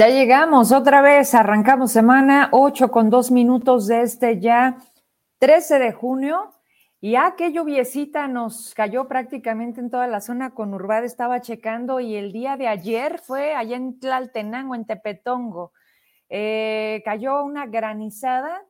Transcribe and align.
Ya 0.00 0.08
llegamos 0.08 0.72
otra 0.72 1.02
vez, 1.02 1.34
arrancamos 1.34 1.92
semana 1.92 2.48
8 2.52 2.90
con 2.90 3.10
2 3.10 3.32
minutos 3.32 3.86
de 3.86 4.00
este 4.00 4.40
ya 4.40 4.78
13 5.40 5.78
de 5.78 5.92
junio. 5.92 6.54
Y 7.02 7.10
ya 7.10 7.34
qué 7.36 7.52
lluviecita 7.52 8.26
nos 8.26 8.72
cayó 8.72 9.08
prácticamente 9.08 9.78
en 9.78 9.90
toda 9.90 10.06
la 10.06 10.22
zona 10.22 10.54
conurbada, 10.54 11.04
estaba 11.04 11.42
checando 11.42 12.00
y 12.00 12.16
el 12.16 12.32
día 12.32 12.56
de 12.56 12.66
ayer 12.66 13.18
fue 13.18 13.54
allá 13.54 13.76
en 13.76 14.00
Tlaltenango, 14.00 14.74
en 14.74 14.86
Tepetongo. 14.86 15.74
Eh, 16.30 17.02
cayó 17.04 17.44
una 17.44 17.66
granizada, 17.66 18.62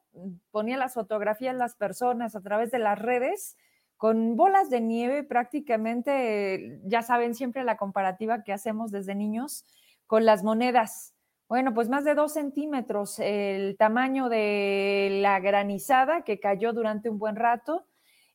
ponía 0.51 0.79
las 0.79 0.95
fotografías 0.95 1.55
las 1.55 1.77
personas 1.77 2.35
a 2.35 2.41
través 2.41 2.73
de 2.73 2.80
las 2.80 2.99
redes 2.99 3.57
con 3.97 4.35
bolas 4.35 4.69
de 4.69 4.80
nieve 4.80 5.23
prácticamente, 5.23 6.80
ya 6.87 7.02
saben 7.02 7.37
siempre 7.37 7.62
la 7.62 7.77
comparativa 7.77 8.43
que 8.43 8.52
hacemos 8.52 8.91
desde 8.91 9.15
niños 9.15 9.65
con 10.09 10.24
las 10.24 10.43
monedas. 10.43 11.15
Bueno, 11.50 11.74
pues 11.74 11.88
más 11.88 12.04
de 12.04 12.14
dos 12.14 12.34
centímetros 12.34 13.18
el 13.18 13.77
tamaño 13.77 14.28
de 14.28 15.18
la 15.20 15.40
granizada 15.40 16.23
que 16.23 16.38
cayó 16.38 16.73
durante 16.73 17.10
un 17.10 17.18
buen 17.18 17.34
rato. 17.34 17.88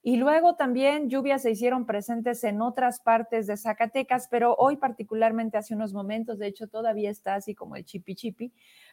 Y 0.03 0.17
luego 0.17 0.57
también 0.57 1.09
lluvias 1.09 1.43
se 1.43 1.51
hicieron 1.51 1.85
presentes 1.85 2.43
en 2.43 2.61
otras 2.61 2.99
partes 2.99 3.47
de 3.47 3.55
Zacatecas, 3.55 4.27
pero 4.30 4.53
hoy 4.55 4.75
particularmente 4.75 5.57
hace 5.57 5.73
unos 5.73 5.94
momentos, 5.94 6.39
de 6.39 6.47
hecho 6.47 6.67
todavía 6.67 7.09
está 7.09 7.35
así 7.35 7.55
como 7.55 7.77
el 7.77 7.85
chipi 7.85 8.16
chipi, 8.16 8.52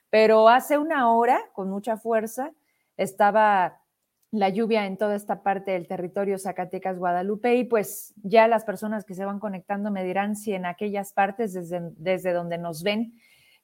pero 0.09 0.49
hace 0.49 0.79
una 0.79 1.11
hora, 1.13 1.41
con 1.53 1.69
mucha 1.69 1.97
fuerza, 1.97 2.53
estaba 2.97 3.81
la 4.31 4.51
lluvia 4.51 4.87
en 4.87 4.99
toda 4.99 5.17
esta 5.17 5.43
parte 5.43 5.73
del 5.73 5.89
territorio 5.89 6.39
Zacatecas, 6.39 6.97
Guadalupe, 6.97 7.57
y 7.57 7.65
pues 7.65 8.15
ya 8.23 8.47
las 8.47 8.65
personas 8.65 9.05
que 9.05 9.15
se 9.15 9.25
van 9.25 9.41
conectando 9.41 9.91
me 9.91 10.05
dirán 10.05 10.37
si 10.37 10.53
en 10.53 10.65
aquellas 10.65 11.13
partes 11.13 11.53
desde, 11.55 11.81
desde 11.97 12.33
donde 12.33 12.57
nos 12.57 12.85
ven, 12.85 13.15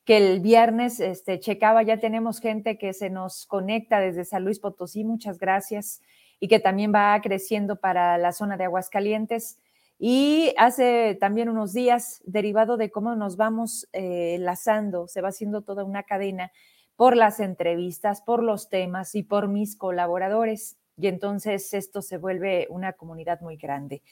que 0.09 0.17
el 0.17 0.41
viernes 0.41 1.01
este, 1.01 1.39
checaba, 1.39 1.83
ya 1.83 1.99
tenemos 1.99 2.41
gente 2.41 2.79
que 2.79 2.95
se 2.95 3.11
nos 3.11 3.45
conecta 3.45 4.01
desde 4.01 4.25
San 4.25 4.43
Luis 4.43 4.59
Potosí, 4.59 5.05
muchas 5.05 5.39
gracias, 5.39 6.01
y 6.41 6.49
que 6.49 6.61
también 6.61 6.95
va 6.95 7.21
creciendo 7.21 7.77
para 7.77 8.17
la 8.17 8.33
zona 8.33 8.57
de 8.57 8.65
Aguascalientes. 8.65 9.59
Y 9.99 10.55
hace 10.57 11.15
también 11.21 11.51
unos 11.51 11.75
días, 11.75 12.23
derivado 12.25 12.79
de 12.79 12.91
cómo 12.91 13.17
nos 13.17 13.37
vamos 13.37 13.87
eh, 13.93 14.37
enlazando, 14.37 15.09
se 15.09 15.21
va 15.21 15.29
haciendo 15.29 15.61
toda 15.61 15.85
una 15.85 16.05
cadena 16.05 16.53
por 16.97 17.15
las 17.15 17.39
entrevistas, 17.39 18.23
por 18.23 18.43
los 18.43 18.71
temas 18.71 19.15
y 19.15 19.25
por 19.25 19.47
mis 19.47 19.77
colaboradores. 19.77 20.79
Y 20.97 21.09
entonces 21.09 21.75
esto 21.75 22.01
se 22.01 22.17
vuelve 22.17 22.67
una 22.71 22.95
comunidad 22.95 23.43
muy 23.43 23.59
grande. 23.59 24.03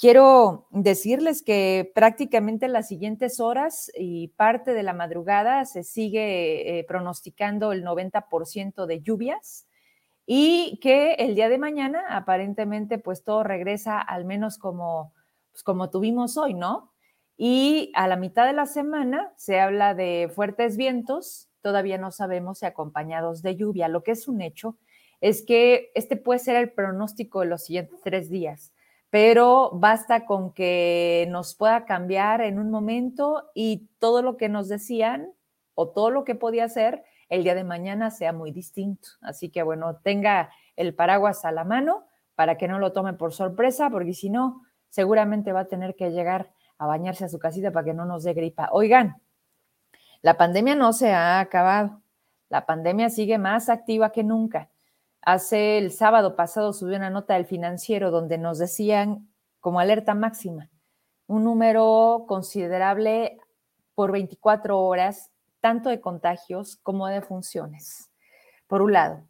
Quiero 0.00 0.66
decirles 0.70 1.42
que 1.42 1.92
prácticamente 1.94 2.68
las 2.68 2.88
siguientes 2.88 3.38
horas 3.38 3.92
y 3.94 4.28
parte 4.28 4.72
de 4.72 4.82
la 4.82 4.94
madrugada 4.94 5.66
se 5.66 5.82
sigue 5.82 6.78
eh, 6.78 6.84
pronosticando 6.84 7.70
el 7.72 7.84
90% 7.84 8.86
de 8.86 9.02
lluvias 9.02 9.68
y 10.24 10.78
que 10.80 11.16
el 11.18 11.34
día 11.34 11.50
de 11.50 11.58
mañana 11.58 12.02
aparentemente 12.16 12.96
pues 12.96 13.24
todo 13.24 13.42
regresa 13.44 14.00
al 14.00 14.24
menos 14.24 14.56
como, 14.56 15.12
pues, 15.50 15.62
como 15.62 15.90
tuvimos 15.90 16.38
hoy, 16.38 16.54
¿no? 16.54 16.94
Y 17.36 17.92
a 17.94 18.08
la 18.08 18.16
mitad 18.16 18.46
de 18.46 18.54
la 18.54 18.64
semana 18.64 19.34
se 19.36 19.60
habla 19.60 19.92
de 19.92 20.32
fuertes 20.34 20.78
vientos, 20.78 21.50
todavía 21.60 21.98
no 21.98 22.10
sabemos 22.10 22.60
si 22.60 22.64
acompañados 22.64 23.42
de 23.42 23.54
lluvia. 23.54 23.86
Lo 23.88 24.02
que 24.02 24.12
es 24.12 24.28
un 24.28 24.40
hecho 24.40 24.78
es 25.20 25.42
que 25.42 25.90
este 25.94 26.16
puede 26.16 26.38
ser 26.38 26.56
el 26.56 26.72
pronóstico 26.72 27.40
de 27.40 27.46
los 27.48 27.64
siguientes 27.64 28.00
tres 28.02 28.30
días, 28.30 28.72
pero 29.10 29.70
basta 29.72 30.24
con 30.24 30.52
que 30.52 31.26
nos 31.30 31.54
pueda 31.54 31.84
cambiar 31.84 32.40
en 32.40 32.58
un 32.58 32.70
momento 32.70 33.50
y 33.54 33.88
todo 33.98 34.22
lo 34.22 34.36
que 34.36 34.48
nos 34.48 34.68
decían 34.68 35.32
o 35.74 35.90
todo 35.90 36.10
lo 36.10 36.24
que 36.24 36.36
podía 36.36 36.68
ser 36.68 37.04
el 37.28 37.42
día 37.42 37.54
de 37.54 37.64
mañana 37.64 38.10
sea 38.10 38.32
muy 38.32 38.52
distinto. 38.52 39.08
Así 39.20 39.50
que 39.50 39.62
bueno, 39.62 39.96
tenga 39.96 40.50
el 40.76 40.94
paraguas 40.94 41.44
a 41.44 41.52
la 41.52 41.64
mano 41.64 42.06
para 42.34 42.56
que 42.56 42.68
no 42.68 42.78
lo 42.78 42.92
tome 42.92 43.12
por 43.12 43.32
sorpresa, 43.32 43.90
porque 43.90 44.14
si 44.14 44.30
no, 44.30 44.62
seguramente 44.88 45.52
va 45.52 45.60
a 45.60 45.68
tener 45.68 45.94
que 45.94 46.10
llegar 46.10 46.52
a 46.78 46.86
bañarse 46.86 47.24
a 47.24 47.28
su 47.28 47.38
casita 47.38 47.70
para 47.72 47.84
que 47.84 47.94
no 47.94 48.06
nos 48.06 48.24
dé 48.24 48.32
gripa. 48.32 48.70
Oigan, 48.72 49.20
la 50.22 50.36
pandemia 50.36 50.74
no 50.74 50.92
se 50.92 51.12
ha 51.12 51.40
acabado. 51.40 52.02
La 52.48 52.64
pandemia 52.66 53.10
sigue 53.10 53.38
más 53.38 53.68
activa 53.68 54.10
que 54.10 54.24
nunca. 54.24 54.69
Hace 55.22 55.78
el 55.78 55.92
sábado 55.92 56.34
pasado 56.34 56.72
subió 56.72 56.96
una 56.96 57.10
nota 57.10 57.34
del 57.34 57.44
financiero 57.44 58.10
donde 58.10 58.38
nos 58.38 58.58
decían 58.58 59.28
como 59.60 59.80
alerta 59.80 60.14
máxima, 60.14 60.70
un 61.26 61.44
número 61.44 62.24
considerable 62.26 63.38
por 63.94 64.12
24 64.12 64.78
horas, 64.78 65.30
tanto 65.60 65.90
de 65.90 66.00
contagios 66.00 66.76
como 66.82 67.06
de 67.06 67.20
funciones, 67.20 68.10
por 68.66 68.80
un 68.80 68.94
lado. 68.94 69.22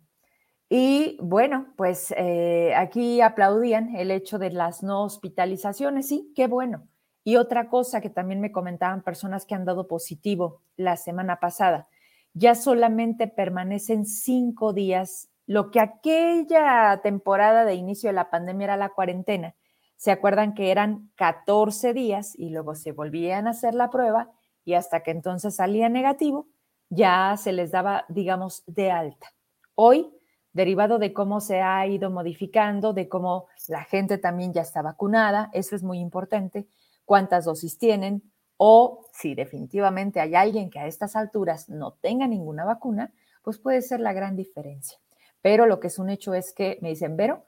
Y 0.68 1.18
bueno, 1.20 1.74
pues 1.76 2.14
eh, 2.16 2.72
aquí 2.76 3.20
aplaudían 3.20 3.96
el 3.96 4.12
hecho 4.12 4.38
de 4.38 4.50
las 4.50 4.84
no 4.84 5.02
hospitalizaciones, 5.02 6.06
sí, 6.06 6.32
qué 6.36 6.46
bueno. 6.46 6.86
Y 7.24 7.34
otra 7.34 7.68
cosa 7.68 8.00
que 8.00 8.10
también 8.10 8.40
me 8.40 8.52
comentaban 8.52 9.02
personas 9.02 9.44
que 9.44 9.56
han 9.56 9.64
dado 9.64 9.88
positivo 9.88 10.62
la 10.76 10.96
semana 10.96 11.40
pasada, 11.40 11.88
ya 12.32 12.54
solamente 12.54 13.26
permanecen 13.26 14.06
cinco 14.06 14.72
días, 14.72 15.29
lo 15.50 15.72
que 15.72 15.80
aquella 15.80 17.00
temporada 17.02 17.64
de 17.64 17.74
inicio 17.74 18.08
de 18.08 18.14
la 18.14 18.30
pandemia 18.30 18.66
era 18.66 18.76
la 18.76 18.90
cuarentena. 18.90 19.56
Se 19.96 20.12
acuerdan 20.12 20.54
que 20.54 20.70
eran 20.70 21.10
14 21.16 21.92
días 21.92 22.38
y 22.38 22.50
luego 22.50 22.76
se 22.76 22.92
volvían 22.92 23.48
a 23.48 23.50
hacer 23.50 23.74
la 23.74 23.90
prueba 23.90 24.30
y 24.64 24.74
hasta 24.74 25.02
que 25.02 25.10
entonces 25.10 25.56
salía 25.56 25.88
negativo, 25.88 26.46
ya 26.88 27.34
se 27.36 27.52
les 27.52 27.72
daba, 27.72 28.04
digamos, 28.08 28.62
de 28.68 28.92
alta. 28.92 29.26
Hoy, 29.74 30.14
derivado 30.52 31.00
de 31.00 31.12
cómo 31.12 31.40
se 31.40 31.60
ha 31.62 31.84
ido 31.84 32.12
modificando, 32.12 32.92
de 32.92 33.08
cómo 33.08 33.48
la 33.66 33.82
gente 33.82 34.18
también 34.18 34.52
ya 34.52 34.62
está 34.62 34.82
vacunada, 34.82 35.50
eso 35.52 35.74
es 35.74 35.82
muy 35.82 35.98
importante, 35.98 36.68
cuántas 37.04 37.46
dosis 37.46 37.76
tienen 37.76 38.22
o 38.56 39.04
si 39.12 39.34
definitivamente 39.34 40.20
hay 40.20 40.36
alguien 40.36 40.70
que 40.70 40.78
a 40.78 40.86
estas 40.86 41.16
alturas 41.16 41.68
no 41.68 41.94
tenga 41.94 42.28
ninguna 42.28 42.64
vacuna, 42.64 43.12
pues 43.42 43.58
puede 43.58 43.82
ser 43.82 43.98
la 43.98 44.12
gran 44.12 44.36
diferencia. 44.36 45.00
Pero 45.42 45.66
lo 45.66 45.80
que 45.80 45.88
es 45.88 45.98
un 45.98 46.10
hecho 46.10 46.34
es 46.34 46.52
que 46.52 46.78
me 46.82 46.90
dicen, 46.90 47.16
Vero, 47.16 47.46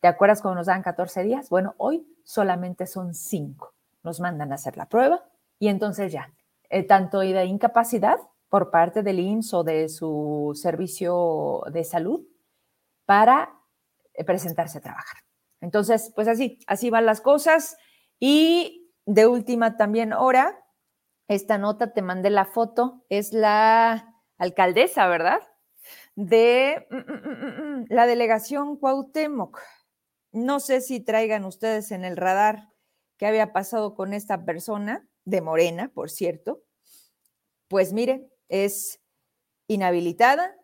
¿te 0.00 0.08
acuerdas 0.08 0.42
cuando 0.42 0.60
nos 0.60 0.66
dan 0.66 0.82
14 0.82 1.22
días? 1.22 1.48
Bueno, 1.48 1.74
hoy 1.78 2.06
solamente 2.24 2.86
son 2.86 3.14
5. 3.14 3.74
Nos 4.02 4.20
mandan 4.20 4.52
a 4.52 4.56
hacer 4.56 4.76
la 4.76 4.88
prueba 4.88 5.24
y 5.58 5.68
entonces 5.68 6.12
ya, 6.12 6.32
eh, 6.70 6.82
tanto 6.82 7.20
de 7.20 7.44
incapacidad 7.44 8.18
por 8.48 8.70
parte 8.70 9.02
del 9.02 9.20
IMSS 9.20 9.54
o 9.54 9.64
de 9.64 9.88
su 9.88 10.52
servicio 10.54 11.62
de 11.72 11.84
salud 11.84 12.26
para 13.06 13.58
eh, 14.14 14.24
presentarse 14.24 14.78
a 14.78 14.82
trabajar. 14.82 15.18
Entonces, 15.60 16.12
pues 16.14 16.28
así, 16.28 16.58
así 16.66 16.90
van 16.90 17.06
las 17.06 17.20
cosas 17.20 17.76
y 18.18 18.92
de 19.06 19.26
última 19.26 19.76
también 19.76 20.12
hora, 20.12 20.58
esta 21.28 21.58
nota 21.58 21.92
te 21.92 22.02
mandé 22.02 22.30
la 22.30 22.44
foto, 22.44 23.04
es 23.08 23.32
la 23.32 24.14
alcaldesa, 24.38 25.06
¿verdad? 25.06 25.40
De 26.14 26.86
mm, 26.90 26.96
mm, 26.96 27.80
mm, 27.80 27.86
la 27.88 28.06
delegación 28.06 28.76
Cuauhtémoc. 28.76 29.60
No 30.32 30.60
sé 30.60 30.80
si 30.80 31.00
traigan 31.00 31.44
ustedes 31.44 31.90
en 31.90 32.04
el 32.04 32.16
radar 32.16 32.68
qué 33.18 33.26
había 33.26 33.52
pasado 33.52 33.94
con 33.94 34.14
esta 34.14 34.44
persona, 34.44 35.06
de 35.24 35.40
Morena, 35.40 35.88
por 35.94 36.10
cierto. 36.10 36.62
Pues 37.68 37.92
mire, 37.92 38.28
es 38.48 39.00
inhabilitada 39.68 40.56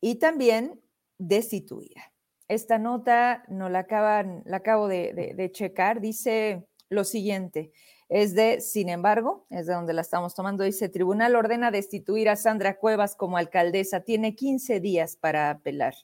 y 0.00 0.16
también 0.16 0.82
destituida. 1.18 2.12
Esta 2.48 2.78
nota 2.78 3.44
no 3.48 3.70
la 3.70 3.80
acaban, 3.80 4.42
la 4.44 4.58
acabo 4.58 4.88
de 4.88 5.50
checar, 5.52 6.00
dice 6.00 6.66
lo 6.90 7.04
siguiente. 7.04 7.72
Es 8.14 8.32
de, 8.32 8.60
sin 8.60 8.90
embargo, 8.90 9.44
es 9.50 9.66
de 9.66 9.74
donde 9.74 9.92
la 9.92 10.02
estamos 10.02 10.36
tomando, 10.36 10.62
dice, 10.62 10.88
Tribunal 10.88 11.34
ordena 11.34 11.72
destituir 11.72 12.28
a 12.28 12.36
Sandra 12.36 12.76
Cuevas 12.78 13.16
como 13.16 13.38
alcaldesa, 13.38 14.02
tiene 14.02 14.36
15 14.36 14.78
días 14.78 15.16
para 15.16 15.50
apelar. 15.50 15.94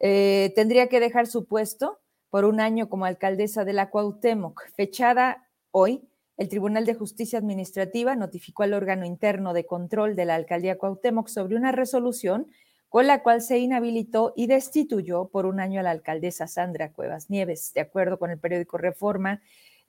Eh, 0.00 0.52
tendría 0.56 0.88
que 0.88 0.98
dejar 0.98 1.28
su 1.28 1.46
puesto 1.46 2.00
por 2.30 2.44
un 2.44 2.58
año 2.58 2.88
como 2.88 3.04
alcaldesa 3.04 3.64
de 3.64 3.74
la 3.74 3.90
Cuauhtémoc. 3.90 4.60
Fechada 4.74 5.48
hoy, 5.70 6.02
el 6.36 6.48
Tribunal 6.48 6.84
de 6.84 6.94
Justicia 6.94 7.38
Administrativa 7.38 8.16
notificó 8.16 8.64
al 8.64 8.74
órgano 8.74 9.06
interno 9.06 9.52
de 9.52 9.66
control 9.66 10.16
de 10.16 10.24
la 10.24 10.34
alcaldía 10.34 10.78
Cuauhtémoc 10.78 11.28
sobre 11.28 11.54
una 11.54 11.70
resolución 11.70 12.48
con 12.88 13.06
la 13.06 13.22
cual 13.22 13.40
se 13.40 13.58
inhabilitó 13.58 14.32
y 14.34 14.48
destituyó 14.48 15.28
por 15.28 15.46
un 15.46 15.60
año 15.60 15.78
a 15.78 15.84
la 15.84 15.92
alcaldesa 15.92 16.48
Sandra 16.48 16.90
Cuevas 16.90 17.30
Nieves. 17.30 17.72
De 17.72 17.82
acuerdo 17.82 18.18
con 18.18 18.32
el 18.32 18.40
periódico 18.40 18.78
Reforma, 18.78 19.40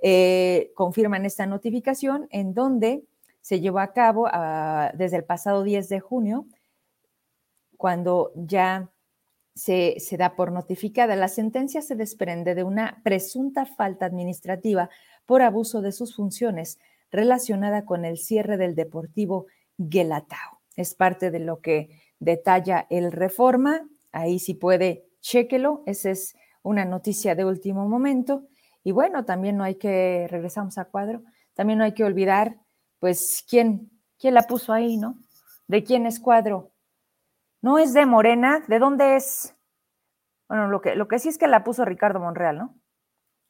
eh, 0.01 0.71
confirman 0.75 1.25
esta 1.25 1.45
notificación 1.45 2.27
en 2.31 2.53
donde 2.53 3.03
se 3.41 3.59
llevó 3.59 3.79
a 3.79 3.93
cabo 3.93 4.27
ah, 4.31 4.91
desde 4.95 5.17
el 5.17 5.23
pasado 5.23 5.63
10 5.63 5.89
de 5.89 5.99
junio, 5.99 6.45
cuando 7.77 8.31
ya 8.35 8.91
se, 9.55 9.97
da 10.17 10.35
por 10.35 10.51
notificada. 10.51 11.15
La 11.15 11.27
sentencia 11.27 11.81
se 11.81 11.95
desprende 11.95 12.55
de 12.55 12.63
una 12.63 13.01
presunta 13.03 13.65
falta 13.65 14.05
administrativa 14.05 14.89
por 15.25 15.41
abuso 15.41 15.81
de 15.81 15.91
sus 15.91 16.15
funciones 16.15 16.79
relacionada 17.11 17.85
con 17.85 18.05
el 18.05 18.17
cierre 18.17 18.57
del 18.57 18.75
Deportivo 18.75 19.47
Guelatao. 19.77 20.61
Es 20.75 20.95
parte 20.95 21.31
de 21.31 21.39
lo 21.39 21.59
que 21.59 21.89
detalla 22.19 22.87
el 22.89 23.11
Reforma. 23.11 23.87
Ahí 24.11 24.39
si 24.39 24.53
puede, 24.53 25.05
chéquelo. 25.19 25.83
Esa 25.85 26.11
es 26.11 26.35
una 26.63 26.85
noticia 26.85 27.35
de 27.35 27.45
último 27.45 27.87
momento. 27.87 28.47
Y 28.83 28.91
bueno, 28.91 29.25
también 29.25 29.57
no 29.57 29.63
hay 29.63 29.75
que, 29.75 30.27
regresamos 30.29 30.77
a 30.77 30.85
cuadro, 30.85 31.23
también 31.53 31.79
no 31.79 31.85
hay 31.85 31.93
que 31.93 32.03
olvidar, 32.03 32.57
pues, 32.99 33.45
quién, 33.47 33.91
quién 34.17 34.33
la 34.33 34.43
puso 34.43 34.73
ahí, 34.73 34.97
¿no? 34.97 35.17
¿De 35.67 35.83
quién 35.83 36.05
es 36.05 36.19
cuadro? 36.19 36.71
No 37.61 37.77
es 37.77 37.93
de 37.93 38.05
Morena, 38.05 38.63
¿de 38.67 38.79
dónde 38.79 39.15
es? 39.15 39.55
Bueno, 40.47 40.67
lo 40.67 40.81
que, 40.81 40.95
lo 40.95 41.07
que 41.07 41.19
sí 41.19 41.29
es 41.29 41.37
que 41.37 41.47
la 41.47 41.63
puso 41.63 41.85
Ricardo 41.85 42.19
Monreal, 42.19 42.57
¿no? 42.57 42.75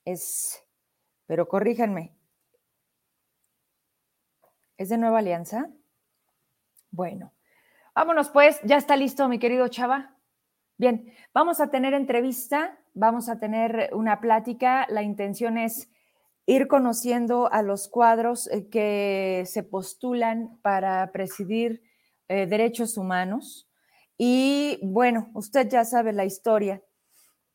Es, 0.05 0.63
pero 1.25 1.47
corríjanme, 1.47 2.13
¿es 4.77 4.89
de 4.89 4.97
Nueva 4.97 5.19
Alianza? 5.19 5.69
Bueno, 6.91 7.31
vámonos 7.95 8.29
pues, 8.29 8.59
ya 8.63 8.77
está 8.77 8.97
listo 8.97 9.29
mi 9.29 9.39
querido 9.39 9.67
Chava. 9.69 10.15
Bien, 10.81 11.13
vamos 11.31 11.61
a 11.61 11.69
tener 11.69 11.93
entrevista, 11.93 12.75
vamos 12.95 13.29
a 13.29 13.37
tener 13.37 13.91
una 13.93 14.19
plática. 14.19 14.87
La 14.89 15.03
intención 15.03 15.59
es 15.59 15.91
ir 16.47 16.67
conociendo 16.67 17.53
a 17.53 17.61
los 17.61 17.87
cuadros 17.87 18.47
eh, 18.47 18.67
que 18.67 19.43
se 19.45 19.61
postulan 19.61 20.57
para 20.63 21.11
presidir 21.11 21.83
eh, 22.29 22.47
derechos 22.47 22.97
humanos. 22.97 23.69
Y 24.17 24.79
bueno, 24.81 25.29
usted 25.35 25.69
ya 25.69 25.85
sabe 25.85 26.13
la 26.13 26.25
historia, 26.25 26.81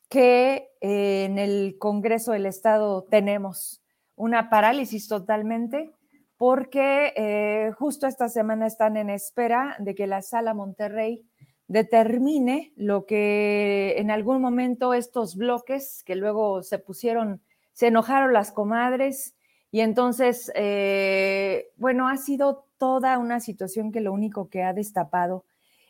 que 0.08 0.68
eh, 0.80 1.24
en 1.24 1.40
el 1.40 1.78
Congreso 1.80 2.30
del 2.30 2.46
Estado 2.46 3.08
tenemos 3.10 3.82
una 4.14 4.50
parálisis 4.50 5.08
totalmente 5.08 5.90
porque 6.36 7.72
justo 7.76 8.06
esta 8.06 8.28
semana 8.28 8.68
están 8.68 8.96
en 8.96 9.10
espera 9.10 9.74
de 9.80 9.96
que 9.96 10.06
la 10.06 10.22
Sala 10.22 10.54
Monterrey 10.54 11.26
determine 11.68 12.72
lo 12.76 13.06
que 13.06 13.94
en 13.98 14.10
algún 14.10 14.40
momento 14.40 14.94
estos 14.94 15.36
bloques 15.36 16.02
que 16.04 16.14
luego 16.14 16.62
se 16.62 16.78
pusieron, 16.78 17.40
se 17.72 17.88
enojaron 17.88 18.32
las 18.32 18.52
comadres 18.52 19.34
y 19.70 19.80
entonces, 19.80 20.50
eh, 20.54 21.70
bueno, 21.76 22.08
ha 22.08 22.16
sido 22.16 22.66
toda 22.78 23.18
una 23.18 23.40
situación 23.40 23.92
que 23.92 24.00
lo 24.00 24.12
único 24.12 24.48
que 24.48 24.62
ha 24.62 24.72
destapado 24.72 25.44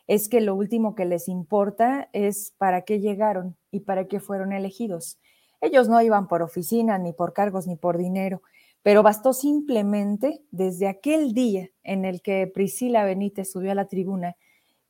es 0.07 0.29
que 0.29 0.41
lo 0.41 0.55
último 0.55 0.95
que 0.95 1.05
les 1.05 1.27
importa 1.27 2.09
es 2.13 2.53
para 2.57 2.83
qué 2.83 2.99
llegaron 2.99 3.57
y 3.71 3.81
para 3.81 4.07
qué 4.07 4.19
fueron 4.19 4.53
elegidos. 4.53 5.19
Ellos 5.61 5.89
no 5.89 6.01
iban 6.01 6.27
por 6.27 6.41
oficina, 6.41 6.97
ni 6.97 7.13
por 7.13 7.33
cargos, 7.33 7.67
ni 7.67 7.75
por 7.75 7.97
dinero, 7.97 8.41
pero 8.83 9.03
bastó 9.03 9.33
simplemente 9.33 10.41
desde 10.51 10.87
aquel 10.87 11.33
día 11.33 11.69
en 11.83 12.05
el 12.05 12.21
que 12.21 12.47
Priscila 12.47 13.03
Benítez 13.03 13.51
subió 13.51 13.71
a 13.71 13.75
la 13.75 13.87
tribuna 13.87 14.35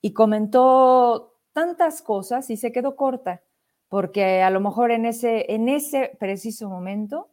y 0.02 0.14
comentó 0.14 1.40
tantas 1.54 2.02
cosas 2.02 2.50
y 2.50 2.58
se 2.58 2.72
quedó 2.72 2.96
corta, 2.96 3.42
porque 3.90 4.42
a 4.42 4.50
lo 4.50 4.60
mejor 4.60 4.92
en 4.92 5.06
ese, 5.06 5.52
en 5.54 5.70
ese 5.70 6.16
preciso 6.20 6.70
momento, 6.70 7.30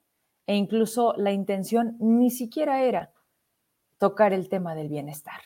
e 0.46 0.56
incluso 0.56 1.14
la 1.16 1.32
intención 1.32 1.96
ni 2.00 2.30
siquiera 2.30 2.82
era 2.82 3.10
tocar 3.98 4.32
el 4.32 4.48
tema 4.48 4.74
del 4.74 4.88
bienestar. 4.88 5.40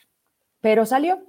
Pero 0.61 0.85
salió 0.85 1.19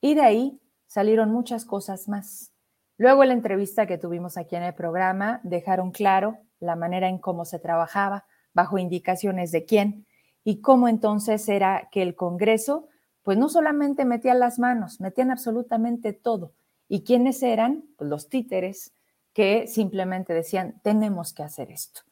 y 0.00 0.14
de 0.14 0.22
ahí 0.22 0.60
salieron 0.86 1.30
muchas 1.30 1.64
cosas 1.64 2.08
más. 2.08 2.52
Luego 2.96 3.24
la 3.24 3.32
entrevista 3.32 3.86
que 3.86 3.98
tuvimos 3.98 4.36
aquí 4.36 4.56
en 4.56 4.64
el 4.64 4.74
programa 4.74 5.40
dejaron 5.44 5.90
claro 5.90 6.38
la 6.60 6.76
manera 6.76 7.08
en 7.08 7.18
cómo 7.18 7.44
se 7.44 7.58
trabajaba, 7.58 8.26
bajo 8.54 8.78
indicaciones 8.78 9.50
de 9.50 9.64
quién, 9.64 10.06
y 10.44 10.60
cómo 10.60 10.88
entonces 10.88 11.48
era 11.48 11.88
que 11.90 12.02
el 12.02 12.14
Congreso 12.14 12.88
pues 13.22 13.38
no 13.38 13.48
solamente 13.48 14.04
metían 14.04 14.40
las 14.40 14.58
manos, 14.58 15.00
metían 15.00 15.30
absolutamente 15.30 16.12
todo. 16.12 16.52
¿Y 16.88 17.02
quiénes 17.04 17.42
eran? 17.42 17.84
Pues 17.96 18.10
los 18.10 18.28
títeres 18.28 18.92
que 19.32 19.66
simplemente 19.66 20.34
decían, 20.34 20.80
tenemos 20.82 21.32
que 21.32 21.42
hacer 21.42 21.70
esto. 21.70 22.02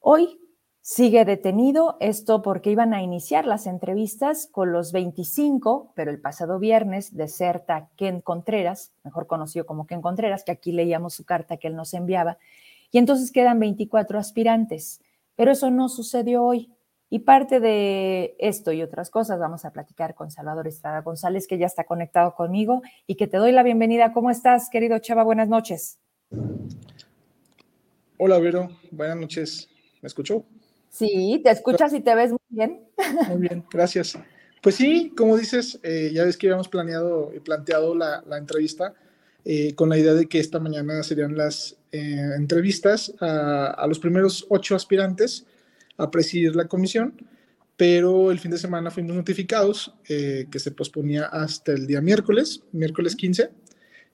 Hoy 0.00 0.40
sigue 0.82 1.24
detenido 1.24 1.96
esto 2.00 2.42
porque 2.42 2.70
iban 2.70 2.94
a 2.94 3.02
iniciar 3.02 3.46
las 3.46 3.66
entrevistas 3.66 4.48
con 4.50 4.72
los 4.72 4.92
25, 4.92 5.92
pero 5.94 6.10
el 6.10 6.20
pasado 6.20 6.58
viernes 6.58 7.16
deserta 7.16 7.90
Ken 7.96 8.20
Contreras, 8.20 8.92
mejor 9.04 9.26
conocido 9.26 9.66
como 9.66 9.86
Ken 9.86 10.00
Contreras, 10.00 10.44
que 10.44 10.52
aquí 10.52 10.72
leíamos 10.72 11.14
su 11.14 11.24
carta 11.24 11.58
que 11.58 11.68
él 11.68 11.76
nos 11.76 11.92
enviaba, 11.94 12.38
y 12.90 12.98
entonces 12.98 13.30
quedan 13.30 13.60
24 13.60 14.18
aspirantes, 14.18 15.00
pero 15.36 15.52
eso 15.52 15.70
no 15.70 15.88
sucedió 15.88 16.44
hoy. 16.44 16.72
Y 17.12 17.18
parte 17.20 17.58
de 17.58 18.36
esto 18.38 18.70
y 18.70 18.82
otras 18.82 19.10
cosas 19.10 19.40
vamos 19.40 19.64
a 19.64 19.72
platicar 19.72 20.14
con 20.14 20.30
Salvador 20.30 20.68
Estrada 20.68 21.00
González, 21.02 21.48
que 21.48 21.58
ya 21.58 21.66
está 21.66 21.82
conectado 21.82 22.36
conmigo 22.36 22.82
y 23.08 23.16
que 23.16 23.26
te 23.26 23.36
doy 23.36 23.50
la 23.50 23.64
bienvenida. 23.64 24.12
¿Cómo 24.12 24.30
estás, 24.30 24.70
querido 24.70 24.96
Chava? 25.00 25.24
Buenas 25.24 25.48
noches. 25.48 25.98
Hola, 28.16 28.38
Vero. 28.38 28.70
Buenas 28.92 29.16
noches. 29.16 29.68
¿Me 30.00 30.06
escuchó? 30.06 30.44
Sí, 30.88 31.40
te 31.42 31.50
escuchas 31.50 31.92
y 31.94 32.00
te 32.00 32.14
ves 32.14 32.30
muy 32.30 32.38
bien. 32.48 32.80
Muy 33.28 33.40
bien, 33.40 33.64
gracias. 33.72 34.16
Pues 34.62 34.76
sí, 34.76 35.12
como 35.16 35.36
dices, 35.36 35.80
eh, 35.82 36.10
ya 36.14 36.24
ves 36.24 36.36
que 36.36 36.46
habíamos 36.46 36.68
planeado 36.68 37.32
y 37.34 37.40
planteado 37.40 37.94
la, 37.94 38.22
entrevista 38.38 38.94
eh, 39.44 39.74
con 39.74 39.88
la 39.88 39.98
idea 39.98 40.14
de 40.14 40.26
que 40.26 40.38
esta 40.38 40.60
mañana 40.60 41.02
serían 41.02 41.36
las 41.36 41.76
eh, 41.90 42.34
entrevistas 42.36 43.12
a, 43.20 43.84
los 43.88 43.98
primeros 43.98 44.46
ocho 44.48 44.76
aspirantes 44.76 45.46
a 46.00 46.10
presidir 46.10 46.56
la 46.56 46.66
comisión, 46.66 47.14
pero 47.76 48.30
el 48.30 48.38
fin 48.38 48.50
de 48.50 48.58
semana 48.58 48.90
fuimos 48.90 49.16
notificados 49.16 49.94
eh, 50.08 50.46
que 50.50 50.58
se 50.58 50.70
posponía 50.70 51.24
hasta 51.24 51.72
el 51.72 51.86
día 51.86 52.00
miércoles, 52.02 52.62
miércoles 52.72 53.16
15, 53.16 53.50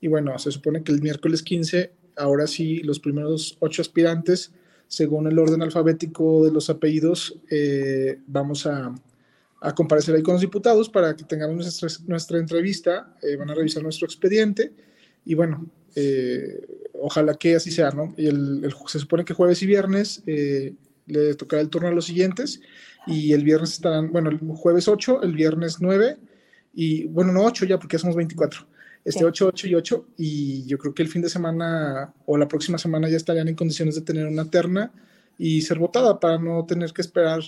y 0.00 0.08
bueno, 0.08 0.38
se 0.38 0.52
supone 0.52 0.82
que 0.82 0.92
el 0.92 1.00
miércoles 1.00 1.42
15, 1.42 1.90
ahora 2.16 2.46
sí, 2.46 2.78
los 2.84 3.00
primeros 3.00 3.56
ocho 3.60 3.82
aspirantes, 3.82 4.52
según 4.86 5.26
el 5.26 5.36
orden 5.38 5.62
alfabético 5.62 6.44
de 6.44 6.52
los 6.52 6.70
apellidos, 6.70 7.40
eh, 7.50 8.20
vamos 8.28 8.66
a, 8.66 8.94
a, 9.60 9.74
comparecer 9.74 10.14
ahí 10.14 10.22
con 10.22 10.34
los 10.34 10.42
diputados 10.42 10.88
para 10.88 11.16
que 11.16 11.24
tengamos 11.24 11.56
nuestra, 11.56 11.88
nuestra 12.06 12.38
entrevista, 12.38 13.16
eh, 13.20 13.34
van 13.34 13.50
a 13.50 13.54
revisar 13.54 13.82
nuestro 13.82 14.06
expediente, 14.06 14.72
y 15.24 15.34
bueno, 15.34 15.66
ojalá 17.00 17.34
que 17.34 17.56
así 17.56 17.72
sea, 17.72 17.90
¿no? 17.90 18.14
Y 18.16 18.26
el, 18.26 18.72
se 18.86 19.00
supone 19.00 19.24
que 19.24 19.34
jueves 19.34 19.60
y 19.62 19.66
viernes 19.66 20.22
le 21.06 21.34
tocará 21.34 21.62
el 21.62 21.70
turno 21.70 21.88
a 21.88 21.92
los 21.92 22.06
siguientes 22.06 22.60
y 23.06 23.32
el 23.32 23.44
viernes 23.44 23.72
estarán, 23.72 24.12
bueno, 24.12 24.30
el 24.30 24.38
jueves 24.38 24.88
8, 24.88 25.22
el 25.22 25.34
viernes 25.34 25.78
9 25.80 26.16
y 26.74 27.06
bueno, 27.06 27.32
no 27.32 27.44
8 27.44 27.64
ya 27.66 27.78
porque 27.78 27.98
somos 27.98 28.16
24. 28.16 28.66
Este 29.04 29.24
8, 29.24 29.46
8 29.46 29.66
y 29.68 29.74
8 29.74 30.06
y 30.16 30.66
yo 30.66 30.78
creo 30.78 30.92
que 30.92 31.02
el 31.02 31.08
fin 31.08 31.22
de 31.22 31.28
semana 31.28 32.12
o 32.26 32.36
la 32.36 32.48
próxima 32.48 32.76
semana 32.76 33.08
ya 33.08 33.16
estarían 33.16 33.46
en 33.48 33.54
condiciones 33.54 33.94
de 33.94 34.00
tener 34.00 34.26
una 34.26 34.50
terna 34.50 34.92
y 35.38 35.62
ser 35.62 35.78
votada 35.78 36.18
para 36.18 36.38
no 36.38 36.64
tener 36.66 36.92
que 36.92 37.02
esperar 37.02 37.40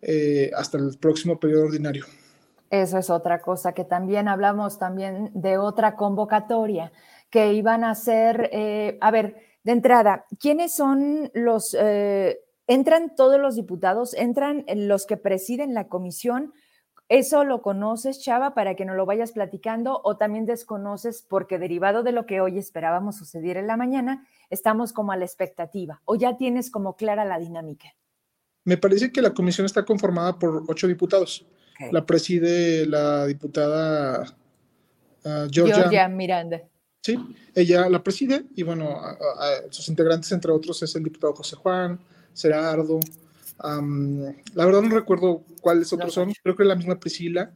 eh, 0.00 0.50
hasta 0.56 0.78
el 0.78 0.96
próximo 0.98 1.38
periodo 1.38 1.64
ordinario. 1.64 2.06
Eso 2.70 2.96
es 2.96 3.10
otra 3.10 3.42
cosa 3.42 3.72
que 3.72 3.84
también 3.84 4.28
hablamos 4.28 4.78
también 4.78 5.30
de 5.34 5.58
otra 5.58 5.94
convocatoria 5.94 6.90
que 7.28 7.52
iban 7.52 7.84
a 7.84 7.94
ser, 7.94 8.48
eh, 8.52 8.96
a 9.00 9.10
ver, 9.10 9.36
de 9.64 9.72
entrada, 9.72 10.24
¿quiénes 10.40 10.74
son 10.74 11.30
los 11.34 11.76
eh, 11.78 12.40
entran 12.72 13.14
todos 13.14 13.38
los 13.38 13.54
diputados, 13.56 14.14
entran 14.14 14.64
los 14.74 15.04
que 15.04 15.18
presiden 15.18 15.74
la 15.74 15.88
comisión. 15.88 16.54
¿Eso 17.08 17.44
lo 17.44 17.60
conoces, 17.60 18.20
Chava, 18.22 18.54
para 18.54 18.74
que 18.74 18.86
no 18.86 18.94
lo 18.94 19.04
vayas 19.04 19.32
platicando 19.32 20.00
o 20.02 20.16
también 20.16 20.46
desconoces 20.46 21.26
porque 21.28 21.58
derivado 21.58 22.02
de 22.02 22.12
lo 22.12 22.24
que 22.24 22.40
hoy 22.40 22.56
esperábamos 22.58 23.18
suceder 23.18 23.58
en 23.58 23.66
la 23.66 23.76
mañana, 23.76 24.26
estamos 24.48 24.94
como 24.94 25.12
a 25.12 25.16
la 25.16 25.26
expectativa 25.26 26.00
o 26.06 26.16
ya 26.16 26.38
tienes 26.38 26.70
como 26.70 26.96
clara 26.96 27.26
la 27.26 27.38
dinámica? 27.38 27.88
Me 28.64 28.78
parece 28.78 29.12
que 29.12 29.20
la 29.20 29.34
comisión 29.34 29.66
está 29.66 29.84
conformada 29.84 30.38
por 30.38 30.64
ocho 30.68 30.88
diputados. 30.88 31.44
La 31.90 32.06
preside 32.06 32.86
la 32.86 33.26
diputada 33.26 34.24
ah, 35.24 35.46
Georgia, 35.50 36.08
Miranda. 36.08 36.62
Sí, 37.02 37.18
ella 37.54 37.88
la 37.88 38.02
preside 38.02 38.44
y 38.54 38.62
bueno, 38.62 38.96
sus 39.68 39.88
integrantes, 39.88 40.30
entre 40.30 40.52
otros, 40.52 40.80
es 40.82 40.94
el 40.94 41.02
diputado 41.02 41.34
José 41.34 41.56
Juan, 41.56 41.98
Gerardo. 42.34 43.00
la 43.62 44.66
verdad 44.66 44.82
no 44.82 44.94
recuerdo 44.94 45.42
cuáles 45.60 45.92
otros 45.92 46.12
son, 46.12 46.32
creo 46.42 46.56
que 46.56 46.64
la 46.64 46.74
misma 46.74 46.98
Priscila. 46.98 47.52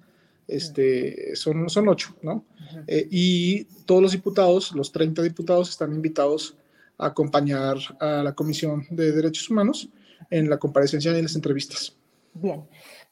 Este, 0.49 1.35
son, 1.35 1.69
son 1.69 1.89
ocho, 1.89 2.15
¿no? 2.23 2.45
Eh, 2.87 3.09
y 3.11 3.65
todos 3.85 4.01
los 4.01 4.13
diputados, 4.13 4.73
los 4.77 4.93
30 4.93 5.23
diputados, 5.23 5.71
están 5.71 5.93
invitados 5.93 6.57
a 6.99 7.07
acompañar 7.07 7.79
a 7.99 8.23
la 8.23 8.33
Comisión 8.33 8.87
de 8.91 9.11
Derechos 9.11 9.51
Humanos 9.51 9.89
en 10.31 10.49
la 10.49 10.59
comparecencia 10.59 11.13
y 11.13 11.17
en 11.17 11.25
las 11.25 11.35
entrevistas. 11.35 11.97
Bien, 12.33 12.65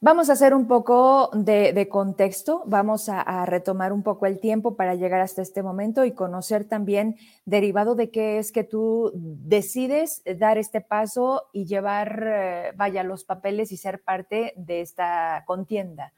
Vamos 0.05 0.29
a 0.29 0.33
hacer 0.33 0.53
un 0.53 0.67
poco 0.67 1.31
de, 1.33 1.87
contexto, 1.89 2.61
vamos 2.67 3.09
a, 3.09 3.43
retomar 3.47 3.91
un 3.91 4.03
poco 4.03 4.27
el 4.27 4.39
tiempo 4.39 4.75
para 4.75 4.93
llegar 4.93 5.19
hasta 5.19 5.41
este 5.41 5.63
momento 5.63 6.05
y 6.05 6.11
conocer 6.11 6.63
también 6.65 7.15
derivado 7.45 7.95
de 7.95 8.11
qué 8.11 8.37
es 8.37 8.51
que 8.51 8.63
tú 8.63 9.11
decides 9.15 10.21
dar 10.37 10.59
este 10.59 10.79
paso 10.79 11.49
y 11.53 11.65
llevar, 11.65 12.23
eh, 12.23 12.71
vaya, 12.75 13.01
los 13.01 13.23
papeles 13.23 13.71
y 13.71 13.77
ser 13.77 14.03
parte 14.03 14.53
de 14.57 14.81
esta 14.81 15.43
contienda. 15.47 16.13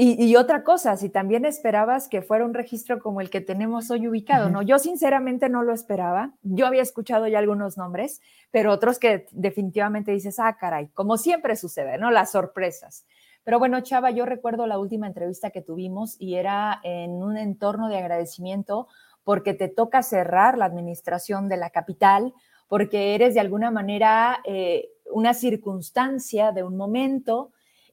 Y, 0.00 0.36
otra 0.36 0.62
cosa, 0.62 0.96
si 0.96 1.08
también 1.08 1.44
esperabas 1.44 2.06
que 2.06 2.22
fuera 2.22 2.44
un 2.44 2.54
registro 2.54 3.00
como 3.00 3.20
el 3.20 3.30
que 3.30 3.40
tenemos 3.40 3.90
hoy 3.90 4.06
ubicado, 4.06 4.48
¿no? 4.48 4.62
Yo 4.62 4.78
sinceramente 4.78 5.48
no 5.48 5.64
lo 5.64 5.74
esperaba. 5.74 6.34
Yo 6.42 6.68
había 6.68 6.82
escuchado 6.82 7.26
ya 7.26 7.40
algunos 7.40 7.76
nombres, 7.76 8.20
pero 8.52 8.72
otros 8.72 9.00
que 9.00 9.26
definitivamente 9.32 10.12
dices, 10.12 10.38
ah, 10.38 10.56
caray, 10.56 10.86
como 10.94 11.16
siempre 11.16 11.56
sucede, 11.56 11.98
¿no? 11.98 12.12
Las 12.12 12.30
sorpresas. 12.30 13.06
Pero 13.42 13.58
bueno, 13.58 13.80
Chava, 13.80 14.12
yo 14.12 14.24
recuerdo 14.24 14.68
la 14.68 14.78
última 14.78 15.08
entrevista 15.08 15.50
que 15.50 15.62
tuvimos 15.62 16.14
y 16.20 16.36
era 16.36 16.78
en 16.84 17.20
un 17.20 17.36
entorno 17.36 17.88
de 17.88 17.98
agradecimiento 17.98 18.86
porque 19.24 19.52
te 19.52 19.66
toca 19.66 20.04
cerrar 20.04 20.56
la 20.56 20.66
administración 20.66 21.48
de 21.48 21.56
la 21.56 21.70
capital, 21.70 22.34
porque 22.68 23.16
eres 23.16 23.34
de 23.34 23.40
alguna 23.40 23.72
manera 23.72 24.38
eh, 24.44 24.90
una 25.10 25.34
circunstancia 25.34 26.52
de 26.52 26.62
un 26.62 26.76
momento 26.76 27.50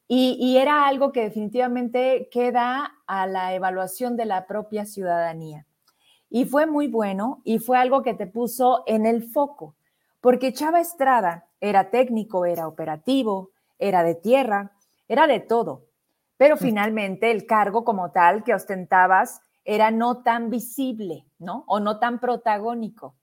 y, 0.07 0.57
era 0.57 0.88
algo 0.88 1.12
que 1.12 1.24
definitivamente 1.24 2.29
queda 2.31 2.93
a 3.07 3.25
la 3.25 3.53
evaluación 3.53 4.15
de 4.15 4.25
la 4.25 4.45
propia 4.45 4.85
ciudadanía. 4.85 5.65
Y 6.29 6.45
fue 6.45 6.65
muy 6.65 6.88
bueno 6.88 7.41
y 7.43 7.59
fue 7.59 7.77
algo 7.77 8.03
que 8.03 8.13
te 8.13 8.27
puso 8.27 8.83
en 8.85 9.05
el 9.05 9.24
foco, 9.24 9.75
porque 10.21 10.53
Chava 10.53 10.79
Estrada 10.79 11.47
era 11.59 11.89
técnico, 11.89 12.45
era 12.45 12.67
operativo, 12.67 13.51
era 13.79 14.03
de 14.03 14.15
tierra, 14.15 14.74
era 15.07 15.27
de 15.27 15.39
todo, 15.39 15.85
pero 16.38 16.57
finalmente 16.57 17.31
el 17.31 17.45
cargo 17.45 17.83
como 17.83 18.12
tal 18.12 18.43
que 18.43 18.53
ostentabas 18.53 19.41
era 19.63 19.89
no 19.89 20.21
tan 20.21 20.50
visible, 20.50 21.25
¿no? 21.39 21.63
O 21.67 21.79
no 21.79 21.97
tan 21.97 22.19
protagónico. 22.19 23.15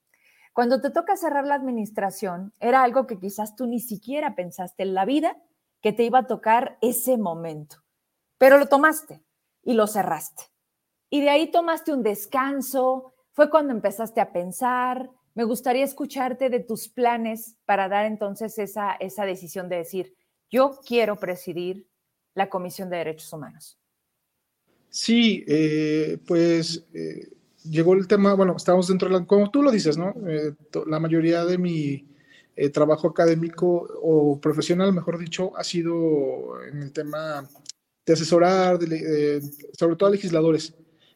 Cuando 0.51 0.81
te 0.81 0.89
toca 0.89 1.15
cerrar 1.15 1.45
la 1.45 1.55
administración, 1.55 2.53
era 2.59 2.83
algo 2.83 3.07
que 3.07 3.19
quizás 3.19 3.55
tú 3.55 3.65
ni 3.67 3.79
siquiera 3.79 4.35
pensaste 4.35 4.83
en 4.83 4.93
la 4.93 5.05
vida 5.05 5.37
que 5.83 5.91
te 5.91 6.03
iba 6.03 6.19
a 6.19 6.27
tocar 6.27 6.77
ese 6.81 7.17
momento, 7.17 7.83
pero 8.39 8.57
lo 8.57 8.67
tomaste 8.67 9.21
y 9.61 9.73
lo 9.73 9.85
cerraste. 9.85 10.43
Y 11.09 11.21
de 11.21 11.29
ahí 11.29 11.51
tomaste 11.51 11.93
un 11.93 12.01
descanso, 12.01 13.13
fue 13.33 13.49
cuando 13.49 13.73
empezaste 13.73 14.21
a 14.21 14.31
pensar. 14.31 15.11
Me 15.35 15.43
gustaría 15.43 15.83
escucharte 15.83 16.49
de 16.49 16.61
tus 16.61 16.87
planes 16.87 17.57
para 17.65 17.89
dar 17.89 18.05
entonces 18.05 18.57
esa, 18.57 18.93
esa 18.93 19.25
decisión 19.25 19.67
de 19.67 19.75
decir, 19.77 20.15
yo 20.49 20.79
quiero 20.87 21.17
presidir 21.17 21.85
la 22.33 22.49
Comisión 22.49 22.89
de 22.89 22.97
Derechos 22.97 23.33
Humanos. 23.33 23.77
Sí, 24.89 25.43
eh, 25.47 26.17
pues 26.25 26.87
eh, 26.93 27.29
llegó 27.69 27.93
el 27.93 28.07
tema, 28.07 28.35
bueno, 28.35 28.55
estamos 28.55 28.87
dentro 28.87 29.09
de 29.09 29.19
la, 29.19 29.25
como 29.25 29.51
tú 29.51 29.61
lo 29.61 29.71
dices, 29.71 29.97
¿no? 29.97 30.13
Eh, 30.27 30.53
la 30.87 30.99
mayoría 30.99 31.43
de 31.43 31.57
mi 31.57 32.12
eh, 32.55 32.69
trabajo 32.69 33.07
académico 33.07 33.87
o 34.01 34.39
profesional, 34.39 34.93
mejor 34.93 35.17
dicho, 35.17 35.55
ha 35.57 35.63
sido 35.63 36.61
en 36.71 36.81
el 36.81 36.91
tema 36.91 37.49
de 38.05 38.13
asesorar, 38.13 38.79
sobre 39.77 39.95
todo 39.95 40.07
a 40.07 40.11
legisladores. 40.11 40.75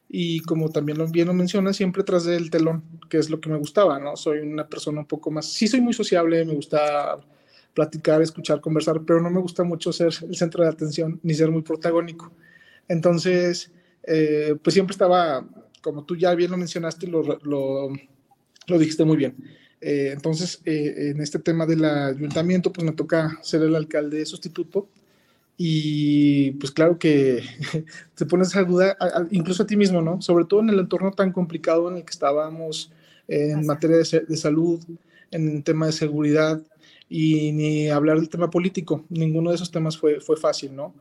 Y 0.10 0.40
como 0.42 0.70
también 0.70 0.98
lo, 0.98 1.08
bien 1.08 1.28
lo 1.28 1.34
menciona, 1.34 1.74
siempre 1.74 2.04
tras 2.04 2.24
del 2.24 2.50
telón, 2.50 2.84
que 3.10 3.18
es 3.18 3.30
lo 3.30 3.42
que 3.42 3.50
me 3.50 3.58
gustaba, 3.58 4.00
¿no? 4.00 4.16
Soy 4.16 4.40
una 4.40 4.68
persona 4.68 5.02
un 5.02 5.06
poco 5.06 5.32
más, 5.32 5.52
sí 5.52 5.68
soy 5.68 5.82
muy 5.82 5.94
sociable, 5.94 6.46
me 6.46 6.54
gusta 6.54 7.20
platicar, 7.74 8.22
escuchar, 8.22 8.62
conversar, 8.62 9.02
pero 9.06 9.22
no 9.22 9.30
me 9.30 9.42
gusta 9.42 9.64
mucho 9.64 9.92
ser 9.92 10.14
el 10.28 10.36
centro 10.36 10.64
de 10.64 10.70
atención 10.70 11.20
ni 11.24 11.34
ser 11.34 11.52
muy 11.52 11.62
protagónico. 11.62 12.32
Entonces, 12.88 13.72
eh, 14.04 14.56
pues 14.64 14.74
siempre 14.74 14.94
estaba, 14.94 15.46
como 15.82 16.06
tú 16.06 16.16
ya 16.16 16.34
bien 16.34 16.52
lo 16.52 16.58
mencionaste, 16.58 17.06
lo, 17.06 17.22
lo, 17.22 17.90
lo 18.68 18.80
dijiste 18.80 19.04
muy 19.04 19.18
bien, 19.18 19.36
eh, 19.82 20.12
entonces, 20.14 20.62
eh, 20.66 21.12
en 21.12 21.22
este 21.22 21.40
tema 21.40 21.66
del 21.66 21.86
ayuntamiento, 21.86 22.72
pues 22.74 22.86
me 22.86 22.94
toca 22.94 23.38
ser 23.42 23.62
el 23.64 23.76
alcalde 23.76 24.26
sustituto. 24.26 24.88
Y 25.58 26.52
pues 26.52 26.72
claro 26.72 27.00
que 27.00 27.42
te 28.16 28.26
pones 28.26 28.56
a 28.56 28.64
duda, 28.64 28.96
incluso 29.32 29.64
a 29.64 29.68
ti 29.68 29.76
mismo, 29.76 30.02
¿no? 30.02 30.22
Sobre 30.22 30.46
todo 30.46 30.60
en 30.60 30.70
el 30.70 30.80
entorno 30.80 31.12
tan 31.12 31.32
complicado 31.32 31.90
en 31.90 31.98
el 31.98 32.06
que 32.06 32.12
estábamos 32.12 32.92
en 33.28 33.66
materia 33.66 33.98
de, 33.98 34.38
salud, 34.38 34.80
en 35.32 35.50
el 35.50 35.64
tema 35.64 35.88
de 35.88 35.92
seguridad 35.92 36.62
y 37.10 37.52
ni 37.52 37.90
hablar 37.90 38.20
del 38.20 38.30
tema 38.30 38.50
político. 38.50 39.04
Ninguno 39.10 39.50
de 39.50 39.56
esos 39.56 39.72
temas 39.72 39.98
fue, 39.98 40.22
fue 40.22 40.38
fácil, 40.38 40.76
¿no? 40.76 40.94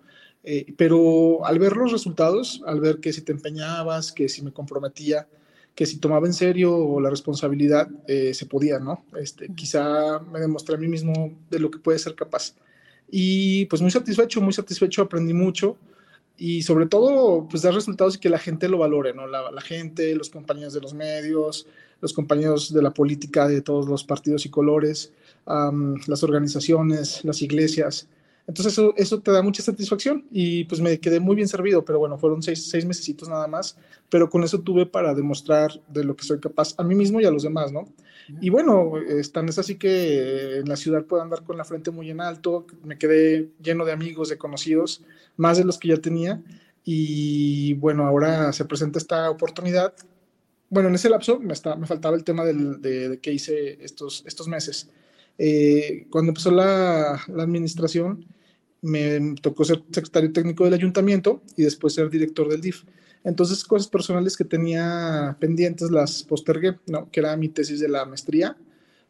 Eh, 0.49 0.75
pero 0.77 1.45
al 1.45 1.59
ver 1.59 1.77
los 1.77 1.91
resultados, 1.91 2.63
al 2.67 2.81
ver 2.81 3.01
que 3.01 3.13
si 3.13 3.21
te 3.21 3.33
empeñabas, 3.33 4.13
que 4.13 4.29
si 4.29 4.43
me 4.43 4.53
comprometía, 4.53 5.27
que 5.77 5.87
si 5.87 5.99
tomaba 5.99 6.27
en 6.27 6.33
serio 6.33 6.99
la 7.01 7.11
responsabilidad, 7.11 7.89
eh, 8.09 8.33
se 8.33 8.47
podía, 8.47 8.81
¿no? 8.81 9.05
Este, 9.21 9.49
quizá 9.55 10.19
me 10.21 10.41
demostré 10.41 10.75
a 10.75 10.79
mí 10.79 10.89
mismo 10.89 11.39
de 11.51 11.61
lo 11.61 11.71
que 11.71 11.79
puede 11.79 11.99
ser 11.99 12.15
capaz. 12.15 12.55
Y 13.11 13.67
pues 13.67 13.83
muy 13.83 13.91
satisfecho, 13.91 14.41
muy 14.41 14.55
satisfecho, 14.55 15.03
aprendí 15.03 15.35
mucho 15.35 15.77
y 16.39 16.63
sobre 16.63 16.87
todo, 16.87 17.47
pues 17.49 17.63
dar 17.63 17.75
resultados 17.75 18.17
y 18.17 18.19
que 18.19 18.31
la 18.31 18.39
gente 18.39 18.69
lo 18.69 18.79
valore, 18.79 19.13
¿no? 19.13 19.27
La, 19.27 19.51
la 19.51 19.61
gente, 19.61 20.15
los 20.15 20.31
compañeros 20.31 20.73
de 20.73 20.81
los 20.81 20.95
medios, 20.95 21.67
los 22.01 22.15
compañeros 22.15 22.73
de 22.73 22.83
la 22.83 22.93
política 22.93 23.47
de 23.47 23.61
todos 23.61 23.87
los 23.87 24.03
partidos 24.03 24.47
y 24.47 24.51
colores, 24.51 25.13
las 25.47 26.23
organizaciones, 26.23 27.25
las 27.25 27.43
iglesias, 27.43 28.09
entonces 28.47 28.75
eso, 28.75 28.95
eso 28.97 29.21
te 29.21 29.33
da 29.33 29.43
mucha 29.43 29.63
satisfacción 29.63 30.25
y 30.31 30.65
pues 30.65 30.81
me 30.81 31.01
quedé 31.01 31.19
muy 31.19 31.35
bien 31.35 31.49
servido, 31.49 31.85
pero 31.85 31.99
bueno, 31.99 32.17
fueron 32.17 32.43
seis, 32.43 32.71
seis 32.71 32.85
mesecitos 32.85 33.29
nada 33.29 33.49
más, 33.49 33.77
pero 34.09 34.31
con 34.31 34.45
eso 34.45 34.61
tuve 34.61 34.87
para 34.87 35.15
demostrar 35.15 35.83
de 35.89 36.05
lo 36.05 36.15
que 36.15 36.25
soy 36.25 36.39
capaz 36.39 36.75
a 36.79 36.85
mí 36.85 36.95
mismo 36.95 37.21
y 37.21 37.25
a 37.25 37.31
los 37.31 37.43
demás, 37.43 37.73
¿no? 37.73 37.89
Y 38.41 38.51
bueno, 38.51 38.93
tan 39.33 39.49
es 39.49 39.59
así 39.59 39.77
que 39.77 40.59
en 40.59 40.69
la 40.69 40.77
ciudad 40.77 41.05
puedo 41.05 41.23
andar 41.23 41.45
con 41.45 41.57
la 41.57 41.65
frente 41.65 41.91
muy 41.91 42.11
en 42.11 42.21
alto, 42.21 42.67
me 42.85 42.99
quedé 42.99 43.51
lleno 43.63 43.85
de 43.85 43.93
amigos, 43.93 44.29
de 44.29 44.39
conocidos, 44.39 45.03
más 45.37 45.59
de 45.59 45.65
los 45.65 45.79
que 45.79 45.89
ya 45.89 45.97
tenía, 45.97 46.43
y 46.85 47.75
bueno, 47.75 48.07
ahora 48.07 48.53
se 48.53 48.65
presenta 48.65 48.99
esta 48.99 49.29
oportunidad. 49.29 49.93
Bueno, 50.71 50.89
en 50.89 50.95
ese 50.95 51.11
lapso 51.11 51.41
me, 51.41 51.53
está, 51.53 51.75
me 51.75 51.87
faltaba 51.87 52.17
el 52.17 52.23
tema 52.23 52.45
del, 52.45 52.81
de, 52.81 53.09
de 53.09 53.19
que 53.19 53.33
hice 53.33 53.85
estos, 53.85 54.23
estos 54.25 54.47
meses. 54.47 54.89
Eh, 55.39 56.07
cuando 56.11 56.31
empezó 56.31 56.51
la, 56.51 57.21
la, 57.29 57.43
administración, 57.43 58.25
me 58.83 59.35
tocó 59.41 59.65
ser 59.65 59.83
secretario 59.91 60.33
técnico 60.33 60.65
del 60.65 60.75
ayuntamiento 60.75 61.43
y 61.57 61.63
después 61.63 61.95
ser 61.95 62.11
director 62.11 62.49
del 62.49 62.61
DIF. 62.61 62.85
Entonces, 63.25 63.65
cosas 63.65 63.89
personales 63.89 64.37
que 64.37 64.45
tenía 64.45 65.37
pendientes 65.41 65.91
las 65.91 66.23
postergué, 66.23 66.79
¿no? 66.87 67.11
que 67.11 67.21
era 67.21 67.37
mi 67.37 67.49
tesis 67.49 67.81
de 67.81 67.89
la 67.89 68.05
maestría 68.05 68.57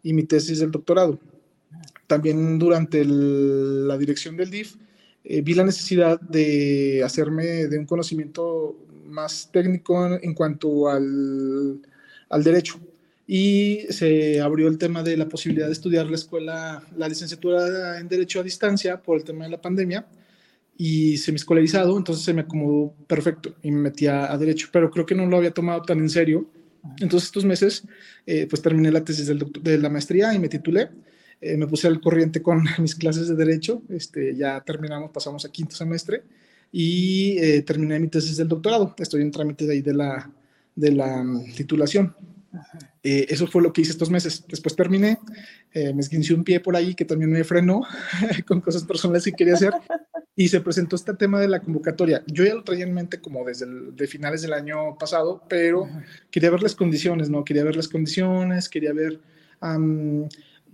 y 0.03 0.13
mi 0.13 0.23
tesis 0.23 0.61
del 0.61 0.71
doctorado. 0.71 1.19
También 2.07 2.59
durante 2.59 3.05
la 3.05 3.99
dirección 3.99 4.37
del 4.37 4.51
DIF 4.51 4.77
eh, 5.25 5.43
vi 5.43 5.55
la 5.55 5.65
necesidad 5.65 6.21
de 6.21 7.03
hacerme 7.05 7.67
de 7.67 7.79
un 7.79 7.85
conocimiento 7.85 8.77
más 9.05 9.51
técnico 9.53 10.07
en, 10.07 10.21
en 10.23 10.35
cuanto 10.35 10.89
al, 10.89 11.81
al 12.29 12.45
derecho 12.45 12.79
y 13.27 13.81
se 13.91 14.41
abrió 14.41 14.69
el 14.69 14.79
tema 14.79 15.03
de 15.03 15.17
la 15.17 15.29
posibilidad 15.29 15.67
de 15.67 15.73
estudiar 15.73 16.07
la 16.07 16.17
escuela, 16.17 16.83
la 16.97 17.09
licenciatura 17.09 17.99
en 17.99 18.09
Derecho 18.09 18.41
a 18.41 18.45
distancia 18.45 19.03
por 19.03 19.17
el 19.19 19.25
tema 19.25 19.45
de 19.45 19.51
la 19.51 19.61
pandemia 19.61 20.07
y 20.79 21.17
se 21.17 21.33
me 21.33 21.37
escolarizado, 21.37 21.97
entonces 21.97 22.25
se 22.25 22.35
me 22.35 22.43
acomodó 22.43 22.95
perfecto 23.07 23.55
y 23.63 23.71
me 23.71 23.81
metí 23.81 24.07
a, 24.07 24.37
Derecho, 24.37 24.69
pero 24.71 24.91
creo 24.91 25.07
que 25.07 25.15
no 25.15 25.27
lo 25.27 25.39
había 25.39 25.51
tomado 25.51 25.83
tan 25.83 25.99
en 25.99 26.11
serio. 26.11 26.49
Entonces 27.01 27.29
estos 27.29 27.45
meses, 27.45 27.85
eh, 28.27 28.47
pues 28.49 28.63
terminé 28.63 28.93
la 28.93 29.03
tesis 29.03 29.27
del 29.27 29.45
de 29.61 29.79
la 29.79 29.89
maestría 29.89 30.33
y 30.35 30.39
me 30.39 30.49
titulé. 30.49 30.91
Eh, 31.41 31.57
me 31.57 31.67
puse 31.67 31.87
al 31.87 32.01
corriente 32.01 32.43
con 32.43 32.65
mis 32.79 32.95
clases 32.95 33.29
de 33.29 33.35
Derecho, 33.35 33.83
este, 33.89 34.37
ya 34.37 34.63
terminamos, 34.63 35.11
pasamos 35.11 35.45
a 35.45 35.51
quinto 35.51 35.77
semestre 35.77 36.23
y 36.73 37.37
eh, 37.39 37.63
terminé 37.63 37.99
mi 37.99 38.09
tesis 38.09 38.37
del 38.37 38.49
doctorado. 38.49 38.95
Estoy 38.99 39.23
en 39.23 39.31
trámite 39.31 39.67
de 39.67 39.73
ahí 39.73 39.83
de 39.83 39.95
la, 39.95 40.31
de 40.75 40.93
la 40.93 41.23
mm, 41.23 41.55
titulación. 41.55 42.15
Eh, 43.03 43.27
eso 43.29 43.47
fue 43.47 43.63
lo 43.63 43.73
que 43.73 43.83
hice 43.83 43.93
estos 43.93 44.11
meses. 44.11 44.45
Después 44.49 44.75
terminé, 44.75 45.19
eh, 45.73 45.93
me 45.95 46.01
esguincí 46.01 46.33
un 46.33 46.45
pie 46.45 46.61
por 46.61 46.77
ahí 46.77 46.95
que 46.95 47.05
también 47.05 47.31
me 47.31 47.45
frenó 47.45 47.83
con 48.47 48.61
cosas 48.61 48.85
personales 48.85 49.25
que 49.25 49.33
quería 49.33 49.55
hacer 49.55 49.73
y 50.35 50.49
se 50.49 50.61
presentó 50.61 50.97
este 50.97 51.15
tema 51.15 51.41
de 51.41 51.49
la 51.49 51.61
convocatoria. 51.61 52.23
Yo 52.27 52.45
ya 52.45 52.55
lo 52.55 52.65
traía 52.65 52.85
en 52.85 52.95
mente 52.95 53.21
como 53.21 53.45
desde 53.45 53.67
de 53.67 54.07
finales 54.07 54.43
del 54.43 54.53
año 54.53 54.97
pasado, 54.99 55.43
pero 55.49 55.89
quería 56.31 56.51
ver 56.51 56.63
las 56.63 56.75
condiciones, 56.75 57.31
¿no? 57.31 57.45
Quería 57.45 57.65
ver 57.65 57.77
las 57.77 57.89
condiciones, 57.89 58.69
quería 58.69 58.93
ver 58.93 59.21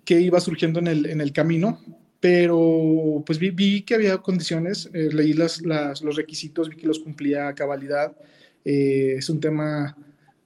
qué 0.04 0.20
iba 0.20 0.40
surgiendo 0.40 0.80
en 0.80 0.88
el, 0.88 1.06
en 1.06 1.20
el 1.20 1.32
camino, 1.32 1.80
pero 2.18 3.22
pues 3.24 3.38
vi, 3.38 3.50
vi 3.50 3.82
que 3.82 3.94
había 3.94 4.18
condiciones, 4.18 4.90
eh, 4.92 5.10
leí 5.12 5.32
las, 5.32 5.62
las, 5.62 6.02
los 6.02 6.16
requisitos, 6.16 6.68
vi 6.68 6.76
que 6.76 6.86
los 6.86 6.98
cumplía 6.98 7.48
a 7.48 7.54
cabalidad. 7.54 8.16
es 8.64 9.28
un 9.28 9.40
tema 9.40 9.96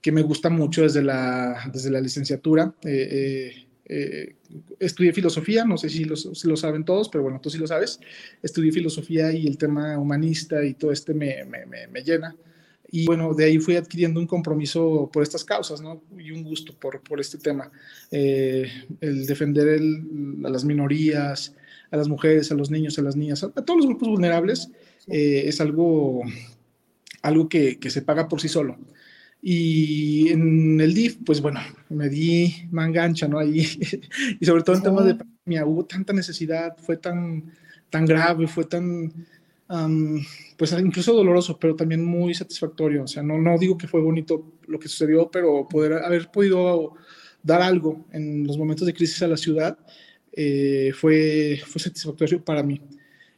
que 0.01 0.11
me 0.11 0.21
gusta 0.21 0.49
mucho 0.49 0.83
desde 0.83 1.03
la, 1.03 1.69
desde 1.73 1.91
la 1.91 2.01
licenciatura. 2.01 2.73
Eh, 2.83 3.09
eh, 3.11 3.67
eh, 3.89 4.35
estudié 4.79 5.13
filosofía, 5.13 5.63
no 5.63 5.77
sé 5.77 5.89
si 5.89 6.03
lo, 6.03 6.15
si 6.15 6.47
lo, 6.47 6.57
saben 6.57 6.83
todos, 6.83 7.09
pero 7.09 7.23
bueno, 7.23 7.39
tú 7.41 7.49
sí 7.49 7.57
lo 7.57 7.67
sabes. 7.67 7.99
Estudié 8.41 8.71
filosofía 8.71 9.31
y 9.31 9.47
el 9.47 9.57
tema 9.57 9.97
humanista 9.97 10.63
y 10.63 10.73
todo 10.73 10.91
este 10.91 11.13
me, 11.13 11.43
me, 11.45 11.65
me, 11.65 12.03
llena. 12.03 12.35
Y 12.89 13.05
bueno, 13.05 13.33
de 13.33 13.45
ahí 13.45 13.59
fui 13.59 13.75
adquiriendo 13.75 14.19
un 14.19 14.27
compromiso 14.27 15.09
por 15.11 15.23
estas 15.23 15.43
causas, 15.43 15.81
¿no? 15.81 16.01
Y 16.17 16.31
un 16.31 16.43
gusto 16.43 16.73
por, 16.73 17.01
por 17.01 17.19
este 17.19 17.37
tema. 17.37 17.71
el 18.11 19.25
defender 19.25 19.67
el, 19.67 20.45
a 20.45 20.49
las 20.49 20.63
minorías, 20.63 21.53
a 21.91 21.97
las 21.97 22.07
mujeres, 22.07 22.51
a 22.51 22.55
los 22.55 22.69
niños, 22.69 22.97
a 22.99 23.01
las 23.01 23.15
niñas, 23.15 23.43
a, 23.43 23.49
todos 23.49 23.77
los 23.77 23.85
grupos 23.85 24.09
vulnerables 24.09 24.69
eh, 25.07 25.43
es 25.45 25.61
algo, 25.61 26.21
algo 27.21 27.49
que, 27.49 27.79
que, 27.79 27.89
se 27.89 28.01
paga 28.01 28.27
por 28.27 28.41
sí 28.41 28.49
solo. 28.49 28.77
Y 29.49 30.27
en 30.27 30.81
el 30.81 30.93
DIF, 30.93 31.19
pues 31.25 31.39
bueno, 31.39 31.61
me 31.87 32.09
di 32.09 32.53
mangancha, 32.69 33.29
¿no? 33.29 33.39
Ahí, 33.39 33.61
y 34.41 34.45
sobre 34.45 34.61
todo 34.61 34.75
en 34.75 34.83
temas 34.83 35.05
de 35.05 35.15
pandemia, 35.15 35.65
hubo 35.65 35.85
tanta 35.85 36.11
necesidad, 36.11 36.75
fue 36.77 36.97
tan, 36.97 37.53
tan 37.89 38.05
grave, 38.05 38.45
fue 38.45 38.65
tan, 38.65 39.09
pues 40.57 40.73
incluso 40.73 41.13
doloroso, 41.13 41.57
pero 41.57 41.77
también 41.77 42.03
muy 42.03 42.33
satisfactorio. 42.33 43.03
O 43.03 43.07
sea, 43.07 43.23
no, 43.23 43.37
no 43.37 43.57
digo 43.57 43.77
que 43.77 43.87
fue 43.87 44.01
bonito 44.01 44.59
lo 44.67 44.77
que 44.79 44.89
sucedió, 44.89 45.31
pero 45.31 45.65
poder 45.65 45.93
haber 45.93 46.29
podido 46.29 46.95
dar 47.41 47.61
algo 47.61 48.05
en 48.11 48.45
los 48.45 48.57
momentos 48.57 48.85
de 48.85 48.93
crisis 48.93 49.21
a 49.21 49.29
la 49.29 49.37
ciudad 49.37 49.79
eh, 50.33 50.91
fue, 50.93 51.61
fue 51.65 51.79
satisfactorio 51.79 52.43
para 52.43 52.63
mí. 52.63 52.81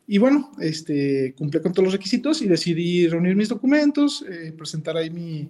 Y 0.08 0.18
bueno, 0.18 0.54
este, 0.60 1.36
cumplí 1.38 1.62
con 1.62 1.72
todos 1.72 1.84
los 1.84 1.94
requisitos 1.94 2.42
y 2.42 2.48
decidí 2.48 3.08
reunir 3.08 3.36
mis 3.36 3.50
documentos, 3.50 4.26
eh, 4.28 4.52
presentar 4.58 4.98
ahí 4.98 5.12
mi, 5.12 5.48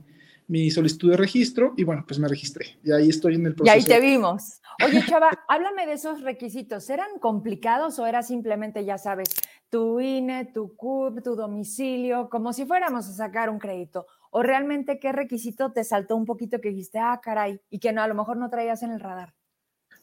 mi 0.49 0.71
solicitud 0.71 1.11
de 1.11 1.17
registro 1.17 1.73
y 1.77 1.83
bueno, 1.83 2.03
pues 2.07 2.19
me 2.19 2.27
registré. 2.27 2.79
Y 2.83 2.91
ahí 2.91 3.07
estoy 3.09 3.35
en 3.35 3.45
el 3.45 3.55
proceso. 3.55 3.77
Y 3.77 3.79
ahí 3.79 3.85
te 3.85 4.01
vimos. 4.01 4.59
Oye, 4.83 5.01
Chava, 5.07 5.29
háblame 5.47 5.85
de 5.85 5.93
esos 5.93 6.21
requisitos. 6.21 6.89
¿Eran 6.89 7.19
complicados 7.19 7.99
o 7.99 8.07
era 8.07 8.23
simplemente, 8.23 8.83
ya 8.83 8.97
sabes, 8.97 9.29
tu 9.69 9.99
INE, 9.99 10.45
tu 10.45 10.75
CUP, 10.75 11.23
tu 11.23 11.35
domicilio, 11.35 12.29
como 12.29 12.51
si 12.51 12.65
fuéramos 12.65 13.07
a 13.07 13.13
sacar 13.13 13.51
un 13.51 13.59
crédito? 13.59 14.07
¿O 14.31 14.41
realmente 14.41 14.99
qué 14.99 15.11
requisito 15.11 15.71
te 15.71 15.83
saltó 15.83 16.15
un 16.15 16.25
poquito 16.25 16.59
que 16.59 16.69
dijiste, 16.69 16.97
ah, 16.97 17.19
caray, 17.21 17.61
y 17.69 17.79
que 17.79 17.93
no, 17.93 18.01
a 18.01 18.07
lo 18.07 18.15
mejor 18.15 18.37
no 18.37 18.49
traías 18.49 18.81
en 18.81 18.91
el 18.91 18.99
radar? 18.99 19.35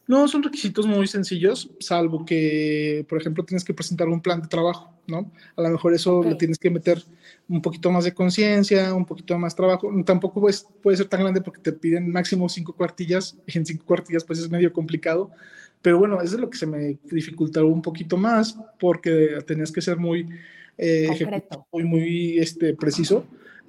No, 0.08 0.28
son 0.28 0.42
requisitos 0.42 0.86
muy 0.86 1.08
sencillos, 1.08 1.70
salvo 1.80 2.25
que, 2.25 3.04
por 3.08 3.20
ejemplo, 3.20 3.44
tienes 3.44 3.64
que 3.64 3.75
presentar 3.75 4.08
un 4.08 4.20
plan 4.20 4.40
de 4.40 4.46
trabajo, 4.46 4.92
¿no? 5.08 5.32
A 5.56 5.62
lo 5.62 5.70
mejor 5.70 5.94
eso 5.94 6.22
le 6.22 6.36
tienes 6.36 6.58
que 6.58 6.70
meter 6.70 7.02
un 7.48 7.60
poquito 7.60 7.90
más 7.90 8.04
de 8.04 8.14
conciencia, 8.14 8.94
un 8.94 9.04
poquito 9.04 9.36
más 9.36 9.56
trabajo. 9.56 9.90
Tampoco 10.04 10.46
puede 10.82 10.96
ser 10.96 11.06
tan 11.06 11.22
grande 11.22 11.40
porque 11.40 11.60
te 11.60 11.72
piden 11.72 12.12
máximo 12.12 12.48
cinco 12.48 12.72
cuartillas. 12.72 13.36
En 13.48 13.66
cinco 13.66 13.84
cuartillas, 13.84 14.22
pues 14.25 14.38
es 14.38 14.48
medio 14.48 14.72
complicado. 14.72 15.30
Pero 15.82 15.98
bueno, 15.98 16.20
eso 16.20 16.36
es 16.36 16.40
lo 16.40 16.50
que 16.50 16.58
se 16.58 16.66
me 16.66 16.98
dificultó 17.10 17.66
un 17.66 17.82
poquito 17.82 18.16
más 18.16 18.56
porque 18.78 19.38
tenías 19.46 19.72
que 19.72 19.82
ser 19.82 19.96
muy, 19.96 20.28
eh, 20.78 21.08
muy, 21.72 21.84
muy 21.84 22.38
este, 22.38 22.75
preciso 22.75 23.26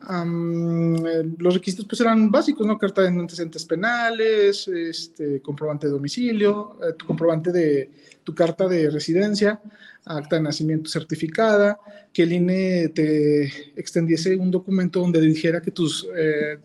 los 0.09 1.53
requisitos 1.53 1.85
pues 1.85 2.01
eran 2.01 2.29
básicos, 2.31 2.65
¿no? 2.65 2.77
Carta 2.77 3.01
de 3.01 3.09
antecedentes 3.09 3.65
penales, 3.65 4.67
este, 4.67 5.41
comprobante 5.41 5.87
de 5.87 5.93
domicilio, 5.93 6.77
eh, 6.81 6.93
tu 6.97 7.05
comprobante 7.05 7.51
de 7.51 7.89
tu 8.23 8.33
carta 8.35 8.67
de 8.67 8.89
residencia, 8.89 9.59
acta 10.05 10.37
de 10.37 10.41
nacimiento 10.41 10.89
certificada, 10.89 11.79
que 12.13 12.23
el 12.23 12.33
INE 12.33 12.89
te 12.89 13.45
extendiese 13.75 14.35
un 14.35 14.51
documento 14.51 14.99
donde 14.99 15.21
dijera 15.21 15.61
que 15.61 15.71
tus 15.71 16.07
eh, 16.15 16.57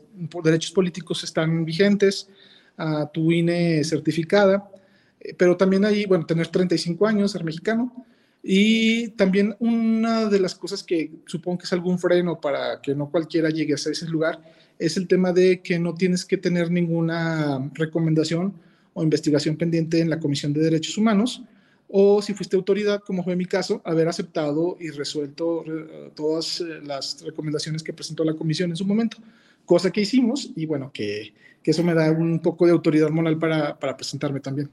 derechos 0.45 0.73
políticos 0.73 1.25
están 1.25 1.65
vigentes, 1.65 2.29
a 2.77 3.11
tu 3.13 3.31
INE 3.31 3.85
certificada, 3.85 4.71
eh, 5.21 5.35
pero 5.37 5.57
también 5.57 5.85
ahí, 5.85 6.05
bueno, 6.07 6.27
tener 6.27 6.49
35 6.49 7.07
años, 7.07 7.33
ser 7.33 7.45
mexicano, 7.45 8.07
y 8.43 9.09
también 9.11 9.55
una 9.61 10.27
de 10.29 10.41
las 10.41 10.55
cosas 10.55 10.83
que 10.83 11.13
supongo 11.27 11.59
que 11.59 11.65
es 11.65 11.73
algún 11.73 11.99
freno 11.99 12.41
para 12.41 12.81
que 12.81 12.95
no 12.95 13.09
cualquiera 13.09 13.51
llegue 13.51 13.75
a 13.75 13.77
ese 13.77 14.07
lugar 14.09 14.43
es 14.79 14.97
el 14.97 15.07
tema 15.07 15.33
de 15.33 15.63
que 15.63 15.79
no 15.79 15.95
tienes 15.95 16.25
que 16.25 16.39
tener 16.39 16.71
ninguna 16.71 17.71
recomendación 17.75 18.55
o 18.95 19.03
investigación 19.05 19.57
pendiente 19.57 20.01
en 20.01 20.11
la 20.11 20.19
Comisión 20.19 20.53
de 20.53 20.61
Derechos 20.61 20.99
Humanos 20.99 21.43
o 21.89 22.21
si 22.23 22.35
fuiste 22.35 22.57
autoridad, 22.57 23.01
como 23.07 23.23
fue 23.23 23.37
mi 23.37 23.45
caso, 23.45 23.81
haber 23.85 24.09
aceptado 24.09 24.77
y 24.81 24.91
resuelto 24.91 25.63
todas 26.17 26.63
eh, 26.63 26.81
las 26.83 27.23
recomendaciones 27.23 27.83
que 27.83 27.93
presentó 27.93 28.25
la 28.25 28.35
comisión 28.35 28.71
en 28.71 28.77
su 28.77 28.87
momento, 28.87 29.19
cosa 29.67 29.91
que 29.91 30.01
hicimos 30.01 30.51
y 30.57 30.65
bueno, 30.67 30.91
que, 30.93 31.35
eso 31.63 31.85
me 31.85 31.95
da 31.95 32.11
un 32.11 32.41
poco 32.41 32.67
de 32.67 32.73
autoridad 32.73 33.11
moral 33.11 33.39
para 33.39 33.97
presentarme 33.97 34.41
también. 34.41 34.69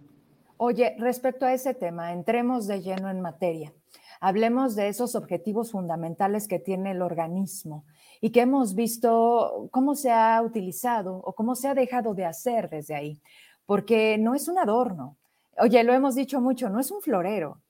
Oye, 0.62 0.94
respecto 1.00 1.46
a 1.46 1.54
ese 1.54 1.74
tema, 1.74 2.12
entremos 2.12 2.68
de 2.68 2.82
lleno 2.82 3.10
en 3.10 3.22
materia. 3.22 3.74
Hablemos 4.20 4.76
de 4.76 4.90
esos 4.90 5.16
objetivos 5.16 5.72
fundamentales 5.72 6.50
que 6.50 6.60
tiene 6.60 6.92
el 6.92 7.02
organismo 7.02 7.86
y 8.20 8.32
que 8.32 8.42
hemos 8.42 8.76
visto 8.76 9.70
cómo 9.72 9.96
se 9.96 10.12
ha 10.12 10.42
utilizado 10.42 11.16
o 11.16 11.32
cómo 11.32 11.56
se 11.56 11.70
ha 11.70 11.74
dejado 11.74 12.14
de 12.14 12.26
hacer 12.26 12.70
desde 12.70 12.94
ahí, 12.94 13.22
porque 13.66 14.18
no 14.18 14.36
es 14.36 14.50
un 14.50 14.58
adorno. 14.58 15.16
Oye, 15.60 15.82
lo 15.86 15.94
hemos 15.94 16.16
dicho 16.16 16.42
mucho, 16.42 16.70
no 16.70 16.82
es 16.82 16.92
un 16.92 17.00
florero. 17.00 17.62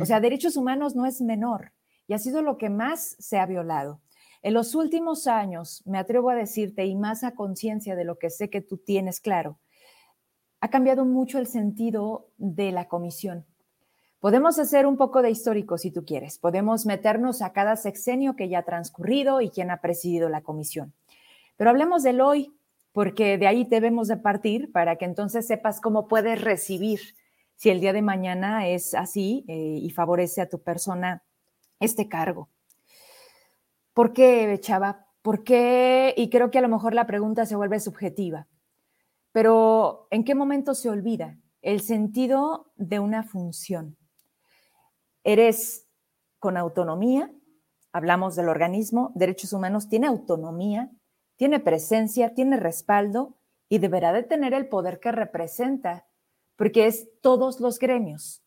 O 0.00 0.06
sea, 0.06 0.18
derechos 0.18 0.56
humanos 0.56 0.96
no 0.96 1.04
es 1.04 1.20
menor 1.20 1.72
y 2.06 2.14
ha 2.14 2.18
sido 2.18 2.40
lo 2.40 2.56
que 2.56 2.70
más 2.70 3.14
se 3.18 3.38
ha 3.38 3.44
violado. 3.44 4.00
En 4.40 4.54
los 4.54 4.74
últimos 4.74 5.26
años, 5.26 5.82
me 5.84 5.98
atrevo 5.98 6.30
a 6.30 6.34
decirte, 6.34 6.86
y 6.86 6.94
más 6.94 7.24
a 7.24 7.34
conciencia 7.34 7.94
de 7.94 8.04
lo 8.04 8.18
que 8.18 8.30
sé 8.30 8.48
que 8.48 8.62
tú 8.62 8.78
tienes 8.78 9.20
claro, 9.20 9.58
ha 10.60 10.68
cambiado 10.68 11.04
mucho 11.04 11.38
el 11.38 11.46
sentido 11.46 12.28
de 12.36 12.72
la 12.72 12.88
comisión. 12.88 13.44
Podemos 14.20 14.58
hacer 14.58 14.86
un 14.86 14.96
poco 14.96 15.22
de 15.22 15.30
histórico 15.30 15.78
si 15.78 15.92
tú 15.92 16.04
quieres. 16.04 16.38
Podemos 16.38 16.86
meternos 16.86 17.40
a 17.40 17.52
cada 17.52 17.76
sexenio 17.76 18.34
que 18.34 18.48
ya 18.48 18.60
ha 18.60 18.64
transcurrido 18.64 19.40
y 19.40 19.50
quién 19.50 19.70
ha 19.70 19.80
presidido 19.80 20.28
la 20.28 20.42
comisión. 20.42 20.92
Pero 21.56 21.70
hablemos 21.70 22.02
del 22.02 22.20
hoy, 22.20 22.52
porque 22.92 23.38
de 23.38 23.46
ahí 23.46 23.64
debemos 23.64 24.08
de 24.08 24.16
partir 24.16 24.72
para 24.72 24.96
que 24.96 25.04
entonces 25.04 25.46
sepas 25.46 25.80
cómo 25.80 26.08
puedes 26.08 26.40
recibir 26.40 27.00
si 27.54 27.70
el 27.70 27.80
día 27.80 27.92
de 27.92 28.02
mañana 28.02 28.66
es 28.68 28.94
así 28.94 29.44
eh, 29.46 29.78
y 29.80 29.90
favorece 29.90 30.40
a 30.40 30.48
tu 30.48 30.60
persona 30.60 31.22
este 31.78 32.08
cargo. 32.08 32.48
¿Por 33.94 34.12
qué, 34.12 34.58
Chava? 34.60 35.06
¿Por 35.22 35.44
qué? 35.44 36.14
Y 36.16 36.28
creo 36.30 36.50
que 36.50 36.58
a 36.58 36.62
lo 36.62 36.68
mejor 36.68 36.94
la 36.94 37.06
pregunta 37.06 37.46
se 37.46 37.56
vuelve 37.56 37.78
subjetiva. 37.78 38.46
Pero 39.38 40.08
¿en 40.10 40.24
qué 40.24 40.34
momento 40.34 40.74
se 40.74 40.90
olvida 40.90 41.38
el 41.62 41.80
sentido 41.80 42.72
de 42.74 42.98
una 42.98 43.22
función? 43.22 43.96
Eres 45.22 45.86
con 46.40 46.56
autonomía, 46.56 47.32
hablamos 47.92 48.34
del 48.34 48.48
organismo, 48.48 49.12
derechos 49.14 49.52
humanos, 49.52 49.88
tiene 49.88 50.08
autonomía, 50.08 50.90
tiene 51.36 51.60
presencia, 51.60 52.34
tiene 52.34 52.56
respaldo 52.56 53.38
y 53.68 53.78
deberá 53.78 54.12
de 54.12 54.24
tener 54.24 54.54
el 54.54 54.68
poder 54.68 54.98
que 54.98 55.12
representa, 55.12 56.08
porque 56.56 56.88
es 56.88 57.08
todos 57.20 57.60
los 57.60 57.78
gremios. 57.78 58.42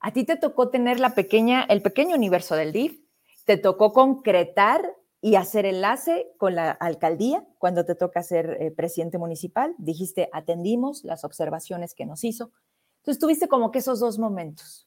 A 0.00 0.14
ti 0.14 0.24
te 0.24 0.36
tocó 0.36 0.70
tener 0.70 1.00
la 1.00 1.10
pequeña, 1.10 1.64
el 1.64 1.82
pequeño 1.82 2.16
universo 2.16 2.56
del 2.56 2.72
DIF, 2.72 2.98
te 3.44 3.58
tocó 3.58 3.92
concretar 3.92 4.90
y 5.24 5.36
hacer 5.36 5.64
enlace 5.64 6.30
con 6.36 6.54
la 6.54 6.70
alcaldía 6.70 7.46
cuando 7.56 7.86
te 7.86 7.94
toca 7.94 8.22
ser 8.22 8.58
eh, 8.60 8.70
presidente 8.70 9.16
municipal. 9.16 9.74
Dijiste, 9.78 10.28
atendimos 10.34 11.02
las 11.02 11.24
observaciones 11.24 11.94
que 11.94 12.04
nos 12.04 12.24
hizo. 12.24 12.52
Entonces 12.98 13.18
tuviste 13.20 13.48
como 13.48 13.70
que 13.70 13.78
esos 13.78 14.00
dos 14.00 14.18
momentos. 14.18 14.86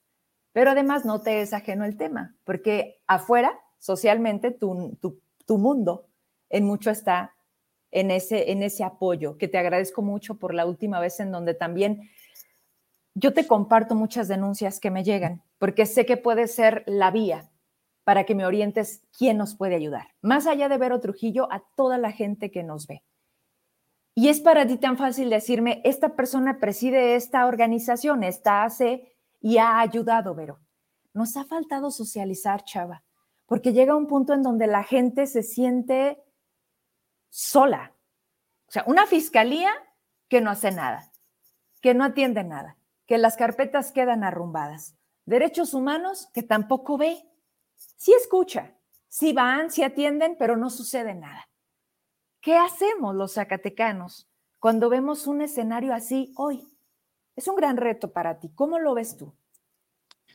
Pero 0.51 0.69
además 0.69 1.05
no 1.05 1.21
te 1.21 1.41
es 1.41 1.53
ajeno 1.53 1.85
el 1.85 1.97
tema, 1.97 2.35
porque 2.43 3.01
afuera, 3.07 3.59
socialmente, 3.79 4.51
tu, 4.51 4.95
tu, 5.01 5.19
tu 5.47 5.57
mundo 5.57 6.05
en 6.51 6.65
mucho 6.65 6.91
está 6.91 7.33
en 7.89 8.11
ese, 8.11 8.51
en 8.51 8.61
ese 8.61 8.83
apoyo, 8.83 9.39
que 9.39 9.47
te 9.47 9.57
agradezco 9.57 10.03
mucho 10.03 10.37
por 10.37 10.53
la 10.53 10.67
última 10.67 10.99
vez 10.99 11.19
en 11.19 11.31
donde 11.31 11.55
también 11.55 12.11
yo 13.15 13.33
te 13.33 13.47
comparto 13.47 13.95
muchas 13.95 14.27
denuncias 14.27 14.79
que 14.79 14.91
me 14.91 15.03
llegan, 15.03 15.41
porque 15.57 15.87
sé 15.87 16.05
que 16.05 16.15
puede 16.15 16.47
ser 16.47 16.83
la 16.85 17.09
vía 17.09 17.49
para 18.07 18.23
que 18.23 18.35
me 18.35 18.45
orientes 18.45 19.01
quién 19.17 19.37
nos 19.37 19.57
puede 19.57 19.75
ayudar. 19.75 20.07
Más 20.21 20.47
allá 20.47 20.69
de 20.69 20.77
Vero 20.77 21.01
Trujillo, 21.01 21.51
a 21.51 21.65
toda 21.75 21.97
la 21.97 22.13
gente 22.13 22.51
que 22.51 22.63
nos 22.63 22.87
ve. 22.87 23.03
Y 24.15 24.29
es 24.29 24.39
para 24.39 24.65
ti 24.65 24.77
tan 24.77 24.97
fácil 24.97 25.29
decirme, 25.29 25.81
esta 25.83 26.15
persona 26.15 26.57
preside 26.57 27.15
esta 27.15 27.45
organización, 27.45 28.23
esta 28.23 28.63
hace 28.63 29.13
y 29.41 29.57
ha 29.57 29.81
ayudado, 29.81 30.33
Vero. 30.35 30.61
Nos 31.11 31.35
ha 31.35 31.43
faltado 31.43 31.91
socializar, 31.91 32.63
chava, 32.63 33.03
porque 33.45 33.73
llega 33.73 33.97
un 33.97 34.07
punto 34.07 34.33
en 34.33 34.41
donde 34.41 34.67
la 34.67 34.85
gente 34.85 35.27
se 35.27 35.43
siente 35.43 36.23
sola. 37.29 37.93
O 38.69 38.71
sea, 38.71 38.85
una 38.87 39.05
fiscalía 39.05 39.71
que 40.29 40.39
no 40.39 40.49
hace 40.49 40.71
nada, 40.71 41.11
que 41.81 41.93
no 41.93 42.05
atiende 42.05 42.45
nada, 42.45 42.77
que 43.05 43.17
las 43.17 43.35
carpetas 43.35 43.91
quedan 43.91 44.23
arrumbadas. 44.23 44.95
Derechos 45.25 45.73
humanos 45.73 46.29
que 46.33 46.41
tampoco 46.41 46.97
ve 46.97 47.21
sí 47.97 48.13
escucha, 48.13 48.77
sí 49.09 49.33
van, 49.33 49.69
sí 49.69 49.83
atienden, 49.83 50.37
pero 50.39 50.55
no 50.55 50.69
sucede 50.69 51.13
nada. 51.13 51.49
¿Qué 52.41 52.55
hacemos 52.55 53.15
los 53.15 53.33
zacatecanos 53.33 54.29
cuando 54.59 54.89
vemos 54.89 55.27
un 55.27 55.41
escenario 55.41 55.93
así 55.93 56.31
hoy? 56.37 56.63
Es 57.35 57.47
un 57.47 57.55
gran 57.55 57.77
reto 57.77 58.13
para 58.13 58.39
ti. 58.39 58.49
¿Cómo 58.55 58.79
lo 58.79 58.93
ves 58.93 59.17
tú? 59.17 59.33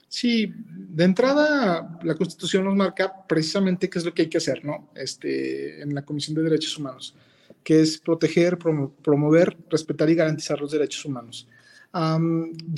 Sí, 0.08 0.52
de 0.54 1.04
entrada 1.04 1.98
la 2.02 2.14
Constitución 2.14 2.64
nos 2.64 2.76
marca 2.76 3.26
precisamente 3.26 3.88
qué 3.88 3.98
es 3.98 4.04
lo 4.04 4.12
que 4.12 4.22
hay 4.22 4.28
que 4.28 4.36
hacer, 4.36 4.62
¿no? 4.62 4.90
Este, 4.94 5.80
en 5.80 5.94
la 5.94 6.04
Comisión 6.04 6.36
de 6.36 6.42
Derechos 6.42 6.76
Humanos, 6.76 7.16
que 7.64 7.80
es 7.80 7.98
proteger, 7.98 8.58
promover, 8.58 9.56
respetar 9.70 10.10
y 10.10 10.14
garantizar 10.14 10.60
los 10.60 10.70
derechos 10.70 11.04
humanos. 11.06 11.48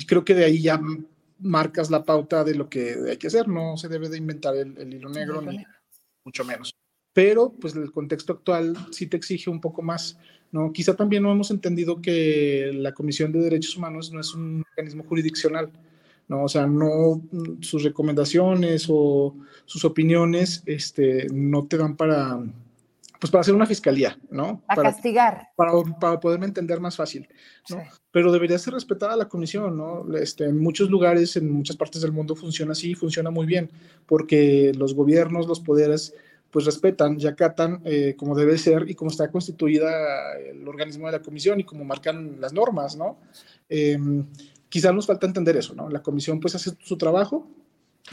creo 0.07 0.23
que 0.23 0.33
de 0.33 0.45
ahí 0.45 0.61
ya 0.61 0.79
marcas 1.45 1.89
la 1.91 2.03
pauta 2.03 2.43
de 2.43 2.55
lo 2.55 2.69
que 2.69 2.95
hay 3.09 3.17
que 3.17 3.27
hacer, 3.27 3.47
no 3.47 3.77
se 3.77 3.87
debe 3.87 4.09
de 4.09 4.17
inventar 4.17 4.55
el, 4.55 4.93
hilo 4.93 5.09
negro 5.09 5.41
mucho 6.23 6.43
menos. 6.43 6.75
Pero 7.13 7.53
pues 7.53 7.75
el 7.75 7.91
contexto 7.91 8.33
actual 8.33 8.75
sí 8.91 9.07
te 9.07 9.15
exige 9.15 9.49
un 9.49 9.61
poco 9.61 9.81
más, 9.81 10.17
¿no? 10.51 10.73
Quizá 10.73 10.95
también 10.95 11.23
no 11.23 11.31
hemos 11.31 11.51
entendido 11.51 12.01
que 12.01 12.71
la 12.73 12.93
Comisión 12.93 13.31
de 13.31 13.39
Derechos 13.39 13.77
Humanos 13.77 14.11
no 14.11 14.19
es 14.19 14.33
un 14.33 14.65
mecanismo 14.69 15.05
jurisdiccional, 15.05 15.71
¿no? 16.27 16.43
O 16.43 16.49
sea, 16.49 16.67
no 16.67 17.21
sus 17.61 17.83
recomendaciones 17.83 18.87
o 18.89 19.35
sus 19.65 19.85
opiniones 19.85 20.63
este, 20.65 21.27
no 21.31 21.67
te 21.67 21.77
dan 21.77 21.95
para, 21.95 22.43
pues 23.19 23.31
para 23.31 23.41
hacer 23.41 23.55
una 23.55 23.65
fiscalía, 23.65 24.17
¿no? 24.29 24.61
para, 24.67 24.83
castigar. 24.83 25.49
Para, 25.55 25.71
para, 25.99 26.19
poderme 26.19 26.45
entender 26.45 26.79
más 26.79 26.95
fácil, 26.95 27.27
¿no? 27.69 27.81
Pero 28.11 28.31
debería 28.31 28.57
ser 28.57 28.73
respetada 28.73 29.15
la 29.15 29.27
comisión, 29.27 29.77
¿no? 29.77 30.05
Este, 30.17 30.45
en 30.45 30.59
muchos 30.59 30.89
lugares, 30.89 31.35
en 31.35 31.51
muchas 31.51 31.75
partes 31.77 32.01
del 32.01 32.11
mundo 32.11 32.35
funciona 32.35 32.73
así, 32.73 32.95
funciona 32.95 33.29
muy 33.29 33.45
bien, 33.45 33.69
porque 34.05 34.71
los 34.75 34.93
gobiernos, 34.93 35.47
los 35.47 35.59
poderes, 35.59 36.13
pues 36.51 36.65
respetan 36.65 37.19
y 37.19 37.27
acatan 37.27 37.81
eh, 37.83 38.15
como 38.17 38.35
debe 38.35 38.57
ser 38.57 38.89
y 38.89 38.95
como 38.95 39.11
está 39.11 39.29
constituida 39.29 40.37
el 40.39 40.65
organismo 40.67 41.07
de 41.07 41.11
la 41.11 41.21
comisión 41.21 41.59
y 41.59 41.65
como 41.65 41.83
marcan 41.83 42.39
las 42.39 42.53
normas, 42.53 42.95
¿no? 42.95 43.17
Eh, 43.67 43.97
quizás 44.69 44.93
nos 44.93 45.07
falta 45.07 45.27
entender 45.27 45.57
eso, 45.57 45.73
¿no? 45.73 45.89
La 45.89 46.01
comisión 46.01 46.39
pues 46.39 46.55
hace 46.55 46.71
su 46.79 46.97
trabajo, 46.97 47.47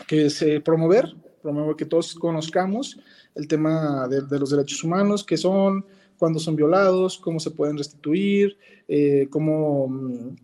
que 0.06 0.26
es 0.26 0.42
eh, 0.42 0.60
promover, 0.60 1.14
promover 1.42 1.76
que 1.76 1.84
todos 1.84 2.14
conozcamos 2.14 2.98
el 3.34 3.48
tema 3.48 4.08
de, 4.08 4.38
los 4.38 4.50
derechos 4.50 4.82
humanos, 4.84 5.24
qué 5.24 5.36
son, 5.36 5.84
cuándo 6.18 6.38
son 6.38 6.56
violados, 6.56 7.18
cómo 7.18 7.40
se 7.40 7.50
pueden 7.50 7.76
restituir, 7.76 8.56
eh, 8.88 9.26
cómo, 9.30 9.88
mm, 9.88 10.36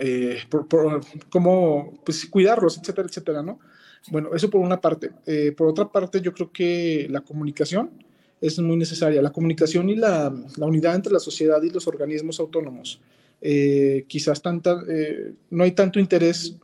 eh, 0.00 0.38
cómo 1.30 1.94
pues, 2.04 2.26
cuidarlos, 2.26 2.78
etcétera, 2.78 3.08
etcétera, 3.08 3.42
¿no? 3.42 3.58
Bueno, 4.10 4.34
eso 4.34 4.50
por 4.50 4.60
una 4.60 4.80
parte. 4.80 5.10
por 5.56 5.68
otra 5.68 5.90
parte, 5.90 6.20
yo 6.20 6.32
creo 6.34 6.50
que 6.50 7.06
la 7.08 7.20
comunicación 7.20 7.90
es 8.40 8.58
muy 8.58 8.76
necesaria, 8.76 9.22
la 9.22 9.30
comunicación 9.30 9.88
y 9.88 9.94
la, 9.94 10.34
la 10.56 10.66
unidad 10.66 10.96
entre 10.96 11.12
la 11.12 11.20
sociedad 11.20 11.62
y 11.62 11.70
los 11.70 11.86
organismos 11.86 12.40
autónomos. 12.40 13.00
Eh, 13.44 14.04
quizás 14.06 14.40
tanta, 14.40 14.84
eh, 14.88 15.34
no 15.50 15.64
hay 15.64 15.72
tanto 15.72 15.98
interés, 15.98 16.54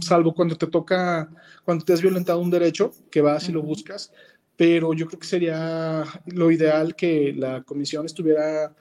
salvo 0.00 0.34
cuando 0.34 0.56
te 0.56 0.66
toca, 0.66 1.30
cuando 1.64 1.84
te 1.84 1.92
has 1.92 2.02
violentado 2.02 2.40
un 2.40 2.50
derecho, 2.50 2.92
que 3.10 3.20
vas 3.20 3.48
y 3.48 3.52
lo 3.52 3.62
buscas, 3.62 4.12
pero 4.56 4.92
yo 4.94 5.06
creo 5.06 5.18
que 5.18 5.26
sería 5.26 6.04
lo 6.26 6.50
ideal 6.50 6.94
que 6.94 7.32
la 7.36 7.62
comisión 7.62 8.06
estuviera 8.06 8.74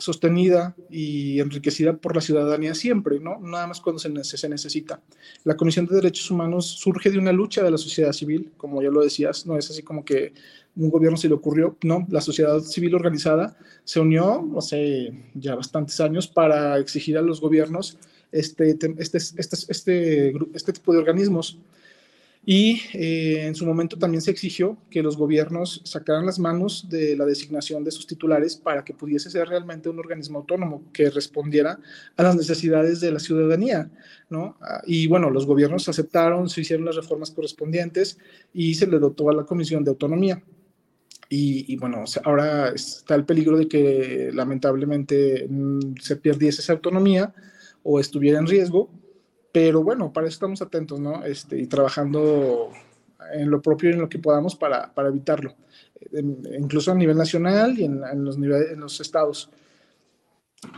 sostenida 0.00 0.74
y 0.88 1.40
enriquecida 1.40 1.92
por 1.96 2.14
la 2.14 2.22
ciudadanía 2.22 2.74
siempre, 2.74 3.20
¿no? 3.20 3.38
Nada 3.40 3.66
más 3.66 3.80
cuando 3.80 3.98
se, 3.98 4.24
se, 4.24 4.48
necesita. 4.48 5.00
La 5.44 5.56
Comisión 5.56 5.86
de 5.86 5.94
Derechos 5.94 6.30
Humanos 6.30 6.66
surge 6.66 7.10
de 7.10 7.18
una 7.18 7.32
lucha 7.32 7.62
de 7.62 7.70
la 7.70 7.78
sociedad 7.78 8.12
civil, 8.12 8.52
como 8.56 8.82
ya 8.82 8.90
lo 8.90 9.02
decías, 9.02 9.46
no 9.46 9.58
es 9.58 9.70
así 9.70 9.82
como 9.82 10.04
que 10.04 10.32
un 10.76 10.90
gobierno 10.90 11.16
se 11.16 11.28
le 11.28 11.34
ocurrió, 11.34 11.76
no, 11.82 12.06
la 12.08 12.20
sociedad 12.20 12.60
civil 12.60 12.94
organizada 12.94 13.56
se 13.84 14.00
unió 14.00 14.48
hace 14.56 15.12
ya 15.34 15.54
bastantes 15.54 16.00
años 16.00 16.28
para 16.28 16.78
exigir 16.78 17.18
a 17.18 17.22
los 17.22 17.40
gobiernos 17.40 17.98
este, 18.32 18.70
este, 18.70 18.94
este, 18.98 19.18
este, 19.68 20.32
este 20.54 20.72
tipo 20.72 20.92
de 20.92 20.98
organismos. 20.98 21.58
Y 22.44 22.80
eh, 22.94 23.46
en 23.46 23.54
su 23.54 23.66
momento 23.66 23.98
también 23.98 24.22
se 24.22 24.30
exigió 24.30 24.78
que 24.90 25.02
los 25.02 25.18
gobiernos 25.18 25.82
sacaran 25.84 26.24
las 26.24 26.38
manos 26.38 26.88
de 26.88 27.14
la 27.14 27.26
designación 27.26 27.84
de 27.84 27.90
sus 27.90 28.06
titulares 28.06 28.56
para 28.56 28.82
que 28.82 28.94
pudiese 28.94 29.30
ser 29.30 29.48
realmente 29.48 29.90
un 29.90 29.98
organismo 29.98 30.38
autónomo 30.38 30.82
que 30.92 31.10
respondiera 31.10 31.78
a 32.16 32.22
las 32.22 32.36
necesidades 32.36 33.00
de 33.00 33.12
la 33.12 33.18
ciudadanía, 33.18 33.90
¿no? 34.30 34.56
Ah, 34.62 34.80
y 34.86 35.06
bueno, 35.06 35.28
los 35.28 35.44
gobiernos 35.44 35.88
aceptaron, 35.90 36.48
se 36.48 36.62
hicieron 36.62 36.86
las 36.86 36.96
reformas 36.96 37.30
correspondientes 37.30 38.16
y 38.54 38.74
se 38.74 38.86
le 38.86 38.98
dotó 38.98 39.28
a 39.28 39.34
la 39.34 39.44
Comisión 39.44 39.84
de 39.84 39.90
Autonomía. 39.90 40.42
Y, 41.32 41.76
bueno, 41.76 42.02
ahora 42.24 42.70
está 42.70 43.14
el 43.14 43.24
peligro 43.24 43.56
de 43.56 43.68
que 43.68 44.30
lamentablemente 44.34 45.46
mm, 45.48 45.94
se 46.00 46.16
perdiese 46.16 46.60
esa 46.60 46.72
autonomía 46.72 47.32
o 47.82 48.00
estuviera 48.00 48.38
en 48.38 48.46
riesgo, 48.46 48.90
pero 49.52 49.82
bueno, 49.82 50.12
para 50.12 50.26
eso 50.26 50.34
estamos 50.34 50.62
atentos, 50.62 51.00
¿no? 51.00 51.24
Este, 51.24 51.58
y 51.58 51.66
trabajando 51.66 52.70
en 53.32 53.50
lo 53.50 53.60
propio 53.60 53.90
y 53.90 53.92
en 53.94 54.00
lo 54.00 54.08
que 54.08 54.18
podamos 54.18 54.56
para, 54.56 54.92
para 54.92 55.08
evitarlo, 55.08 55.54
incluso 56.58 56.92
a 56.92 56.94
nivel 56.94 57.16
nacional 57.16 57.78
y 57.78 57.84
en, 57.84 58.24
los, 58.24 58.38
niveles, 58.38 58.72
en 58.72 58.80
los 58.80 59.00
estados. 59.00 59.50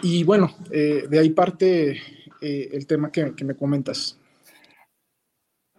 Y 0.03 0.25
bueno, 0.25 0.55
eh, 0.71 1.07
de 1.09 1.19
ahí 1.19 1.31
parte 1.31 1.91
eh, 2.41 2.69
el 2.73 2.87
tema 2.87 3.11
que, 3.11 3.35
que 3.35 3.45
me 3.45 3.57
comentas. 3.57 4.19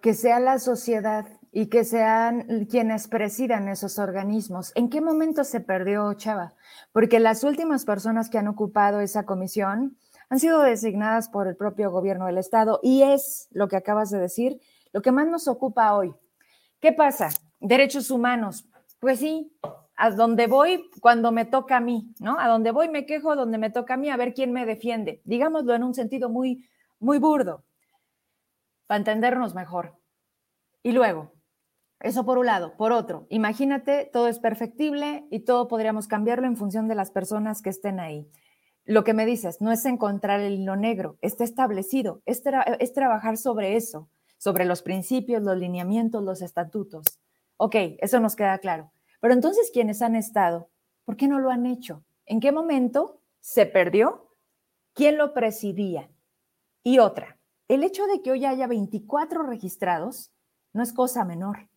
Que 0.01 0.13
sea 0.13 0.39
la 0.39 0.59
sociedad 0.59 1.25
y 1.51 1.67
que 1.67 1.85
sean 1.85 2.65
quienes 2.65 3.07
presidan 3.07 3.67
esos 3.67 3.99
organismos. 3.99 4.71
¿En 4.75 4.89
qué 4.89 5.01
momento 5.01 5.43
se 5.43 5.61
perdió 5.61 6.13
Chava? 6.15 6.53
Porque 6.91 7.19
las 7.19 7.43
últimas 7.43 7.85
personas 7.85 8.29
que 8.29 8.37
han 8.37 8.47
ocupado 8.47 8.99
esa 8.99 9.25
comisión 9.25 9.97
han 10.33 10.39
sido 10.39 10.63
designadas 10.63 11.29
por 11.29 11.47
el 11.47 11.55
propio 11.55 11.91
gobierno 11.91 12.25
del 12.25 12.39
Estado 12.39 12.79
y 12.81 13.03
es 13.03 13.47
lo 13.51 13.67
que 13.67 13.75
acabas 13.75 14.09
de 14.09 14.17
decir, 14.17 14.59
lo 14.91 15.03
que 15.03 15.11
más 15.11 15.27
nos 15.27 15.47
ocupa 15.47 15.93
hoy. 15.93 16.11
¿Qué 16.79 16.91
pasa? 16.91 17.29
Derechos 17.59 18.09
humanos. 18.09 18.67
Pues 18.99 19.19
sí, 19.19 19.55
a 19.95 20.09
donde 20.09 20.47
voy 20.47 20.89
cuando 21.01 21.31
me 21.31 21.45
toca 21.45 21.77
a 21.77 21.81
mí, 21.81 22.15
¿no? 22.19 22.39
A 22.39 22.47
donde 22.47 22.71
voy 22.71 22.89
me 22.89 23.05
quejo, 23.05 23.35
donde 23.35 23.59
me 23.59 23.69
toca 23.69 23.93
a 23.93 23.97
mí, 23.97 24.09
a 24.09 24.17
ver 24.17 24.33
quién 24.33 24.51
me 24.51 24.65
defiende. 24.65 25.21
Digámoslo 25.23 25.75
en 25.75 25.83
un 25.83 25.93
sentido 25.93 26.29
muy, 26.29 26.67
muy 26.97 27.19
burdo, 27.19 27.63
para 28.87 28.97
entendernos 28.97 29.53
mejor. 29.53 29.99
Y 30.81 30.93
luego, 30.93 31.31
eso 31.99 32.25
por 32.25 32.39
un 32.39 32.47
lado. 32.47 32.75
Por 32.75 32.91
otro, 32.91 33.27
imagínate, 33.29 34.09
todo 34.11 34.27
es 34.27 34.39
perfectible 34.39 35.27
y 35.29 35.41
todo 35.41 35.67
podríamos 35.67 36.07
cambiarlo 36.07 36.47
en 36.47 36.57
función 36.57 36.87
de 36.87 36.95
las 36.95 37.11
personas 37.11 37.61
que 37.61 37.69
estén 37.69 37.99
ahí. 37.99 38.31
Lo 38.85 39.03
que 39.03 39.13
me 39.13 39.25
dices 39.25 39.61
no 39.61 39.71
es 39.71 39.85
encontrar 39.85 40.41
el 40.41 40.59
hilo 40.59 40.75
negro, 40.75 41.17
está 41.21 41.43
establecido, 41.45 42.21
es, 42.25 42.43
trabajar 42.93 43.37
sobre 43.37 43.77
eso, 43.77 44.09
sobre 44.37 44.65
los 44.65 44.81
principios, 44.81 45.41
los 45.41 45.57
lineamientos, 45.57 46.21
los 46.23 46.41
estatutos. 46.41 47.05
Ok, 47.57 47.75
eso 47.99 48.19
nos 48.19 48.35
queda 48.35 48.57
claro. 48.57 48.91
Pero 49.21 49.33
entonces, 49.33 49.71
¿quiénes 49.73 50.01
han 50.01 50.17
estado? 50.17 50.69
¿Por 51.05 51.15
qué 51.15 51.29
no 51.29 51.39
lo 51.39 51.49
han 51.49 51.65
hecho? 51.65 52.03
¿En 52.25 52.41
qué 52.41 52.51
momento 52.51 53.21
se 53.39 53.65
perdió? 53.65 54.35
¿Quién 54.93 55.17
lo 55.17 55.33
presidía? 55.33 56.09
Y 56.83 56.99
otra, 56.99 57.37
el 57.69 57.83
hecho 57.83 58.05
de 58.07 58.21
que 58.21 58.31
hoy 58.31 58.43
haya 58.43 58.67
24 58.67 59.43
registrados 59.43 60.33
no 60.73 60.83
es 60.83 60.91
cosa 60.91 61.23
menor. 61.23 61.69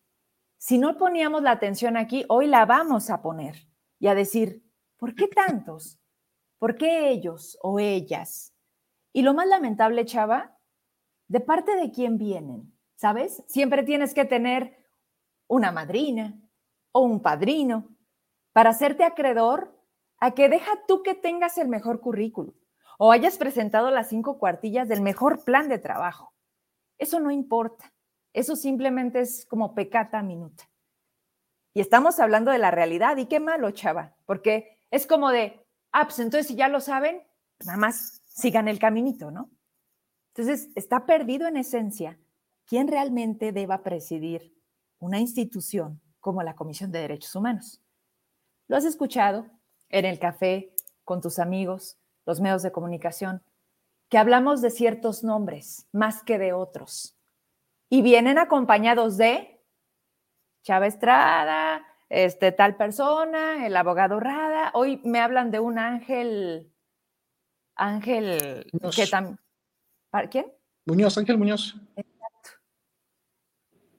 Si 0.57 0.77
no 0.77 0.97
poníamos 0.97 1.41
la 1.41 1.51
atención 1.51 1.95
aquí, 1.95 2.25
hoy 2.27 2.47
la 2.47 2.65
vamos 2.65 3.09
a 3.09 3.21
poner 3.21 3.67
y 3.97 4.07
a 4.07 4.15
decir, 4.15 4.63
¿por 4.97 5.15
qué 5.15 5.27
tantos? 5.27 5.99
¿Por 6.59 6.77
qué 6.77 7.09
ellos 7.09 7.57
o 7.61 7.79
ellas? 7.79 8.53
Y 9.13 9.21
lo 9.21 9.33
más 9.33 9.47
lamentable, 9.47 10.05
Chava, 10.05 10.57
¿de 11.27 11.39
parte 11.39 11.75
de 11.75 11.91
quién 11.91 12.17
vienen? 12.17 12.73
¿Sabes? 12.95 13.43
Siempre 13.47 13.83
tienes 13.83 14.13
que 14.13 14.25
tener 14.25 14.83
una 15.47 15.71
madrina 15.71 16.39
o 16.91 17.01
un 17.01 17.21
padrino 17.21 17.95
para 18.53 18.71
hacerte 18.71 19.03
acreedor 19.03 19.79
a 20.19 20.31
que 20.31 20.49
deja 20.49 20.71
tú 20.87 21.03
que 21.03 21.13
tengas 21.13 21.57
el 21.59 21.67
mejor 21.67 22.01
currículum 22.01 22.53
o 22.97 23.11
hayas 23.11 23.37
presentado 23.37 23.91
las 23.91 24.09
cinco 24.09 24.39
cuartillas 24.39 24.87
del 24.87 25.01
mejor 25.01 25.43
plan 25.43 25.69
de 25.69 25.77
trabajo. 25.77 26.33
Eso 26.97 27.19
no 27.19 27.29
importa. 27.29 27.93
Eso 28.33 28.55
simplemente 28.55 29.19
es 29.19 29.45
como 29.45 29.75
pecata 29.75 30.21
minuta. 30.23 30.69
Y 31.73 31.81
estamos 31.81 32.19
hablando 32.19 32.49
de 32.49 32.57
la 32.57 32.71
realidad. 32.71 33.17
Y 33.17 33.27
qué 33.27 33.39
malo, 33.39 33.69
chava, 33.71 34.15
porque 34.25 34.79
es 34.89 35.05
como 35.05 35.29
de, 35.29 35.66
ah, 36.01 36.05
pues 36.05 36.19
entonces 36.19 36.47
si 36.47 36.55
ya 36.55 36.67
lo 36.67 36.79
saben, 36.79 37.23
nada 37.65 37.77
más 37.77 38.21
sigan 38.25 38.67
el 38.67 38.79
caminito, 38.79 39.31
¿no? 39.31 39.49
Entonces, 40.35 40.69
está 40.75 41.07
perdido 41.07 41.47
en 41.47 41.57
esencia 41.57 42.19
quién 42.65 42.87
realmente 42.87 43.51
deba 43.51 43.81
presidir 43.81 44.55
una 44.99 45.19
institución 45.19 45.99
como 46.19 46.43
la 46.43 46.55
Comisión 46.55 46.91
de 46.91 46.99
Derechos 46.99 47.33
Humanos. 47.35 47.81
Lo 48.67 48.77
has 48.77 48.85
escuchado 48.85 49.47
en 49.89 50.05
el 50.05 50.19
café, 50.19 50.75
con 51.03 51.21
tus 51.21 51.39
amigos, 51.39 51.97
los 52.25 52.39
medios 52.41 52.61
de 52.61 52.71
comunicación, 52.71 53.41
que 54.09 54.19
hablamos 54.19 54.61
de 54.61 54.69
ciertos 54.69 55.23
nombres 55.23 55.87
más 55.91 56.21
que 56.21 56.37
de 56.37 56.53
otros 56.53 57.17
y 57.89 58.01
vienen 58.03 58.37
acompañados 58.37 59.17
de 59.17 59.63
Chávez 60.61 60.95
Estrada, 60.95 61.83
este, 62.09 62.51
tal 62.51 62.75
persona, 62.75 63.65
el 63.65 63.75
abogado 63.75 64.19
Rada. 64.19 64.71
Hoy 64.73 65.01
me 65.03 65.19
hablan 65.19 65.51
de 65.51 65.59
un 65.59 65.77
ángel, 65.77 66.71
ángel, 67.75 68.69
que 68.95 69.07
también, 69.07 69.39
¿quién? 70.31 70.53
Muñoz, 70.85 71.17
Ángel 71.17 71.37
Muñoz. 71.37 71.75
Exacto. 71.95 72.49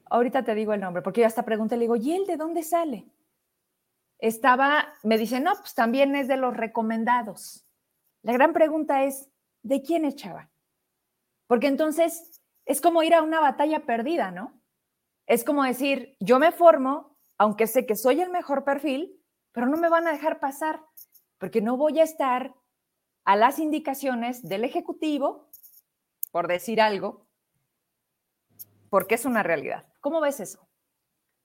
Ahorita 0.06 0.42
te 0.42 0.54
digo 0.54 0.72
el 0.72 0.80
nombre, 0.80 1.02
porque 1.02 1.20
yo 1.20 1.26
hasta 1.26 1.44
pregunté, 1.44 1.76
le 1.76 1.82
digo, 1.82 1.96
¿y 1.96 2.12
él 2.12 2.26
de 2.26 2.36
dónde 2.36 2.62
sale? 2.62 3.06
Estaba, 4.18 4.94
me 5.02 5.18
dice, 5.18 5.38
no, 5.40 5.52
pues 5.54 5.74
también 5.74 6.16
es 6.16 6.28
de 6.28 6.38
los 6.38 6.56
recomendados. 6.56 7.66
La 8.22 8.32
gran 8.32 8.52
pregunta 8.52 9.04
es, 9.04 9.28
¿de 9.62 9.82
quién 9.82 10.04
es 10.04 10.16
Chava? 10.16 10.50
Porque 11.46 11.66
entonces 11.66 12.42
es 12.64 12.80
como 12.80 13.02
ir 13.02 13.14
a 13.14 13.22
una 13.22 13.40
batalla 13.40 13.84
perdida, 13.86 14.30
¿no? 14.30 14.60
Es 15.26 15.44
como 15.44 15.62
decir, 15.62 16.16
yo 16.20 16.38
me 16.38 16.52
formo 16.52 17.17
aunque 17.38 17.66
sé 17.66 17.86
que 17.86 17.96
soy 17.96 18.20
el 18.20 18.30
mejor 18.30 18.64
perfil, 18.64 19.18
pero 19.52 19.66
no 19.66 19.76
me 19.76 19.88
van 19.88 20.06
a 20.06 20.12
dejar 20.12 20.40
pasar, 20.40 20.82
porque 21.38 21.62
no 21.62 21.76
voy 21.76 22.00
a 22.00 22.04
estar 22.04 22.54
a 23.24 23.36
las 23.36 23.58
indicaciones 23.58 24.42
del 24.42 24.64
Ejecutivo, 24.64 25.48
por 26.30 26.48
decir 26.48 26.80
algo, 26.80 27.26
porque 28.90 29.14
es 29.14 29.24
una 29.24 29.42
realidad. 29.42 29.86
¿Cómo 30.00 30.20
ves 30.20 30.40
eso? 30.40 30.68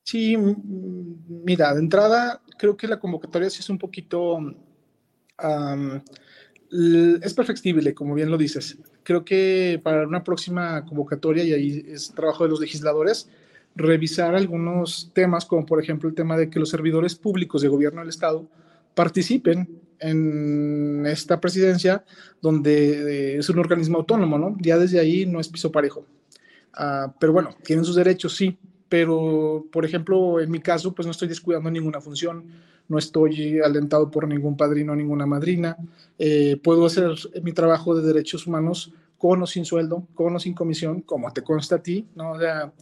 Sí, 0.04 0.36
mira, 0.38 1.74
de 1.74 1.80
entrada 1.80 2.42
creo 2.58 2.76
que 2.76 2.88
la 2.88 3.00
convocatoria 3.00 3.50
sí 3.50 3.62
es 3.62 3.70
un 3.70 3.78
poquito, 3.78 4.40
es 6.72 7.34
perfectible, 7.34 7.94
como 7.94 8.14
bien 8.14 8.30
lo 8.30 8.38
dices. 8.38 8.78
Creo 9.04 9.24
que 9.24 9.80
para 9.84 10.08
una 10.08 10.24
próxima 10.24 10.86
convocatoria, 10.86 11.44
y 11.44 11.54
ahí 11.54 11.86
es 11.88 12.14
trabajo 12.14 12.44
de 12.44 12.50
los 12.50 12.60
legisladores, 12.60 13.30
revisar 13.76 14.36
algunos 14.36 15.12
temas, 15.14 15.46
como 15.46 15.66
por 15.66 15.82
ejemplo 15.82 16.10
el 16.10 16.16
tema 16.16 16.38
de 16.38 16.50
que 16.50 16.60
los 16.60 16.70
servidores 16.70 17.16
públicos 17.16 17.62
de 17.62 17.68
gobierno 17.68 18.02
del 18.02 18.10
Estado 18.10 18.48
participen 18.94 19.82
en 20.00 21.06
esta 21.06 21.40
presidencia, 21.40 22.04
donde 22.42 23.34
eh, 23.34 23.38
es 23.38 23.50
un 23.50 23.60
organismo 23.60 24.00
autónomo, 24.00 24.38
¿no? 24.38 24.56
Ya 24.60 24.78
desde 24.78 25.00
ahí 25.00 25.26
no 25.26 25.40
es 25.40 25.48
piso 25.48 25.72
parejo. 25.72 26.06
Ah, 26.74 27.14
pero 27.20 27.34
bueno, 27.34 27.56
tienen 27.64 27.86
sus 27.86 27.96
derechos, 27.96 28.36
sí, 28.36 28.58
pero 28.90 29.66
por 29.72 29.86
ejemplo, 29.86 30.40
en 30.40 30.52
mi 30.52 30.60
caso, 30.60 30.94
pues 30.94 31.06
no 31.06 31.12
estoy 31.12 31.28
descuidando 31.28 31.72
ninguna 31.72 32.02
función, 32.02 32.46
no 32.88 32.98
estoy 32.98 33.60
alentado 33.60 34.12
por 34.12 34.28
ningún 34.28 34.58
padrino, 34.58 34.96
ninguna 34.96 35.26
madrina, 35.26 35.78
eh, 36.20 36.60
puedo 36.62 36.86
hacer 36.86 37.12
mi 37.42 37.54
trabajo 37.54 37.96
de 37.96 38.06
derechos 38.06 38.46
humanos 38.46 38.94
con 39.18 39.42
o 39.42 39.48
sin 39.48 39.66
sueldo, 39.66 40.06
con 40.14 40.36
o 40.36 40.40
sin 40.40 40.54
comisión, 40.54 41.02
como 41.02 41.32
te 41.32 41.44
consta 41.44 41.76
a 41.76 41.84
ti, 41.84 42.06
¿no? 42.16 42.32
O 42.32 42.40
sea, 42.40 42.74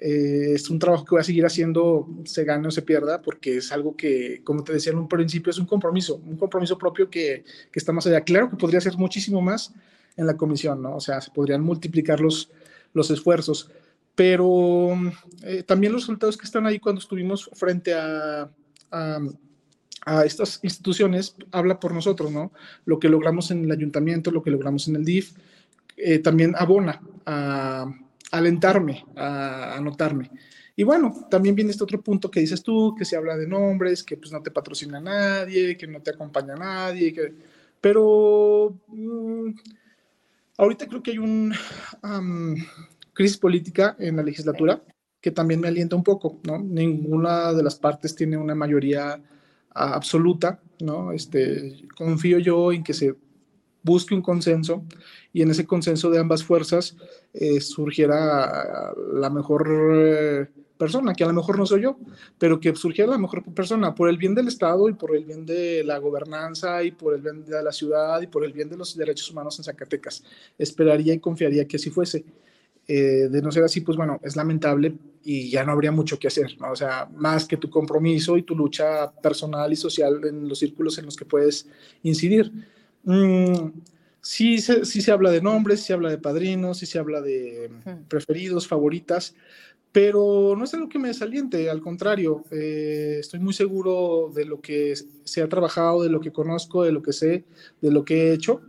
eh, 0.00 0.52
es 0.54 0.70
un 0.70 0.78
trabajo 0.78 1.04
que 1.04 1.10
voy 1.10 1.20
a 1.20 1.24
seguir 1.24 1.44
haciendo, 1.44 2.08
se 2.24 2.44
gane 2.44 2.66
o 2.66 2.70
se 2.70 2.80
pierda, 2.80 3.20
porque 3.20 3.58
es 3.58 3.70
algo 3.70 3.94
que, 3.94 4.40
como 4.42 4.64
te 4.64 4.72
decía 4.72 4.92
en 4.92 4.98
un 4.98 5.08
principio, 5.08 5.50
es 5.50 5.58
un 5.58 5.66
compromiso, 5.66 6.16
un 6.24 6.38
compromiso 6.38 6.78
propio 6.78 7.10
que, 7.10 7.44
que 7.70 7.78
está 7.78 7.92
más 7.92 8.06
allá. 8.06 8.22
Claro 8.22 8.48
que 8.48 8.56
podría 8.56 8.80
ser 8.80 8.96
muchísimo 8.96 9.42
más 9.42 9.74
en 10.16 10.26
la 10.26 10.38
comisión, 10.38 10.80
¿no? 10.80 10.96
O 10.96 11.00
sea, 11.00 11.20
se 11.20 11.30
podrían 11.30 11.60
multiplicar 11.60 12.18
los, 12.20 12.50
los 12.94 13.10
esfuerzos, 13.10 13.70
pero 14.14 14.98
eh, 15.42 15.62
también 15.64 15.92
los 15.92 16.02
resultados 16.02 16.38
que 16.38 16.46
están 16.46 16.66
ahí 16.66 16.78
cuando 16.78 17.00
estuvimos 17.00 17.50
frente 17.52 17.92
a, 17.92 18.50
a, 18.90 20.24
estas 20.24 20.60
instituciones 20.62 21.36
habla 21.52 21.78
por 21.78 21.92
nosotros, 21.92 22.32
¿no? 22.32 22.52
Lo 22.86 22.98
que 22.98 23.10
logramos 23.10 23.50
en 23.50 23.64
el 23.64 23.70
ayuntamiento, 23.70 24.30
lo 24.30 24.42
que 24.42 24.50
logramos 24.50 24.88
en 24.88 24.96
el 24.96 25.04
DIF, 25.04 25.34
eh, 25.98 26.18
también 26.20 26.54
abona 26.56 27.02
a 27.26 27.92
alentarme, 28.30 29.04
a 29.16 29.76
anotarme. 29.76 30.30
Y 30.76 30.82
bueno, 30.82 31.26
también 31.30 31.54
viene 31.54 31.72
este 31.72 31.84
otro 31.84 32.00
punto 32.00 32.30
que 32.30 32.40
dices 32.40 32.62
tú, 32.62 32.94
que 32.96 33.04
se 33.04 33.16
habla 33.16 33.36
de 33.36 33.46
nombres, 33.46 34.02
que 34.02 34.16
pues 34.16 34.32
no 34.32 34.42
te 34.42 34.50
patrocina 34.50 35.00
nadie, 35.00 35.76
que 35.76 35.86
no 35.86 36.00
te 36.00 36.10
acompaña 36.10 36.54
nadie, 36.54 37.14
pero 37.80 38.78
mm, 38.88 39.50
ahorita 40.56 40.86
creo 40.86 41.02
que 41.02 41.10
hay 41.12 41.18
un 41.18 41.54
crisis 43.12 43.36
política 43.36 43.96
en 43.98 44.16
la 44.16 44.22
legislatura 44.22 44.82
que 45.20 45.30
también 45.30 45.60
me 45.60 45.68
alienta 45.68 45.96
un 45.96 46.04
poco, 46.04 46.40
¿no? 46.44 46.58
Ninguna 46.58 47.52
de 47.52 47.62
las 47.62 47.76
partes 47.76 48.14
tiene 48.14 48.36
una 48.36 48.54
mayoría 48.54 49.20
absoluta, 49.74 50.60
¿no? 50.80 51.12
Este, 51.12 51.84
confío 51.94 52.38
yo 52.38 52.72
en 52.72 52.82
que 52.82 52.94
se 52.94 53.14
busque 53.82 54.14
un 54.14 54.22
consenso 54.22 54.84
y 55.32 55.42
en 55.42 55.50
ese 55.50 55.66
consenso 55.66 56.10
de 56.10 56.18
ambas 56.18 56.44
fuerzas 56.44 56.96
eh, 57.32 57.60
surgiera 57.60 58.92
la 59.14 59.30
mejor 59.30 59.68
eh, 59.70 60.48
persona, 60.80 61.12
que 61.12 61.24
a 61.24 61.26
lo 61.26 61.34
mejor 61.34 61.58
no 61.58 61.66
soy 61.66 61.82
yo, 61.82 61.98
pero 62.38 62.58
que 62.58 62.74
surgiera 62.74 63.10
la 63.10 63.18
mejor 63.18 63.44
persona 63.54 63.94
por 63.94 64.08
el 64.08 64.16
bien 64.16 64.34
del 64.34 64.48
Estado 64.48 64.88
y 64.88 64.94
por 64.94 65.14
el 65.14 65.24
bien 65.24 65.44
de 65.44 65.84
la 65.84 65.98
gobernanza 65.98 66.82
y 66.82 66.90
por 66.90 67.14
el 67.14 67.20
bien 67.20 67.44
de 67.44 67.62
la 67.62 67.70
ciudad 67.70 68.20
y 68.22 68.26
por 68.26 68.44
el 68.44 68.52
bien 68.52 68.70
de 68.70 68.78
los 68.78 68.96
derechos 68.96 69.30
humanos 69.30 69.58
en 69.58 69.64
Zacatecas. 69.64 70.24
Esperaría 70.58 71.12
y 71.12 71.18
confiaría 71.18 71.66
que 71.68 71.76
así 71.76 71.90
fuese. 71.90 72.24
Eh, 72.88 73.28
de 73.30 73.40
no 73.40 73.52
ser 73.52 73.62
así, 73.62 73.82
pues 73.82 73.96
bueno, 73.96 74.18
es 74.24 74.34
lamentable 74.34 74.94
y 75.22 75.48
ya 75.48 75.64
no 75.64 75.70
habría 75.70 75.92
mucho 75.92 76.18
que 76.18 76.26
hacer. 76.26 76.56
O 76.68 76.74
sea, 76.74 77.08
más 77.14 77.46
que 77.46 77.56
tu 77.56 77.70
compromiso 77.70 78.36
y 78.36 78.42
tu 78.42 78.56
lucha 78.56 79.12
personal 79.12 79.72
y 79.72 79.76
social 79.76 80.20
en 80.24 80.48
los 80.48 80.58
círculos 80.58 80.98
en 80.98 81.04
los 81.04 81.16
que 81.16 81.24
puedes 81.24 81.68
incidir. 82.02 82.50
Mm, 83.04 83.70
sí, 84.20 84.58
se, 84.58 84.84
sí 84.84 85.00
se 85.00 85.12
habla 85.12 85.30
de 85.30 85.40
nombres, 85.40 85.80
sí 85.80 85.86
se 85.88 85.92
habla 85.92 86.10
de 86.10 86.18
padrinos, 86.18 86.78
sí 86.78 86.86
se 86.86 86.98
habla 86.98 87.20
de 87.20 87.70
preferidos, 88.08 88.68
favoritas, 88.68 89.34
pero 89.92 90.54
no 90.56 90.64
es 90.64 90.74
algo 90.74 90.88
que 90.88 90.98
me 90.98 91.08
desaliente, 91.08 91.68
al 91.68 91.80
contrario, 91.80 92.44
eh, 92.50 93.16
estoy 93.20 93.40
muy 93.40 93.52
seguro 93.52 94.30
de 94.34 94.44
lo 94.44 94.60
que 94.60 94.94
se 95.24 95.42
ha 95.42 95.48
trabajado, 95.48 96.02
de 96.02 96.10
lo 96.10 96.20
que 96.20 96.32
conozco, 96.32 96.84
de 96.84 96.92
lo 96.92 97.02
que 97.02 97.12
sé, 97.12 97.44
de 97.80 97.90
lo 97.90 98.04
que 98.04 98.28
he 98.28 98.32
hecho, 98.32 98.60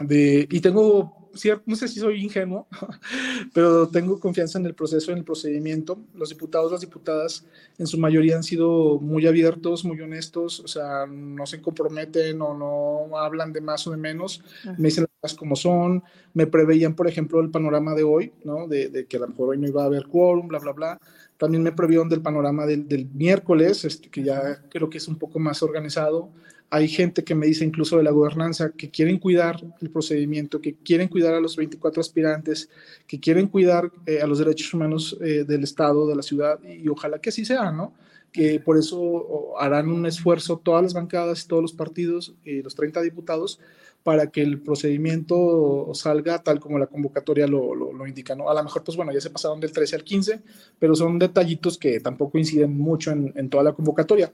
de, 0.00 0.46
y 0.50 0.60
tengo 0.60 1.17
no 1.66 1.76
sé 1.76 1.88
si 1.88 2.00
soy 2.00 2.22
ingenuo, 2.22 2.66
pero 3.54 3.88
tengo 3.88 4.18
confianza 4.18 4.58
en 4.58 4.66
el 4.66 4.74
proceso, 4.74 5.12
en 5.12 5.18
el 5.18 5.24
procedimiento. 5.24 5.98
Los 6.14 6.30
diputados, 6.30 6.72
las 6.72 6.80
diputadas, 6.80 7.44
en 7.78 7.86
su 7.86 7.98
mayoría 7.98 8.36
han 8.36 8.42
sido 8.42 8.98
muy 8.98 9.26
abiertos, 9.26 9.84
muy 9.84 10.00
honestos, 10.00 10.60
o 10.60 10.68
sea, 10.68 11.06
no 11.06 11.46
se 11.46 11.60
comprometen 11.60 12.40
o 12.42 12.54
no 12.54 13.18
hablan 13.18 13.52
de 13.52 13.60
más 13.60 13.86
o 13.86 13.90
de 13.90 13.96
menos, 13.96 14.42
me 14.76 14.88
dicen 14.88 15.04
las 15.04 15.20
cosas 15.20 15.38
como 15.38 15.56
son, 15.56 16.02
me 16.34 16.46
preveían, 16.46 16.94
por 16.94 17.08
ejemplo, 17.08 17.40
el 17.40 17.50
panorama 17.50 17.94
de 17.94 18.04
hoy, 18.04 18.32
¿no? 18.44 18.66
De, 18.66 19.06
que 19.08 19.16
a 19.16 19.20
lo 19.20 19.28
mejor 19.28 19.50
hoy 19.50 19.58
no 19.58 19.68
iba 19.68 19.82
a 19.82 19.86
haber 19.86 20.06
quórum, 20.06 20.48
bla, 20.48 20.58
bla, 20.58 20.72
bla. 20.72 21.00
También 21.36 21.62
me 21.62 21.72
previeron 21.72 22.08
del 22.08 22.20
panorama 22.20 22.66
del, 22.66 22.88
del 22.88 23.06
miércoles, 23.06 23.84
este, 23.84 24.10
que 24.10 24.22
ya 24.22 24.62
creo 24.68 24.90
que 24.90 24.98
es 24.98 25.08
un 25.08 25.16
poco 25.16 25.38
más 25.38 25.62
organizado 25.62 26.30
hay 26.70 26.88
gente 26.88 27.24
que 27.24 27.34
me 27.34 27.46
dice 27.46 27.64
incluso 27.64 27.96
de 27.96 28.02
la 28.02 28.10
gobernanza 28.10 28.72
que 28.72 28.90
quieren 28.90 29.18
cuidar 29.18 29.60
el 29.80 29.90
procedimiento, 29.90 30.60
que 30.60 30.74
quieren 30.74 31.08
cuidar 31.08 31.34
a 31.34 31.40
los 31.40 31.56
24 31.56 32.00
aspirantes, 32.00 32.68
que 33.06 33.18
quieren 33.18 33.48
cuidar 33.48 33.90
eh, 34.06 34.20
a 34.20 34.26
los 34.26 34.38
derechos 34.38 34.72
humanos 34.74 35.16
eh, 35.20 35.44
del 35.44 35.64
Estado, 35.64 36.06
de 36.06 36.16
la 36.16 36.22
ciudad, 36.22 36.60
y 36.62 36.88
ojalá 36.88 37.18
que 37.18 37.30
así 37.30 37.44
sea, 37.44 37.70
¿no? 37.70 37.94
Que 38.32 38.60
por 38.60 38.76
eso 38.76 39.58
harán 39.58 39.88
un 39.88 40.04
esfuerzo 40.04 40.60
todas 40.62 40.82
las 40.82 40.92
bancadas 40.92 41.46
todos 41.46 41.62
los 41.62 41.72
partidos 41.72 42.34
los 42.44 42.74
30 42.74 43.00
diputados 43.00 43.58
para 44.02 44.30
que 44.30 44.42
el 44.42 44.60
procedimiento 44.60 45.90
salga 45.94 46.42
tal 46.42 46.60
como 46.60 46.78
la 46.78 46.86
convocatoria 46.86 47.46
lo, 47.46 47.74
lo, 47.74 48.06
indica, 48.06 48.34
¿no? 48.34 48.48
A 48.48 48.54
lo 48.54 48.62
mejor, 48.62 48.84
pues 48.84 48.96
bueno, 48.96 49.12
ya 49.12 49.20
se 49.20 49.30
pasaron 49.30 49.60
del 49.60 49.72
13 49.72 49.96
al 49.96 50.04
15, 50.04 50.40
pero 50.78 50.94
son 50.94 51.18
detallitos 51.18 51.78
que 51.78 52.00
tampoco 52.00 52.38
inciden 52.38 52.76
mucho 52.76 53.10
en, 53.10 53.32
en 53.34 53.50
toda 53.50 53.64
la 53.64 53.72
convocatoria. 53.72 54.32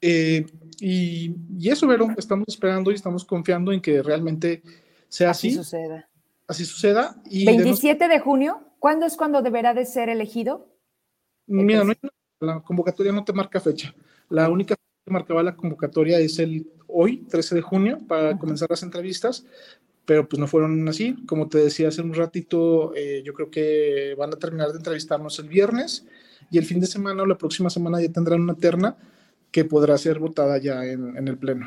Eh, 0.00 0.46
y, 0.80 1.68
eso, 1.68 1.86
Vero, 1.86 2.08
estamos 2.16 2.46
esperando 2.48 2.90
y 2.90 2.94
estamos 2.94 3.24
confiando 3.24 3.72
en 3.72 3.80
que 3.80 4.02
realmente 4.02 4.62
sea 5.08 5.30
así. 5.30 5.48
Así 5.48 5.56
suceda. 5.56 6.08
Así 6.46 6.64
suceda. 6.64 7.20
Y 7.26 7.46
27 7.46 8.08
de, 8.08 8.18
junio, 8.20 8.60
¿cuándo 8.78 9.06
es 9.06 9.16
cuando 9.16 9.42
deberá 9.42 9.74
de 9.74 9.84
ser 9.84 10.08
elegido? 10.08 10.68
Mira, 11.46 11.84
la 12.40 12.60
convocatoria 12.60 13.12
no 13.12 13.24
te 13.24 13.32
marca 13.32 13.60
fecha. 13.60 13.94
La 14.28 14.48
única 14.48 14.74
fecha 14.74 15.04
que 15.04 15.12
marcaba 15.12 15.42
la 15.42 15.56
convocatoria 15.56 16.18
es 16.18 16.38
el 16.38 16.70
hoy, 16.86 17.18
13 17.28 17.56
de 17.56 17.62
junio, 17.62 17.98
para 18.08 18.38
comenzar 18.38 18.70
las 18.70 18.82
entrevistas, 18.82 19.46
pero 20.04 20.28
pues 20.28 20.40
no 20.40 20.46
fueron 20.46 20.88
así. 20.88 21.16
Como 21.26 21.48
te 21.48 21.58
decía 21.58 21.88
hace 21.88 22.02
un 22.02 22.14
ratito, 22.14 22.94
eh, 22.94 23.22
yo 23.24 23.34
creo 23.34 23.50
que 23.50 24.14
van 24.18 24.32
a 24.32 24.38
terminar 24.38 24.70
de 24.70 24.78
entrevistarnos 24.78 25.38
el 25.38 25.48
viernes 25.48 26.06
y 26.50 26.58
el 26.58 26.64
fin 26.64 26.80
de 26.80 26.86
semana 26.86 27.22
o 27.22 27.26
la 27.26 27.38
próxima 27.38 27.70
semana 27.70 28.00
ya 28.00 28.10
tendrán 28.10 28.40
una 28.40 28.54
terna 28.54 28.96
que 29.50 29.64
podrá 29.64 29.98
ser 29.98 30.18
votada 30.18 30.58
ya 30.58 30.84
en, 30.84 31.26
el 31.26 31.38
Pleno. 31.38 31.66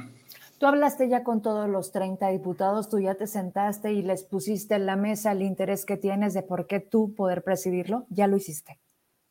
Tú 0.57 0.67
hablaste 0.67 1.09
ya 1.09 1.23
con 1.23 1.41
todos 1.41 1.69
los 1.69 1.91
30 1.91 2.29
diputados, 2.29 2.89
tú 2.89 2.99
ya 2.99 3.15
te 3.15 3.27
sentaste 3.27 3.91
y 3.91 4.01
les 4.01 4.23
pusiste 4.23 4.75
en 4.75 4.85
la 4.85 4.95
mesa 4.95 5.33
el 5.33 5.41
interés 5.41 5.85
que 5.85 5.97
tienes 5.97 6.33
de 6.33 6.43
por 6.43 6.67
qué 6.67 6.79
tú 6.79 7.13
poder 7.13 7.43
presidirlo, 7.43 8.05
ya 8.09 8.27
lo 8.27 8.37
hiciste. 8.37 8.79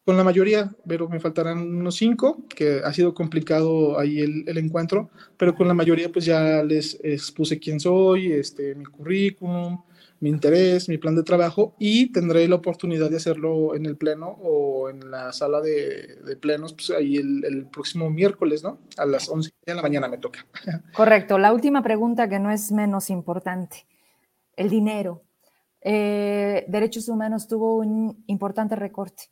Con 0.04 0.16
la 0.16 0.24
mayoría, 0.24 0.74
pero 0.86 1.08
me 1.08 1.20
faltarán 1.20 1.58
unos 1.58 1.94
cinco, 1.94 2.44
que 2.48 2.80
ha 2.84 2.92
sido 2.92 3.14
complicado 3.14 3.98
ahí 3.98 4.18
el, 4.18 4.44
el 4.48 4.58
encuentro, 4.58 5.10
pero 5.36 5.54
con 5.54 5.68
la 5.68 5.74
mayoría 5.74 6.10
pues 6.10 6.24
ya 6.24 6.62
les 6.64 6.98
expuse 7.04 7.58
quién 7.60 7.78
soy, 7.78 8.32
este, 8.32 8.74
mi 8.74 8.84
currículum, 8.84 9.80
mi 10.22 10.30
interés, 10.30 10.88
mi 10.88 10.98
plan 10.98 11.16
de 11.16 11.24
trabajo 11.24 11.74
y 11.80 12.12
tendré 12.12 12.46
la 12.46 12.54
oportunidad 12.54 13.10
de 13.10 13.16
hacerlo 13.16 13.74
en 13.74 13.86
el 13.86 13.96
pleno 13.96 14.28
o 14.40 14.88
en 14.88 15.10
la 15.10 15.32
sala 15.32 15.60
de, 15.60 16.20
de 16.24 16.36
plenos, 16.36 16.74
pues 16.74 16.90
ahí 16.90 17.16
el, 17.16 17.44
el, 17.44 17.66
próximo 17.66 18.08
miércoles, 18.08 18.62
¿no? 18.62 18.78
A 18.98 19.04
las 19.04 19.28
11 19.28 19.50
de 19.66 19.74
la 19.74 19.82
mañana 19.82 20.06
me 20.06 20.18
toca. 20.18 20.46
Correcto. 20.94 21.38
La 21.38 21.52
última 21.52 21.82
pregunta 21.82 22.28
que 22.28 22.38
no 22.38 22.52
es 22.52 22.70
menos 22.70 23.10
importante, 23.10 23.84
el 24.56 24.70
dinero. 24.70 25.24
Eh, 25.80 26.66
Derechos 26.68 27.08
Humanos 27.08 27.48
tuvo 27.48 27.78
un 27.78 28.22
importante 28.28 28.76
recorte. 28.76 29.24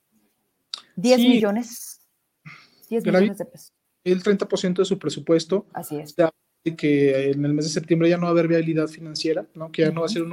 10 0.96 1.20
millones. 1.20 2.00
10 2.88 3.06
millones 3.06 3.38
de 3.38 3.44
pesos. 3.44 3.72
El 4.02 4.24
30% 4.24 4.78
de 4.78 4.84
su 4.84 4.98
presupuesto. 4.98 5.66
Así 5.72 5.98
es. 5.98 6.16
que 6.76 7.30
en 7.30 7.44
el 7.44 7.54
mes 7.54 7.66
de 7.66 7.70
septiembre 7.70 8.08
ya 8.08 8.16
no 8.16 8.24
va 8.24 8.30
a 8.30 8.32
haber 8.32 8.48
viabilidad 8.48 8.88
financiera, 8.88 9.46
¿no? 9.54 9.70
que 9.70 9.82
ya 9.82 9.92
no 9.92 10.00
va 10.00 10.06
a 10.06 10.10
ser 10.10 10.22
un 10.22 10.32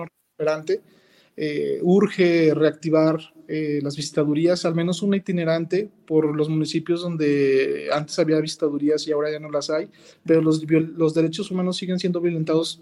eh, 1.35 1.79
urge 1.81 2.53
reactivar 2.53 3.19
eh, 3.47 3.79
las 3.81 3.95
visitadurías, 3.95 4.65
al 4.65 4.75
menos 4.75 5.01
una 5.01 5.17
itinerante 5.17 5.89
por 6.05 6.35
los 6.35 6.49
municipios 6.49 7.01
donde 7.01 7.89
antes 7.93 8.17
había 8.19 8.39
visitadurías 8.39 9.07
y 9.07 9.11
ahora 9.11 9.31
ya 9.31 9.39
no 9.39 9.49
las 9.49 9.69
hay, 9.69 9.89
pero 10.25 10.41
los, 10.41 10.63
los 10.69 11.13
derechos 11.13 11.51
humanos 11.51 11.77
siguen 11.77 11.99
siendo 11.99 12.21
violentados 12.21 12.81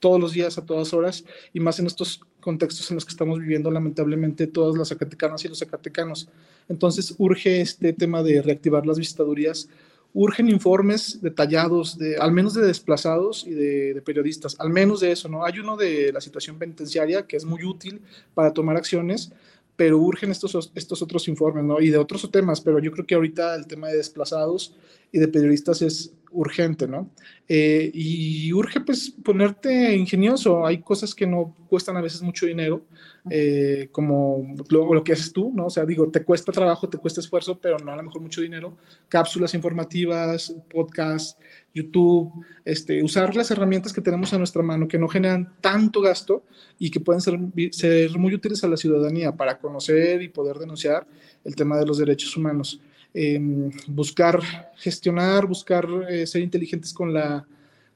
todos 0.00 0.18
los 0.18 0.32
días, 0.32 0.56
a 0.58 0.64
todas 0.64 0.92
horas, 0.94 1.24
y 1.52 1.60
más 1.60 1.78
en 1.78 1.86
estos 1.86 2.20
contextos 2.40 2.90
en 2.90 2.96
los 2.96 3.04
que 3.04 3.10
estamos 3.10 3.38
viviendo, 3.38 3.70
lamentablemente, 3.70 4.46
todas 4.46 4.76
las 4.76 4.88
zacatecanas 4.88 5.44
y 5.44 5.48
los 5.48 5.58
zacatecanos. 5.58 6.28
Entonces, 6.68 7.14
urge 7.18 7.60
este 7.60 7.92
tema 7.92 8.22
de 8.22 8.40
reactivar 8.40 8.86
las 8.86 8.98
visitadurías, 8.98 9.68
urgen 10.12 10.48
informes 10.48 11.20
detallados, 11.22 11.96
de, 11.96 12.16
al 12.16 12.32
menos 12.32 12.54
de 12.54 12.66
desplazados 12.66 13.46
y 13.46 13.50
de, 13.50 14.02
periodistas, 14.04 14.56
al 14.58 14.70
menos 14.70 15.00
de 15.00 15.12
eso, 15.12 15.28
¿no? 15.28 15.44
Hay 15.44 15.58
uno 15.58 15.76
de 15.76 16.12
la 16.12 16.20
situación 16.20 16.58
penitenciaria 16.58 17.26
que 17.26 17.36
es 17.36 17.44
muy 17.44 17.64
útil 17.64 18.00
para 18.34 18.52
tomar 18.52 18.76
acciones, 18.76 19.32
pero 19.76 19.98
urgen 19.98 20.30
estos, 20.30 20.72
estos 20.74 21.00
otros 21.00 21.28
informes, 21.28 21.64
¿no? 21.64 21.80
Y 21.80 21.90
de 21.90 21.98
otros 21.98 22.28
temas, 22.30 22.60
pero 22.60 22.78
yo 22.80 22.90
creo 22.90 23.06
que 23.06 23.14
ahorita 23.14 23.54
el 23.54 23.66
tema 23.66 23.88
de 23.88 23.96
desplazados 23.96 24.74
y 25.12 25.18
de 25.18 25.28
periodistas 25.28 25.82
es 25.82 26.12
urgente, 26.32 26.86
¿no? 26.86 27.10
Eh, 27.48 27.90
y 27.92 28.52
urge 28.52 28.80
pues 28.80 29.10
ponerte 29.10 29.96
ingenioso, 29.96 30.64
hay 30.64 30.80
cosas 30.80 31.14
que 31.14 31.26
no 31.26 31.56
cuestan 31.68 31.96
a 31.96 32.00
veces 32.00 32.22
mucho 32.22 32.46
dinero, 32.46 32.84
eh, 33.28 33.88
como 33.90 34.54
lo, 34.68 34.94
lo, 34.94 35.02
que 35.02 35.12
haces 35.12 35.32
tú, 35.32 35.52
¿no? 35.52 35.66
O 35.66 35.70
sea, 35.70 35.84
digo, 35.84 36.08
te 36.08 36.22
cuesta 36.22 36.52
trabajo, 36.52 36.88
te 36.88 36.98
cuesta 36.98 37.20
esfuerzo, 37.20 37.58
pero 37.60 37.78
no 37.78 37.92
a 37.92 37.96
lo 37.96 38.04
mejor 38.04 38.22
mucho 38.22 38.40
dinero, 38.40 38.76
cápsulas 39.08 39.54
informativas, 39.54 40.54
podcast, 40.72 41.40
YouTube, 41.74 42.32
este, 42.64 43.02
usar 43.02 43.34
las 43.34 43.50
herramientas 43.50 43.92
que 43.92 44.00
tenemos 44.00 44.32
a 44.32 44.38
nuestra 44.38 44.62
mano 44.62 44.86
que 44.86 44.98
no 44.98 45.08
generan 45.08 45.52
tanto 45.60 46.00
gasto 46.00 46.44
y 46.78 46.90
que 46.90 47.00
pueden 47.00 47.20
ser, 47.20 47.38
ser 47.72 48.16
muy 48.16 48.34
útiles 48.34 48.62
a 48.62 48.68
la 48.68 48.76
ciudadanía 48.76 49.32
para 49.32 49.58
conocer 49.58 50.22
y 50.22 50.28
poder 50.28 50.58
denunciar 50.58 51.06
el 51.44 51.56
tema 51.56 51.78
de 51.78 51.86
los 51.86 51.98
derechos 51.98 52.36
humanos. 52.36 52.80
Em, 53.12 53.70
buscar 53.88 54.40
gestionar, 54.76 55.44
buscar 55.46 55.84
eh, 56.08 56.26
ser 56.28 56.42
inteligentes 56.42 56.92
con 56.92 57.12
la, 57.12 57.44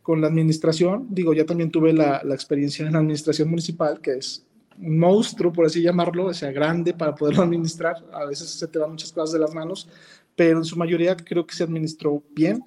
con 0.03 0.20
la 0.20 0.27
administración. 0.27 1.07
Digo, 1.09 1.33
ya 1.33 1.46
también 1.46 1.70
tuve 1.70 1.92
la, 1.92 2.20
la, 2.24 2.35
experiencia 2.35 2.85
en 2.85 2.94
la 2.94 2.98
administración 2.98 3.48
municipal, 3.48 4.00
que 4.00 4.14
es 4.14 4.44
un 4.77 4.98
monstruo, 4.98 5.53
por 5.53 5.66
así 5.66 5.81
llamarlo, 5.81 6.27
o 6.27 6.35
sea, 6.35 6.50
grande 6.50 6.94
para 6.94 7.14
poderlo 7.14 7.42
administrar. 7.44 7.96
A 8.12 8.24
veces 8.24 8.48
se 8.50 8.66
te 8.66 8.79
van 8.79 8.90
muchas 8.90 9.12
cosas 9.12 9.33
de 9.33 9.38
las 9.38 9.55
manos, 9.55 9.88
pero 10.35 10.59
en 10.59 10.64
su 10.64 10.77
mayoría 10.77 11.16
creo 11.16 11.46
que 11.46 11.55
se 11.55 11.62
administró 11.62 12.20
bien. 12.35 12.64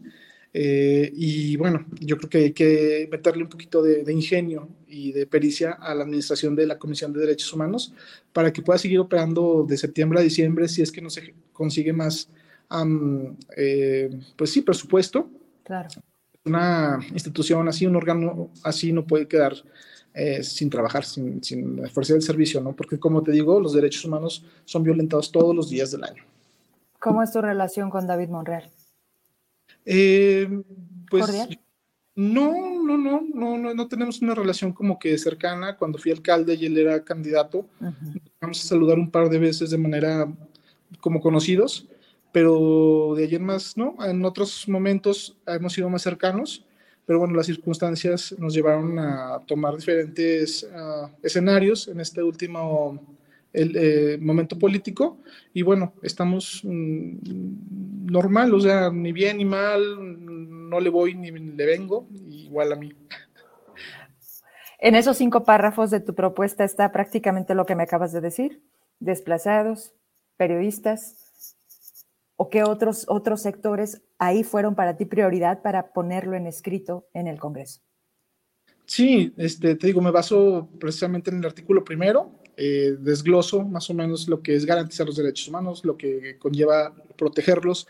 Eh, 0.54 1.12
y 1.14 1.58
bueno, 1.58 1.86
yo 2.00 2.18
creo 2.18 2.30
que 2.30 2.38
hay 2.38 2.54
que 2.54 3.10
meterle 3.12 3.44
un 3.44 3.50
poquito 3.50 3.82
de, 3.84 4.06
de, 4.06 4.14
ingenio 4.14 4.70
y 4.88 5.12
de 5.12 5.28
pericia 5.28 5.74
a 5.74 5.94
la 5.94 6.04
administración 6.04 6.56
de 6.56 6.66
la 6.66 6.80
Comisión 6.80 7.12
de 7.12 7.20
Derechos 7.20 7.52
Humanos 7.54 7.94
para 8.32 8.52
que 8.54 8.62
pueda 8.62 8.80
seguir 8.80 9.00
operando 9.00 9.66
de 9.68 9.78
septiembre 9.78 10.20
a 10.20 10.24
diciembre 10.24 10.70
si 10.70 10.82
es 10.82 10.92
que 10.92 11.02
no 11.02 11.10
se 11.10 11.36
consigue 11.52 11.92
más, 11.92 12.30
eh, 13.56 14.10
pues 14.36 14.52
sí, 14.52 14.62
presupuesto. 14.62 15.30
Claro. 15.64 15.90
Una 16.46 17.00
institución 17.12 17.68
así, 17.68 17.86
un 17.86 17.96
órgano 17.96 18.50
así 18.64 18.94
no 18.94 19.06
puede 19.06 19.28
quedar 19.28 19.54
eh, 20.14 20.44
sin 20.44 20.70
trabajar, 20.70 21.04
sin, 21.06 21.44
sin 21.44 21.88
fuerza 21.90 22.14
del 22.14 22.22
servicio, 22.22 22.62
¿no? 22.62 22.76
Porque 22.76 23.00
como 23.00 23.22
te 23.22 23.32
digo, 23.32 23.60
los 23.60 23.74
derechos 23.74 24.06
humanos 24.06 24.46
son 24.66 24.84
violentados 24.84 25.32
todos 25.32 25.56
los 25.56 25.70
días 25.70 25.92
del 25.92 26.04
año. 26.04 26.24
¿Cómo 27.00 27.22
es 27.22 27.32
tu 27.32 27.42
relación 27.42 27.90
con 27.90 28.08
David 28.08 28.30
Monreal? 28.30 28.70
Eh, 29.86 30.48
pues 31.10 31.28
no, 32.16 32.52
no, 32.84 32.98
no, 32.98 33.22
no, 33.32 33.58
no, 33.58 33.74
no 33.76 33.88
tenemos 33.88 34.22
una 34.22 34.34
relación 34.34 34.74
como 34.74 34.98
que 34.98 35.18
cercana. 35.18 35.78
Cuando 35.78 36.00
fui 36.00 36.12
alcalde 36.12 36.56
y 36.56 36.66
él 36.66 36.78
era 36.78 37.04
candidato, 37.04 37.68
vamos 38.42 38.66
a 38.66 38.68
saludar 38.68 38.98
un 38.98 39.12
par 39.12 39.30
de 39.30 39.38
veces 39.38 39.70
de 39.70 39.78
manera 39.78 40.28
como 41.00 41.22
conocidos, 41.22 41.88
pero 42.38 43.16
de 43.16 43.24
ayer 43.24 43.42
más, 43.42 43.76
¿no? 43.78 43.96
En 44.06 44.24
otros 44.24 44.70
momentos 44.70 45.36
hemos 45.48 45.74
sido 45.74 45.90
más 45.90 46.04
cercanos, 46.04 46.64
pero 47.04 47.18
bueno, 47.18 47.34
las 47.34 47.48
circunstancias 47.48 48.36
nos 48.38 48.54
llevaron 48.54 49.00
a 49.00 49.40
tomar 49.48 49.76
diferentes 49.76 50.62
uh, 50.62 51.08
escenarios 51.24 51.88
en 51.88 52.00
este 52.00 52.22
último 52.22 53.18
el 53.54 53.76
eh, 53.76 54.18
momento 54.22 54.60
político 54.60 55.18
y 55.52 55.64
bueno, 55.64 55.94
estamos 56.04 56.62
mm, 56.64 58.06
normal, 58.06 58.54
o 58.54 58.60
sea, 58.60 58.92
ni 58.92 59.12
bien 59.12 59.38
ni 59.38 59.46
mal, 59.46 59.82
no 60.70 60.80
le 60.80 60.92
voy 60.92 61.16
ni 61.16 61.32
le 61.32 61.66
vengo, 61.66 62.08
igual 62.30 62.72
a 62.72 62.76
mí. 62.76 62.94
En 64.78 64.94
esos 64.94 65.18
cinco 65.18 65.44
párrafos 65.44 65.90
de 65.90 66.02
tu 66.02 66.14
propuesta 66.14 66.64
está 66.64 66.92
prácticamente 66.92 67.56
lo 67.56 67.66
que 67.66 67.74
me 67.74 67.82
acabas 67.82 68.12
de 68.12 68.22
decir, 68.22 68.62
desplazados, 69.00 69.96
periodistas, 70.38 71.27
o 72.38 72.50
qué 72.50 72.64
otros, 72.64 73.06
otros 73.10 73.42
sectores 73.42 74.02
ahí 74.20 74.44
fueron 74.44 74.76
para 74.76 74.96
ti 74.96 75.06
prioridad 75.06 75.62
para 75.62 75.92
ponerlo 75.92 76.36
en 76.38 76.48
escrito 76.48 77.08
en 77.14 77.28
el 77.28 77.40
Congreso. 77.40 77.82
Sí, 78.86 79.34
este, 79.36 79.76
te 79.76 79.88
digo, 79.88 80.02
me 80.02 80.12
baso 80.12 80.70
precisamente 80.80 81.30
en 81.30 81.40
el 81.40 81.46
artículo 81.46 81.84
primero, 81.84 82.40
eh, 82.56 82.96
desgloso 83.00 83.64
más 83.66 83.90
o 83.90 83.94
menos 83.94 84.30
lo 84.30 84.42
que 84.42 84.56
es 84.56 84.66
garantizar 84.66 85.06
los 85.06 85.18
derechos 85.18 85.48
humanos, 85.50 85.84
lo 85.84 85.98
que 85.98 86.38
conlleva 86.40 86.96
protegerlos, 87.18 87.88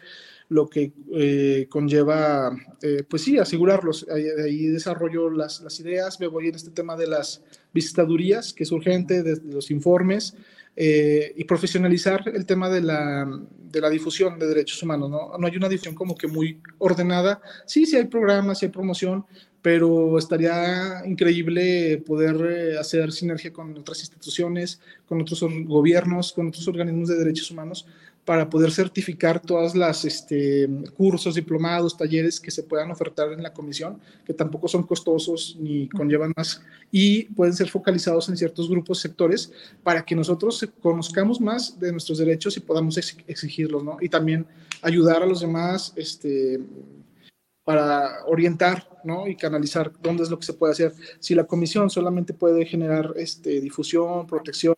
lo 0.50 0.68
que 0.68 0.94
eh, 1.14 1.68
conlleva, 1.70 2.58
eh, 2.82 3.04
pues 3.08 3.22
sí, 3.22 3.38
asegurarlos. 3.38 4.08
Ahí, 4.10 4.26
ahí 4.44 4.68
desarrollo 4.68 5.30
las, 5.30 5.80
ideas, 5.80 6.20
me 6.20 6.28
voy 6.28 6.48
en 6.48 6.56
este 6.56 6.72
tema 6.72 6.96
de 6.96 7.08
las 7.08 7.44
visitadurías, 7.74 8.54
que 8.54 8.64
es 8.64 8.72
urgente, 8.72 9.24
de, 9.24 9.36
de 9.36 9.54
los 9.54 9.70
informes, 9.70 10.36
eh, 10.80 11.34
y 11.36 11.44
profesionalizar 11.46 12.24
el 12.32 12.46
tema 12.46 12.70
de 12.70 12.82
la, 12.82 13.28
de 13.50 13.82
la, 13.82 13.90
difusión 13.90 14.38
de 14.38 14.46
derechos 14.46 14.84
humanos. 14.84 15.10
¿no? 15.10 15.36
no 15.36 15.48
hay 15.48 15.58
una 15.58 15.68
difusión 15.68 15.96
como 15.96 16.16
que 16.16 16.28
muy 16.28 16.62
ordenada. 16.78 17.42
Sí, 17.66 17.88
sí 17.88 17.96
hay 17.96 18.06
programas, 18.06 18.60
sí 18.60 18.68
hay 18.68 18.72
promoción, 18.72 19.26
pero 19.64 20.20
estaría 20.20 21.02
increíble 21.04 21.98
poder 22.06 22.36
eh, 22.76 22.78
hacer 22.78 23.12
sinergia 23.12 23.52
con 23.52 23.76
otras 23.76 24.02
instituciones, 24.02 24.80
con 25.08 25.20
otros 25.20 25.44
gobiernos, 25.66 26.32
con 26.32 26.50
otros 26.50 26.68
organismos 26.68 27.10
de 27.10 27.18
derechos 27.18 27.50
humanos 27.50 27.88
para 28.28 28.50
poder 28.50 28.74
certificar 28.74 29.40
todas 29.40 29.74
las 29.74 30.04
este, 30.04 30.68
cursos, 30.98 31.34
diplomados, 31.34 31.96
talleres 31.96 32.42
que 32.42 32.52
se 32.52 32.62
puedan 32.62 32.92
ofertar 32.92 33.32
en 33.32 33.42
la 33.42 33.54
comisión, 33.54 34.02
que 34.26 34.34
tampoco 34.34 34.68
son 34.68 34.84
costosos 34.84 35.56
ni 35.58 35.88
conllevan 35.88 36.34
más, 36.36 36.62
y 36.92 37.24
pueden 37.24 37.54
ser 37.54 37.70
focalizados 37.70 38.28
en 38.28 38.36
ciertos 38.36 38.70
grupos, 38.70 39.00
sectores, 39.00 39.54
para 39.82 40.04
que 40.04 40.14
nosotros 40.14 40.68
conozcamos 40.82 41.40
más 41.40 41.80
de 41.80 41.90
nuestros 41.94 42.18
derechos 42.18 42.58
y 42.58 42.60
podamos 42.60 42.98
exigirlos, 42.98 43.82
¿no? 43.82 43.96
Y 44.02 44.10
también 44.10 44.46
ayudar 44.82 45.24
a 45.24 45.26
los 45.26 45.40
demás, 45.40 45.94
este, 45.96 46.60
para 47.68 48.24
orientar 48.28 48.88
¿no? 49.04 49.28
y 49.28 49.36
canalizar 49.36 49.92
dónde 50.02 50.24
es 50.24 50.30
lo 50.30 50.40
que 50.40 50.46
se 50.46 50.54
puede 50.54 50.72
hacer. 50.72 50.94
Si 51.20 51.36
la 51.36 51.44
comisión 51.44 51.90
solamente 51.90 52.34
puede 52.34 52.66
generar 52.66 53.12
este, 53.18 53.60
difusión, 53.60 54.26
protección 54.26 54.78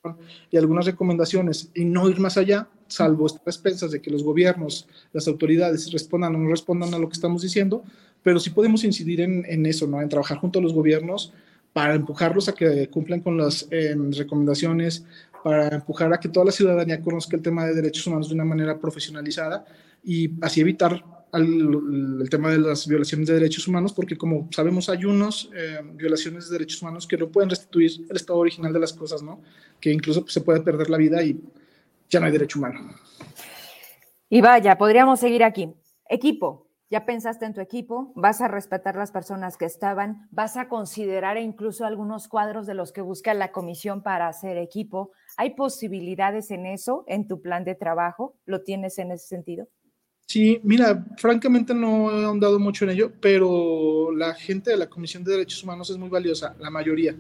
y 0.50 0.58
algunas 0.58 0.88
recomendaciones 0.88 1.70
y 1.76 1.86
no 1.86 2.10
ir 2.10 2.20
más 2.20 2.36
allá, 2.36 2.68
salvo 2.88 3.28
estas 3.28 3.46
expensas 3.46 3.92
de 3.92 4.02
que 4.02 4.10
los 4.10 4.24
gobiernos, 4.24 4.88
las 5.14 5.28
autoridades 5.28 5.92
respondan 5.92 6.34
o 6.34 6.40
no 6.40 6.50
respondan 6.50 6.92
a 6.96 6.98
lo 6.98 7.08
que 7.08 7.14
estamos 7.14 7.44
diciendo, 7.44 7.84
pero 8.24 8.40
sí 8.40 8.50
podemos 8.50 8.84
incidir 8.84 9.22
en, 9.22 9.46
en 9.48 9.68
eso, 9.68 9.86
¿no? 9.86 10.02
en 10.02 10.10
trabajar 10.10 10.40
junto 10.40 10.58
a 10.58 10.62
los 10.64 10.74
gobiernos 10.74 11.32
para 11.74 11.94
empujarlos 11.94 12.50
a 12.50 12.54
que 12.54 12.90
cumplan 12.90 13.20
con 13.20 13.38
las 13.38 13.68
eh, 13.70 13.96
recomendaciones, 14.18 15.06
para 15.44 15.76
empujar 15.76 16.12
a 16.12 16.20
que 16.20 16.30
toda 16.30 16.48
la 16.48 16.52
ciudadanía 16.52 17.00
conozca 17.02 17.38
el 17.38 17.44
tema 17.44 17.68
de 17.68 17.76
derechos 17.76 18.08
humanos 18.08 18.30
de 18.30 18.34
una 18.34 18.46
manera 18.46 18.80
profesionalizada 18.80 19.64
y 20.04 20.32
así 20.42 20.62
evitar 20.62 21.19
al, 21.32 22.22
el 22.22 22.30
tema 22.30 22.52
de 22.52 22.60
las 22.60 22.88
violaciones 22.88 23.28
de 23.28 23.36
derechos 23.36 23.68
humanos, 23.68 23.94
porque 23.94 24.18
como 24.18 24.48
sabemos 24.52 24.90
hay 24.90 25.06
unos 25.06 25.50
eh, 25.56 25.80
violaciones 25.94 26.50
de 26.50 26.54
derechos 26.58 26.82
humanos 26.82 27.08
que 27.08 27.18
no 27.18 27.30
pueden 27.30 27.50
restituir 27.50 27.92
el 28.10 28.16
estado 28.16 28.40
original 28.40 28.74
de 28.74 28.80
las 28.80 28.94
cosas, 28.94 29.22
¿no? 29.22 29.42
Que 29.80 29.92
incluso 29.92 30.22
pues, 30.22 30.34
se 30.34 30.42
puede 30.42 30.62
perder 30.62 30.90
la 30.90 30.98
vida 30.98 31.24
y 31.24 31.40
ya 32.10 32.20
no 32.20 32.26
hay 32.26 32.32
derecho 32.32 32.60
humano. 32.60 32.96
Y 34.30 34.42
vaya, 34.42 34.78
podríamos 34.78 35.20
seguir 35.20 35.44
aquí. 35.44 35.74
Equipo, 36.08 36.70
ya 36.92 37.06
pensaste 37.06 37.46
en 37.46 37.54
tu 37.54 37.62
equipo, 37.62 38.12
vas 38.16 38.42
a 38.42 38.48
respetar 38.48 38.96
las 38.96 39.12
personas 39.12 39.58
que 39.58 39.66
estaban, 39.66 40.28
vas 40.32 40.58
a 40.58 40.68
considerar 40.68 41.38
incluso 41.38 41.86
algunos 41.86 42.28
cuadros 42.28 42.66
de 42.66 42.74
los 42.74 42.92
que 42.92 43.02
busca 43.02 43.36
la 43.36 43.52
comisión 43.52 44.02
para 44.02 44.28
hacer 44.28 44.58
equipo. 44.58 45.12
¿Hay 45.38 45.52
posibilidades 45.52 46.50
en 46.50 46.66
eso, 46.66 47.04
en 47.08 47.28
tu 47.28 47.42
plan 47.42 47.64
de 47.64 47.76
trabajo? 47.76 48.36
¿Lo 48.46 48.64
tienes 48.64 48.98
en 48.98 49.12
ese 49.12 49.28
sentido? 49.28 49.68
Sí, 50.30 50.62
mira, 50.62 51.04
francamente 51.18 51.74
no 51.74 52.12
he 52.12 52.24
ahondado 52.24 52.60
mucho 52.60 52.86
en 52.86 52.92
ello, 52.92 53.12
pero 53.20 54.12
la 54.16 54.36
gente 54.36 54.70
de 54.70 54.78
la 54.78 54.88
Comisión 54.88 55.24
de 55.24 55.32
Derechos 55.32 55.64
Humanos 55.64 55.90
es 55.90 55.98
muy 55.98 56.08
valiosa, 56.08 56.56
la 56.60 56.70
mayoría. 56.70 57.16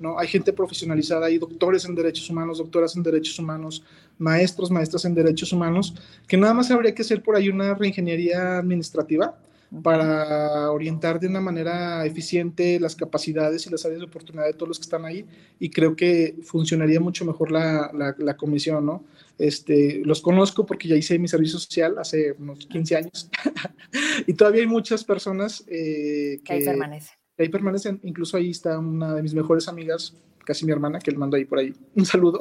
¿no? 0.00 0.18
Hay 0.18 0.28
gente 0.28 0.50
profesionalizada, 0.50 1.26
hay 1.26 1.36
doctores 1.36 1.84
en 1.84 1.94
derechos 1.94 2.30
humanos, 2.30 2.56
doctoras 2.56 2.96
en 2.96 3.02
derechos 3.02 3.38
humanos, 3.38 3.84
maestros, 4.16 4.70
maestras 4.70 5.04
en 5.04 5.14
derechos 5.14 5.52
humanos, 5.52 5.94
que 6.26 6.38
nada 6.38 6.54
más 6.54 6.70
habría 6.70 6.94
que 6.94 7.02
hacer 7.02 7.22
por 7.22 7.36
ahí 7.36 7.50
una 7.50 7.74
reingeniería 7.74 8.56
administrativa 8.56 9.36
para 9.82 10.70
orientar 10.70 11.18
de 11.18 11.26
una 11.26 11.40
manera 11.40 12.04
eficiente 12.06 12.78
las 12.78 12.94
capacidades 12.94 13.66
y 13.66 13.70
las 13.70 13.84
áreas 13.84 14.00
de 14.00 14.06
oportunidad 14.06 14.46
de 14.46 14.52
todos 14.52 14.68
los 14.68 14.78
que 14.78 14.84
están 14.84 15.04
ahí 15.04 15.24
y 15.58 15.70
creo 15.70 15.96
que 15.96 16.36
funcionaría 16.42 17.00
mucho 17.00 17.24
mejor 17.24 17.50
la, 17.50 17.90
la, 17.92 18.36
comisión, 18.36 18.86
¿no? 18.86 19.04
Este, 19.38 20.02
los 20.04 20.20
conozco 20.20 20.64
porque 20.64 20.88
ya 20.88 20.96
hice 20.96 21.18
mi 21.18 21.28
servicio 21.28 21.58
social 21.58 21.98
hace 21.98 22.32
unos 22.32 22.66
15 22.66 22.96
años 22.96 23.30
y 24.26 24.34
todavía 24.34 24.62
hay 24.62 24.68
muchas 24.68 25.04
personas 25.04 25.64
eh, 25.66 26.38
que, 26.44 26.52
ahí 26.52 26.64
permanecen. 26.64 27.16
ahí 27.38 27.48
permanecen, 27.48 28.00
incluso 28.04 28.36
ahí 28.36 28.50
está 28.50 28.78
una 28.78 29.14
de 29.14 29.22
mis 29.22 29.34
mejores 29.34 29.66
amigas, 29.68 30.14
casi 30.44 30.64
mi 30.64 30.72
hermana, 30.72 30.98
que 30.98 31.10
le 31.10 31.18
mando 31.18 31.36
ahí 31.36 31.44
por 31.44 31.58
ahí 31.58 31.74
un 31.96 32.04
saludo. 32.04 32.40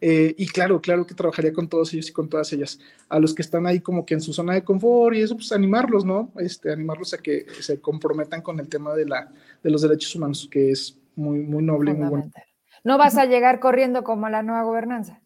Eh, 0.00 0.34
y 0.36 0.46
claro, 0.46 0.80
claro 0.80 1.06
que 1.06 1.14
trabajaría 1.14 1.52
con 1.52 1.68
todos 1.68 1.92
ellos 1.92 2.08
y 2.08 2.12
con 2.12 2.28
todas 2.28 2.52
ellas. 2.52 2.78
A 3.08 3.18
los 3.18 3.34
que 3.34 3.42
están 3.42 3.66
ahí 3.66 3.80
como 3.80 4.04
que 4.04 4.14
en 4.14 4.20
su 4.20 4.32
zona 4.32 4.54
de 4.54 4.64
confort 4.64 5.16
y 5.16 5.22
eso, 5.22 5.36
pues 5.36 5.52
animarlos, 5.52 6.04
¿no? 6.04 6.32
Este, 6.38 6.72
animarlos 6.72 7.14
a 7.14 7.18
que 7.18 7.46
se 7.60 7.80
comprometan 7.80 8.42
con 8.42 8.58
el 8.60 8.68
tema 8.68 8.94
de, 8.94 9.06
la, 9.06 9.30
de 9.62 9.70
los 9.70 9.82
derechos 9.82 10.14
humanos, 10.14 10.48
que 10.50 10.70
es 10.70 10.98
muy, 11.14 11.40
muy 11.40 11.62
noble 11.62 11.92
y 11.92 11.94
muy 11.94 12.08
bueno. 12.08 12.30
¿No 12.84 12.98
vas 12.98 13.16
a 13.16 13.26
llegar 13.26 13.60
corriendo 13.60 14.02
como 14.02 14.28
la 14.28 14.42
nueva 14.42 14.62
gobernanza? 14.64 15.20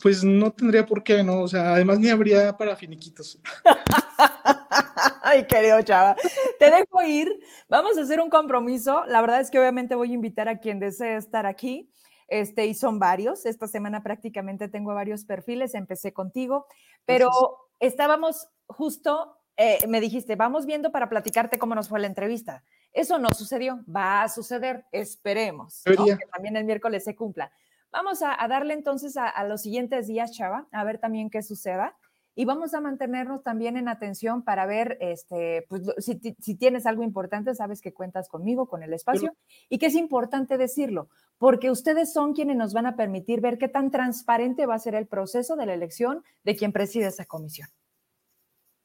Pues 0.00 0.24
no 0.24 0.52
tendría 0.52 0.86
por 0.86 1.02
qué, 1.02 1.22
¿no? 1.22 1.40
O 1.40 1.48
sea, 1.48 1.74
además 1.74 1.98
ni 1.98 2.08
habría 2.08 2.56
para 2.56 2.76
finiquitos. 2.76 3.38
Ay, 5.22 5.46
querido 5.46 5.80
chava. 5.82 6.16
Te 6.58 6.70
dejo 6.70 7.02
ir. 7.02 7.28
Vamos 7.68 7.96
a 7.98 8.02
hacer 8.02 8.20
un 8.20 8.30
compromiso. 8.30 9.04
La 9.06 9.20
verdad 9.20 9.40
es 9.40 9.50
que 9.50 9.58
obviamente 9.58 9.94
voy 9.94 10.10
a 10.10 10.14
invitar 10.14 10.48
a 10.48 10.58
quien 10.58 10.78
desee 10.78 11.16
estar 11.16 11.46
aquí. 11.46 11.90
Este, 12.28 12.66
y 12.66 12.74
son 12.74 12.98
varios. 12.98 13.46
Esta 13.46 13.66
semana 13.66 14.02
prácticamente 14.02 14.68
tengo 14.68 14.94
varios 14.94 15.24
perfiles. 15.24 15.74
Empecé 15.74 16.12
contigo, 16.12 16.66
pero 17.04 17.30
estábamos 17.78 18.48
justo, 18.66 19.36
eh, 19.56 19.86
me 19.86 20.00
dijiste, 20.00 20.36
vamos 20.36 20.64
viendo 20.64 20.92
para 20.92 21.08
platicarte 21.08 21.58
cómo 21.58 21.74
nos 21.74 21.88
fue 21.88 22.00
la 22.00 22.06
entrevista. 22.06 22.64
Eso 22.92 23.18
no 23.18 23.32
sucedió. 23.32 23.84
Va 23.94 24.22
a 24.22 24.28
suceder. 24.28 24.84
Esperemos. 24.92 25.82
Que 25.84 25.96
también 26.32 26.56
el 26.56 26.64
miércoles 26.64 27.04
se 27.04 27.14
cumpla. 27.14 27.52
Vamos 27.90 28.22
a, 28.22 28.36
darle 28.48 28.72
entonces 28.72 29.18
a, 29.18 29.28
a, 29.28 29.44
los 29.44 29.60
siguientes 29.60 30.06
días, 30.06 30.32
Chava, 30.32 30.66
a 30.72 30.82
ver 30.82 30.96
también 30.98 31.28
qué 31.28 31.42
suceda 31.42 31.94
y 32.34 32.44
vamos 32.44 32.74
a 32.74 32.80
mantenernos 32.80 33.42
también 33.42 33.76
en 33.76 33.88
atención 33.88 34.42
para 34.42 34.66
ver 34.66 34.96
este, 35.00 35.66
pues, 35.68 35.82
si, 35.98 36.54
tienes 36.56 36.86
algo 36.86 37.02
importante, 37.02 37.54
sabes 37.54 37.80
que 37.80 37.92
cuentas 37.92 38.28
conmigo, 38.28 38.66
con 38.66 38.82
el 38.82 38.92
espacio, 38.92 39.36
y 39.68 39.78
que 39.78 39.86
es 39.86 39.94
importante 39.94 40.56
decirlo, 40.56 41.08
porque 41.38 41.70
ustedes 41.70 42.12
son 42.12 42.34
quienes 42.34 42.56
nos 42.56 42.72
van 42.72 42.86
a 42.86 42.96
permitir 42.96 43.40
ver 43.40 43.58
qué 43.58 43.68
tan 43.68 43.90
transparente 43.90 44.66
va 44.66 44.74
a 44.74 44.78
ser 44.78 44.94
el 44.94 45.06
proceso 45.06 45.56
de 45.56 45.66
la 45.66 45.74
elección 45.74 46.22
de 46.44 46.56
quien 46.56 46.72
preside 46.72 47.06
esa 47.06 47.24
comisión. 47.24 47.68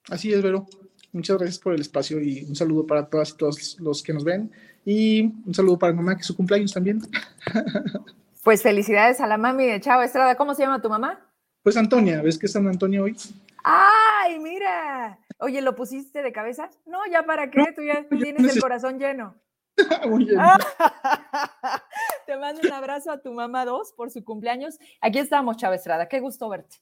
Así 0.09 0.33
es, 0.33 0.41
Vero. 0.41 0.65
Muchas 1.11 1.37
gracias 1.37 1.59
por 1.59 1.73
el 1.73 1.81
espacio 1.81 2.21
y 2.21 2.43
un 2.43 2.55
saludo 2.55 2.85
para 2.85 3.09
todas 3.09 3.31
y 3.31 3.37
todos 3.37 3.79
los 3.79 4.03
que 4.03 4.13
nos 4.13 4.23
ven. 4.23 4.51
Y 4.85 5.21
un 5.45 5.53
saludo 5.53 5.79
para 5.79 5.93
mamá, 5.93 6.15
que 6.15 6.21
es 6.21 6.27
su 6.27 6.35
cumpleaños 6.35 6.73
también. 6.73 7.01
Pues 8.47 8.63
felicidades 8.63 9.19
a 9.19 9.27
la 9.27 9.37
mami 9.37 9.65
de 9.65 9.81
Chavo 9.81 10.03
Estrada. 10.03 10.35
¿Cómo 10.35 10.55
se 10.55 10.63
llama 10.63 10.81
tu 10.81 10.87
mamá? 10.87 11.19
Pues 11.68 11.76
Antonia, 11.76 12.22
¿ves 12.22 12.39
que 12.39 12.45
es 12.45 12.53
San 12.53 12.65
Antonio 12.65 13.03
hoy? 13.03 13.18
¡Ay, 13.61 14.39
mira! 14.39 15.20
Oye, 15.39 15.61
¿lo 15.61 15.76
pusiste 15.76 16.22
de 16.22 16.32
cabeza? 16.32 16.70
No, 16.86 16.99
ya 17.11 17.24
para 17.24 17.51
qué, 17.51 17.74
tú 17.76 17.82
ya 17.84 18.07
tienes 18.07 18.55
el 18.55 18.61
corazón 18.61 18.97
lleno. 18.97 19.36
Lleno. 20.18 20.43
Te 22.26 22.38
mando 22.38 22.61
un 22.63 22.72
abrazo 22.72 23.11
a 23.11 23.22
tu 23.22 23.34
mamá 23.34 23.65
dos 23.65 23.91
por 23.91 24.09
su 24.09 24.24
cumpleaños. 24.24 24.80
Aquí 25.01 25.20
estamos, 25.20 25.57
Chávez 25.57 25.82
Estrada. 25.82 26.07
Qué 26.07 26.22
gusto 26.22 26.47
verte. 26.47 26.78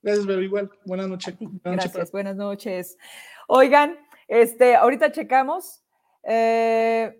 Gracias, 0.00 0.26
pero 0.26 0.40
igual. 0.40 0.70
Buenas 0.86 1.08
noches. 1.08 1.34
Gracias, 1.62 2.10
buenas 2.10 2.36
noches. 2.36 2.96
Oigan, 3.46 3.98
este, 4.26 4.74
ahorita 4.74 5.12
checamos. 5.12 5.84
Eh, 6.22 7.14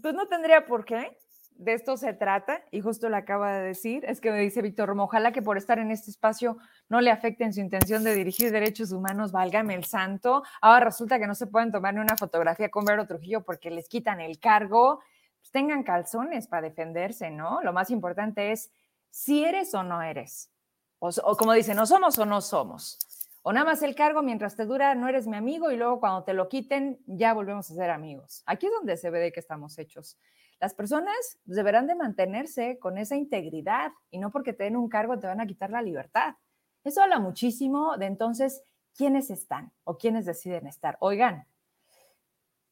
pues 0.00 0.14
no 0.14 0.28
tendría 0.28 0.66
por 0.66 0.84
qué, 0.84 1.18
de 1.58 1.74
esto 1.74 1.96
se 1.96 2.12
trata, 2.12 2.62
y 2.70 2.80
justo 2.80 3.08
lo 3.08 3.16
acaba 3.16 3.52
de 3.52 3.66
decir, 3.68 4.04
es 4.06 4.20
que 4.20 4.30
me 4.30 4.40
dice 4.40 4.62
Víctor 4.62 4.88
Romo, 4.88 5.04
ojalá 5.04 5.32
que 5.32 5.42
por 5.42 5.56
estar 5.56 5.78
en 5.78 5.90
este 5.90 6.10
espacio 6.10 6.58
no 6.88 7.00
le 7.00 7.10
afecten 7.10 7.52
su 7.52 7.60
intención 7.60 8.04
de 8.04 8.14
dirigir 8.14 8.50
derechos 8.52 8.92
humanos, 8.92 9.32
válgame 9.32 9.74
el 9.74 9.84
santo. 9.84 10.42
Ahora 10.60 10.86
resulta 10.86 11.18
que 11.18 11.26
no 11.26 11.34
se 11.34 11.46
pueden 11.46 11.72
tomar 11.72 11.94
ni 11.94 12.00
una 12.00 12.16
fotografía 12.16 12.68
con 12.70 12.84
Vero 12.84 13.06
Trujillo 13.06 13.42
porque 13.42 13.70
les 13.70 13.88
quitan 13.88 14.20
el 14.20 14.38
cargo. 14.38 15.00
Pues 15.38 15.50
tengan 15.50 15.82
calzones 15.82 16.46
para 16.46 16.62
defenderse, 16.62 17.30
¿no? 17.30 17.60
Lo 17.62 17.72
más 17.72 17.90
importante 17.90 18.52
es 18.52 18.70
si 19.10 19.44
eres 19.44 19.74
o 19.74 19.82
no 19.82 20.02
eres. 20.02 20.50
O, 20.98 21.10
o 21.24 21.36
como 21.36 21.52
dicen, 21.52 21.76
no 21.76 21.86
somos 21.86 22.18
o 22.18 22.26
no 22.26 22.40
somos. 22.40 22.98
O 23.42 23.52
nada 23.52 23.64
más 23.64 23.82
el 23.82 23.94
cargo 23.94 24.22
mientras 24.22 24.56
te 24.56 24.64
dura, 24.64 24.96
no 24.96 25.08
eres 25.08 25.28
mi 25.28 25.36
amigo 25.36 25.70
y 25.70 25.76
luego 25.76 26.00
cuando 26.00 26.24
te 26.24 26.34
lo 26.34 26.48
quiten, 26.48 26.98
ya 27.06 27.32
volvemos 27.32 27.70
a 27.70 27.74
ser 27.74 27.90
amigos. 27.90 28.42
Aquí 28.44 28.66
es 28.66 28.72
donde 28.72 28.96
se 28.96 29.08
ve 29.08 29.20
de 29.20 29.30
que 29.30 29.38
estamos 29.38 29.78
hechos. 29.78 30.18
Las 30.58 30.74
personas 30.74 31.38
deberán 31.44 31.86
de 31.86 31.94
mantenerse 31.94 32.78
con 32.78 32.96
esa 32.98 33.16
integridad 33.16 33.92
y 34.10 34.18
no 34.18 34.30
porque 34.30 34.52
te 34.52 34.64
den 34.64 34.76
un 34.76 34.88
cargo 34.88 35.18
te 35.18 35.26
van 35.26 35.40
a 35.40 35.46
quitar 35.46 35.70
la 35.70 35.82
libertad. 35.82 36.34
Eso 36.82 37.02
habla 37.02 37.18
muchísimo 37.18 37.96
de 37.98 38.06
entonces 38.06 38.62
quiénes 38.96 39.30
están 39.30 39.72
o 39.84 39.98
quiénes 39.98 40.24
deciden 40.24 40.66
estar. 40.66 40.96
Oigan, 41.00 41.46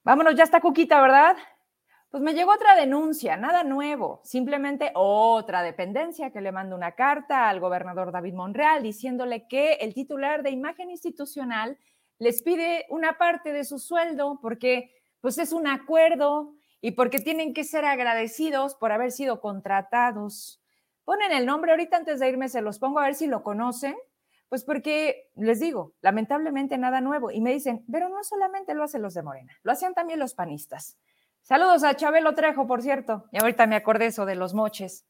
vámonos, 0.03 0.35
ya 0.35 0.45
está 0.45 0.61
Cuquita, 0.61 1.01
¿verdad? 1.03 1.37
Pues 2.11 2.23
me 2.23 2.33
llegó 2.33 2.53
otra 2.53 2.77
denuncia, 2.77 3.37
nada 3.37 3.65
nuevo, 3.65 4.21
simplemente 4.23 4.93
otra 4.95 5.63
dependencia 5.63 6.31
que 6.31 6.41
le 6.41 6.53
manda 6.53 6.77
una 6.77 6.93
carta 6.93 7.49
al 7.49 7.59
gobernador 7.59 8.13
David 8.13 8.35
Monreal 8.35 8.85
diciéndole 8.85 9.49
que 9.49 9.75
el 9.75 9.95
titular 9.95 10.45
de 10.45 10.51
imagen 10.51 10.91
institucional 10.91 11.77
les 12.21 12.43
pide 12.43 12.87
una 12.89 13.19
parte 13.19 13.53
de 13.53 13.65
su 13.65 13.81
sueldo 13.81 14.39
porque 14.41 14.93
pues 15.21 15.39
es 15.39 15.53
un 15.53 15.67
acuerdo 15.67 16.55
y 16.85 16.91
porque 16.91 17.19
tienen 17.19 17.55
que 17.55 17.65
ser 17.65 17.87
agradecidos 17.87 18.75
por 18.75 18.93
haber 18.93 19.11
sido 19.11 19.41
contratados. 19.41 20.61
Ponen 21.05 21.33
el 21.33 21.47
nombre, 21.47 21.71
ahorita 21.71 21.97
antes 21.97 22.21
de 22.21 22.29
irme 22.29 22.51
se 22.51 22.61
los 22.61 22.79
pongo 22.79 22.99
a 22.99 23.05
ver 23.05 23.15
si 23.15 23.27
lo 23.27 23.43
conocen, 23.43 23.95
pues 24.51 24.65
porque 24.65 25.31
les 25.35 25.61
digo, 25.61 25.95
lamentablemente 26.03 26.77
nada 26.77 27.01
nuevo. 27.01 27.31
Y 27.31 27.41
me 27.41 27.55
dicen, 27.55 27.87
pero 27.91 28.11
no 28.11 28.23
solamente 28.23 28.75
lo 28.75 28.85
hacen 28.85 29.01
los 29.01 29.15
de 29.15 29.23
Morena, 29.23 29.55
lo 29.63 29.73
hacían 29.73 29.95
también 29.95 30.19
los 30.19 30.35
panistas. 30.35 30.99
Saludos 31.41 31.85
a 31.85 31.97
Chabelo 31.97 32.35
Trejo, 32.35 32.67
por 32.67 32.83
cierto, 32.83 33.31
y 33.33 33.41
ahorita 33.41 33.67
me 33.67 33.77
acordé 33.77 34.05
eso 34.05 34.27
de 34.27 34.35
los 34.35 34.53
moches. 34.53 35.07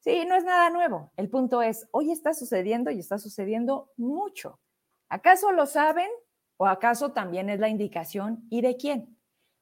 Sí, 0.00 0.26
no 0.28 0.34
es 0.34 0.44
nada 0.44 0.68
nuevo. 0.68 1.10
El 1.16 1.30
punto 1.30 1.62
es, 1.62 1.88
hoy 1.92 2.12
está 2.12 2.34
sucediendo 2.34 2.90
y 2.90 2.98
está 2.98 3.16
sucediendo 3.16 3.90
mucho. 3.96 4.60
¿Acaso 5.08 5.52
lo 5.52 5.64
saben 5.64 6.10
o 6.58 6.66
acaso 6.66 7.12
también 7.12 7.48
es 7.48 7.60
la 7.60 7.70
indicación 7.70 8.46
y 8.50 8.60
de 8.60 8.76
quién? 8.76 9.14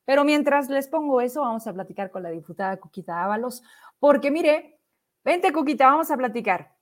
Pero 0.05 0.24
mientras 0.24 0.68
les 0.68 0.88
pongo 0.88 1.20
eso, 1.20 1.42
vamos 1.42 1.66
a 1.66 1.72
platicar 1.72 2.11
con 2.11 2.22
la 2.22 2.30
diputada 2.30 2.78
Cuquita 2.78 3.22
Ábalos, 3.22 3.62
porque 3.98 4.30
mire, 4.30 4.80
vente 5.24 5.53
Cuquita, 5.53 5.86
vamos 5.86 6.11
a 6.11 6.16
platicar. 6.16 6.74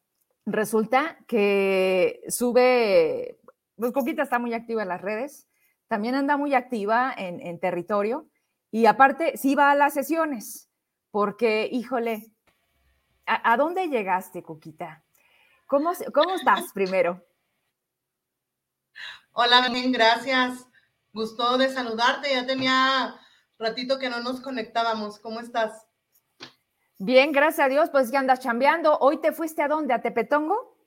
Resulta 0.46 1.18
que 1.26 2.22
sube, 2.28 3.38
pues 3.76 3.92
Cuquita 3.92 4.22
está 4.22 4.38
muy 4.38 4.54
activa 4.54 4.82
en 4.82 4.88
las 4.88 5.02
redes, 5.02 5.48
también 5.86 6.14
anda 6.14 6.36
muy 6.36 6.54
activa 6.54 7.12
en, 7.16 7.58
territorio 7.60 8.28
y 8.70 8.86
aparte 8.86 9.36
sí 9.36 9.54
va 9.54 9.70
a 9.70 9.74
las 9.74 9.92
sesiones, 9.92 10.70
porque, 11.10 11.68
híjole, 11.70 12.32
¿a, 13.26 13.56
dónde 13.56 13.88
llegaste, 13.88 14.42
Cuquita? 14.42 15.04
¿Cómo, 15.66 15.92
¿Cómo 16.14 16.34
estás 16.34 16.72
primero? 16.72 17.22
Hola, 19.32 19.68
bien, 19.68 19.92
gracias. 19.92 20.69
Gusto 21.12 21.58
de 21.58 21.68
saludarte. 21.68 22.30
Ya 22.30 22.46
tenía 22.46 23.16
ratito 23.58 23.98
que 23.98 24.08
no 24.08 24.20
nos 24.20 24.40
conectábamos. 24.40 25.18
¿Cómo 25.18 25.40
estás? 25.40 25.86
Bien, 26.98 27.32
gracias 27.32 27.66
a 27.66 27.68
Dios. 27.68 27.90
Pues 27.90 28.12
ya 28.12 28.20
andas 28.20 28.40
chambeando. 28.40 28.96
¿Hoy 28.98 29.20
te 29.20 29.32
fuiste 29.32 29.62
a 29.62 29.68
dónde? 29.68 29.92
¿A 29.94 30.02
Tepetongo? 30.02 30.78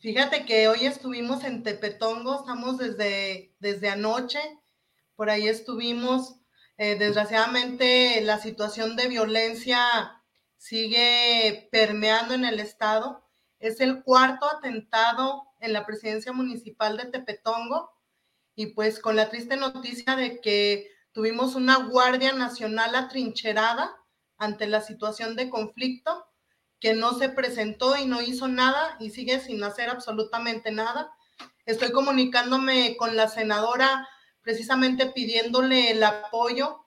Fíjate 0.00 0.44
que 0.44 0.66
hoy 0.66 0.86
estuvimos 0.86 1.44
en 1.44 1.62
Tepetongo. 1.62 2.40
Estamos 2.40 2.78
desde, 2.78 3.54
desde 3.60 3.90
anoche. 3.90 4.40
Por 5.14 5.30
ahí 5.30 5.46
estuvimos. 5.46 6.36
Eh, 6.76 6.96
desgraciadamente, 6.96 8.20
la 8.22 8.38
situación 8.38 8.96
de 8.96 9.06
violencia 9.06 10.20
sigue 10.56 11.68
permeando 11.70 12.34
en 12.34 12.44
el 12.44 12.58
estado. 12.58 13.24
Es 13.60 13.80
el 13.80 14.02
cuarto 14.02 14.50
atentado 14.50 15.44
en 15.60 15.72
la 15.72 15.86
presidencia 15.86 16.32
municipal 16.32 16.96
de 16.96 17.04
Tepetongo 17.04 17.91
y 18.54 18.66
pues 18.66 18.98
con 18.98 19.16
la 19.16 19.30
triste 19.30 19.56
noticia 19.56 20.16
de 20.16 20.40
que 20.40 20.90
tuvimos 21.12 21.54
una 21.54 21.76
Guardia 21.76 22.32
Nacional 22.32 22.94
atrincherada 22.94 23.96
ante 24.36 24.66
la 24.66 24.80
situación 24.80 25.36
de 25.36 25.48
conflicto, 25.50 26.26
que 26.80 26.94
no 26.94 27.16
se 27.16 27.28
presentó 27.28 27.96
y 27.96 28.06
no 28.06 28.20
hizo 28.20 28.48
nada 28.48 28.96
y 28.98 29.10
sigue 29.10 29.40
sin 29.40 29.62
hacer 29.62 29.88
absolutamente 29.88 30.72
nada. 30.72 31.12
Estoy 31.64 31.92
comunicándome 31.92 32.96
con 32.96 33.16
la 33.16 33.28
senadora 33.28 34.08
precisamente 34.42 35.06
pidiéndole 35.06 35.92
el 35.92 36.02
apoyo 36.02 36.84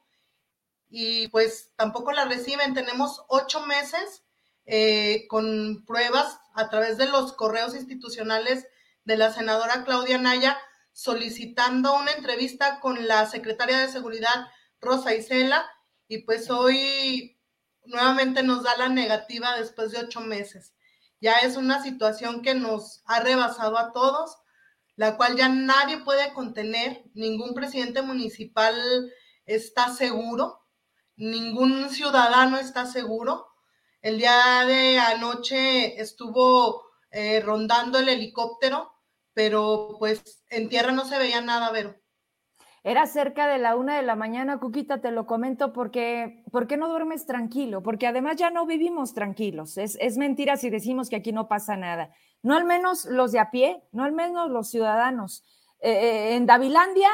y 0.89 1.29
pues 1.29 1.71
tampoco 1.77 2.11
la 2.11 2.25
reciben. 2.25 2.73
Tenemos 2.73 3.23
ocho 3.29 3.65
meses 3.65 4.23
eh, 4.65 5.25
con 5.29 5.85
pruebas 5.85 6.39
a 6.53 6.69
través 6.69 6.97
de 6.97 7.05
los 7.05 7.31
correos 7.33 7.73
institucionales 7.73 8.67
de 9.05 9.15
la 9.15 9.31
senadora 9.31 9.85
Claudia 9.85 10.17
Naya 10.17 10.57
solicitando 10.95 11.93
una 11.93 12.13
entrevista 12.13 12.79
con 12.79 13.05
la 13.05 13.25
secretaria 13.25 13.79
de 13.79 13.91
Seguridad, 13.91 14.47
Rosa 14.79 15.13
Isela, 15.13 15.69
y 16.07 16.19
pues 16.19 16.49
hoy 16.49 17.37
nuevamente 17.83 18.43
nos 18.43 18.63
da 18.63 18.77
la 18.77 18.87
negativa 18.87 19.57
después 19.57 19.91
de 19.91 19.99
ocho 19.99 20.21
meses. 20.21 20.73
Ya 21.19 21.33
es 21.39 21.57
una 21.57 21.83
situación 21.83 22.41
que 22.41 22.55
nos 22.55 23.03
ha 23.07 23.19
rebasado 23.19 23.77
a 23.77 23.91
todos, 23.91 24.37
la 24.95 25.17
cual 25.17 25.35
ya 25.35 25.49
nadie 25.49 25.97
puede 25.97 26.31
contener, 26.31 27.03
ningún 27.13 27.53
presidente 27.53 28.01
municipal 28.01 28.73
está 29.45 29.93
seguro, 29.93 30.65
ningún 31.17 31.89
ciudadano 31.89 32.57
está 32.57 32.85
seguro. 32.85 33.47
El 34.01 34.17
día 34.17 34.63
de 34.65 34.97
anoche 34.99 35.99
estuvo 35.99 36.85
eh, 37.11 37.41
rondando 37.41 37.99
el 37.99 38.07
helicóptero, 38.07 38.94
pero 39.35 39.97
pues 39.99 40.43
en 40.49 40.69
tierra 40.69 40.91
no 40.91 41.05
se 41.05 41.19
veía 41.19 41.41
nada, 41.41 41.71
Vero. 41.71 41.93
Era 42.83 43.05
cerca 43.07 43.47
de 43.47 43.57
la 43.57 43.75
una 43.75 43.97
de 43.97 44.03
la 44.03 44.15
mañana, 44.15 44.59
Cuquita, 44.59 45.01
te 45.01 45.11
lo 45.11 45.25
comento 45.25 45.73
porque, 45.73 46.43
¿por 46.51 46.67
qué 46.67 46.77
no 46.77 46.87
duermes 46.87 47.25
tranquilo? 47.25 47.81
Porque 47.81 48.07
además 48.07 48.37
ya 48.37 48.51
no 48.51 48.65
vivimos 48.65 49.13
tranquilos. 49.13 49.77
Es, 49.77 49.97
es 49.99 50.17
mentira 50.17 50.55
si 50.55 50.69
decimos 50.69 51.09
que 51.09 51.15
aquí 51.15 51.31
no 51.31 51.47
pasa 51.47 51.75
nada. 51.75 52.11
No 52.43 52.55
al 52.55 52.63
menos 52.63 53.05
los 53.05 53.31
de 53.31 53.39
a 53.39 53.49
pie, 53.49 53.83
no 53.91 54.03
al 54.03 54.11
menos 54.11 54.51
los 54.51 54.69
ciudadanos. 54.69 55.43
Eh, 55.79 55.91
eh, 55.91 56.35
en 56.35 56.45
Davilandia 56.45 57.09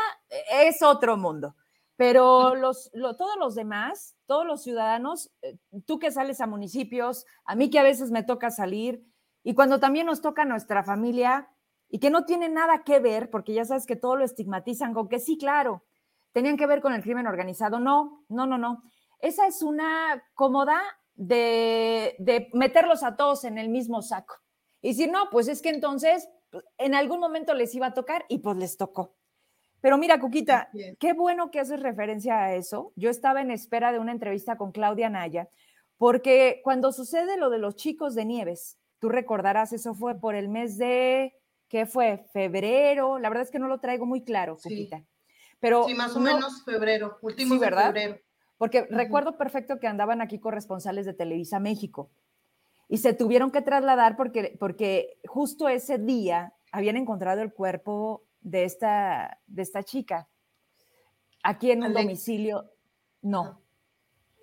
es 0.54 0.82
otro 0.82 1.18
mundo, 1.18 1.56
pero 1.96 2.56
los, 2.56 2.92
todos 2.92 3.38
los 3.38 3.56
demás, 3.56 4.16
todos 4.26 4.46
los 4.46 4.64
ciudadanos, 4.64 5.32
eh, 5.42 5.58
tú 5.86 6.00
que 6.00 6.12
sales 6.12 6.42
a 6.42 6.48
municipios, 6.48 7.26
a 7.46 7.56
mí 7.56 7.70
que 7.70 7.80
a 7.80 7.84
veces 7.84 8.12
me 8.12 8.24
toca 8.24 8.52
salir, 8.52 9.04
y 9.44 9.56
cuando 9.56 9.80
también 9.80 10.06
nos 10.06 10.22
toca 10.22 10.46
nuestra 10.46 10.84
familia, 10.84 11.50
y 11.92 12.00
que 12.00 12.10
no 12.10 12.24
tiene 12.24 12.48
nada 12.48 12.84
que 12.84 13.00
ver, 13.00 13.30
porque 13.30 13.54
ya 13.54 13.66
sabes 13.66 13.86
que 13.86 13.98
todo 13.98 14.16
lo 14.16 14.24
estigmatizan 14.24 14.94
con 14.94 15.10
que 15.10 15.20
sí, 15.20 15.38
claro, 15.38 15.84
tenían 16.32 16.56
que 16.56 16.66
ver 16.66 16.82
con 16.82 16.94
el 16.94 17.04
crimen 17.04 17.28
organizado. 17.28 17.82
No, 17.82 18.24
no, 18.30 18.48
no, 18.48 18.58
no. 18.58 18.82
Esa 19.20 19.46
es 19.46 19.62
una 19.62 20.24
cómoda 20.34 20.82
de, 21.16 22.16
de 22.18 22.50
meterlos 22.54 23.04
a 23.04 23.18
todos 23.18 23.44
en 23.44 23.58
el 23.58 23.68
mismo 23.68 24.02
saco. 24.02 24.36
Y 24.82 24.94
si 24.94 25.08
no, 25.08 25.30
pues 25.30 25.50
es 25.50 25.62
que 25.62 25.70
entonces 25.70 26.30
pues, 26.50 26.64
en 26.78 26.96
algún 26.96 27.20
momento 27.20 27.54
les 27.54 27.76
iba 27.76 27.88
a 27.88 27.94
tocar 27.94 28.26
y 28.30 28.40
pues 28.40 28.56
les 28.56 28.78
tocó. 28.78 29.14
Pero 29.82 29.98
mira, 29.98 30.20
Cuquita, 30.20 30.70
qué 30.98 31.14
bueno 31.14 31.52
que 31.52 31.60
haces 31.60 31.82
referencia 31.82 32.40
a 32.40 32.54
eso. 32.54 32.94
Yo 32.96 33.10
estaba 33.10 33.42
en 33.42 33.52
espera 33.52 33.92
de 33.92 34.00
una 34.00 34.12
entrevista 34.14 34.56
con 34.56 34.72
Claudia 34.72 35.10
Naya, 35.10 35.50
porque 35.98 36.62
cuando 36.64 36.94
sucede 36.94 37.36
lo 37.36 37.50
de 37.50 37.58
los 37.58 37.76
chicos 37.76 38.16
de 38.16 38.26
Nieves, 38.26 38.78
tú 39.00 39.10
recordarás, 39.10 39.74
eso 39.74 39.96
fue 39.96 40.20
por 40.20 40.36
el 40.36 40.50
mes 40.50 40.78
de 40.78 41.34
¿qué 41.72 41.86
fue? 41.86 42.26
¿Febrero? 42.34 43.18
La 43.18 43.30
verdad 43.30 43.44
es 43.44 43.50
que 43.50 43.58
no 43.58 43.70
lo 43.70 43.80
traigo 43.80 44.06
muy 44.06 44.26
claro, 44.26 44.58
sí. 44.58 44.90
Pero 45.62 45.86
sí, 45.86 45.94
más 45.94 46.14
o 46.18 46.20
menos 46.20 46.66
febrero, 46.66 47.18
último 47.22 47.56
de 47.56 47.70
febrero. 47.70 48.20
Porque 48.58 48.86
recuerdo 48.90 49.38
perfecto 49.38 49.80
que 49.80 49.88
andaban 49.88 50.22
aquí 50.22 50.38
corresponsales 50.38 51.06
de 51.06 51.14
Televisa 51.14 51.62
México 51.62 52.12
y 52.90 52.98
se 52.98 53.14
tuvieron 53.14 53.52
que 53.52 53.62
trasladar 53.62 54.18
porque, 54.18 54.58
porque 54.60 55.18
justo 55.26 55.70
ese 55.70 55.98
día 55.98 56.54
habían 56.74 56.98
encontrado 56.98 57.42
el 57.42 57.54
cuerpo 57.54 58.26
de 58.42 58.66
esta, 58.66 59.40
de 59.48 59.62
esta 59.62 59.82
chica 59.82 60.28
aquí 61.42 61.72
en 61.72 61.84
un 61.84 61.94
domicilio. 61.94 62.70
No. 63.22 63.44
Ah. 63.44 63.60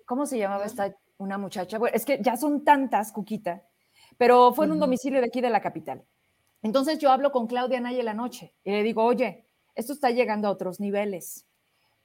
¿Cómo 0.05 0.25
se 0.25 0.39
llamaba 0.39 0.65
esta 0.65 0.95
una 1.17 1.37
muchacha? 1.37 1.77
Bueno, 1.77 1.95
es 1.95 2.05
que 2.05 2.19
ya 2.23 2.37
son 2.37 2.63
tantas, 2.63 3.11
Cuquita, 3.11 3.61
pero 4.17 4.51
fue 4.51 4.65
en 4.65 4.71
un 4.71 4.79
domicilio 4.79 5.21
de 5.21 5.27
aquí 5.27 5.41
de 5.41 5.51
la 5.51 5.61
capital. 5.61 6.03
Entonces 6.61 6.99
yo 6.99 7.11
hablo 7.11 7.31
con 7.31 7.47
Claudia 7.47 7.79
Naya 7.79 8.03
la 8.03 8.13
noche 8.13 8.53
y 8.63 8.71
le 8.71 8.83
digo, 8.83 9.03
oye, 9.03 9.45
esto 9.75 9.93
está 9.93 10.11
llegando 10.11 10.47
a 10.47 10.51
otros 10.51 10.79
niveles. 10.79 11.47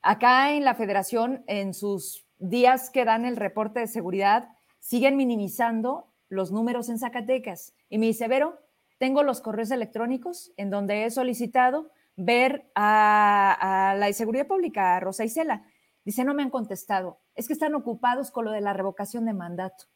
Acá 0.00 0.52
en 0.52 0.64
la 0.64 0.74
federación, 0.74 1.44
en 1.46 1.74
sus 1.74 2.26
días 2.38 2.90
que 2.90 3.04
dan 3.04 3.24
el 3.24 3.36
reporte 3.36 3.80
de 3.80 3.86
seguridad, 3.86 4.48
siguen 4.78 5.16
minimizando 5.16 6.12
los 6.28 6.52
números 6.52 6.88
en 6.88 6.98
Zacatecas. 6.98 7.74
Y 7.88 7.98
me 7.98 8.06
dice, 8.06 8.28
Vero, 8.28 8.60
tengo 8.98 9.22
los 9.22 9.40
correos 9.40 9.70
electrónicos 9.70 10.52
en 10.56 10.70
donde 10.70 11.04
he 11.04 11.10
solicitado 11.10 11.90
ver 12.16 12.70
a, 12.74 13.94
la 13.98 14.12
Seguridad 14.12 14.46
Pública, 14.46 14.96
a 14.96 15.00
Rosa 15.00 15.24
Isela. 15.24 15.64
Dice, 16.04 16.24
no 16.24 16.34
me 16.34 16.42
han 16.42 16.50
contestado. 16.50 17.18
Es 17.34 17.46
que 17.46 17.54
están 17.54 17.74
ocupados 17.74 18.30
con 18.30 18.44
lo 18.44 18.52
de 18.52 18.60
la 18.60 18.72
revocación 18.72 19.24
de 19.24 19.32
mandato. 19.32 19.86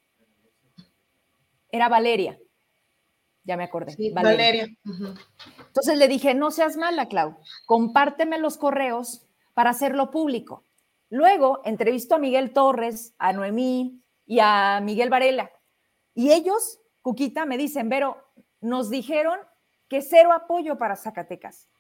Era 1.71 1.89
Valeria 1.89 2.39
ya 3.49 3.57
me 3.57 3.65
acordé. 3.65 3.97
Valeria. 4.13 4.69
Entonces 4.85 5.97
le 5.97 6.07
dije, 6.07 6.35
no 6.35 6.51
seas 6.51 6.77
mala, 6.77 7.09
Clau, 7.09 7.39
compárteme 7.65 8.39
los 8.39 8.59
correos 8.59 9.27
para 9.55 9.71
hacerlo 9.71 10.11
público. 10.11 10.67
Luego 11.09 11.63
entrevisto 11.65 12.15
a 12.15 12.19
Miguel 12.19 12.53
Torres, 12.53 13.15
a 13.19 13.33
Noemí 13.33 14.03
y 14.27 14.41
a 14.41 14.81
Miguel 14.83 15.09
Varela. 15.09 15.51
Y 16.15 16.31
ellos, 16.31 16.81
Cuquita, 17.01 17.47
me 17.47 17.57
dicen, 17.57 17.89
Vero, 17.89 18.19
nos 18.61 18.91
dijeron 18.91 19.39
que 19.89 20.03
cero 20.03 20.35
apoyo 20.35 20.77
para 20.77 20.97
Zacatecas, 20.97 21.71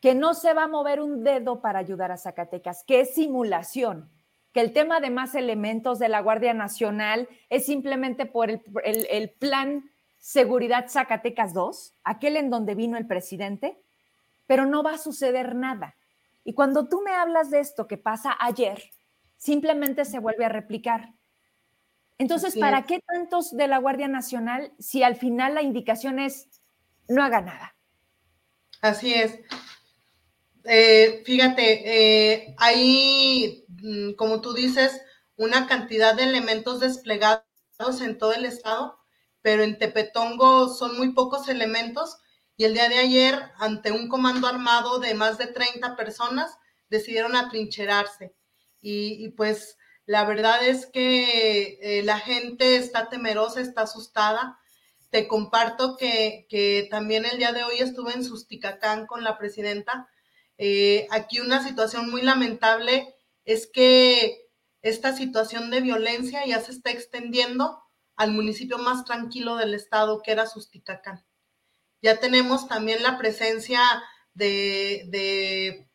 que 0.00 0.16
no 0.16 0.34
se 0.34 0.52
va 0.52 0.64
a 0.64 0.68
mover 0.68 1.00
un 1.00 1.22
dedo 1.22 1.60
para 1.60 1.78
ayudar 1.78 2.10
a 2.10 2.16
Zacatecas, 2.16 2.82
que 2.84 3.02
es 3.02 3.14
simulación, 3.14 4.10
que 4.52 4.60
el 4.60 4.72
tema 4.72 4.98
de 4.98 5.10
más 5.10 5.36
elementos 5.36 6.00
de 6.00 6.08
la 6.08 6.20
Guardia 6.20 6.54
Nacional 6.54 7.28
es 7.50 7.66
simplemente 7.66 8.26
por 8.26 8.50
el, 8.50 8.60
el 8.84 9.30
plan 9.30 9.91
Seguridad 10.22 10.88
Zacatecas 10.88 11.52
2, 11.52 11.94
aquel 12.04 12.36
en 12.36 12.48
donde 12.48 12.76
vino 12.76 12.96
el 12.96 13.08
presidente, 13.08 13.76
pero 14.46 14.66
no 14.66 14.84
va 14.84 14.92
a 14.92 14.98
suceder 14.98 15.56
nada. 15.56 15.96
Y 16.44 16.54
cuando 16.54 16.88
tú 16.88 17.02
me 17.02 17.10
hablas 17.10 17.50
de 17.50 17.58
esto 17.58 17.88
que 17.88 17.98
pasa 17.98 18.36
ayer, 18.38 18.80
simplemente 19.36 20.04
se 20.04 20.20
vuelve 20.20 20.44
a 20.44 20.48
replicar. 20.48 21.12
Entonces, 22.18 22.56
¿para 22.56 22.84
qué 22.84 23.00
tantos 23.00 23.50
de 23.50 23.66
la 23.66 23.78
Guardia 23.78 24.06
Nacional 24.06 24.72
si 24.78 25.02
al 25.02 25.16
final 25.16 25.54
la 25.54 25.62
indicación 25.62 26.20
es 26.20 26.48
no 27.08 27.24
haga 27.24 27.40
nada? 27.40 27.74
Así 28.80 29.12
es. 29.12 29.40
Eh, 30.62 31.24
fíjate, 31.26 31.82
eh, 31.84 32.54
hay, 32.58 33.64
mm, 33.66 34.12
como 34.12 34.40
tú 34.40 34.52
dices, 34.52 35.02
una 35.34 35.66
cantidad 35.66 36.14
de 36.14 36.22
elementos 36.22 36.78
desplegados 36.78 37.42
en 38.00 38.18
todo 38.18 38.34
el 38.34 38.44
estado 38.44 39.01
pero 39.42 39.62
en 39.62 39.78
Tepetongo 39.78 40.68
son 40.68 40.96
muy 40.96 41.12
pocos 41.12 41.48
elementos 41.48 42.18
y 42.56 42.64
el 42.64 42.74
día 42.74 42.88
de 42.88 42.98
ayer, 42.98 43.40
ante 43.58 43.90
un 43.92 44.08
comando 44.08 44.46
armado 44.46 44.98
de 44.98 45.14
más 45.14 45.38
de 45.38 45.46
30 45.46 45.96
personas, 45.96 46.56
decidieron 46.88 47.34
atrincherarse. 47.34 48.34
Y, 48.80 49.30
pues 49.30 49.78
la 50.06 50.24
verdad 50.24 50.64
es 50.66 50.86
que 50.86 51.78
eh, 51.80 52.02
la 52.02 52.18
gente 52.18 52.76
está 52.76 53.08
temerosa, 53.08 53.60
está 53.60 53.82
asustada. 53.82 54.58
Te 55.10 55.28
comparto 55.28 55.96
que, 55.96 56.88
también 56.90 57.24
el 57.24 57.38
día 57.38 57.52
de 57.52 57.64
hoy 57.64 57.78
estuve 57.78 58.12
en 58.12 58.24
Susticacán 58.24 59.06
con 59.06 59.24
la 59.24 59.38
presidenta. 59.38 60.08
Eh, 60.58 61.06
aquí 61.10 61.40
una 61.40 61.66
situación 61.66 62.10
muy 62.10 62.22
lamentable 62.22 63.14
es 63.44 63.66
que 63.66 64.48
esta 64.82 65.16
situación 65.16 65.70
de 65.70 65.80
violencia 65.80 66.44
ya 66.46 66.60
se 66.60 66.72
está 66.72 66.90
extendiendo 66.90 67.82
al 68.16 68.32
municipio 68.32 68.78
más 68.78 69.04
tranquilo 69.04 69.56
del 69.56 69.74
estado, 69.74 70.22
que 70.22 70.32
era 70.32 70.46
Susticacán. 70.46 71.24
Ya 72.02 72.18
tenemos 72.18 72.68
también 72.68 73.02
la 73.02 73.16
presencia 73.16 73.80
de, 74.34 75.88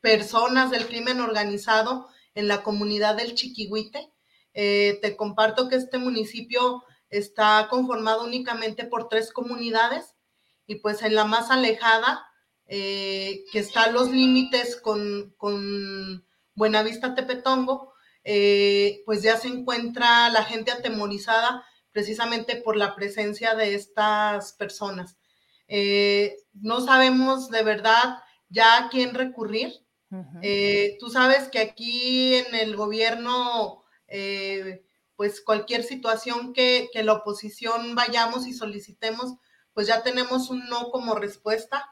personas 0.00 0.70
del 0.70 0.86
crimen 0.86 1.20
organizado 1.20 2.08
en 2.34 2.48
la 2.48 2.62
comunidad 2.62 3.16
del 3.16 3.34
Chiquihuite. 3.34 4.12
Eh, 4.52 4.98
te 5.00 5.16
comparto 5.16 5.68
que 5.68 5.76
este 5.76 5.98
municipio 5.98 6.84
está 7.08 7.68
conformado 7.70 8.24
únicamente 8.24 8.84
por 8.84 9.08
tres 9.08 9.32
comunidades 9.32 10.14
y 10.66 10.76
pues 10.76 11.02
en 11.02 11.14
la 11.14 11.24
más 11.24 11.50
alejada, 11.50 12.26
eh, 12.66 13.44
que 13.50 13.58
está 13.58 13.84
a 13.84 13.90
los 13.90 14.10
límites 14.10 14.76
con, 14.76 15.34
con 15.36 16.26
Buenavista 16.54 17.14
Tepetongo, 17.14 17.93
eh, 18.24 19.02
pues 19.04 19.22
ya 19.22 19.36
se 19.36 19.48
encuentra 19.48 20.30
la 20.30 20.44
gente 20.44 20.72
atemorizada 20.72 21.62
precisamente 21.92 22.56
por 22.56 22.76
la 22.76 22.96
presencia 22.96 23.54
de 23.54 23.74
estas 23.74 24.54
personas. 24.54 25.18
Eh, 25.68 26.36
no 26.54 26.80
sabemos 26.80 27.50
de 27.50 27.62
verdad 27.62 28.18
ya 28.48 28.78
a 28.78 28.88
quién 28.88 29.14
recurrir. 29.14 29.72
Eh, 30.42 30.96
tú 31.00 31.10
sabes 31.10 31.48
que 31.48 31.58
aquí 31.58 32.34
en 32.34 32.54
el 32.54 32.76
gobierno, 32.76 33.82
pues 35.16 35.40
cualquier 35.40 35.82
situación 35.82 36.52
que, 36.52 36.88
que, 36.92 37.02
la 37.02 37.14
oposición 37.14 37.96
vayamos 37.96 38.46
y 38.46 38.52
solicitemos, 38.52 39.34
pues 39.72 39.88
ya 39.88 40.04
tenemos 40.04 40.50
un 40.50 40.68
no 40.68 40.90
como 40.92 41.16
respuesta. 41.16 41.90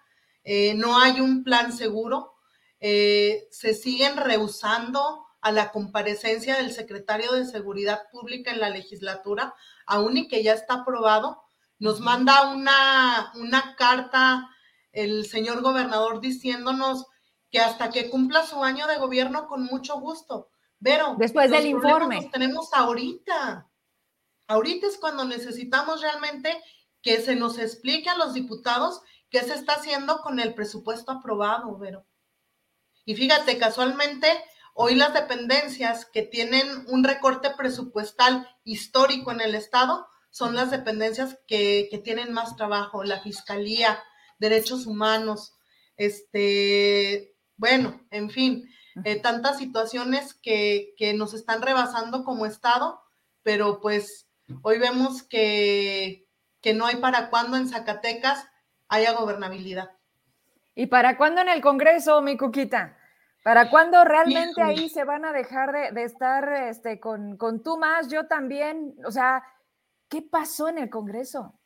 no 0.76 1.00
hay 1.00 1.20
un 1.20 1.42
plan 1.42 1.72
seguro. 1.72 2.34
se 2.78 3.74
siguen 3.74 4.16
rehusando 4.16 5.26
a 5.42 5.52
la 5.52 5.70
comparecencia 5.70 6.56
del 6.56 6.72
secretario 6.72 7.32
de 7.32 7.44
Seguridad 7.44 8.08
Pública 8.10 8.52
en 8.52 8.60
la 8.60 8.70
legislatura, 8.70 9.54
aún 9.86 10.16
y 10.16 10.28
que 10.28 10.42
ya 10.42 10.54
está 10.54 10.74
aprobado, 10.74 11.42
nos 11.78 12.00
manda 12.00 12.52
una, 12.52 13.32
una 13.34 13.74
carta 13.76 14.48
el 14.92 15.26
señor 15.26 15.62
gobernador 15.62 16.20
diciéndonos 16.20 17.06
que 17.50 17.58
hasta 17.58 17.90
que 17.90 18.08
cumpla 18.08 18.46
su 18.46 18.62
año 18.62 18.86
de 18.86 18.98
gobierno 18.98 19.46
con 19.48 19.64
mucho 19.64 19.98
gusto. 19.98 20.48
Pero 20.82 21.16
después 21.18 21.50
del 21.50 21.66
informe 21.66 22.28
tenemos 22.32 22.72
ahorita. 22.72 23.68
Ahorita 24.46 24.86
es 24.86 24.96
cuando 24.98 25.24
necesitamos 25.24 26.00
realmente 26.00 26.62
que 27.02 27.20
se 27.20 27.34
nos 27.34 27.58
explique 27.58 28.08
a 28.08 28.16
los 28.16 28.34
diputados 28.34 29.02
qué 29.28 29.40
se 29.40 29.54
está 29.54 29.74
haciendo 29.74 30.18
con 30.18 30.40
el 30.40 30.54
presupuesto 30.54 31.10
aprobado, 31.10 31.76
Vero. 31.78 32.06
Y 33.04 33.14
fíjate, 33.16 33.58
casualmente, 33.58 34.28
hoy 34.74 34.94
las 34.94 35.14
dependencias 35.14 36.06
que 36.06 36.22
tienen 36.22 36.66
un 36.88 37.04
recorte 37.04 37.50
presupuestal 37.50 38.48
histórico 38.64 39.32
en 39.32 39.40
el 39.40 39.54
Estado 39.54 40.06
son 40.30 40.54
las 40.54 40.70
dependencias 40.70 41.38
que, 41.46 41.88
que 41.90 41.98
tienen 41.98 42.32
más 42.32 42.56
trabajo, 42.56 43.04
la 43.04 43.20
Fiscalía, 43.20 44.02
Derechos 44.38 44.86
Humanos, 44.86 45.54
este, 45.96 47.34
bueno, 47.56 48.00
en 48.10 48.30
fin, 48.30 48.68
eh, 49.04 49.20
tantas 49.20 49.58
situaciones 49.58 50.34
que, 50.34 50.94
que 50.96 51.14
nos 51.14 51.34
están 51.34 51.62
rebasando 51.62 52.24
como 52.24 52.46
Estado, 52.46 53.00
pero 53.42 53.80
pues 53.80 54.28
hoy 54.62 54.78
vemos 54.78 55.22
que, 55.22 56.26
que 56.60 56.74
no 56.74 56.86
hay 56.86 56.96
para 56.96 57.30
cuándo 57.30 57.56
en 57.56 57.68
Zacatecas 57.68 58.48
haya 58.88 59.12
gobernabilidad. 59.12 59.90
¿Y 60.74 60.86
para 60.86 61.16
cuándo 61.16 61.40
en 61.42 61.48
el 61.48 61.60
Congreso, 61.60 62.22
mi 62.22 62.36
Cuquita? 62.36 62.96
¿Para 63.42 63.70
cuándo 63.70 64.04
realmente 64.04 64.62
ahí 64.62 64.88
se 64.88 65.04
van 65.04 65.24
a 65.24 65.32
dejar 65.32 65.72
de, 65.72 65.92
de 65.92 66.04
estar 66.04 66.52
este, 66.68 67.00
con, 67.00 67.36
con, 67.36 67.62
tú 67.62 67.76
más, 67.76 68.08
yo 68.08 68.26
también? 68.26 68.94
O 69.04 69.10
sea, 69.10 69.42
¿qué 70.08 70.22
pasó 70.22 70.68
en 70.68 70.78
el 70.78 70.90
Congreso? 70.90 71.58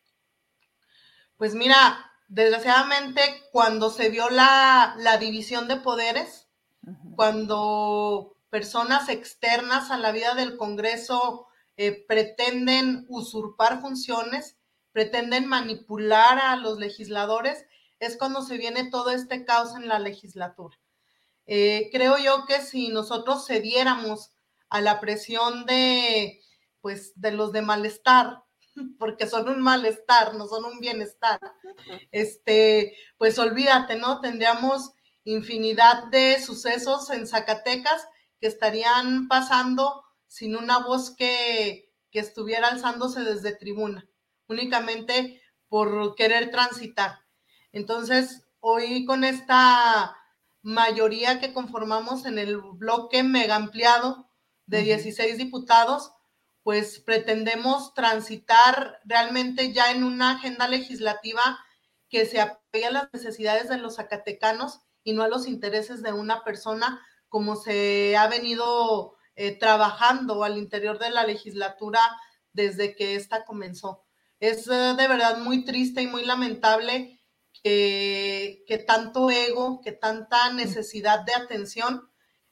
Pues 1.36 1.54
mira, 1.54 2.10
desgraciadamente 2.28 3.20
cuando 3.52 3.90
se 3.90 4.08
vio 4.08 4.30
la, 4.30 4.94
la 4.98 5.18
división 5.18 5.68
de 5.68 5.76
poderes, 5.76 6.48
cuando 7.14 8.36
personas 8.48 9.08
externas 9.08 9.90
a 9.90 9.98
la 9.98 10.12
vida 10.12 10.34
del 10.34 10.56
Congreso 10.56 11.46
eh, 11.76 12.06
pretenden 12.06 13.04
usurpar 13.08 13.80
funciones, 13.80 14.56
pretenden 14.92 15.46
manipular 15.46 16.38
a 16.38 16.56
los 16.56 16.78
legisladores, 16.78 17.66
es 17.98 18.16
cuando 18.16 18.40
se 18.40 18.56
viene 18.56 18.88
todo 18.88 19.10
este 19.10 19.44
caos 19.44 19.76
en 19.76 19.88
la 19.88 19.98
legislatura. 19.98 20.78
Eh, 21.46 21.88
creo 21.92 22.18
yo 22.18 22.44
que 22.46 22.60
si 22.60 22.88
nosotros 22.88 23.46
cediéramos 23.46 24.32
a 24.68 24.80
la 24.80 25.00
presión 25.00 25.64
de, 25.66 26.40
pues, 26.80 27.12
de 27.20 27.32
los 27.32 27.52
de 27.52 27.62
malestar, 27.62 28.42
porque 28.98 29.26
son 29.26 29.48
un 29.48 29.60
malestar, 29.60 30.34
no 30.34 30.46
son 30.46 30.64
un 30.64 30.80
bienestar, 30.80 31.40
este, 32.10 32.96
pues 33.16 33.38
olvídate, 33.38 33.96
¿no? 33.96 34.20
Tendríamos 34.20 34.92
infinidad 35.24 36.04
de 36.04 36.40
sucesos 36.40 37.10
en 37.10 37.26
Zacatecas 37.26 38.06
que 38.40 38.46
estarían 38.46 39.28
pasando 39.28 40.04
sin 40.26 40.56
una 40.56 40.78
voz 40.78 41.14
que, 41.16 41.92
que 42.10 42.18
estuviera 42.18 42.68
alzándose 42.68 43.20
desde 43.20 43.56
tribuna, 43.56 44.08
únicamente 44.48 45.40
por 45.68 46.14
querer 46.14 46.50
transitar. 46.50 47.20
Entonces, 47.72 48.44
hoy 48.60 49.04
con 49.04 49.24
esta 49.24 50.16
mayoría 50.66 51.38
que 51.38 51.52
conformamos 51.52 52.26
en 52.26 52.40
el 52.40 52.56
bloque 52.56 53.22
mega 53.22 53.54
ampliado 53.54 54.28
de 54.66 54.82
16 54.82 55.38
diputados, 55.38 56.10
pues 56.64 56.98
pretendemos 56.98 57.94
transitar 57.94 58.98
realmente 59.04 59.72
ya 59.72 59.92
en 59.92 60.02
una 60.02 60.32
agenda 60.32 60.66
legislativa 60.66 61.60
que 62.08 62.26
se 62.26 62.40
apegue 62.40 62.86
a 62.86 62.90
las 62.90 63.08
necesidades 63.12 63.68
de 63.68 63.78
los 63.78 63.94
zacatecanos 63.94 64.80
y 65.04 65.12
no 65.12 65.22
a 65.22 65.28
los 65.28 65.46
intereses 65.46 66.02
de 66.02 66.12
una 66.12 66.42
persona 66.42 67.00
como 67.28 67.54
se 67.54 68.16
ha 68.16 68.26
venido 68.26 69.14
eh, 69.36 69.56
trabajando 69.56 70.42
al 70.42 70.58
interior 70.58 70.98
de 70.98 71.10
la 71.10 71.24
legislatura 71.24 72.00
desde 72.52 72.96
que 72.96 73.14
esta 73.14 73.44
comenzó. 73.44 74.04
Es 74.40 74.66
eh, 74.66 74.94
de 74.96 75.06
verdad 75.06 75.38
muy 75.38 75.64
triste 75.64 76.02
y 76.02 76.08
muy 76.08 76.24
lamentable 76.24 77.15
que, 77.66 78.62
que 78.68 78.78
tanto 78.78 79.28
ego, 79.28 79.80
que 79.80 79.90
tanta 79.90 80.52
necesidad 80.52 81.24
de 81.24 81.34
atención 81.34 82.08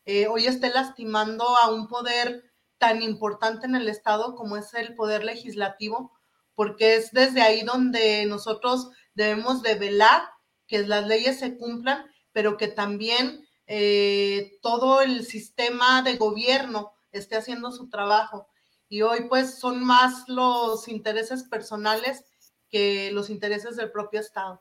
eh, 0.06 0.26
hoy 0.26 0.48
esté 0.48 0.70
lastimando 0.70 1.44
a 1.62 1.70
un 1.70 1.86
poder 1.86 2.42
tan 2.78 3.00
importante 3.00 3.66
en 3.66 3.76
el 3.76 3.88
Estado 3.88 4.34
como 4.34 4.56
es 4.56 4.74
el 4.74 4.96
poder 4.96 5.22
legislativo, 5.22 6.10
porque 6.56 6.96
es 6.96 7.12
desde 7.12 7.42
ahí 7.42 7.62
donde 7.62 8.26
nosotros 8.26 8.90
debemos 9.14 9.62
de 9.62 9.76
velar 9.76 10.22
que 10.66 10.80
las 10.80 11.06
leyes 11.06 11.38
se 11.38 11.56
cumplan 11.56 12.10
pero 12.32 12.56
que 12.56 12.66
también 12.66 13.46
eh, 13.68 14.58
todo 14.62 15.00
el 15.00 15.24
sistema 15.24 16.02
de 16.02 16.16
gobierno 16.16 16.92
esté 17.12 17.36
haciendo 17.36 17.70
su 17.70 17.88
trabajo. 17.88 18.48
Y 18.88 19.02
hoy 19.02 19.28
pues 19.28 19.60
son 19.60 19.84
más 19.84 20.28
los 20.28 20.88
intereses 20.88 21.44
personales 21.44 22.24
que 22.68 23.12
los 23.12 23.30
intereses 23.30 23.76
del 23.76 23.92
propio 23.92 24.18
Estado. 24.18 24.60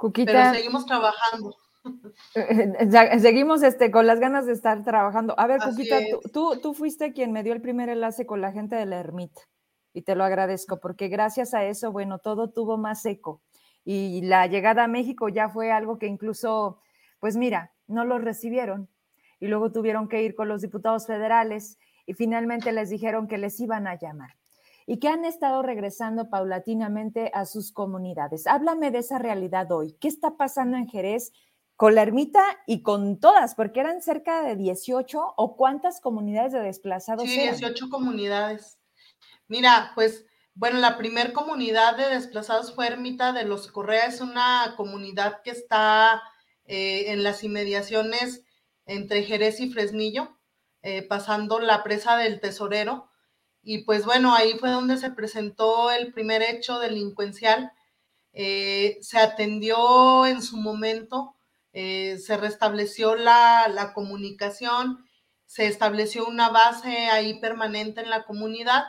Pero 0.00 0.54
seguimos 0.54 0.86
trabajando. 0.86 1.56
Seguimos 3.20 3.62
este, 3.62 3.90
con 3.90 4.06
las 4.06 4.20
ganas 4.20 4.46
de 4.46 4.52
estar 4.52 4.84
trabajando. 4.84 5.34
A 5.38 5.46
ver, 5.46 5.60
Cuquita, 5.60 5.98
tú, 6.32 6.60
tú, 6.60 6.74
fuiste 6.74 7.12
quien 7.12 7.32
me 7.32 7.42
dio 7.42 7.54
el 7.54 7.62
primer 7.62 7.88
enlace 7.88 8.26
con 8.26 8.40
la 8.40 8.52
gente 8.52 8.76
de 8.76 8.86
la 8.86 8.98
ermita 9.00 9.40
y 9.92 10.02
te 10.02 10.14
lo 10.14 10.24
agradezco 10.24 10.78
porque 10.78 11.08
gracias 11.08 11.54
a 11.54 11.64
eso, 11.64 11.90
bueno, 11.90 12.18
todo 12.18 12.50
tuvo 12.50 12.76
más 12.76 13.04
eco 13.06 13.40
y 13.84 14.22
la 14.22 14.46
llegada 14.46 14.84
a 14.84 14.88
México 14.88 15.28
ya 15.28 15.48
fue 15.48 15.72
algo 15.72 15.98
que 15.98 16.06
incluso, 16.06 16.80
pues 17.18 17.36
mira, 17.36 17.72
no 17.86 18.04
los 18.04 18.22
recibieron 18.22 18.88
y 19.40 19.48
luego 19.48 19.72
tuvieron 19.72 20.08
que 20.08 20.22
ir 20.22 20.34
con 20.34 20.48
los 20.48 20.60
diputados 20.60 21.06
federales 21.06 21.78
y 22.06 22.14
finalmente 22.14 22.72
les 22.72 22.90
dijeron 22.90 23.26
que 23.26 23.38
les 23.38 23.58
iban 23.58 23.86
a 23.86 23.98
llamar 23.98 24.39
y 24.86 24.98
que 24.98 25.08
han 25.08 25.24
estado 25.24 25.62
regresando 25.62 26.30
paulatinamente 26.30 27.30
a 27.34 27.44
sus 27.46 27.72
comunidades. 27.72 28.46
Háblame 28.46 28.90
de 28.90 28.98
esa 28.98 29.18
realidad 29.18 29.70
hoy. 29.72 29.96
¿Qué 30.00 30.08
está 30.08 30.36
pasando 30.36 30.76
en 30.76 30.88
Jerez 30.88 31.32
con 31.76 31.94
la 31.94 32.02
ermita 32.02 32.42
y 32.66 32.82
con 32.82 33.20
todas? 33.20 33.54
Porque 33.54 33.80
eran 33.80 34.02
cerca 34.02 34.42
de 34.42 34.56
18 34.56 35.34
o 35.36 35.56
cuántas 35.56 36.00
comunidades 36.00 36.52
de 36.52 36.60
desplazados. 36.60 37.28
Sí, 37.28 37.40
18 37.40 37.90
comunidades. 37.90 38.78
Mira, 39.48 39.92
pues 39.94 40.26
bueno, 40.54 40.78
la 40.78 40.98
primer 40.98 41.32
comunidad 41.32 41.96
de 41.96 42.08
desplazados 42.08 42.74
fue 42.74 42.86
Ermita 42.86 43.32
de 43.32 43.44
los 43.44 43.68
Correa, 43.68 44.06
es 44.06 44.20
una 44.20 44.74
comunidad 44.76 45.42
que 45.42 45.50
está 45.50 46.22
eh, 46.64 47.12
en 47.12 47.22
las 47.22 47.44
inmediaciones 47.44 48.44
entre 48.84 49.22
Jerez 49.22 49.60
y 49.60 49.70
Fresnillo, 49.70 50.36
eh, 50.82 51.02
pasando 51.02 51.60
la 51.60 51.82
presa 51.82 52.16
del 52.16 52.40
Tesorero. 52.40 53.09
Y 53.62 53.84
pues 53.84 54.04
bueno, 54.04 54.34
ahí 54.34 54.54
fue 54.58 54.70
donde 54.70 54.96
se 54.96 55.10
presentó 55.10 55.90
el 55.90 56.12
primer 56.12 56.42
hecho 56.42 56.78
delincuencial. 56.78 57.72
Eh, 58.32 58.98
se 59.02 59.18
atendió 59.18 60.26
en 60.26 60.42
su 60.42 60.56
momento, 60.56 61.34
se 61.72 62.36
restableció 62.36 63.14
la, 63.14 63.68
la 63.68 63.92
comunicación, 63.92 65.04
se 65.46 65.66
estableció 65.66 66.26
una 66.26 66.48
base 66.48 67.08
ahí 67.10 67.40
permanente 67.40 68.00
en 68.00 68.10
la 68.10 68.24
comunidad 68.24 68.84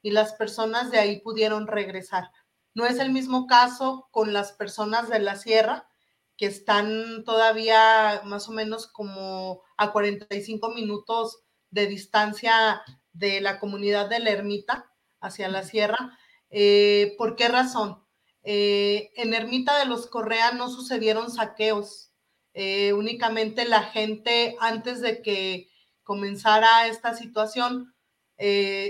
y 0.00 0.10
las 0.10 0.34
personas 0.34 0.90
de 0.90 0.98
ahí 0.98 1.20
pudieron 1.20 1.66
regresar. 1.66 2.30
No 2.74 2.86
es 2.86 2.98
el 2.98 3.10
mismo 3.10 3.46
caso 3.46 4.08
con 4.10 4.32
las 4.32 4.52
personas 4.52 5.08
de 5.08 5.18
la 5.20 5.36
sierra, 5.36 5.88
que 6.36 6.46
están 6.46 7.24
todavía 7.24 8.22
más 8.24 8.48
o 8.48 8.52
menos 8.52 8.86
como 8.86 9.62
a 9.76 9.92
45 9.92 10.70
minutos 10.70 11.38
de 11.70 11.86
distancia 11.86 12.82
de 13.14 13.40
la 13.40 13.58
comunidad 13.58 14.10
de 14.10 14.18
la 14.18 14.30
ermita 14.30 14.90
hacia 15.20 15.48
la 15.48 15.62
sierra. 15.62 16.18
Eh, 16.50 17.14
¿Por 17.16 17.36
qué 17.36 17.48
razón? 17.48 18.04
Eh, 18.42 19.10
en 19.16 19.32
Ermita 19.32 19.78
de 19.78 19.86
los 19.86 20.06
Correa 20.06 20.52
no 20.52 20.68
sucedieron 20.68 21.30
saqueos, 21.30 22.12
eh, 22.52 22.92
únicamente 22.92 23.66
la 23.66 23.82
gente 23.82 24.54
antes 24.60 25.00
de 25.00 25.22
que 25.22 25.70
comenzara 26.02 26.86
esta 26.86 27.14
situación 27.14 27.94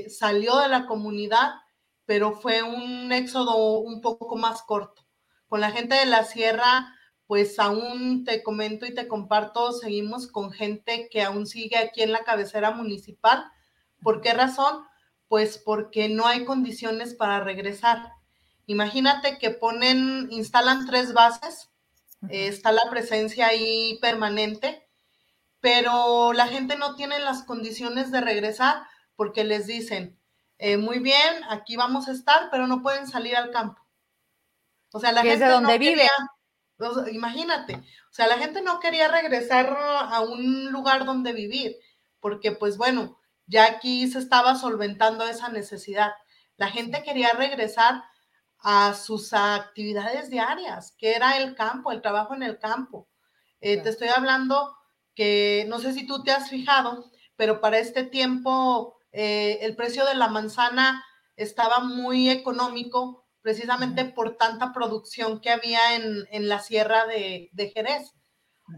salió 0.09 0.59
de 0.59 0.69
la 0.69 0.87
comunidad, 0.87 1.53
pero 2.07 2.33
fue 2.33 2.63
un 2.63 3.13
éxodo 3.13 3.79
un 3.79 4.01
poco 4.01 4.37
más 4.37 4.63
corto. 4.63 5.07
Con 5.47 5.61
la 5.61 5.71
gente 5.71 5.95
de 5.95 6.07
la 6.07 6.25
sierra, 6.25 6.95
pues 7.27 7.59
aún 7.59 8.25
te 8.25 8.43
comento 8.43 8.87
y 8.87 8.95
te 8.95 9.07
comparto, 9.07 9.73
seguimos 9.73 10.27
con 10.27 10.51
gente 10.51 11.09
que 11.11 11.23
aún 11.23 11.47
sigue 11.47 11.77
aquí 11.77 12.03
en 12.03 12.13
la 12.13 12.25
cabecera 12.25 12.73
municipal. 12.73 13.45
¿Por 14.05 14.21
qué 14.21 14.35
razón? 14.35 14.85
Pues 15.27 15.59
porque 15.59 16.09
no 16.09 16.27
hay 16.27 16.45
condiciones 16.45 17.15
para 17.15 17.41
regresar. 17.41 18.13
Imagínate 18.67 19.39
que 19.39 19.51
ponen, 19.51 20.29
instalan 20.31 20.87
tres 20.87 21.13
bases, 21.13 21.71
está 22.29 22.71
la 22.71 22.89
presencia 22.91 23.49
ahí 23.49 23.99
permanente, 24.01 24.87
pero 25.61 26.33
la 26.33 26.47
gente 26.47 26.77
no 26.77 26.95
tiene 26.95 27.19
las 27.19 27.43
condiciones 27.43 28.13
de 28.13 28.21
regresar 28.21 28.83
porque 29.17 29.45
les 29.45 29.67
dicen, 29.67 30.19
eh, 30.59 30.77
muy 30.77 30.99
bien, 30.99 31.43
aquí 31.49 31.77
vamos 31.77 32.09
a 32.09 32.13
estar, 32.13 32.49
pero 32.51 32.67
no 32.67 32.83
pueden 32.83 33.07
salir 33.07 33.37
al 33.37 33.51
campo. 33.51 33.83
O 34.93 35.01
sea, 35.01 35.13
la 35.13 35.23
gente 35.23 35.35
es 35.35 35.41
de 35.41 35.49
donde 35.49 35.73
no 35.73 35.79
vive. 35.79 36.09
imagínate, 37.13 37.75
o 37.75 38.13
sea, 38.13 38.27
la 38.27 38.39
gente 38.39 38.63
no 38.63 38.81
quería 38.81 39.09
regresar 39.09 39.77
a 39.79 40.21
un 40.21 40.71
lugar 40.71 41.05
donde 41.05 41.33
vivir, 41.33 41.77
porque 42.21 42.53
pues 42.53 42.77
bueno, 42.77 43.19
ya 43.47 43.67
aquí 43.67 44.09
se 44.09 44.19
estaba 44.19 44.57
solventando 44.57 45.25
esa 45.25 45.49
necesidad. 45.49 46.13
La 46.57 46.69
gente 46.71 47.03
quería 47.03 47.33
regresar 47.33 48.03
a 48.59 48.95
sus 48.95 49.33
actividades 49.33 50.31
diarias, 50.31 50.95
que 50.99 51.15
era 51.15 51.37
el 51.37 51.55
campo, 51.55 51.93
el 51.93 52.01
trabajo 52.01 52.35
en 52.35 52.43
el 52.43 52.59
campo. 52.59 53.09
Eh, 53.61 53.79
te 53.79 53.91
estoy 53.91 54.09
hablando 54.09 54.75
que 55.15 55.67
no 55.69 55.79
sé 55.79 55.93
si 55.93 56.07
tú 56.07 56.23
te 56.23 56.33
has 56.33 56.49
fijado, 56.49 57.11
pero 57.37 57.61
para 57.61 57.79
este 57.79 58.05
tiempo 58.05 58.99
eh, 59.13 59.59
el 59.63 59.77
precio 59.77 60.05
de 60.07 60.15
la 60.15 60.29
manzana 60.29 61.05
estaba 61.37 61.81
muy 61.81 62.31
económico 62.31 63.27
precisamente 63.43 64.07
por 64.07 64.37
tanta 64.37 64.73
producción 64.73 65.41
que 65.41 65.51
había 65.51 65.95
en, 65.97 66.49
la 66.49 66.61
sierra 66.61 67.05
de, 67.07 67.51
de, 67.53 67.71
Jerez. 67.71 68.13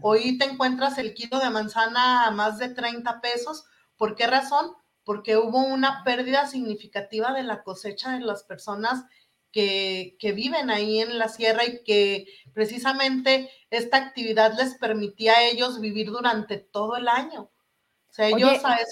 Hoy 0.01 0.37
te 0.37 0.45
encuentras 0.45 0.97
el 0.97 1.13
kilo 1.13 1.39
de 1.39 1.49
manzana 1.49 2.25
a 2.25 2.31
más 2.31 2.57
de 2.57 2.69
30 2.69 3.21
pesos. 3.21 3.63
¿Por 3.97 4.15
qué 4.15 4.27
razón? 4.27 4.71
Porque 5.03 5.37
hubo 5.37 5.59
una 5.65 6.03
pérdida 6.03 6.47
significativa 6.47 7.33
de 7.33 7.43
la 7.43 7.63
cosecha 7.63 8.13
de 8.13 8.19
las 8.19 8.43
personas 8.43 9.05
que, 9.51 10.15
que, 10.19 10.33
viven 10.33 10.69
ahí 10.69 10.99
en 10.99 11.17
la 11.17 11.29
sierra 11.29 11.65
y 11.65 11.83
que 11.83 12.27
precisamente 12.53 13.49
esta 13.69 13.97
actividad 13.97 14.57
les 14.57 14.75
permitía 14.75 15.33
a 15.33 15.43
ellos 15.43 15.79
vivir 15.79 16.07
durante 16.07 16.57
todo 16.57 16.97
el 16.97 17.07
año. 17.07 17.49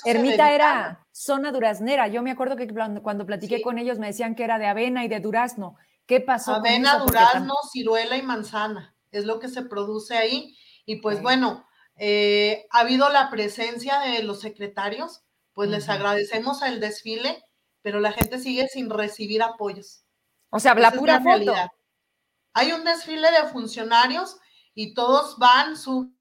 Ermita 0.06 0.54
era 0.54 1.08
zona 1.12 1.52
duraznera. 1.52 2.08
Yo 2.08 2.22
me 2.22 2.32
acuerdo 2.32 2.56
que 2.56 2.68
cuando 3.02 3.26
platiqué 3.26 3.62
con 3.62 3.80
ellos 3.80 3.98
me 3.98 4.08
decían 4.08 4.36
que 4.36 4.44
era 4.44 4.60
de 4.60 4.68
avena 4.68 5.04
y 5.04 5.08
de 5.08 5.20
durazno. 5.20 5.76
¿Qué 6.06 6.22
pasó? 6.22 6.56
Avena, 6.56 7.00
durazno, 7.00 7.56
ciruela 7.72 8.18
y 8.18 8.22
manzana. 8.22 8.96
Es 9.12 9.26
lo 9.26 9.40
que 9.40 9.48
se 9.48 9.64
produce 9.64 10.16
ahí. 10.16 10.56
Y 10.86 10.98
pues 10.98 11.22
bueno, 11.22 11.65
eh, 11.98 12.68
ha 12.72 12.80
habido 12.80 13.10
la 13.10 13.30
presencia 13.30 14.00
de 14.00 14.24
los 14.24 14.42
secretarios. 14.42 15.22
Pues 15.54 15.70
les 15.70 15.88
agradecemos 15.88 16.62
el 16.64 16.82
desfile, 16.82 17.42
pero 17.82 18.02
la 18.02 18.12
gente 18.12 18.40
sigue 18.40 18.68
sin 18.68 18.90
recibir 18.90 19.42
apoyos. 19.42 20.04
O 20.50 20.60
sea, 20.60 20.76
la 20.76 20.92
pura 20.92 21.22
foto. 21.22 21.54
Hay 22.54 22.72
un 22.72 22.84
desfile 22.84 23.32
de 23.32 23.48
funcionarios 23.50 24.38
y 24.74 24.94
todos 24.94 25.38
van, 25.38 25.78
suben 25.78 26.14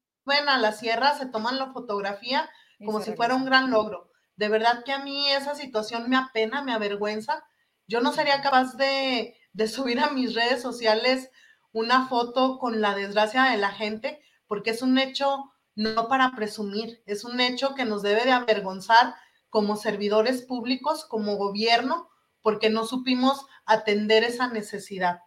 a 0.47 0.57
la 0.57 0.71
sierra, 0.71 1.17
se 1.17 1.25
toman 1.25 1.57
la 1.57 1.71
fotografía, 1.73 2.49
como 2.79 3.01
si 3.01 3.13
fuera 3.13 3.35
un 3.35 3.45
gran 3.45 3.71
logro. 3.71 4.11
De 4.35 4.49
verdad 4.49 4.83
que 4.83 4.91
a 4.91 4.99
mí 4.99 5.29
esa 5.31 5.55
situación 5.55 6.09
me 6.09 6.17
apena, 6.17 6.61
me 6.61 6.73
avergüenza. 6.73 7.45
Yo 7.87 8.01
no 8.01 8.11
sería 8.13 8.41
capaz 8.41 8.75
de, 8.75 9.37
de 9.53 9.67
subir 9.67 9.99
a 9.99 10.11
mis 10.11 10.33
redes 10.33 10.61
sociales 10.61 11.29
una 11.71 12.07
foto 12.07 12.57
con 12.57 12.79
la 12.79 12.95
desgracia 12.95 13.43
de 13.43 13.57
la 13.57 13.71
gente, 13.71 14.21
porque 14.47 14.71
es 14.71 14.81
un 14.81 14.97
hecho 14.97 15.51
no 15.75 16.07
para 16.07 16.31
presumir, 16.31 17.03
es 17.05 17.23
un 17.23 17.39
hecho 17.39 17.75
que 17.75 17.85
nos 17.85 18.01
debe 18.01 18.23
de 18.23 18.31
avergonzar 18.31 19.15
como 19.49 19.75
servidores 19.75 20.41
públicos, 20.41 21.05
como 21.05 21.35
gobierno, 21.35 22.09
porque 22.41 22.69
no 22.69 22.85
supimos 22.85 23.45
atender 23.65 24.23
esa 24.23 24.47
necesidad. 24.47 25.19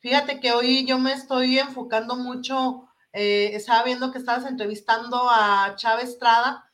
Fíjate 0.00 0.40
que 0.40 0.52
hoy 0.52 0.84
yo 0.84 0.98
me 0.98 1.12
estoy 1.12 1.58
enfocando 1.58 2.16
mucho, 2.16 2.88
eh, 3.12 3.50
estaba 3.54 3.84
viendo 3.84 4.10
que 4.10 4.18
estabas 4.18 4.46
entrevistando 4.46 5.28
a 5.30 5.74
Chávez 5.76 6.10
Estrada, 6.10 6.64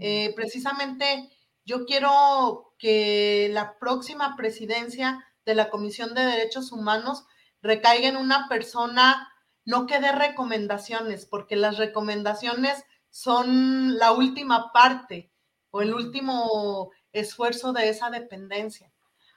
eh, 0.00 0.32
precisamente 0.34 1.30
yo 1.64 1.84
quiero 1.84 2.74
que 2.78 3.48
la 3.52 3.78
próxima 3.78 4.36
presidencia 4.36 5.24
de 5.44 5.54
la 5.54 5.70
Comisión 5.70 6.14
de 6.14 6.24
Derechos 6.24 6.72
Humanos 6.72 7.24
recaiga 7.62 8.08
en 8.08 8.16
una 8.16 8.48
persona, 8.48 9.28
no 9.68 9.84
que 9.86 10.00
dé 10.00 10.12
recomendaciones, 10.12 11.26
porque 11.26 11.54
las 11.54 11.76
recomendaciones 11.76 12.86
son 13.10 13.98
la 13.98 14.12
última 14.12 14.72
parte 14.72 15.30
o 15.70 15.82
el 15.82 15.92
último 15.92 16.90
esfuerzo 17.12 17.74
de 17.74 17.90
esa 17.90 18.08
dependencia. 18.08 18.90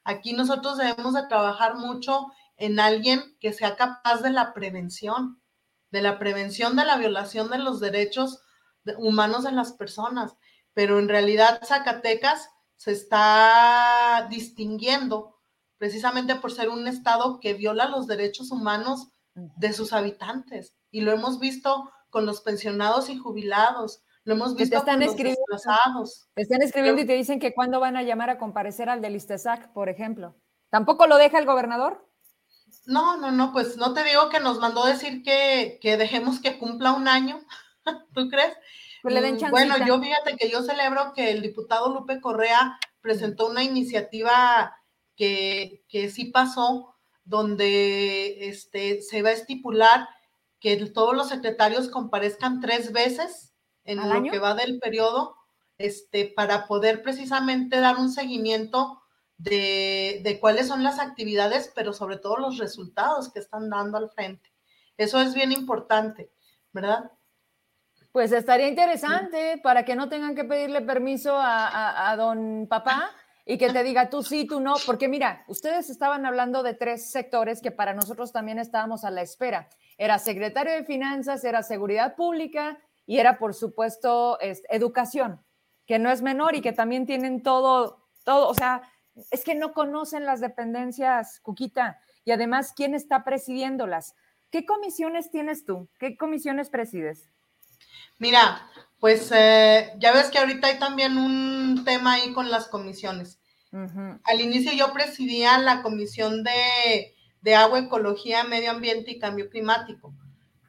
Aquí 0.06 0.32
nosotros 0.32 0.78
debemos 0.78 1.16
de 1.16 1.28
trabajar 1.28 1.76
mucho 1.76 2.28
en 2.56 2.80
alguien 2.80 3.36
que 3.42 3.52
sea 3.52 3.76
capaz 3.76 4.22
de 4.22 4.30
la 4.30 4.54
prevención, 4.54 5.42
de 5.90 6.02
la 6.02 6.18
prevención 6.18 6.78
de 6.78 6.86
la 6.86 6.96
violación 6.96 7.50
de 7.50 7.58
los 7.58 7.82
derechos 7.82 8.40
humanos 9.00 9.44
en 9.44 9.58
las 9.58 9.74
personas, 9.74 10.38
pero 10.74 10.98
en 11.00 11.10
realidad 11.10 11.60
Zacatecas 11.66 12.48
se 12.78 12.94
está 12.94 14.28
distinguiendo 14.30 15.42
precisamente 15.78 16.36
por 16.36 16.54
ser 16.54 16.70
un 16.70 16.88
estado 16.88 17.42
que 17.42 17.54
viola 17.54 17.90
los 17.90 18.08
derechos 18.08 18.52
humanos 18.52 19.10
de 19.36 19.74
sus 19.74 19.94
habitantes. 19.94 20.76
Y 20.92 21.02
lo 21.02 21.12
hemos 21.12 21.40
visto 21.40 21.92
con 22.10 22.26
los 22.26 22.42
pensionados 22.42 23.10
y 23.10 23.18
jubilados, 23.18 24.04
lo 24.24 24.36
hemos 24.36 24.56
visto 24.56 24.78
están 24.78 25.00
con 25.00 25.08
los 25.08 25.18
desplazados. 25.18 26.28
Te 26.36 26.44
están 26.44 26.62
escribiendo 26.62 27.02
y 27.02 27.06
te 27.06 27.14
dicen 27.14 27.40
que 27.40 27.54
cuándo 27.54 27.80
van 27.80 27.98
a 27.98 28.04
llamar 28.04 28.30
a 28.30 28.38
comparecer 28.38 28.90
al 28.90 29.02
del 29.02 29.16
Istesac, 29.16 29.74
por 29.74 29.90
ejemplo. 29.90 30.36
¿Tampoco 30.70 31.08
lo 31.08 31.18
deja 31.18 31.40
el 31.40 31.46
gobernador? 31.46 32.08
No, 32.86 33.18
no, 33.18 33.32
no, 33.32 33.52
pues 33.52 33.78
no 33.78 33.94
te 33.94 34.04
digo 34.04 34.30
que 34.30 34.40
nos 34.40 34.60
mandó 34.60 34.86
decir 34.86 35.24
que, 35.24 35.80
que 35.82 35.98
dejemos 35.98 36.40
que 36.40 36.60
cumpla 36.60 36.94
un 36.94 37.08
año. 37.08 37.42
¿Tú 38.14 38.30
crees? 38.30 38.54
Pues 39.02 39.16
mm, 39.16 39.50
bueno, 39.50 39.76
yo 39.86 40.00
fíjate 40.00 40.38
que 40.38 40.50
yo 40.50 40.62
celebro 40.62 41.14
que 41.14 41.32
el 41.32 41.42
diputado 41.42 41.92
Lupe 41.92 42.22
Correa 42.22 42.78
presentó 43.02 43.50
una 43.50 43.64
iniciativa 43.64 44.78
que, 45.16 45.84
que 45.90 46.10
sí 46.12 46.26
pasó, 46.26 46.91
donde 47.24 48.48
este, 48.48 49.02
se 49.02 49.22
va 49.22 49.30
a 49.30 49.34
estipular 49.34 50.08
que 50.60 50.78
todos 50.88 51.16
los 51.16 51.30
secretarios 51.30 51.90
comparezcan 51.90 52.60
tres 52.60 52.92
veces 52.92 53.54
en 53.84 53.98
lo 54.08 54.24
que 54.24 54.40
va 54.40 54.54
del 54.54 54.80
periodo, 54.80 55.36
este, 55.78 56.26
para 56.26 56.68
poder 56.68 57.02
precisamente 57.02 57.80
dar 57.80 57.98
un 57.98 58.12
seguimiento 58.12 59.02
de, 59.38 60.22
de 60.24 60.40
cuáles 60.40 60.68
son 60.68 60.84
las 60.84 61.00
actividades, 61.00 61.72
pero 61.74 61.94
sobre 61.94 62.18
todo 62.18 62.38
los 62.38 62.60
resultados 62.60 63.32
que 63.32 63.40
están 63.40 63.70
dando 63.70 63.98
al 63.98 64.12
frente. 64.12 64.52
Eso 64.98 65.20
es 65.20 65.34
bien 65.34 65.52
importante, 65.52 66.32
¿verdad? 66.72 67.12
Pues 68.12 68.34
estaría 68.34 68.68
interesante 68.68 69.60
para 69.64 69.86
que 69.86 69.96
no 69.96 70.10
tengan 70.10 70.36
que 70.36 70.44
pedirle 70.44 70.82
permiso 70.82 71.34
a, 71.36 72.14
don 72.18 72.68
papá 72.68 73.10
y 73.46 73.58
que 73.58 73.72
te 73.72 73.84
diga 73.84 74.10
tú 74.10 74.24
sí, 74.24 74.46
tú 74.46 74.60
no, 74.60 74.76
porque 74.86 75.08
mira, 75.08 75.44
ustedes 75.48 75.90
estaban 75.90 76.26
hablando 76.26 76.64
de 76.64 76.74
tres 76.74 77.12
sectores 77.12 77.62
que 77.62 77.72
para 77.72 77.94
nosotros 77.94 78.32
también 78.32 78.60
estábamos 78.60 79.04
a 79.04 79.12
la 79.12 79.22
espera. 79.22 79.70
Era 79.98 80.20
secretario 80.20 80.74
de 80.74 80.84
Finanzas, 80.84 81.44
era 81.44 81.64
seguridad 81.64 82.16
pública 82.16 82.78
y 83.06 83.18
era, 83.20 83.38
por 83.38 83.54
supuesto, 83.54 84.38
educación, 84.70 85.44
que 85.86 86.00
no 86.00 86.12
es 86.12 86.22
menor 86.22 86.56
y 86.56 86.62
que 86.62 86.72
también 86.72 87.06
tienen 87.06 87.44
todo, 87.44 88.08
todo, 88.24 88.48
o 88.48 88.54
sea, 88.54 88.84
es 89.32 89.44
que 89.44 89.56
no 89.56 89.74
conocen 89.74 90.26
las 90.26 90.40
dependencias, 90.40 91.40
Cuquita, 91.42 92.00
y 92.24 92.32
además, 92.32 92.74
¿quién 92.76 92.94
está 92.94 93.24
presidiéndolas? 93.24 94.16
¿Qué 94.52 94.66
comisiones 94.66 95.32
tienes 95.32 95.66
tú? 95.66 95.90
¿Qué 95.98 96.16
comisiones 96.16 96.70
presides? 96.70 97.30
Mira, 98.20 98.70
pues 99.02 99.32
eh, 99.34 99.94
ya 99.98 100.14
ves 100.14 100.30
que 100.30 100.38
ahorita 100.38 100.68
hay 100.68 100.78
también 100.78 101.18
un 101.18 101.84
tema 101.84 102.14
ahí 102.14 102.34
con 102.34 102.52
las 102.52 102.68
comisiones. 102.68 103.40
Al 103.72 104.42
inicio 104.42 104.74
yo 104.74 104.94
presidía 104.94 105.58
la 105.58 105.82
comisión 105.82 106.44
de, 106.44 107.16
de, 107.42 107.56
agua, 107.56 107.80
ecología, 107.80 108.44
medio 108.44 108.70
ambiente 108.70 109.12
y 109.12 109.20
cambio 109.20 109.50
climático, 109.50 110.14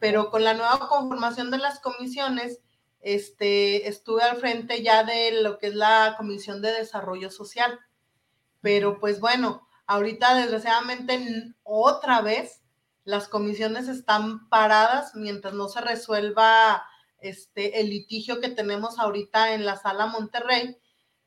pero 0.01 0.31
con 0.31 0.45
la 0.45 0.55
nueva 0.55 0.89
conformación 0.89 1.51
de 1.51 1.59
las 1.59 1.81
comisiones, 1.81 2.61
este, 3.01 3.89
estuve 3.89 4.23
al 4.23 4.39
frente 4.39 4.83
ya 4.83 5.05
de 5.05 5.43
lo 5.43 5.59
que 5.59 5.67
es 5.67 5.75
la 5.75 6.15
comisión 6.17 6.63
de 6.63 6.73
desarrollo 6.73 7.31
social. 7.31 7.81
Pero 8.63 8.99
pues 8.99 9.21
bueno, 9.21 9.69
ahorita 9.87 10.37
desgraciadamente 10.37 11.53
otra 11.65 12.23
vez 12.23 12.63
las 13.05 13.29
comisiones 13.29 13.89
están 13.89 14.49
paradas 14.49 15.15
mientras 15.17 15.53
no 15.53 15.69
se 15.69 15.83
resuelva 15.83 16.85
este, 17.23 17.81
el 17.81 17.91
litigio 17.91 18.41
que 18.41 18.49
tenemos 18.49 18.99
ahorita 18.99 19.55
en 19.55 19.65
la 19.65 19.77
sala 19.77 20.07
Monterrey, 20.07 20.77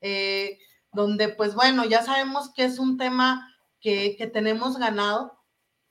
eh, 0.00 0.58
donde 0.92 1.28
pues 1.28 1.54
bueno, 1.54 1.84
ya 1.84 2.02
sabemos 2.02 2.52
que 2.54 2.64
es 2.64 2.78
un 2.78 2.96
tema 2.96 3.52
que, 3.80 4.30
tenemos 4.32 4.78
ganado, 4.78 5.38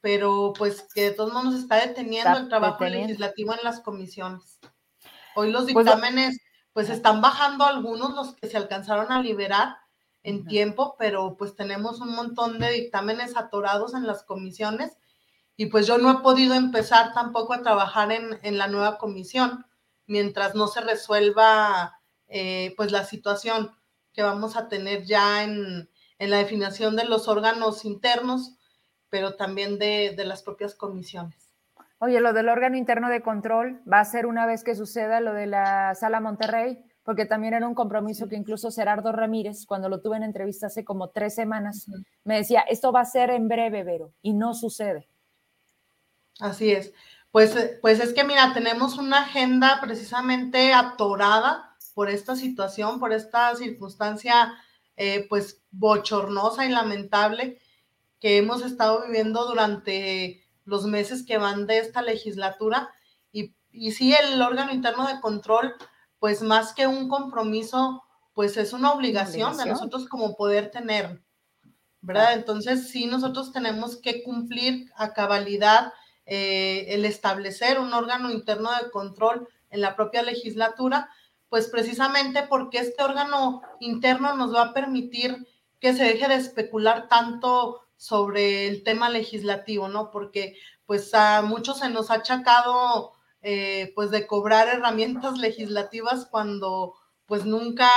pero 0.01 0.53
pues 0.57 0.85
que 0.93 1.03
de 1.03 1.11
todos 1.11 1.33
modos 1.33 1.55
está 1.55 1.77
deteniendo 1.77 2.37
el 2.37 2.49
trabajo 2.49 2.83
legislativo 2.83 3.53
en 3.53 3.63
las 3.63 3.79
comisiones. 3.79 4.59
Hoy 5.35 5.51
los 5.51 5.71
pues, 5.71 5.85
dictámenes 5.85 6.39
pues 6.73 6.89
están 6.89 7.21
bajando 7.21 7.65
algunos, 7.65 8.13
los 8.15 8.35
que 8.35 8.47
se 8.47 8.57
alcanzaron 8.57 9.11
a 9.11 9.21
liberar 9.21 9.77
en 10.23 10.45
tiempo, 10.45 10.95
pero 10.99 11.37
pues 11.37 11.55
tenemos 11.55 12.01
un 12.01 12.13
montón 12.15 12.59
de 12.59 12.71
dictámenes 12.71 13.37
atorados 13.37 13.93
en 13.93 14.05
las 14.05 14.23
comisiones 14.23 14.97
y 15.55 15.67
pues 15.67 15.87
yo 15.87 15.97
no 15.97 16.11
he 16.11 16.17
podido 16.21 16.53
empezar 16.53 17.13
tampoco 17.13 17.53
a 17.53 17.61
trabajar 17.61 18.11
en, 18.11 18.39
en 18.41 18.57
la 18.57 18.67
nueva 18.67 18.97
comisión 18.97 19.65
mientras 20.07 20.55
no 20.55 20.67
se 20.67 20.81
resuelva 20.81 21.99
eh, 22.27 22.73
pues 22.75 22.91
la 22.91 23.05
situación 23.05 23.71
que 24.13 24.23
vamos 24.23 24.55
a 24.55 24.67
tener 24.67 25.03
ya 25.03 25.43
en, 25.43 25.89
la 26.17 26.37
definición 26.37 26.95
de 26.95 27.05
los 27.05 27.27
órganos 27.27 27.85
internos, 27.85 28.55
pero 29.09 29.35
también 29.35 29.77
de, 29.77 30.15
las 30.25 30.41
propias 30.41 30.73
comisiones. 30.73 31.53
Oye, 31.99 32.19
lo 32.21 32.33
del 32.33 32.49
órgano 32.49 32.77
interno 32.77 33.09
de 33.09 33.21
control 33.21 33.81
va 33.91 33.99
a 33.99 34.05
ser 34.05 34.25
una 34.25 34.45
vez 34.45 34.63
que 34.63 34.75
suceda 34.75 35.19
lo 35.19 35.33
de 35.33 35.47
la 35.47 35.93
sala 35.95 36.21
Monterrey, 36.21 36.83
porque 37.03 37.25
también 37.25 37.53
era 37.53 37.67
un 37.67 37.75
compromiso 37.75 38.27
que 38.27 38.35
incluso 38.35 38.71
Gerardo 38.71 39.11
Ramírez, 39.11 39.65
cuando 39.65 39.89
lo 39.89 40.01
tuve 40.01 40.17
en 40.17 40.23
entrevista 40.23 40.67
hace 40.67 40.83
como 40.83 41.09
tres 41.09 41.35
semanas, 41.35 41.87
me 42.23 42.37
decía, 42.37 42.61
esto 42.61 42.91
va 42.91 43.01
a 43.01 43.05
ser 43.05 43.29
en 43.29 43.47
breve, 43.47 43.83
Vero, 43.83 44.13
y 44.21 44.33
no 44.33 44.53
sucede. 44.53 45.07
Así 46.39 46.71
es. 46.71 46.93
Pues, 47.35 47.53
eh, 47.57 47.77
pues 47.81 47.99
es 47.99 48.13
que, 48.13 48.23
mira, 48.23 48.53
tenemos 48.53 48.97
una 48.97 49.23
agenda 49.23 49.79
precisamente 49.81 50.71
atorada 50.71 51.75
por 51.93 52.09
esta 52.09 52.33
situación, 52.37 52.97
por 52.97 53.11
esta 53.11 53.53
circunstancia, 53.57 54.53
eh, 54.95 55.25
pues 55.27 55.61
bochornosa 55.69 56.65
y 56.65 56.69
lamentable 56.69 57.59
que 58.21 58.37
hemos 58.37 58.61
estado 58.61 59.03
viviendo 59.05 59.45
durante 59.47 60.47
los 60.63 60.85
meses 60.85 61.25
que 61.25 61.37
van 61.37 61.67
de 61.67 61.79
esta 61.79 62.01
legislatura. 62.01 62.89
Y, 63.33 63.53
y 63.69 63.91
sí, 63.91 64.13
el 64.13 64.41
órgano 64.41 64.71
interno 64.71 65.05
de 65.05 65.19
control, 65.19 65.75
pues 66.19 66.41
más 66.41 66.71
que 66.71 66.87
un 66.87 67.09
compromiso, 67.09 68.01
pues 68.33 68.55
es 68.55 68.71
una 68.71 68.93
obligación, 68.93 69.57
de 69.57 69.65
nosotros 69.65 70.07
como 70.07 70.37
poder 70.37 70.71
tener, 70.71 71.21
¿verdad? 71.99 72.31
Entonces, 72.35 72.87
sí, 72.91 73.07
nosotros 73.07 73.51
tenemos 73.51 73.97
que 73.97 74.23
cumplir 74.23 74.89
a 74.95 75.11
cabalidad 75.11 75.91
eh, 76.25 76.85
el 76.89 77.05
establecer 77.05 77.79
un 77.79 77.93
órgano 77.93 78.31
interno 78.31 78.71
de 78.71 78.89
control 78.91 79.47
en 79.69 79.81
la 79.81 79.95
propia 79.95 80.23
legislatura, 80.23 81.09
pues 81.49 81.67
precisamente 81.67 82.43
porque 82.43 82.79
este 82.79 83.03
órgano 83.03 83.61
interno 83.79 84.35
nos 84.35 84.53
va 84.53 84.63
a 84.63 84.73
permitir 84.73 85.47
que 85.79 85.93
se 85.93 86.03
deje 86.03 86.27
de 86.27 86.35
especular 86.35 87.07
tanto 87.07 87.81
sobre 87.97 88.67
el 88.67 88.83
tema 88.83 89.09
legislativo, 89.09 89.87
¿no? 89.87 90.11
Porque 90.11 90.57
pues 90.85 91.13
a 91.13 91.41
muchos 91.41 91.79
se 91.79 91.89
nos 91.89 92.11
ha 92.11 92.15
achacado 92.15 93.13
eh, 93.41 93.91
pues 93.95 94.11
de 94.11 94.27
cobrar 94.27 94.67
herramientas 94.67 95.37
legislativas 95.37 96.25
cuando 96.25 96.95
pues 97.25 97.45
nunca, 97.45 97.89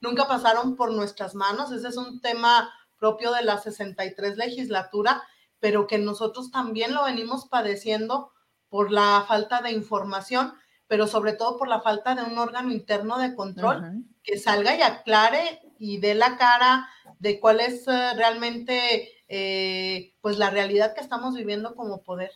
nunca 0.00 0.26
pasaron 0.26 0.76
por 0.76 0.92
nuestras 0.92 1.34
manos. 1.34 1.72
Ese 1.72 1.88
es 1.88 1.96
un 1.96 2.20
tema 2.20 2.72
propio 2.98 3.32
de 3.32 3.42
la 3.42 3.58
63 3.58 4.36
legislatura, 4.36 5.22
pero 5.60 5.86
que 5.86 5.98
nosotros 5.98 6.50
también 6.50 6.94
lo 6.94 7.04
venimos 7.04 7.46
padeciendo 7.48 8.32
por 8.68 8.90
la 8.90 9.24
falta 9.28 9.62
de 9.62 9.70
información, 9.72 10.54
pero 10.86 11.06
sobre 11.06 11.34
todo 11.34 11.58
por 11.58 11.68
la 11.68 11.80
falta 11.80 12.14
de 12.14 12.22
un 12.22 12.38
órgano 12.38 12.72
interno 12.72 13.18
de 13.18 13.34
control 13.34 14.04
que 14.22 14.38
salga 14.38 14.76
y 14.76 14.82
aclare 14.82 15.60
y 15.78 15.98
dé 15.98 16.14
la 16.14 16.36
cara 16.36 16.88
de 17.18 17.38
cuál 17.38 17.60
es 17.60 17.86
eh, 17.86 18.14
realmente 18.16 19.08
eh, 19.28 20.14
pues 20.20 20.38
la 20.38 20.50
realidad 20.50 20.94
que 20.94 21.00
estamos 21.00 21.36
viviendo 21.36 21.74
como 21.74 22.02
poder. 22.02 22.32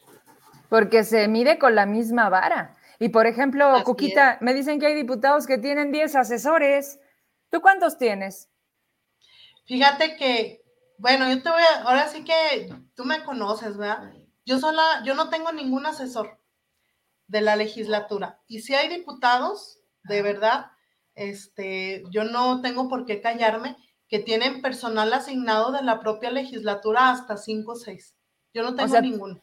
Porque 0.68 1.04
se 1.04 1.26
mide 1.28 1.58
con 1.58 1.74
la 1.74 1.86
misma 1.86 2.28
vara. 2.28 2.76
Y 2.98 3.08
por 3.08 3.26
ejemplo, 3.26 3.82
Cuquita, 3.84 4.38
me 4.40 4.54
dicen 4.54 4.78
que 4.78 4.86
hay 4.86 4.94
diputados 4.94 5.46
que 5.46 5.58
tienen 5.58 5.92
10 5.92 6.14
asesores. 6.16 7.00
¿Tú 7.50 7.60
cuántos 7.60 7.98
tienes? 7.98 8.48
Fíjate 9.66 10.16
que, 10.16 10.63
bueno, 10.98 11.28
yo 11.28 11.42
te 11.42 11.50
voy 11.50 11.62
a, 11.62 11.82
ahora 11.82 12.08
sí 12.08 12.24
que 12.24 12.72
tú 12.94 13.04
me 13.04 13.22
conoces, 13.24 13.76
¿verdad? 13.76 14.12
Yo 14.44 14.58
sola, 14.58 15.02
yo 15.04 15.14
no 15.14 15.30
tengo 15.30 15.52
ningún 15.52 15.86
asesor 15.86 16.38
de 17.26 17.40
la 17.40 17.56
legislatura. 17.56 18.40
Y 18.46 18.60
si 18.60 18.74
hay 18.74 18.88
diputados, 18.88 19.80
de 20.04 20.22
verdad, 20.22 20.66
este, 21.14 22.02
yo 22.10 22.24
no 22.24 22.60
tengo 22.60 22.88
por 22.88 23.06
qué 23.06 23.20
callarme 23.20 23.76
que 24.08 24.18
tienen 24.18 24.62
personal 24.62 25.12
asignado 25.12 25.72
de 25.72 25.82
la 25.82 26.00
propia 26.00 26.30
legislatura 26.30 27.10
hasta 27.10 27.36
cinco 27.36 27.72
o 27.72 27.76
seis. 27.76 28.16
Yo 28.52 28.62
no 28.62 28.74
tengo 28.74 29.00
ninguno. 29.00 29.42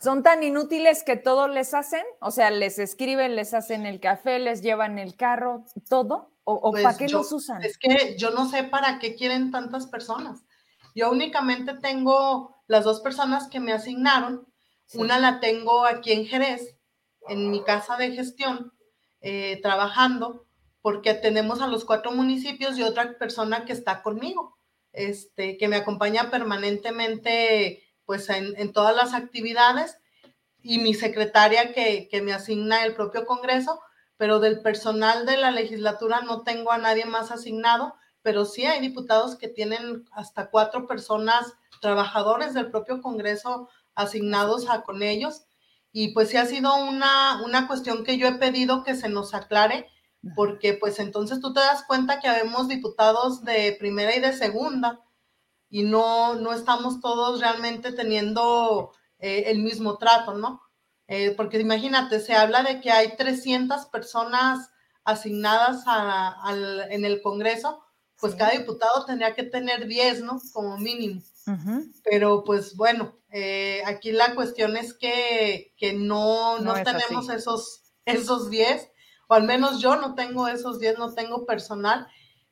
¿Son 0.00 0.22
tan 0.22 0.42
inútiles 0.42 1.04
que 1.04 1.16
todo 1.16 1.46
les 1.46 1.74
hacen? 1.74 2.02
O 2.20 2.30
sea, 2.30 2.50
les 2.50 2.78
escriben, 2.78 3.36
les 3.36 3.52
hacen 3.52 3.84
el 3.84 4.00
café, 4.00 4.38
les 4.38 4.62
llevan 4.62 4.98
el 4.98 5.14
carro, 5.14 5.64
todo. 5.88 6.32
¿O, 6.44 6.72
pues 6.72 6.82
para 6.82 6.96
qué 6.96 7.08
los 7.08 7.30
usan? 7.32 7.62
Es 7.62 7.78
que 7.78 8.16
yo 8.16 8.30
no 8.30 8.48
sé 8.48 8.64
para 8.64 8.98
qué 8.98 9.14
quieren 9.14 9.50
tantas 9.50 9.86
personas. 9.86 10.42
Yo 10.94 11.10
únicamente 11.10 11.74
tengo 11.74 12.56
las 12.66 12.84
dos 12.84 13.00
personas 13.00 13.48
que 13.48 13.60
me 13.60 13.72
asignaron. 13.72 14.46
Una 14.94 15.18
la 15.18 15.40
tengo 15.40 15.84
aquí 15.84 16.12
en 16.12 16.26
Jerez, 16.26 16.76
en 17.28 17.50
mi 17.50 17.62
casa 17.62 17.96
de 17.96 18.12
gestión, 18.12 18.72
eh, 19.20 19.60
trabajando 19.62 20.46
porque 20.82 21.14
tenemos 21.14 21.60
a 21.60 21.66
los 21.66 21.84
cuatro 21.84 22.12
municipios 22.12 22.78
y 22.78 22.82
otra 22.82 23.18
persona 23.18 23.64
que 23.64 23.72
está 23.72 24.02
conmigo, 24.02 24.56
este, 24.92 25.56
que 25.58 25.68
me 25.68 25.76
acompaña 25.76 26.30
permanentemente 26.30 27.84
pues 28.06 28.28
en, 28.30 28.72
todas 28.72 28.96
las 28.96 29.14
actividades 29.14 29.98
y 30.62 30.78
mi 30.78 30.94
secretaria 30.94 31.72
que, 31.72 32.08
que, 32.10 32.22
me 32.22 32.32
asigna 32.32 32.84
el 32.84 32.94
propio 32.94 33.24
Congreso, 33.24 33.80
pero 34.16 34.40
del 34.40 34.62
personal 34.62 35.26
de 35.26 35.36
la 35.36 35.50
legislatura 35.52 36.22
no 36.22 36.42
tengo 36.42 36.72
a 36.72 36.78
nadie 36.78 37.04
más 37.04 37.30
asignado, 37.30 37.94
pero 38.22 38.44
sí 38.44 38.64
hay 38.64 38.80
diputados 38.80 39.36
que 39.36 39.48
tienen 39.48 40.04
hasta 40.12 40.50
cuatro 40.50 40.86
personas, 40.86 41.54
trabajadores 41.80 42.54
del 42.54 42.70
propio 42.70 43.00
Congreso 43.00 43.68
asignados 43.94 44.68
a 44.68 44.82
con 44.82 45.02
ellos. 45.02 45.44
Y 45.92 46.12
pues 46.12 46.28
sí 46.28 46.36
ha 46.36 46.46
sido 46.46 46.76
una, 46.76 47.42
una 47.44 47.66
cuestión 47.66 48.04
que 48.04 48.16
yo 48.16 48.28
he 48.28 48.34
pedido 48.34 48.84
que 48.84 48.94
se 48.94 49.08
nos 49.08 49.34
aclare 49.34 49.88
porque 50.36 50.74
pues 50.74 50.98
entonces 50.98 51.40
tú 51.40 51.52
te 51.52 51.60
das 51.60 51.84
cuenta 51.84 52.20
que 52.20 52.28
habemos 52.28 52.68
diputados 52.68 53.42
de 53.44 53.76
primera 53.78 54.14
y 54.14 54.20
de 54.20 54.32
segunda 54.32 55.00
y 55.70 55.84
no, 55.84 56.34
no 56.34 56.52
estamos 56.52 57.00
todos 57.00 57.40
realmente 57.40 57.92
teniendo 57.92 58.92
eh, 59.18 59.44
el 59.46 59.60
mismo 59.60 59.98
trato, 59.98 60.34
¿no? 60.34 60.62
Eh, 61.06 61.32
porque 61.36 61.58
imagínate, 61.58 62.20
se 62.20 62.34
habla 62.34 62.62
de 62.62 62.80
que 62.80 62.90
hay 62.90 63.16
300 63.16 63.86
personas 63.86 64.70
asignadas 65.04 65.84
en 66.90 67.04
el 67.04 67.22
Congreso, 67.22 67.82
pues 68.20 68.34
cada 68.34 68.52
diputado 68.52 69.04
tendría 69.04 69.34
que 69.34 69.44
tener 69.44 69.86
10, 69.86 70.22
¿no? 70.22 70.40
Como 70.52 70.78
mínimo. 70.78 71.22
Pero 72.04 72.44
pues 72.44 72.76
bueno, 72.76 73.16
eh, 73.30 73.82
aquí 73.84 74.12
la 74.12 74.34
cuestión 74.34 74.76
es 74.76 74.94
que, 74.94 75.72
no, 75.96 76.60
no, 76.60 76.74
tenemos 76.74 77.28
esos, 77.28 77.82
esos 78.04 78.50
10 78.50 78.90
o 79.30 79.34
al 79.34 79.44
menos 79.44 79.80
yo 79.80 79.94
no 79.94 80.16
tengo 80.16 80.48
esos 80.48 80.80
10, 80.80 80.98
no 80.98 81.14
tengo 81.14 81.46
personal, 81.46 82.08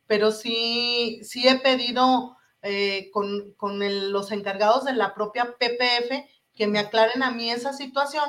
pero 0.06 0.30
sí, 0.30 1.18
sí 1.24 1.48
he 1.48 1.58
pedido 1.58 2.36
eh, 2.62 3.10
con, 3.10 3.52
los 4.12 4.30
encargados 4.30 4.84
de 4.84 4.92
la 4.92 5.12
propia 5.12 5.56
PPF 5.58 6.24
que 6.54 6.68
me 6.68 6.78
aclaren 6.78 7.24
a 7.24 7.32
mí 7.32 7.50
esa 7.50 7.72
situación 7.72 8.28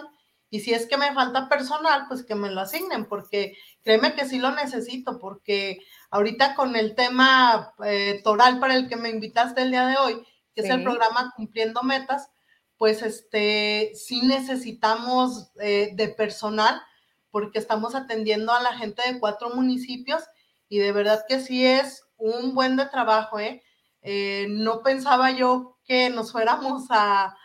y 0.49 0.61
si 0.61 0.73
es 0.73 0.87
que 0.87 0.97
me 0.97 1.13
falta 1.13 1.47
personal, 1.47 2.05
pues 2.07 2.25
que 2.25 2.33
me 2.33 2.49
lo 2.49 2.61
asignen, 2.61 3.05
porque 3.05 3.55
créeme 3.83 4.15
que 4.15 4.25
sí 4.25 4.39
lo 4.39 4.49
necesito, 4.55 5.19
porque 5.19 5.77
ahorita 6.09 6.55
con 6.55 6.75
el 6.75 6.95
tema 6.95 7.73
eh, 7.85 8.21
toral 8.23 8.59
para 8.59 8.75
el 8.75 8.87
que 8.89 8.95
me 8.95 9.09
invitaste 9.09 9.61
el 9.61 9.71
día 9.71 9.87
de 9.87 9.97
hoy, 9.97 10.25
que 10.53 10.61
es 10.61 10.69
el 10.69 10.83
programa 10.83 11.33
Cumpliendo 11.35 11.83
Metas, 11.83 12.31
pues 12.77 13.01
este, 13.01 13.91
sí 13.93 14.21
necesitamos 14.21 15.51
eh, 15.59 15.91
de 15.93 16.09
personal 16.09 16.81
porque 17.29 17.59
estamos 17.59 17.93
atendiendo 17.93 18.53
a 18.53 18.61
la 18.61 18.73
gente 18.73 19.01
de 19.05 19.19
cuatro 19.19 19.51
municipios 19.51 20.23
y 20.67 20.79
de 20.79 20.91
verdad 20.91 21.25
que 21.27 21.39
sí 21.39 21.65
es 21.65 22.03
un 22.17 22.55
buen 22.55 22.75
de 22.77 22.85
trabajo, 22.85 23.39
¿eh? 23.39 23.63
eh 24.01 24.47
no 24.49 24.81
pensaba 24.81 25.31
yo 25.31 25.77
que 25.85 26.09
nos 26.09 26.31
fuéramos 26.31 26.85
a, 26.89 27.35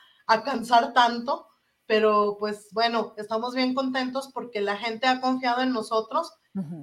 cansar 0.44 0.92
tanto, 0.94 1.48
pero 1.86 2.36
pues 2.38 2.68
bueno, 2.72 3.14
estamos 3.18 3.54
bien 3.54 3.74
contentos 3.74 4.30
porque 4.32 4.60
la 4.60 4.76
gente 4.76 5.06
ha 5.06 5.20
confiado 5.20 5.62
en 5.62 5.72
nosotros 5.72 6.32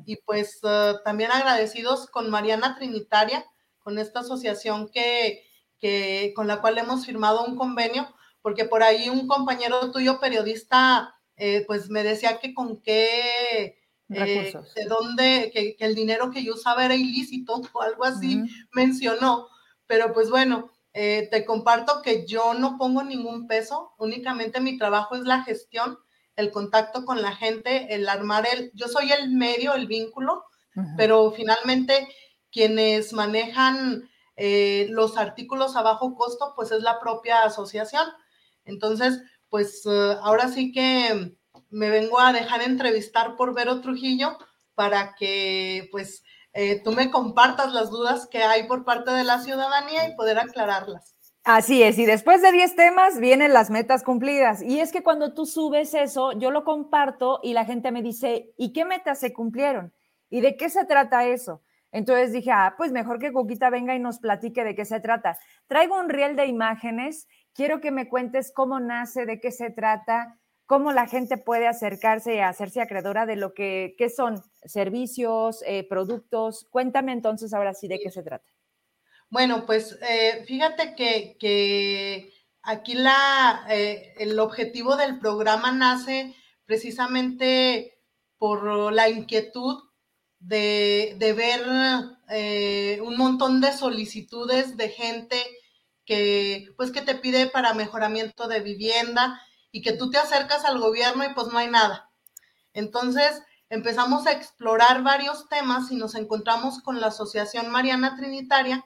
y 0.06 0.18
pues 0.18 0.60
eh, 0.64 0.94
también 1.06 1.32
agradecidos 1.32 2.08
con 2.08 2.30
Mariana 2.30 2.76
Trinitaria, 2.76 3.46
con 3.80 3.98
esta 4.00 4.20
asociación 4.20 4.90
que, 4.90 5.44
que, 5.80 6.34
con 6.36 6.48
la 6.48 6.60
cual 6.60 6.78
hemos 6.78 7.06
firmado 7.06 7.46
un 7.46 7.56
convenio, 7.56 8.14
porque 8.42 8.66
por 8.66 8.84
ahí 8.84 9.10
un 9.10 9.28
compañero 9.28 9.92
tuyo 9.92 10.20
periodista 10.20 11.16
eh, 11.44 11.64
pues 11.66 11.90
me 11.90 12.04
decía 12.04 12.38
que 12.38 12.54
con 12.54 12.82
qué, 12.84 13.80
eh, 14.10 14.54
de 14.76 14.86
dónde, 14.86 15.50
que, 15.52 15.76
el 15.80 15.96
dinero 15.96 16.30
que 16.30 16.44
yo 16.44 16.54
usaba 16.54 16.86
era 16.86 16.94
ilícito 16.94 17.62
o 17.74 17.82
algo 17.82 18.04
así, 18.04 18.44
mencionó. 18.74 19.48
Pero 19.88 20.14
pues 20.14 20.30
bueno, 20.30 20.70
eh, 20.94 21.28
te 21.32 21.44
comparto 21.44 22.04
que 22.04 22.28
yo 22.28 22.54
no 22.54 22.78
pongo 22.78 23.04
ningún 23.04 23.48
peso, 23.48 23.94
únicamente 23.98 24.60
mi 24.60 24.78
trabajo 24.78 25.16
es 25.16 25.24
la 25.24 25.44
gestión, 25.44 25.98
el 26.42 26.52
contacto 26.52 27.06
con 27.06 27.22
la 27.22 27.34
gente, 27.34 27.94
el 27.96 28.10
armar 28.10 28.46
el, 28.52 28.72
yo 28.74 28.88
soy 28.88 29.12
el 29.12 29.32
medio, 29.32 29.74
el 29.74 29.88
vínculo, 29.88 30.44
pero 30.98 31.32
finalmente 31.32 32.08
quienes 32.52 33.14
manejan 33.14 34.10
los 34.90 35.18
artículos 35.18 35.76
a 35.76 35.82
bajo 35.82 36.16
costo, 36.16 36.54
pues 36.56 36.72
es 36.72 36.82
la 36.82 37.00
propia 37.00 37.44
asociación. 37.44 38.08
Entonces, 38.66 39.22
pues 39.52 39.86
eh, 39.86 40.18
ahora 40.22 40.48
sí 40.48 40.72
que 40.72 41.36
me 41.70 41.90
vengo 41.90 42.20
a 42.20 42.34
dejar 42.34 42.62
entrevistar 42.62 43.36
por 43.36 43.54
Vero 43.54 43.82
Trujillo 43.82 44.38
para 44.76 45.14
que 45.16 45.90
pues 45.92 46.24
eh, 46.54 46.82
tú 46.84 46.92
me 46.92 47.12
compartas 47.12 47.74
las 47.74 47.90
dudas 47.90 48.28
que 48.28 48.44
hay 48.44 48.64
por 48.64 48.86
parte 48.86 49.12
de 49.12 49.24
la 49.24 49.42
ciudadanía 49.42 50.08
y 50.08 50.16
poder 50.16 50.40
aclararlas. 50.40 51.11
Así 51.44 51.82
es, 51.82 51.98
y 51.98 52.06
después 52.06 52.44
de 52.44 52.52
10 52.52 52.76
temas 52.76 53.20
vienen 53.20 53.52
las 53.52 53.72
metas 53.72 54.04
cumplidas. 54.04 54.62
Y 54.62 54.80
es 54.80 54.92
que 54.92 55.02
cuando 55.02 55.34
tú 55.34 55.48
subes 55.48 55.96
eso, 55.96 56.34
yo 56.34 56.52
lo 56.52 56.64
comparto 56.64 57.40
y 57.42 57.54
la 57.54 57.66
gente 57.66 57.92
me 57.92 58.04
dice, 58.04 58.54
¿y 58.58 58.74
qué 58.74 58.86
metas 58.86 59.20
se 59.20 59.34
cumplieron? 59.34 59.92
¿Y 60.30 60.42
de 60.42 60.56
qué 60.56 60.70
se 60.70 60.86
trata 60.86 61.26
eso? 61.26 61.64
Entonces 61.92 62.32
dije, 62.32 62.52
ah, 62.52 62.76
pues 62.78 62.92
mejor 62.92 63.18
que 63.18 63.34
Coquita 63.34 63.72
venga 63.72 63.96
y 63.96 64.00
nos 64.00 64.20
platique 64.20 64.64
de 64.64 64.76
qué 64.76 64.86
se 64.86 65.00
trata. 65.00 65.40
Traigo 65.66 66.00
un 66.00 66.10
riel 66.10 66.36
de 66.36 66.46
imágenes, 66.46 67.28
quiero 67.54 67.82
que 67.82 67.90
me 67.90 68.08
cuentes 68.08 68.52
cómo 68.54 68.80
nace, 68.80 69.26
de 69.26 69.40
qué 69.40 69.52
se 69.52 69.72
trata, 69.72 70.38
cómo 70.68 70.92
la 70.92 71.08
gente 71.08 71.38
puede 71.38 71.68
acercarse 71.68 72.36
y 72.36 72.40
hacerse 72.40 72.82
acreedora 72.82 73.26
de 73.26 73.36
lo 73.36 73.56
que 73.56 73.96
son 74.16 74.44
servicios, 74.64 75.64
eh, 75.66 75.88
productos. 75.90 76.68
Cuéntame 76.70 77.14
entonces 77.14 77.52
ahora 77.54 77.74
sí 77.74 77.88
de 77.88 78.00
qué 78.00 78.12
se 78.12 78.22
trata. 78.22 78.46
Bueno, 79.32 79.66
pues 79.66 79.98
eh, 80.02 80.44
fíjate 80.46 80.94
que, 80.94 82.34
aquí 82.64 82.94
la, 82.96 83.66
eh, 83.70 84.14
el 84.18 84.38
objetivo 84.40 84.98
del 84.98 85.20
programa 85.20 85.72
nace 85.72 86.36
precisamente 86.66 87.98
por 88.38 88.92
la 88.92 89.08
inquietud 89.08 89.84
de, 90.40 91.16
ver 91.38 93.02
un 93.02 93.16
montón 93.18 93.62
de 93.62 93.72
solicitudes 93.72 94.76
de 94.76 94.90
gente 94.90 95.38
que, 96.06 96.68
pues, 96.76 96.92
que 96.92 97.02
te 97.02 97.16
pide 97.16 97.48
para 97.48 97.74
mejoramiento 97.74 98.50
de 98.50 98.60
vivienda 98.60 99.42
y 99.72 99.82
que 99.82 99.94
tú 99.94 100.12
te 100.12 100.18
acercas 100.18 100.66
al 100.66 100.80
gobierno 100.80 101.24
y 101.24 101.34
pues 101.34 101.48
no 101.48 101.58
hay 101.58 101.70
nada. 101.70 102.12
Entonces 102.74 103.42
empezamos 103.70 104.28
a 104.28 104.34
explorar 104.34 105.04
varios 105.04 105.48
temas 105.48 105.90
y 105.90 105.96
nos 105.96 106.16
encontramos 106.16 106.82
con 106.82 107.00
la 107.00 107.08
Asociación 107.08 107.70
Mariana 107.70 108.18
Trinitaria, 108.18 108.86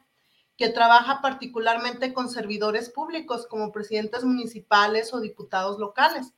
que 0.58 0.70
trabaja 0.70 1.22
particularmente 1.22 2.14
con 2.14 2.30
servidores 2.30 2.90
públicos 2.90 3.48
como 3.48 3.72
presidentes 3.72 4.24
municipales 4.24 5.14
o 5.14 5.20
diputados 5.20 5.80
locales. 5.80 6.34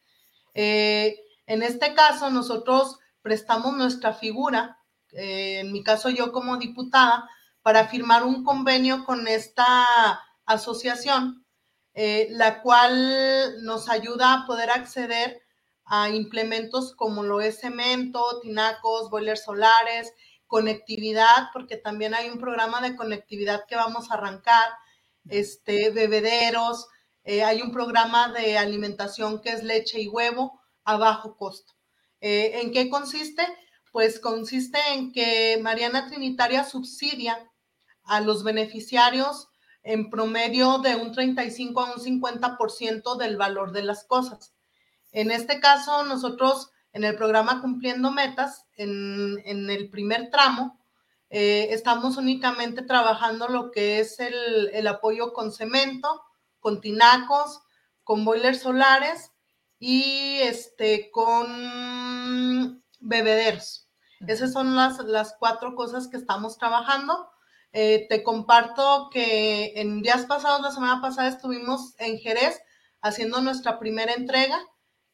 Eh, 0.54 1.20
en 1.46 1.64
este 1.64 1.94
caso, 1.94 2.30
nosotros 2.30 3.00
prestamos 3.22 3.76
nuestra 3.78 4.14
figura, 4.14 4.80
eh, 5.12 5.60
en 5.60 5.72
mi 5.72 5.84
caso 5.84 6.10
yo 6.10 6.32
como 6.32 6.58
diputada, 6.58 7.30
para 7.62 7.88
firmar 7.88 8.24
un 8.24 8.44
convenio 8.44 9.06
con 9.06 9.28
esta 9.28 9.86
asociación 10.46 11.46
eh, 12.00 12.28
la 12.30 12.62
cual 12.62 13.64
nos 13.64 13.90
ayuda 13.90 14.32
a 14.32 14.46
poder 14.46 14.70
acceder 14.70 15.42
a 15.84 16.10
implementos 16.10 16.94
como 16.96 17.24
lo 17.24 17.42
es 17.42 17.60
cemento, 17.60 18.40
tinacos, 18.40 19.10
boilers 19.10 19.44
solares, 19.44 20.14
conectividad, 20.48 21.50
porque 21.54 21.78
también 21.78 22.14
hay 22.14 22.30
un 22.30 22.40
programa 22.40 22.82
de 22.82 22.96
conectividad 22.96 23.66
que 23.68 23.76
vamos 23.76 24.10
a 24.10 24.16
arrancar, 24.16 24.70
este, 25.30 25.90
bebederos, 25.92 26.88
eh, 27.24 27.44
hay 27.44 27.62
un 27.62 27.72
programa 27.72 28.32
de 28.32 28.58
alimentación 28.58 29.42
que 29.42 29.50
es 29.50 29.64
leche 29.64 30.00
y 30.00 30.08
huevo 30.08 30.62
a 30.86 30.98
bajo 30.98 31.36
costo. 31.36 31.74
Eh, 32.22 32.62
¿En 32.62 32.72
qué 32.72 32.90
consiste? 32.90 33.46
Pues 33.92 34.20
consiste 34.20 34.80
en 34.94 35.12
que 35.12 35.60
Mariana 35.62 36.08
Trinitaria 36.08 36.64
subsidia 36.64 37.52
a 38.04 38.22
los 38.22 38.44
beneficiarios 38.44 39.50
en 39.84 40.10
promedio 40.10 40.80
de 40.80 40.96
un 40.96 41.12
35 41.12 41.82
a 41.82 41.94
un 41.94 42.02
50% 42.02 43.18
del 43.18 43.38
valor 43.38 43.74
de 43.74 43.84
las 43.84 44.06
cosas. 44.06 44.54
En 45.12 45.32
este 45.32 45.60
caso, 45.60 46.04
nosotros 46.06 46.72
en 46.98 47.04
el 47.04 47.16
programa 47.16 47.62
Cumpliendo 47.62 48.12
Metas, 48.12 48.66
en, 48.76 49.70
el 49.70 49.90
primer 49.92 50.32
tramo, 50.32 50.80
eh, 51.30 51.68
estamos 51.70 52.18
únicamente 52.18 52.82
trabajando 52.82 53.48
lo 53.48 53.70
que 53.70 54.00
es 54.00 54.20
el, 54.20 54.88
apoyo 54.88 55.32
con 55.32 55.52
cemento, 55.52 56.24
con 56.60 56.82
tinacos, 56.82 57.62
con 58.04 58.26
boilers 58.26 58.62
solares 58.62 59.32
y 59.78 60.40
este, 60.42 61.12
con 61.12 62.84
bebederos. 63.00 63.88
Esas 64.28 64.52
son 64.52 64.76
las, 64.76 64.98
las 65.06 65.36
cuatro 65.38 65.76
cosas 65.76 66.08
que 66.08 66.18
estamos 66.18 66.58
trabajando. 66.58 67.30
Eh, 67.74 68.08
te 68.10 68.24
comparto 68.24 69.10
que 69.12 69.74
en 69.76 70.02
días 70.02 70.26
pasados, 70.26 70.62
la 70.62 70.72
semana 70.72 71.00
pasada, 71.00 71.28
estuvimos 71.28 71.94
en 72.00 72.18
Jerez 72.18 72.60
haciendo 73.02 73.40
nuestra 73.42 73.78
primera 73.78 74.14
entrega. 74.14 74.60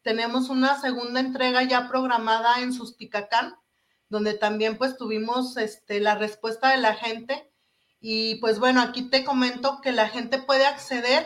Tenemos 0.04 0.50
una 0.50 0.80
segunda 0.80 1.20
entrega 1.20 1.64
ya 1.64 1.88
programada 1.88 2.60
en 2.60 2.74
Susticacán, 2.74 3.56
donde 4.10 4.34
también 4.34 4.78
pues 4.78 4.98
tuvimos 4.98 5.58
este, 5.58 6.00
la 6.00 6.16
respuesta 6.16 6.70
de 6.72 6.78
la 6.78 6.94
gente. 6.94 7.50
Y 8.00 8.36
pues 8.36 8.60
bueno, 8.60 8.82
aquí 8.82 9.04
te 9.10 9.24
comento 9.24 9.80
que 9.82 9.94
la 9.94 10.10
gente 10.10 10.38
puede 10.40 10.66
acceder, 10.66 11.26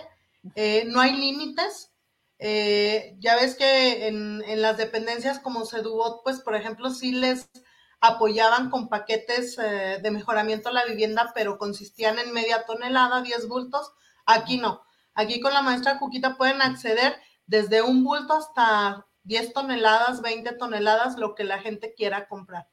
eh, 0.55 0.86
no 0.86 1.01
hay 1.01 1.13
límites. 1.17 1.91
Eh, 2.39 3.15
ya 3.17 3.36
ves 3.36 3.55
que 3.55 4.07
en, 4.07 4.43
en, 4.45 4.61
las 4.61 4.78
dependencias 4.78 5.39
como 5.39 5.65
Sedubot, 5.65 6.21
pues 6.23 6.39
por 6.41 6.55
ejemplo, 6.55 6.91
sí 6.91 7.11
les 7.11 7.49
apoyaban 7.99 8.69
con 8.69 8.89
paquetes 8.89 9.57
eh, 9.57 9.99
de 10.01 10.11
mejoramiento 10.11 10.69
a 10.69 10.73
la 10.73 10.86
vivienda, 10.86 11.32
pero 11.34 11.57
consistían 11.57 12.19
en 12.19 12.32
media 12.32 12.63
tonelada, 12.65 13.21
10 13.21 13.47
bultos. 13.47 13.91
Aquí 14.25 14.57
no. 14.57 14.84
Aquí 15.15 15.39
con 15.39 15.53
la 15.53 15.63
maestra 15.63 15.97
Cuquita 15.97 16.38
pueden 16.38 16.61
acceder 16.61 17.17
desde 17.48 17.82
un 17.82 18.04
bulto 18.04 18.34
hasta 18.34 19.06
10 19.24 19.54
toneladas, 19.54 20.22
20 20.22 20.54
toneladas, 20.54 21.18
lo 21.18 21.34
que 21.34 21.43
la 21.43 21.60
gente 21.60 21.93
quiera 21.95 22.28
comprar. 22.28 22.68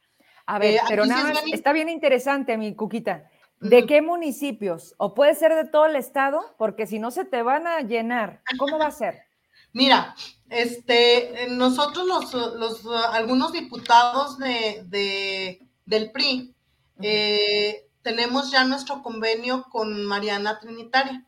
A 0.45 0.59
ver, 0.59 0.75
eh, 0.75 0.81
pero 0.87 1.05
nada 1.05 1.33
más, 1.33 1.43
está 1.51 1.73
bien 1.73 1.89
interesante, 1.89 2.57
mi 2.57 2.75
Cuquita. 2.75 3.29
¿De 3.59 3.85
qué 3.87 4.01
municipios? 4.01 4.93
¿O 4.97 5.15
puede 5.15 5.33
ser 5.33 5.55
de 5.55 5.65
todo 5.65 5.85
el 5.85 5.95
estado? 5.95 6.55
Porque 6.57 6.85
si 6.85 6.99
no 6.99 7.09
se 7.09 7.25
te 7.25 7.41
van 7.41 7.65
a 7.65 7.81
llenar, 7.81 8.41
¿cómo 8.59 8.77
va 8.77 8.87
a 8.87 8.91
ser? 8.91 9.23
Mira, 9.73 10.15
este, 10.49 11.47
nosotros 11.49 12.05
los, 12.33 12.85
algunos 13.11 13.51
diputados 13.51 14.37
de, 14.37 15.59
del 15.85 16.11
PRI 16.11 16.53
eh, 17.01 17.87
tenemos 18.01 18.51
ya 18.51 18.63
nuestro 18.63 19.01
convenio 19.01 19.65
con 19.69 20.05
Mariana 20.05 20.59
Trinitaria. 20.59 21.25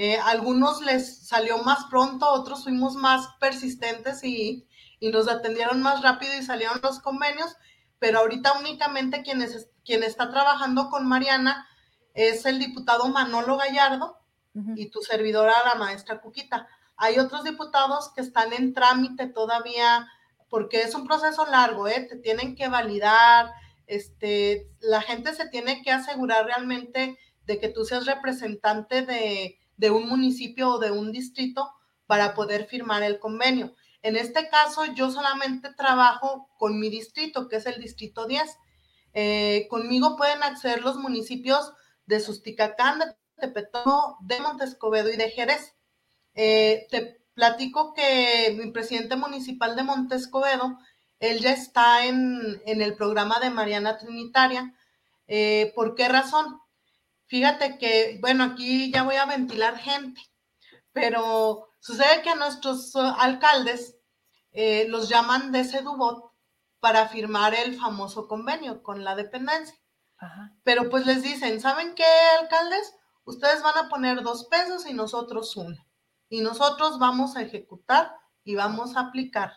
Eh, 0.00 0.16
algunos 0.16 0.80
les 0.80 1.26
salió 1.26 1.58
más 1.64 1.86
pronto, 1.90 2.30
otros 2.30 2.62
fuimos 2.62 2.94
más 2.94 3.30
persistentes 3.40 4.22
y, 4.22 4.64
nos 5.00 5.28
atendieron 5.28 5.82
más 5.82 6.02
rápido 6.02 6.32
y 6.38 6.42
salieron 6.44 6.78
los 6.84 7.00
convenios, 7.00 7.56
pero 7.98 8.20
ahorita 8.20 8.58
únicamente 8.60 9.22
quien, 9.22 9.44
quien 9.84 10.04
está 10.04 10.30
trabajando 10.30 10.88
con 10.88 11.06
Mariana 11.06 11.66
es 12.14 12.46
el 12.46 12.60
diputado 12.60 13.08
Manolo 13.08 13.56
Gallardo 13.56 14.18
y 14.76 14.90
tu 14.90 15.00
servidora, 15.02 15.52
la 15.64 15.74
maestra 15.74 16.20
Cuquita. 16.20 16.68
Hay 16.96 17.18
otros 17.18 17.42
diputados 17.44 18.12
que 18.14 18.20
están 18.20 18.52
en 18.52 18.74
trámite 18.74 19.26
todavía, 19.26 20.08
porque 20.48 20.82
es 20.82 20.94
un 20.94 21.06
proceso 21.06 21.44
largo, 21.46 21.86
¿eh? 21.86 22.06
Te 22.08 22.16
tienen 22.16 22.54
que 22.56 22.68
validar, 22.68 23.52
este, 23.86 24.68
la 24.80 25.00
gente 25.00 25.34
se 25.34 25.48
tiene 25.48 25.82
que 25.82 25.90
asegurar 25.90 26.44
realmente 26.46 27.18
de 27.46 27.58
que 27.58 27.68
tú 27.68 27.84
seas 27.84 28.06
representante 28.06 29.02
de, 29.02 29.58
de 29.78 29.90
un 29.90 30.06
municipio 30.08 30.72
o 30.72 30.78
de 30.78 30.90
un 30.90 31.10
distrito 31.10 31.72
para 32.06 32.34
poder 32.34 32.66
firmar 32.66 33.02
el 33.02 33.18
convenio. 33.18 33.74
En 34.02 34.16
este 34.16 34.48
caso, 34.48 34.84
yo 34.94 35.10
solamente 35.10 35.72
trabajo 35.72 36.50
con 36.58 36.78
mi 36.78 36.90
distrito, 36.90 37.48
que 37.48 37.56
es 37.56 37.66
el 37.66 37.80
distrito 37.80 38.26
10. 38.26 38.58
Eh, 39.14 39.66
conmigo 39.70 40.16
pueden 40.16 40.42
acceder 40.42 40.82
los 40.82 40.96
municipios 40.96 41.72
de 42.06 42.20
Susticacán, 42.20 42.98
de 42.98 43.06
Tepetón, 43.36 44.14
de 44.20 44.40
Montescobedo 44.40 45.10
y 45.10 45.16
de 45.16 45.30
Jerez. 45.30 45.74
Eh, 46.34 46.86
te 46.90 47.20
platico 47.34 47.94
que 47.94 48.56
mi 48.58 48.70
presidente 48.70 49.16
municipal 49.16 49.76
de 49.76 49.84
Montescobedo, 49.84 50.78
él 51.20 51.40
ya 51.40 51.52
está 51.52 52.06
en, 52.06 52.62
el 52.64 52.94
programa 52.94 53.40
de 53.40 53.50
Mariana 53.50 53.98
Trinitaria. 53.98 54.74
Eh, 55.26 55.72
¿Por 55.74 55.94
qué 55.94 56.08
razón? 56.08 56.60
Fíjate 57.28 57.78
que, 57.78 58.18
bueno, 58.20 58.44
aquí 58.44 58.90
ya 58.90 59.02
voy 59.02 59.16
a 59.16 59.26
ventilar 59.26 59.78
gente, 59.78 60.20
pero 60.92 61.68
sucede 61.78 62.22
que 62.22 62.30
a 62.30 62.34
nuestros 62.34 62.94
uh, 62.94 63.14
alcaldes 63.18 63.96
eh, 64.52 64.86
los 64.88 65.08
llaman 65.08 65.52
de 65.52 65.64
Sedubot 65.64 66.32
para 66.80 67.08
firmar 67.08 67.54
el 67.54 67.78
famoso 67.78 68.26
convenio 68.28 68.82
con 68.82 69.04
la 69.04 69.14
dependencia. 69.14 69.76
Pero 70.64 70.90
pues 70.90 71.06
les 71.06 71.22
dicen, 71.22 71.60
¿saben 71.60 71.94
qué, 71.94 72.04
alcaldes? 72.40 72.94
Ustedes 73.24 73.62
van 73.62 73.78
a 73.78 73.88
poner 73.88 74.22
dos 74.22 74.46
pesos 74.46 74.86
y 74.86 74.94
nosotros 74.94 75.54
uno 75.56 75.76
y 76.28 76.40
nosotros 76.40 76.98
vamos 76.98 77.36
a 77.36 77.42
ejecutar 77.42 78.12
y 78.44 78.54
vamos 78.54 78.96
a 78.96 79.00
aplicar. 79.00 79.52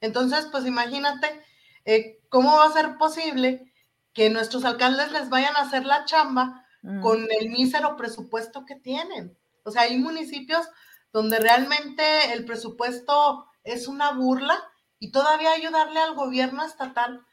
Entonces, 0.00 0.46
pues 0.50 0.66
imagínate 0.66 1.44
eh, 1.84 2.20
cómo 2.28 2.56
va 2.56 2.66
a 2.66 2.72
ser 2.72 2.96
posible 2.98 3.72
que 4.12 4.30
nuestros 4.30 4.64
alcaldes 4.64 5.12
les 5.12 5.28
vayan 5.30 5.56
a 5.56 5.60
hacer 5.62 5.84
la 5.84 6.04
chamba 6.04 6.61
mm. 6.82 7.00
con 7.00 7.26
el 7.30 7.50
mísero 7.50 7.96
presupuesto 7.96 8.64
que 8.66 8.76
tienen. 8.76 9.36
O 9.64 9.70
sea, 9.70 9.82
hay 9.82 9.98
municipios 9.98 10.68
donde 11.12 11.38
realmente 11.38 12.32
el 12.32 12.44
presupuesto 12.44 13.46
es 13.64 13.88
una 13.88 14.12
burla 14.12 14.58
y 14.98 15.12
todavía 15.12 15.52
ayudarle 15.52 16.00
al 16.00 16.14
gobierno 16.14 16.64
estatal, 16.64 17.24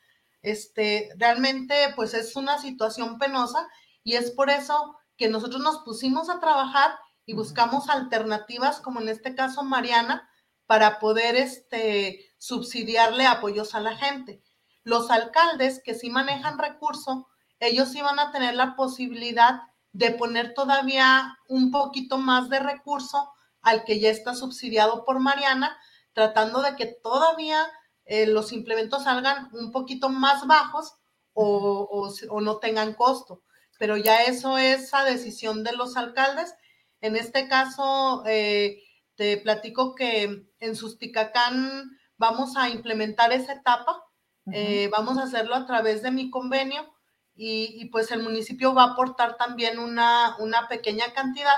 este, 0.41 1.09
realmente 1.17 1.75
pues 1.95 2.13
es 2.13 2.35
una 2.35 2.57
situación 2.57 3.19
penosa 3.19 3.67
y 4.03 4.15
es 4.15 4.31
por 4.31 4.49
eso 4.49 4.97
que 5.17 5.29
nosotros 5.29 5.61
nos 5.61 5.79
pusimos 5.79 6.29
a 6.29 6.39
trabajar 6.39 6.91
y 7.25 7.33
buscamos 7.33 7.89
alternativas, 7.89 8.79
como 8.79 9.01
en 9.01 9.09
este 9.09 9.35
caso 9.35 9.63
Mariana, 9.63 10.29
para 10.65 10.99
poder 10.99 11.35
este, 11.35 12.25
subsidiarle 12.37 13.27
apoyos 13.27 13.75
a 13.75 13.81
la 13.81 13.95
gente. 13.95 14.41
Los 14.83 15.11
alcaldes 15.11 15.81
que 15.83 15.93
sí 15.93 16.09
manejan 16.09 16.57
recurso, 16.57 17.27
ellos 17.60 17.93
van 18.01 18.20
a 18.20 18.32
tener 18.32 18.55
la 18.55 18.76
posibilidad 18.76 19.62
de 19.91 20.12
poner 20.12 20.53
todavía 20.53 21.38
un 21.47 21.72
poquito 21.72 22.18
más 22.18 22.49
de 22.49 22.60
recurso 22.60 23.34
al 23.62 23.84
que 23.84 23.99
ya 23.99 24.10
está 24.10 24.34
subsidiado 24.36 25.03
por 25.03 25.20
Mariana, 25.20 25.78
tratando 26.14 26.62
de 26.62 26.76
que 26.76 26.86
todavía 26.86 27.68
eh, 28.05 28.26
los 28.28 28.53
implementos 28.53 29.03
salgan 29.03 29.49
un 29.53 29.72
poquito 29.72 30.10
más 30.10 30.47
bajos 30.47 30.95
o, 31.34 32.12
no 32.41 32.57
tengan 32.57 32.93
costo. 32.93 33.43
Pero 33.78 33.97
ya 33.97 34.24
eso 34.24 34.57
es 34.57 34.93
a 34.93 35.03
decisión 35.03 35.64
de 35.64 35.74
los 35.74 35.95
alcaldes. 35.95 36.53
En 37.01 37.16
este 37.16 37.47
caso, 37.47 38.24
eh, 38.26 38.84
te 39.16 39.38
platico 39.38 39.95
que 39.95 40.45
en 40.60 40.76
Susticacán 40.76 41.97
vamos 42.18 42.57
a 42.57 42.70
implementar 42.70 43.32
esa 43.32 43.53
etapa. 43.53 44.03
Eh, 44.51 44.89
vamos 44.91 45.18
a 45.18 45.24
hacerlo 45.24 45.55
a 45.55 45.66
través 45.66 46.01
de 46.01 46.12
mi 46.12 46.30
convenio 46.30 46.98
y, 47.41 47.85
pues 47.85 48.11
el 48.11 48.21
municipio 48.21 48.73
va 48.73 48.83
a 48.83 48.91
aportar 48.91 49.37
también 49.37 49.79
una, 49.79 50.35
una 50.39 50.67
pequeña 50.67 51.13
cantidad 51.13 51.55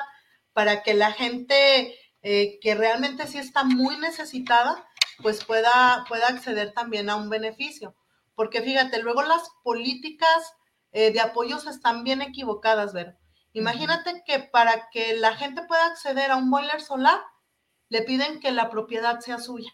para 0.53 0.84
que 0.84 0.93
la 0.93 1.11
gente 1.11 1.97
eh, 2.21 2.59
que 2.61 2.75
realmente 2.75 3.25
sí 3.25 3.39
está 3.39 3.63
muy 3.63 3.97
necesitada, 3.97 4.88
pues 5.23 5.43
pueda, 5.43 6.05
pueda 6.07 6.27
acceder 6.27 6.71
también 6.73 7.09
a 7.09 7.15
un 7.15 7.32
beneficio. 7.32 7.95
Porque 8.36 8.61
fíjate, 8.61 9.01
luego 9.01 9.23
las 9.23 9.49
políticas 9.63 10.53
eh, 10.91 11.11
de 11.11 11.19
apoyos 11.19 11.65
están 11.65 12.03
bien 12.03 12.21
equivocadas, 12.21 12.93
ver. 12.93 13.17
Imagínate 13.53 14.23
que 14.23 14.38
para 14.38 14.88
que 14.91 15.15
la 15.15 15.36
gente 15.36 15.63
pueda 15.63 15.88
acceder 15.88 16.29
a 16.29 16.36
un 16.36 16.51
boiler 16.51 16.79
solar, 16.79 17.19
le 17.89 18.03
piden 18.03 18.39
que 18.39 18.51
la 18.51 18.69
propiedad 18.69 19.19
sea 19.19 19.39
suya. 19.39 19.73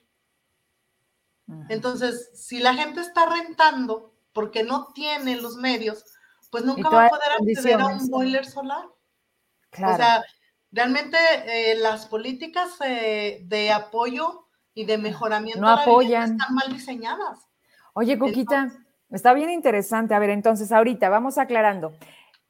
Entonces, 1.70 2.32
si 2.34 2.60
la 2.60 2.74
gente 2.74 3.02
está 3.02 3.26
rentando, 3.26 4.17
porque 4.38 4.64
no 4.64 4.90
tiene 4.94 5.36
los 5.38 5.56
medios, 5.56 6.06
pues 6.52 6.64
nunca 6.64 6.88
va 6.90 7.08
a 7.08 7.10
poder 7.10 7.32
acceder 7.42 7.82
a 7.82 7.88
un 7.88 8.08
boiler 8.08 8.46
solar. 8.46 8.86
O 8.86 9.96
sea, 9.96 10.24
realmente 10.72 11.18
eh, 11.48 11.76
las 11.80 12.06
políticas 12.06 12.70
eh, 12.86 13.42
de 13.46 13.72
apoyo 13.72 14.46
y 14.76 14.86
de 14.86 15.00
mejoramiento 15.00 15.60
no 15.60 15.70
apoyan. 15.70 16.34
están 16.34 16.54
mal 16.54 16.72
diseñadas. 16.72 17.48
Oye, 17.94 18.20
Coquita, 18.20 18.72
está 19.10 19.34
bien 19.34 19.50
interesante. 19.50 20.14
A 20.14 20.20
ver, 20.20 20.30
entonces 20.30 20.72
ahorita 20.72 21.10
vamos 21.10 21.40
aclarando. 21.40 21.94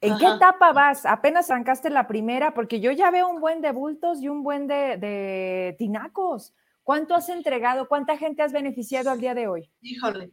¿En 0.02 0.18
qué 0.18 0.26
etapa 0.26 0.74
vas? 0.74 1.06
¿Apenas 1.06 1.50
arrancaste 1.50 1.88
la 1.88 2.06
primera? 2.06 2.52
Porque 2.52 2.80
yo 2.80 2.92
ya 2.92 3.10
veo 3.10 3.28
un 3.28 3.40
buen 3.40 3.62
de 3.62 3.72
bultos 3.72 4.20
y 4.20 4.28
un 4.28 4.42
buen 4.42 4.66
de, 4.66 4.98
de 4.98 5.74
tinacos. 5.78 6.52
¿Cuánto 6.82 7.14
has 7.14 7.30
entregado? 7.30 7.88
¿Cuánta 7.88 8.18
gente 8.18 8.42
has 8.42 8.52
beneficiado 8.52 9.10
al 9.10 9.20
día 9.20 9.32
de 9.32 9.48
hoy? 9.48 9.70
Híjole, 9.80 10.32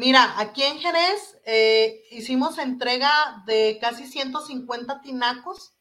Mira, 0.00 0.40
aquí 0.40 0.62
en 0.62 0.78
Jerez 0.78 1.38
eh, 1.44 2.04
hicimos 2.10 2.56
entrega 2.56 3.12
de 3.44 3.76
casi 3.82 4.06
150 4.06 5.02
tinacos. 5.02 5.74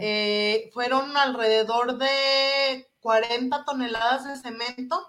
Eh, 0.00 0.68
fueron 0.74 1.16
alrededor 1.16 1.96
de 1.96 2.90
40 3.00 3.64
toneladas 3.64 4.26
de 4.26 4.36
cemento. 4.36 5.00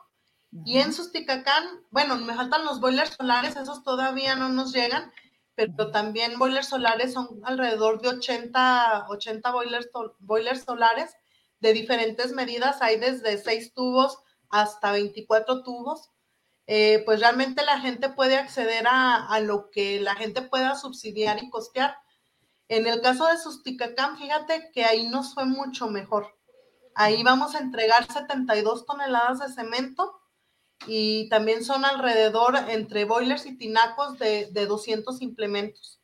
Y 0.63 0.77
en 0.77 0.93
Susticacán, 0.93 1.65
bueno, 1.91 2.15
me 2.15 2.33
faltan 2.33 2.63
los 2.63 2.79
boilers 2.79 3.13
solares, 3.19 3.57
esos 3.57 3.83
todavía 3.83 4.37
no 4.37 4.47
nos 4.47 4.71
llegan, 4.71 5.11
pero 5.53 5.91
también 5.91 6.39
boilers 6.39 6.69
solares 6.69 7.11
son 7.11 7.41
alrededor 7.43 8.01
de 8.01 8.07
80, 8.07 9.07
80 9.09 9.51
boilers, 9.51 9.89
boilers 10.19 10.63
solares 10.63 11.13
de 11.59 11.73
diferentes 11.73 12.31
medidas. 12.31 12.81
Hay 12.81 13.01
desde 13.01 13.37
6 13.37 13.73
tubos 13.73 14.17
hasta 14.49 14.93
24 14.93 15.61
tubos. 15.61 16.09
Eh, 16.71 17.01
pues 17.03 17.19
realmente 17.19 17.65
la 17.65 17.79
gente 17.79 18.09
puede 18.09 18.37
acceder 18.37 18.85
a, 18.87 19.39
lo 19.39 19.71
que 19.71 19.99
la 20.01 20.13
gente 20.13 20.43
pueda 20.43 20.75
subsidiar 20.75 21.43
y 21.43 21.49
costear. 21.49 21.97
En 22.67 22.85
el 22.85 23.01
caso 23.01 23.25
de 23.25 23.39
Susticacán, 23.39 24.19
fíjate 24.19 24.69
que 24.71 24.85
ahí 24.85 25.07
nos 25.07 25.33
fue 25.33 25.45
mucho 25.45 25.87
mejor. 25.87 26.37
Ahí 26.93 27.23
vamos 27.23 27.55
a 27.55 27.57
entregar 27.57 28.05
72 28.05 28.85
toneladas 28.85 29.39
de 29.39 29.51
cemento 29.51 30.21
y 30.85 31.27
también 31.29 31.63
son 31.63 31.85
alrededor 31.85 32.55
entre 32.67 33.05
boilers 33.05 33.47
y 33.47 33.57
tinacos 33.57 34.19
de, 34.19 34.51
200 34.53 35.23
implementos, 35.23 35.99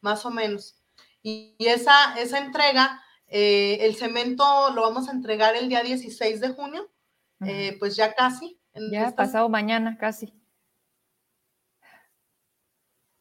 más 0.00 0.24
o 0.24 0.30
menos. 0.30 0.76
Y, 1.24 1.56
esa, 1.58 2.16
esa 2.20 2.38
entrega, 2.38 3.02
eh, 3.26 3.78
el 3.80 3.96
cemento 3.96 4.70
lo 4.76 4.82
vamos 4.82 5.08
a 5.08 5.12
entregar 5.12 5.56
el 5.56 5.68
día 5.68 5.82
16 5.82 6.40
de 6.40 6.50
junio, 6.50 6.88
eh, 7.44 7.74
pues 7.80 7.96
ya 7.96 8.14
casi. 8.14 8.60
Ya, 8.74 9.12
pasado 9.12 9.48
mañana 9.48 9.96
casi. 9.98 10.34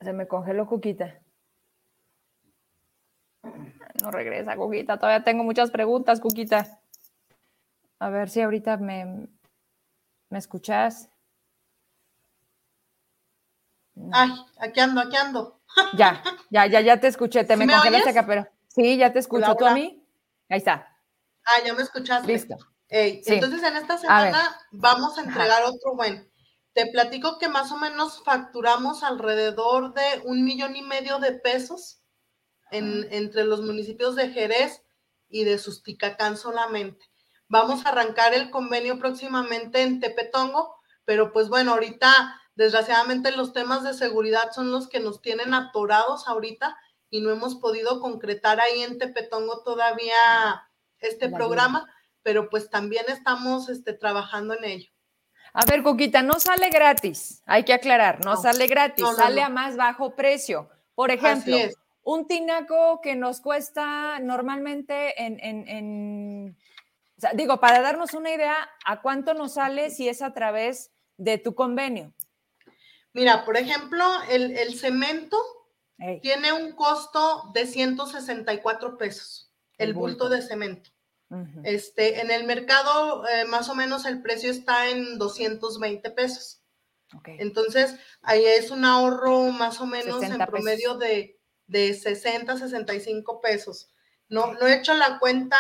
Se 0.02 0.12
me 0.12 0.28
congeló 0.28 0.68
Cuquita. 0.68 1.22
No 4.02 4.12
regresa, 4.12 4.56
Cuquita. 4.56 4.98
Todavía 4.98 5.24
tengo 5.24 5.44
muchas 5.44 5.72
preguntas, 5.72 6.20
Cuquita. 6.20 6.80
A 8.00 8.10
ver 8.10 8.30
si 8.30 8.42
ahorita 8.42 8.78
me, 8.78 9.28
me 10.30 10.38
escuchas. 10.38 11.10
Ay, 14.12 14.32
aquí 14.58 14.80
ando, 14.80 15.02
aquí 15.02 15.16
ando. 15.16 15.60
Ya, 15.98 16.22
ya, 16.50 16.66
ya, 16.68 16.82
ya 16.82 17.00
te 17.00 17.08
escuché. 17.08 17.44
Te 17.46 17.56
me, 17.56 17.68
congelaste 17.68 18.10
acá, 18.10 18.26
pero 18.26 18.48
sí, 18.68 18.98
ya 18.98 19.14
te 19.14 19.20
escucho. 19.20 19.56
¿Tú 19.56 19.66
a 19.66 19.74
mí? 19.74 20.06
Ahí 20.50 20.58
está. 20.58 20.98
Ah, 21.46 21.64
ya 21.66 21.74
me 21.74 21.82
escuchaste. 21.82 22.28
Listo. 22.28 22.58
Entonces, 22.96 23.64
en 23.64 23.76
esta 23.76 23.98
semana 23.98 24.56
vamos 24.72 25.18
a 25.18 25.22
entregar 25.22 25.64
otro 25.64 25.96
buen. 25.96 26.32
Te 26.74 26.86
platico 26.88 27.40
que 27.40 27.50
más 27.50 27.72
o 27.72 27.78
menos 27.78 28.24
facturamos 28.24 29.02
alrededor 29.02 29.96
de 29.96 30.22
un 30.26 30.44
millón 30.44 30.76
y 30.76 30.84
medio 30.84 31.18
de 31.18 31.34
pesos 31.34 32.02
en, 32.70 33.08
entre 33.12 33.46
los 33.46 33.62
municipios 33.62 34.16
de 34.16 34.30
Jerez 34.30 34.84
y 35.28 35.44
de 35.44 35.58
Susticacán 35.58 36.38
solamente. 36.38 37.10
Vamos 37.48 37.84
a 37.84 37.90
arrancar 37.90 38.36
el 38.36 38.52
convenio 38.52 39.00
próximamente 39.00 39.82
en 39.82 40.00
Tepetongo, 40.00 40.76
pero 41.04 41.34
pues 41.34 41.50
bueno, 41.50 41.74
ahorita 41.74 42.40
desgraciadamente 42.54 43.32
los 43.32 43.54
temas 43.54 43.84
de 43.84 43.96
seguridad 43.96 44.52
son 44.52 44.72
los 44.72 44.88
que 44.88 45.00
nos 45.00 45.20
tienen 45.20 45.56
atorados 45.56 46.28
ahorita 46.28 46.78
y 47.10 47.22
no 47.22 47.32
hemos 47.32 47.56
podido 47.56 48.00
concretar 48.00 48.60
ahí 48.60 48.84
en 48.84 49.00
Tepetongo 49.00 49.64
todavía 49.64 50.70
este 51.00 51.30
programa 51.30 51.92
pero 52.24 52.50
pues 52.50 52.70
también 52.70 53.06
estamos 53.10 53.70
este, 53.70 53.94
trabajando 53.94 54.56
en 54.56 54.64
ello. 54.64 54.90
A 55.54 55.66
ver, 55.66 55.84
Coquita, 55.84 56.24
no 56.24 56.40
sale 56.40 56.70
gratis, 56.70 57.44
hay 57.46 57.64
que 57.64 57.74
aclarar, 57.74 58.26
no, 58.26 58.38
sale 58.38 58.66
gratis, 58.66 59.06
sale 59.16 59.44
a 59.44 59.50
más 59.50 59.76
bajo 59.76 60.16
precio. 60.16 60.68
Por 60.96 61.12
ejemplo, 61.12 61.56
un 62.02 62.28
tinaco 62.28 63.02
que 63.02 63.16
nos 63.16 63.40
cuesta 63.40 64.20
normalmente 64.20 65.24
en, 65.24 65.40
en, 65.40 66.58
digo, 67.36 67.60
para 67.60 67.82
darnos 67.82 68.14
una 68.14 68.32
idea, 68.32 68.68
¿a 68.86 69.02
cuánto 69.02 69.36
nos 69.36 69.54
sale 69.54 69.92
si 69.92 70.10
es 70.10 70.22
a 70.24 70.34
través 70.34 70.92
de 71.18 71.38
tu 71.38 71.54
convenio? 71.54 72.14
Mira, 73.14 73.46
por 73.46 73.58
ejemplo, 73.58 74.04
el, 74.30 74.78
cemento 74.80 75.38
tiene 76.22 76.52
un 76.52 76.74
costo 76.74 77.52
de 77.54 77.68
164 77.68 78.98
pesos, 78.98 79.52
el, 79.78 79.94
bulto 79.94 80.30
de 80.30 80.42
cemento. 80.42 80.90
Este, 81.64 82.22
en 82.22 82.32
el 82.32 82.46
mercado, 82.46 83.28
eh, 83.28 83.46
más 83.46 83.70
o 83.70 83.76
menos 83.76 84.06
el 84.06 84.22
precio 84.22 84.52
está 84.52 84.90
en 84.90 85.18
220 85.18 86.12
pesos. 86.12 86.62
Entonces, 87.26 87.96
ahí 88.22 88.44
es 88.44 88.72
un 88.72 88.86
ahorro 88.86 89.52
más 89.52 89.80
o 89.82 89.86
menos 89.86 90.24
en 90.24 90.38
promedio 90.46 90.96
de, 90.96 91.40
de, 91.68 91.94
60, 91.94 92.58
65 92.58 93.40
pesos. 93.42 93.90
No, 94.30 94.54
no 94.54 94.68
he 94.68 94.76
hecho 94.76 94.94
la 94.96 95.20
cuenta 95.20 95.58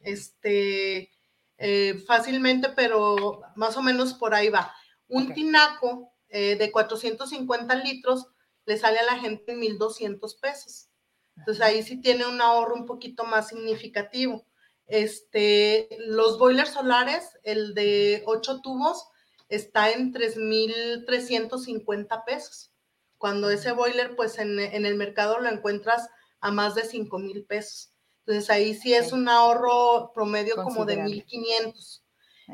este, 0.00 1.12
eh, 1.58 2.02
fácilmente, 2.06 2.70
pero 2.70 3.42
más 3.56 3.76
o 3.76 3.82
menos 3.82 4.14
por 4.14 4.34
ahí 4.34 4.48
va. 4.48 4.74
Un 5.08 5.32
tinaco 5.32 6.12
eh, 6.28 6.56
de 6.56 6.70
450 6.70 7.74
litros 7.76 8.26
le 8.66 8.76
sale 8.76 8.98
a 8.98 9.04
la 9.04 9.18
gente 9.18 9.56
1.200 9.56 10.40
pesos. 10.40 10.88
Entonces 11.36 11.62
ahí 11.62 11.82
sí 11.82 12.00
tiene 12.00 12.26
un 12.26 12.40
ahorro 12.40 12.74
un 12.74 12.86
poquito 12.86 13.24
más 13.24 13.48
significativo. 13.48 14.44
Este, 14.88 15.88
los 16.06 16.38
boilers 16.38 16.70
solares, 16.70 17.38
el 17.42 17.74
de 17.74 18.22
8 18.26 18.62
tubos, 18.62 19.08
está 19.48 19.90
en 19.90 20.12
3.350 20.12 22.24
pesos. 22.24 22.72
Cuando 23.18 23.50
ese 23.50 23.72
boiler, 23.72 24.16
pues 24.16 24.38
en, 24.38 24.58
el 24.58 24.94
mercado 24.94 25.38
lo 25.40 25.48
encuentras 25.48 26.08
a 26.40 26.50
más 26.50 26.74
de 26.74 26.84
5,000 26.84 27.44
pesos. 27.44 27.92
Entonces 28.20 28.50
ahí 28.50 28.74
sí 28.74 28.94
es 28.94 29.12
un 29.12 29.28
ahorro 29.28 30.12
promedio 30.14 30.56
como 30.56 30.84
de 30.84 30.98
1.500. 30.98 32.02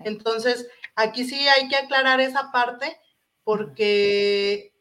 Entonces, 0.04 0.68
aquí 0.96 1.24
sí 1.24 1.46
hay 1.48 1.68
que 1.68 1.76
aclarar 1.76 2.20
esa 2.20 2.50
parte 2.50 2.98
porque, 3.44 4.74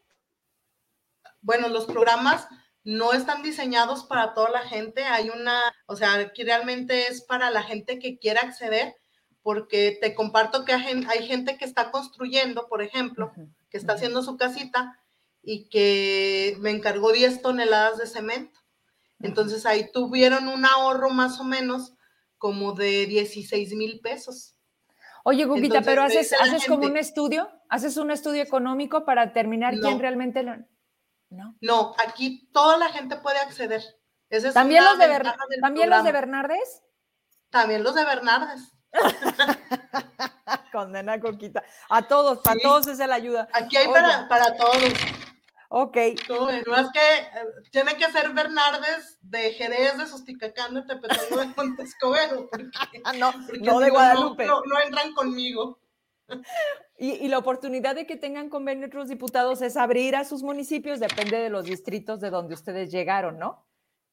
bueno, 1.40 1.68
los 1.68 1.86
programas 1.86 2.48
no 2.84 3.14
están 3.14 3.42
diseñados 3.42 4.04
para 4.04 4.34
toda 4.34 4.50
la 4.50 4.60
gente. 4.60 5.04
Hay 5.04 5.30
una, 5.30 5.60
o 5.86 5.96
sea, 5.96 6.32
que 6.32 6.44
realmente 6.44 7.08
es 7.08 7.22
para 7.22 7.50
la 7.50 7.62
gente 7.62 7.98
que 7.98 8.18
quiera 8.18 8.42
acceder, 8.42 8.94
porque 9.42 9.98
te 10.00 10.14
comparto 10.14 10.64
que 10.64 10.72
hay 10.72 11.26
gente 11.26 11.56
que 11.56 11.64
está 11.64 11.90
construyendo, 11.90 12.68
por 12.68 12.82
ejemplo, 12.82 13.32
que 13.70 13.78
está 13.78 13.94
haciendo 13.94 14.22
su 14.22 14.36
casita 14.36 14.98
y 15.42 15.68
que 15.68 16.56
me 16.60 16.70
encargó 16.70 17.12
10 17.12 17.42
toneladas 17.42 17.98
de 17.98 18.06
cemento. 18.06 18.60
Entonces 19.20 19.66
ahí 19.66 19.90
tuvieron 19.92 20.48
un 20.48 20.64
ahorro 20.64 21.10
más 21.10 21.40
o 21.40 21.44
menos 21.44 21.94
como 22.38 22.72
de 22.72 23.06
16 23.06 23.74
mil 23.74 24.00
pesos. 24.00 24.56
Oye, 25.24 25.46
Guguita, 25.46 25.80
pero 25.80 26.02
haces, 26.02 26.34
haces 26.34 26.66
como 26.66 26.86
un 26.86 26.98
estudio, 26.98 27.48
haces 27.70 27.96
un 27.96 28.10
estudio 28.10 28.42
económico 28.42 29.06
para 29.06 29.26
determinar 29.26 29.74
quién 29.80 29.98
realmente 29.98 30.42
lo... 30.42 30.56
No. 31.30 31.56
No, 31.60 31.94
aquí 32.06 32.48
toda 32.52 32.76
la 32.76 32.88
gente 32.88 33.16
puede 33.16 33.38
acceder. 33.38 33.82
¿También, 34.52 34.84
los 34.84 34.98
de, 34.98 35.32
¿También 35.60 35.90
los 35.90 36.04
de 36.04 36.12
Bernardes? 36.12 36.82
También 37.50 37.84
los 37.84 37.94
de 37.94 38.04
Bernardes. 38.04 38.72
Condena 40.72 41.20
Coquita. 41.20 41.62
A 41.88 42.02
todos, 42.08 42.38
para 42.38 42.60
todos 42.60 42.86
es 42.88 42.98
la 42.98 43.14
ayuda. 43.14 43.48
Aquí 43.52 43.76
hay 43.76 43.86
para, 43.88 44.28
para 44.28 44.56
todos. 44.56 44.92
Ok. 45.68 45.96
No, 46.28 46.50
es 46.50 46.86
que 46.92 47.00
eh, 47.00 47.46
tiene 47.70 47.96
que 47.96 48.10
ser 48.12 48.30
Bernardes 48.30 49.18
de 49.22 49.52
Jerez, 49.54 49.98
de 49.98 50.06
Susticacán, 50.06 50.74
de 50.74 50.82
Tepetongo, 50.82 51.36
de 51.40 51.46
Montescovero. 51.56 52.48
no, 53.18 53.32
no 53.60 53.80
de 53.80 53.90
Guadalupe. 53.90 54.46
No, 54.46 54.62
entran 54.84 55.12
conmigo. 55.14 55.80
Y, 56.96 57.28
la 57.28 57.38
oportunidad 57.38 57.96
de 57.96 58.06
que 58.06 58.16
tengan 58.16 58.48
convenio 58.48 58.86
otros 58.86 59.08
diputados 59.08 59.62
es 59.62 59.76
abrir 59.76 60.14
a 60.16 60.24
sus 60.24 60.42
municipios, 60.42 61.00
depende 61.00 61.38
de 61.38 61.50
los 61.50 61.64
distritos 61.64 62.20
de 62.20 62.30
donde 62.30 62.54
ustedes 62.54 62.90
llegaron, 62.90 63.38
¿no? 63.38 63.66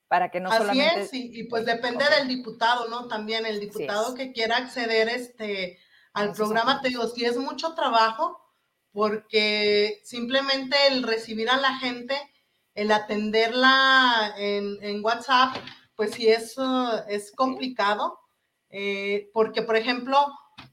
Para 0.08 0.30
que 0.32 0.40
no 0.40 0.50
Así 0.50 0.58
solamente... 0.58 1.02
es, 1.02 1.14
y, 1.14 1.44
pues 1.44 1.66
depende 1.66 2.04
del 2.18 2.28
diputado, 2.28 2.90
¿no? 2.90 3.08
También 3.08 3.46
el 3.46 3.60
diputado 3.60 4.16
que 4.16 4.32
quiera 4.32 4.58
acceder 4.58 5.10
este, 5.10 5.78
al 6.14 6.34
programa, 6.34 6.82
te 6.82 6.90
digo, 6.90 7.08
si 7.08 7.24
es 7.24 7.38
mucho 7.38 7.76
trabajo, 7.76 8.42
porque 8.92 10.02
simplemente 10.04 10.76
el 10.90 11.04
recibir 11.04 11.50
a 11.50 11.58
la 11.58 11.78
gente, 11.78 12.16
el 12.74 12.92
atenderla 12.92 14.34
en, 14.38 15.04
WhatsApp, 15.04 15.56
pues 15.96 16.12
sí 16.12 16.28
es, 16.28 16.56
es 17.08 17.32
complicado, 17.32 18.20
eh, 18.70 19.30
porque 19.34 19.62
por 19.62 19.76
ejemplo, 19.76 20.18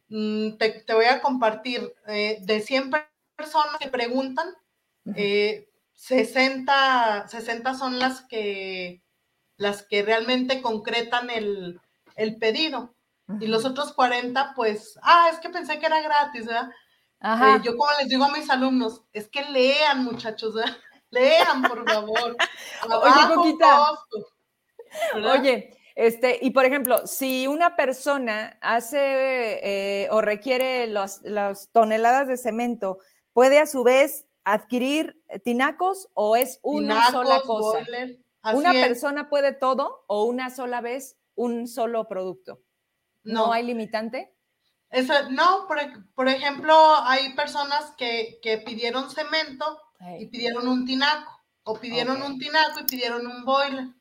mm, 0.09 0.56
te, 0.56 0.85
voy 0.94 1.06
a 1.06 1.20
compartir, 1.20 1.94
eh, 2.06 2.39
de 2.40 2.60
100 2.60 2.90
personas 3.36 3.78
que 3.78 3.89
preguntan, 3.89 4.48
60, 5.94 7.18
eh, 7.18 7.28
60 7.28 7.74
son 7.74 7.98
las 7.98 8.22
que, 8.22 9.02
las 9.56 9.82
que 9.82 10.02
realmente 10.02 10.62
concretan 10.62 11.30
el, 11.30 11.80
pedido. 12.40 12.94
Y 13.40 13.47
los 13.47 13.66
otros 13.66 13.93
40, 13.93 14.55
pues, 14.56 14.98
ah, 15.02 15.28
es 15.30 15.39
que 15.39 15.51
pensé 15.51 15.78
que 15.78 15.85
era 15.86 16.01
gratis, 16.01 16.47
¿verdad? 16.47 16.70
Eh, 17.20 17.60
yo 17.62 17.76
como 17.76 17.90
les 17.98 18.09
digo 18.09 18.24
a 18.24 18.32
mis 18.32 18.48
alumnos, 18.48 19.02
es 19.12 19.28
que 19.28 19.44
lean 19.44 20.05
muchachos, 20.05 20.55
lean 21.10 21.62
por 21.62 21.89
favor. 21.89 22.36
Oye, 22.89 23.26
Oye, 25.14 25.77
este, 25.98 26.38
y 26.40 26.50
por 26.50 26.64
ejemplo, 26.64 27.08
si 27.08 27.48
una 27.48 27.74
persona 27.74 28.56
hace 28.60 29.00
eh, 29.64 30.08
o 30.12 30.20
requiere 30.20 30.86
las 30.86 31.70
toneladas 31.72 32.28
de 32.28 32.36
cemento, 32.36 33.00
¿puede 33.32 33.58
a 33.58 33.66
su 33.66 33.82
vez 33.82 34.24
adquirir 34.44 35.20
tinacos 35.42 36.08
o 36.14 36.36
es 36.36 36.60
una 36.62 37.10
sola 37.10 37.40
cosa? 37.44 37.80
¿Una 38.54 38.70
persona 38.70 39.28
puede 39.28 39.50
todo 39.50 40.04
o 40.06 40.22
una 40.22 40.50
sola 40.50 40.80
vez 40.80 41.16
un 41.34 41.66
solo 41.66 42.06
producto? 42.06 42.62
¿No, 43.24 43.52
hay 43.52 43.64
limitante? 43.64 44.32
Eso, 44.90 45.14
no, 45.30 45.66
por, 46.14 46.28
ejemplo, 46.28 46.76
hay 47.06 47.34
personas 47.34 47.92
que, 47.98 48.38
pidieron 48.64 49.10
cemento 49.10 49.80
y 50.16 50.26
pidieron 50.26 50.68
un 50.68 50.86
tinaco, 50.86 51.42
o 51.64 51.76
pidieron 51.76 52.22
un 52.22 52.38
tinaco 52.38 52.78
y 52.78 52.84
pidieron 52.84 53.26
un 53.26 53.44
boiler. 53.44 53.97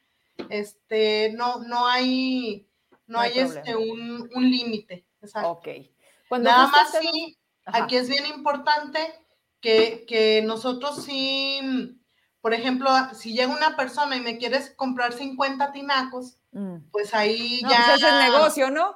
Este, 0.49 1.33
no, 1.33 1.59
no 1.59 1.87
hay, 1.87 2.67
no, 3.07 3.19
hay, 3.19 3.39
este, 3.39 3.75
un, 3.75 4.29
límite. 4.35 5.05
Ok. 5.43 5.67
Nada 6.39 6.67
más 6.67 6.91
sí, 6.99 7.37
aquí 7.65 7.95
es 7.95 8.09
bien 8.09 8.25
importante 8.27 8.99
que, 9.61 10.05
que, 10.07 10.41
nosotros 10.43 11.03
sí, 11.03 11.97
por 12.41 12.53
ejemplo, 12.53 12.89
si 13.13 13.33
llega 13.33 13.53
una 13.53 13.75
persona 13.75 14.15
y 14.15 14.21
me 14.21 14.37
quieres 14.37 14.71
comprar 14.75 15.13
50 15.13 15.71
tinacos, 15.71 16.37
mm. 16.51 16.77
pues 16.91 17.13
ahí 17.13 17.61
ya. 17.61 17.85
Pues 17.87 18.03
es 18.03 18.03
el 18.03 18.31
negocio, 18.31 18.71
¿no? 18.71 18.95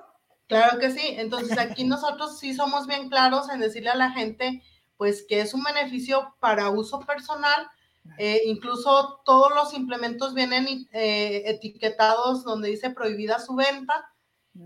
Claro 0.52 0.80
que 0.80 0.92
sí. 0.92 1.16
Entonces 1.18 1.58
aquí 1.58 1.86
nosotros 1.86 2.38
sí 2.38 2.54
somos 2.54 2.86
bien 2.86 3.10
claros 3.10 3.50
en 3.50 3.60
decirle 3.60 3.90
a 3.90 3.96
la 3.96 4.12
gente, 4.12 4.62
pues 4.98 5.26
que 5.28 5.40
es 5.40 5.54
un 5.54 5.64
beneficio 5.64 6.36
para 6.40 6.70
uso 6.70 7.00
personal. 7.00 7.68
Eh, 8.18 8.41
incluso 8.45 9.22
todos 9.26 9.53
los 9.53 9.73
implementos 9.73 10.34
vienen 10.34 10.88
eh, 10.91 11.44
etiquetados 11.45 12.44
donde 12.44 12.69
dice 12.69 12.90
prohibida 12.90 13.40
su 13.40 13.56
venta. 13.56 14.10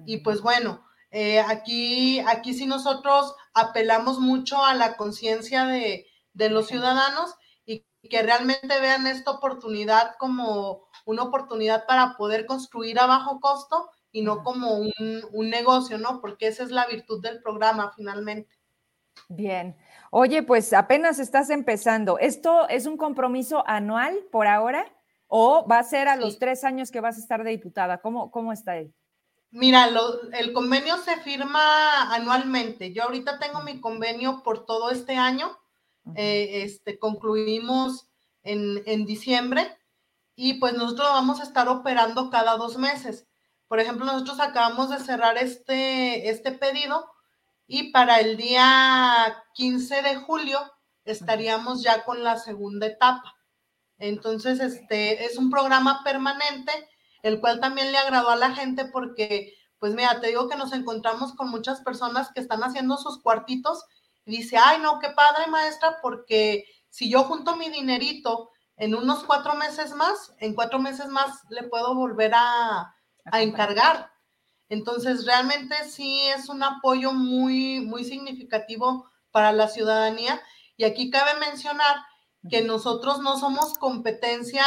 Y 0.05 0.17
pues 0.17 0.41
bueno, 0.41 0.83
eh, 1.11 1.39
aquí, 1.39 2.19
aquí 2.19 2.53
sí 2.53 2.65
nosotros 2.65 3.35
apelamos 3.53 4.19
mucho 4.19 4.63
a 4.63 4.73
la 4.73 4.97
conciencia 4.97 5.65
de, 5.65 6.07
de 6.33 6.49
los 6.49 6.67
ciudadanos 6.67 7.35
y 7.65 7.85
que 8.09 8.23
realmente 8.23 8.79
vean 8.81 9.07
esta 9.07 9.31
oportunidad 9.31 10.15
como 10.17 10.87
una 11.05 11.23
oportunidad 11.23 11.85
para 11.85 12.17
poder 12.17 12.45
construir 12.45 12.99
a 12.99 13.05
bajo 13.05 13.39
costo 13.39 13.89
y 14.11 14.21
no 14.21 14.43
como 14.43 14.77
un, 14.77 15.49
negocio, 15.49 15.97
¿no? 15.97 16.21
Porque 16.21 16.47
esa 16.47 16.63
es 16.63 16.71
la 16.71 16.87
virtud 16.87 17.21
del 17.21 17.41
programa 17.41 17.91
finalmente. 17.95 18.49
Bien. 19.27 19.75
Oye, 20.17 20.43
pues 20.43 20.71
apenas 20.71 21.19
estás 21.19 21.49
empezando. 21.49 22.17
¿Esto 22.19 22.69
es 22.69 22.85
un 22.85 22.95
compromiso 22.95 23.67
anual 23.67 24.17
por 24.31 24.47
ahora 24.47 24.85
o 25.27 25.67
va 25.67 25.79
a 25.79 25.83
ser 25.83 26.07
a 26.07 26.15
los 26.15 26.39
tres 26.39 26.63
años 26.63 26.89
que 26.89 27.01
vas 27.01 27.17
a 27.17 27.19
estar 27.19 27.43
de 27.43 27.49
diputada? 27.49 27.97
¿Cómo, 27.97 28.31
cómo 28.31 28.53
está 28.53 28.71
ahí? 28.71 28.93
Mira, 29.51 29.89
el 30.39 30.53
convenio 30.53 30.95
se 30.99 31.17
firma 31.17 32.15
anualmente. 32.15 32.93
Yo 32.93 33.03
ahorita 33.03 33.39
tengo 33.39 33.61
mi 33.63 33.81
convenio 33.81 34.41
por 34.41 34.65
todo 34.65 34.89
este 34.89 35.17
año. 35.17 35.51
Eh, 36.15 36.61
este, 36.63 36.97
concluimos 36.97 38.07
en, 38.43 38.83
en 38.85 39.05
diciembre 39.05 39.77
y 40.33 40.61
pues 40.61 40.75
nosotros 40.75 41.09
vamos 41.09 41.41
a 41.41 41.43
estar 41.43 41.67
operando 41.67 42.29
cada 42.29 42.55
dos 42.55 42.77
meses. 42.77 43.27
Por 43.67 43.81
ejemplo, 43.81 44.05
nosotros 44.05 44.39
acabamos 44.39 44.91
de 44.91 44.99
cerrar 44.99 45.37
este, 45.37 46.29
este 46.29 46.53
pedido 46.53 47.05
y 47.67 47.91
para 47.91 48.19
el 48.19 48.37
día 48.37 49.43
15 49.53 50.01
de 50.01 50.15
julio 50.17 50.59
estaríamos 51.03 51.83
ya 51.83 52.03
con 52.03 52.23
la 52.23 52.37
segunda 52.37 52.87
etapa. 52.87 53.35
Entonces, 53.97 54.59
este 54.59 55.25
es 55.25 55.37
un 55.37 55.49
programa 55.49 56.03
permanente, 56.03 56.71
el 57.23 57.39
cual 57.39 57.59
también 57.59 57.91
le 57.91 57.97
agradó 57.97 58.29
a 58.29 58.35
la 58.35 58.53
gente 58.53 58.85
porque, 58.85 59.53
pues 59.79 59.93
mira, 59.95 60.19
te 60.19 60.27
digo 60.27 60.49
que 60.49 60.57
nos 60.57 60.73
encontramos 60.73 61.33
con 61.33 61.49
muchas 61.49 61.81
personas 61.81 62.31
que 62.33 62.41
están 62.41 62.63
haciendo 62.63 62.97
sus 62.97 63.21
cuartitos 63.21 63.83
y 64.25 64.37
dice, 64.37 64.57
ay, 64.57 64.79
no, 64.81 64.99
qué 64.99 65.09
padre, 65.09 65.47
maestra, 65.47 65.97
porque 66.01 66.65
si 66.89 67.09
yo 67.09 67.23
junto 67.23 67.55
mi 67.55 67.69
dinerito 67.69 68.51
en 68.77 68.95
unos 68.95 69.23
cuatro 69.23 69.55
meses 69.55 69.95
más, 69.95 70.33
en 70.39 70.53
cuatro 70.53 70.79
meses 70.79 71.07
más 71.07 71.41
le 71.49 71.63
puedo 71.63 71.95
volver 71.95 72.33
a, 72.35 72.95
a 73.25 73.41
encargar. 73.41 74.11
Entonces, 74.75 75.25
realmente 75.25 75.73
sí 75.89 76.19
es 76.35 76.49
un 76.49 76.61
apoyo 76.61 77.13
muy, 77.13 77.79
muy 77.79 78.03
significativo 78.03 79.09
para 79.31 79.53
la 79.53 79.69
ciudadanía. 79.69 80.41
Y 80.75 80.83
aquí 80.83 81.09
cabe 81.09 81.39
mencionar 81.39 81.95
que 82.49 82.61
nosotros 82.61 83.19
no 83.21 83.39
somos 83.39 83.77
competencia 83.77 84.63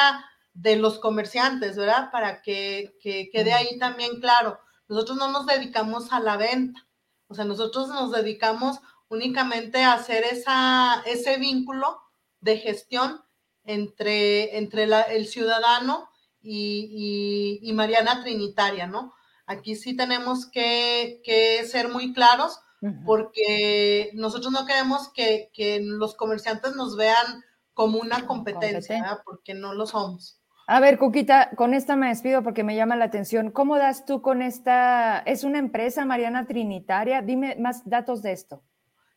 de 0.55 0.77
los 0.77 0.99
comerciantes, 0.99 1.77
¿verdad? 1.77 2.11
Para 2.11 2.41
que, 2.41 2.97
quede 3.03 3.53
ahí 3.53 3.79
también 3.79 4.19
claro. 4.19 4.59
Nosotros 4.89 5.19
no 5.19 5.31
nos 5.31 5.45
dedicamos 5.45 6.11
a 6.11 6.21
la 6.21 6.39
venta. 6.39 6.89
O 7.27 7.35
sea, 7.35 7.45
nosotros 7.45 7.89
nos 7.89 8.11
dedicamos 8.11 8.79
únicamente 9.09 9.85
a 9.85 9.93
hacer 9.93 10.25
esa, 10.25 11.03
ese 11.05 11.37
vínculo 11.37 12.01
de 12.41 12.57
gestión 12.57 13.23
entre, 13.65 14.57
entre 14.57 14.85
el 14.85 15.27
ciudadano 15.27 16.09
y, 16.43 17.71
Mariana 17.75 18.23
Trinitaria, 18.23 18.87
¿no? 18.87 19.15
Aquí 19.49 19.75
sí 19.75 19.97
tenemos 19.97 20.47
que, 20.47 21.21
ser 21.69 21.89
muy 21.89 22.13
claros 22.13 22.61
porque 23.05 24.13
nosotros 24.15 24.53
no 24.53 24.65
queremos 24.67 25.11
que, 25.13 25.51
los 25.83 26.15
comerciantes 26.15 26.77
nos 26.77 26.97
vean 26.97 27.43
como 27.75 27.99
una 27.99 28.27
competencia, 28.27 29.23
porque 29.25 29.55
no 29.55 29.75
lo 29.75 29.87
somos. 29.87 30.39
A 30.67 30.81
ver, 30.81 30.99
Cuquita, 30.99 31.51
con 31.57 31.73
esta 31.73 31.97
me 31.97 32.09
despido 32.09 32.43
porque 32.43 32.63
me 32.63 32.77
llama 32.77 32.95
la 32.95 33.07
atención. 33.07 33.51
¿Cómo 33.51 33.79
das 33.79 34.05
tú 34.05 34.21
con 34.21 34.43
esta? 34.43 35.19
¿Es 35.21 35.43
una 35.43 35.59
empresa, 35.59 36.05
Mariana 36.05 36.47
Trinitaria? 36.47 37.23
Dime 37.23 37.57
más 37.59 37.89
datos 37.89 38.21
de 38.21 38.33
esto. 38.33 38.63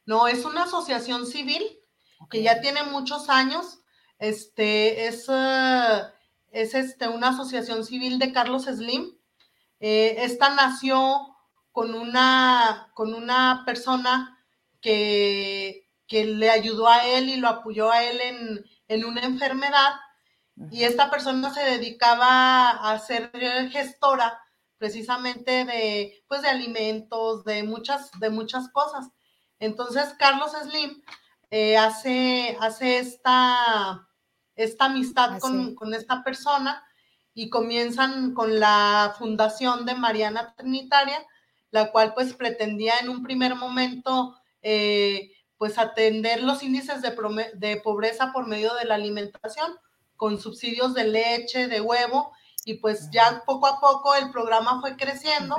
No, 0.06 0.30
es 0.30 0.46
una 0.46 0.64
asociación 0.64 1.28
civil 1.28 1.62
que 2.30 2.42
ya 2.42 2.62
tiene 2.62 2.84
muchos 2.84 3.30
años. 3.30 3.84
Este 4.18 5.08
es. 5.08 5.28
Uh, 5.28 6.08
es 6.52 6.74
este, 6.74 7.08
una 7.08 7.30
asociación 7.30 7.86
civil 7.86 8.20
de 8.20 8.32
Carlos 8.32 8.64
Slim. 8.64 9.12
Eh, 9.82 10.16
esta 10.20 10.54
nació 10.54 11.36
con 11.72 11.96
una, 11.96 12.92
con 12.94 13.14
una 13.14 13.64
persona 13.66 14.38
que, 14.80 15.90
que, 16.08 16.26
le 16.26 16.52
ayudó 16.52 16.88
a 16.88 17.08
él 17.08 17.30
y 17.30 17.38
lo 17.38 17.48
apoyó 17.48 17.92
a 17.92 18.04
él 18.04 18.22
en, 18.22 18.66
en 18.88 19.06
una 19.06 19.22
enfermedad. 19.22 19.94
Y 20.72 20.84
esta 20.84 21.10
persona 21.10 21.52
se 21.52 21.62
dedicaba 21.62 22.70
a 22.70 23.00
ser 23.00 23.32
gestora 23.72 24.40
precisamente 24.78 25.66
de, 25.66 26.24
pues, 26.28 26.44
de 26.44 26.50
alimentos, 26.50 27.44
de 27.44 27.64
muchas, 27.64 28.12
de 28.20 28.30
muchas 28.30 28.70
cosas. 28.70 29.10
Entonces, 29.60 30.14
Carlos 30.18 30.52
Slim 30.52 31.02
eh, 31.50 31.78
hace, 31.78 32.58
hace 32.60 33.00
esta, 33.00 34.08
esta 34.56 34.86
amistad 34.86 35.40
con, 35.40 35.76
con, 35.76 35.94
esta 35.94 36.24
persona 36.24 36.84
y 37.34 37.50
comienzan 37.50 38.34
con 38.34 38.60
la 38.60 39.16
fundación 39.18 39.86
de 39.86 39.96
Mariana 39.96 40.54
Trinitaria, 40.58 41.26
la 41.72 41.92
cual 41.92 42.14
pues 42.14 42.34
pretendía 42.34 43.00
en 43.00 43.10
un 43.10 43.24
primer 43.24 43.56
momento 43.56 44.36
eh, 44.62 45.32
pues 45.58 45.78
atender 45.78 46.44
los 46.44 46.64
índices 46.64 47.02
de, 47.02 47.16
de, 47.56 47.78
pobreza 47.78 48.32
por 48.34 48.48
medio 48.48 48.74
de 48.76 48.86
la 48.86 48.96
alimentación, 48.96 49.72
con 50.18 50.40
subsidios 50.40 50.94
de 50.94 51.06
leche, 51.06 51.68
de 51.68 51.82
huevo, 51.82 52.32
y 52.66 52.76
pues 52.76 53.10
ya 53.12 53.44
poco 53.46 53.68
a 53.68 53.80
poco 53.80 54.16
el 54.16 54.32
programa 54.32 54.82
fue 54.82 54.96
creciendo 54.96 55.58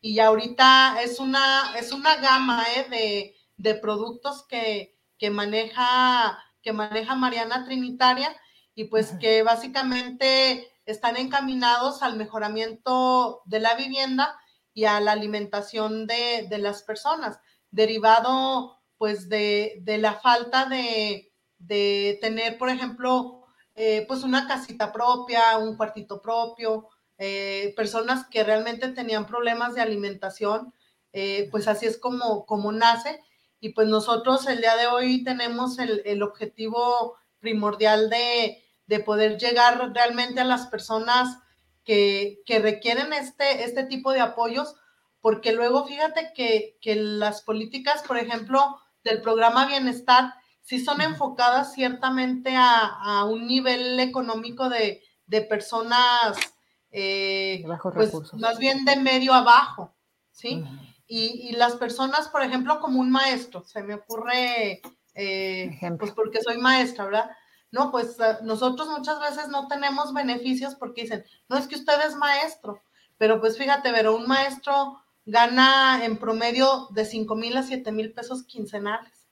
y 0.00 0.18
ahorita 0.18 1.00
es 1.02 1.18
una, 1.20 1.74
es 1.78 1.92
una 1.92 2.16
gama 2.16 2.64
eh, 2.76 2.86
de, 2.90 3.36
de, 3.56 3.74
productos 3.78 4.44
que, 4.46 4.98
que, 5.16 5.30
maneja, 5.30 6.38
que 6.60 6.72
maneja 6.72 7.14
Mariana 7.14 7.64
Trinitaria 7.64 8.34
y 8.74 8.84
pues 8.84 9.12
que 9.20 9.42
básicamente 9.42 10.71
están 10.86 11.16
encaminados 11.16 12.02
al 12.02 12.16
mejoramiento 12.16 13.42
de 13.44 13.60
la 13.60 13.74
vivienda 13.74 14.38
y 14.74 14.84
a 14.84 15.00
la 15.00 15.12
alimentación 15.12 16.06
de, 16.06 16.46
de 16.48 16.58
las 16.58 16.82
personas, 16.82 17.38
derivado 17.70 18.78
pues 18.98 19.28
de, 19.28 19.78
de 19.82 19.98
la 19.98 20.14
falta 20.14 20.66
de, 20.66 21.32
de, 21.58 22.18
tener, 22.20 22.56
por 22.56 22.68
ejemplo, 22.68 23.46
eh, 23.74 24.04
pues 24.06 24.22
una 24.22 24.46
casita 24.46 24.92
propia, 24.92 25.58
un 25.58 25.76
cuartito 25.76 26.22
propio, 26.22 26.88
eh, 27.18 27.72
personas 27.76 28.26
que 28.28 28.44
realmente 28.44 28.88
tenían 28.88 29.26
problemas 29.26 29.74
de 29.74 29.80
alimentación, 29.80 30.72
eh, 31.12 31.48
pues 31.50 31.68
así 31.68 31.86
es 31.86 31.98
como, 31.98 32.46
como 32.46 32.72
nace. 32.72 33.20
Y 33.60 33.70
pues 33.70 33.88
nosotros 33.88 34.46
el 34.46 34.60
día 34.60 34.76
de 34.76 34.86
hoy 34.86 35.24
tenemos 35.24 35.78
el, 35.78 36.02
el 36.04 36.22
objetivo 36.22 37.16
primordial 37.38 38.08
de, 38.08 38.61
de 38.86 39.00
poder 39.00 39.38
llegar 39.38 39.92
realmente 39.94 40.40
a 40.40 40.44
las 40.44 40.66
personas 40.66 41.38
que, 41.84 42.40
que, 42.46 42.58
requieren 42.58 43.12
este, 43.12 43.64
este 43.64 43.84
tipo 43.84 44.12
de 44.12 44.20
apoyos, 44.20 44.76
porque 45.20 45.52
luego 45.52 45.86
fíjate 45.86 46.32
que, 46.34 46.78
que, 46.80 46.96
las 46.96 47.42
políticas, 47.42 48.02
por 48.02 48.18
ejemplo, 48.18 48.78
del 49.04 49.20
programa 49.20 49.66
Bienestar, 49.66 50.34
sí 50.62 50.84
son 50.84 51.00
enfocadas 51.00 51.72
ciertamente 51.72 52.54
a, 52.56 52.78
a 52.86 53.24
un 53.24 53.46
nivel 53.46 53.98
económico 54.00 54.68
de, 54.68 55.02
de 55.26 55.42
personas, 55.42 56.36
eh, 56.90 57.64
pues, 57.94 58.12
más 58.34 58.58
bien 58.58 58.84
de 58.84 58.96
medio 58.96 59.32
abajo, 59.32 59.94
¿sí? 60.30 60.64
y, 61.06 61.48
y, 61.48 61.52
las 61.52 61.76
personas, 61.76 62.28
por 62.28 62.42
ejemplo, 62.42 62.80
como 62.80 63.00
un 63.00 63.10
maestro, 63.10 63.62
se 63.64 63.82
me 63.82 63.94
ocurre, 63.94 64.80
eh, 65.14 65.78
pues 65.98 66.12
porque 66.12 66.40
soy 66.40 66.58
maestra, 66.58 67.04
¿verdad? 67.06 67.30
No, 67.72 67.90
pues 67.90 68.18
nosotros 68.42 68.88
muchas 68.88 69.18
veces 69.18 69.48
no 69.48 69.66
tenemos 69.66 70.12
beneficios 70.12 70.74
porque 70.74 71.02
dicen, 71.02 71.24
no 71.48 71.56
es 71.56 71.66
que 71.66 71.74
usted 71.74 71.94
es 72.06 72.14
maestro, 72.14 72.82
pero 73.16 73.40
pues 73.40 73.56
fíjate, 73.56 73.90
pero 73.92 74.14
un 74.14 74.28
maestro 74.28 75.02
gana 75.24 76.04
en 76.04 76.18
promedio 76.18 76.88
de 76.90 77.06
5 77.06 77.34
mil 77.34 77.56
a 77.56 77.62
7 77.62 77.90
mil 77.90 78.12
pesos 78.12 78.44
quincenales. 78.44 79.26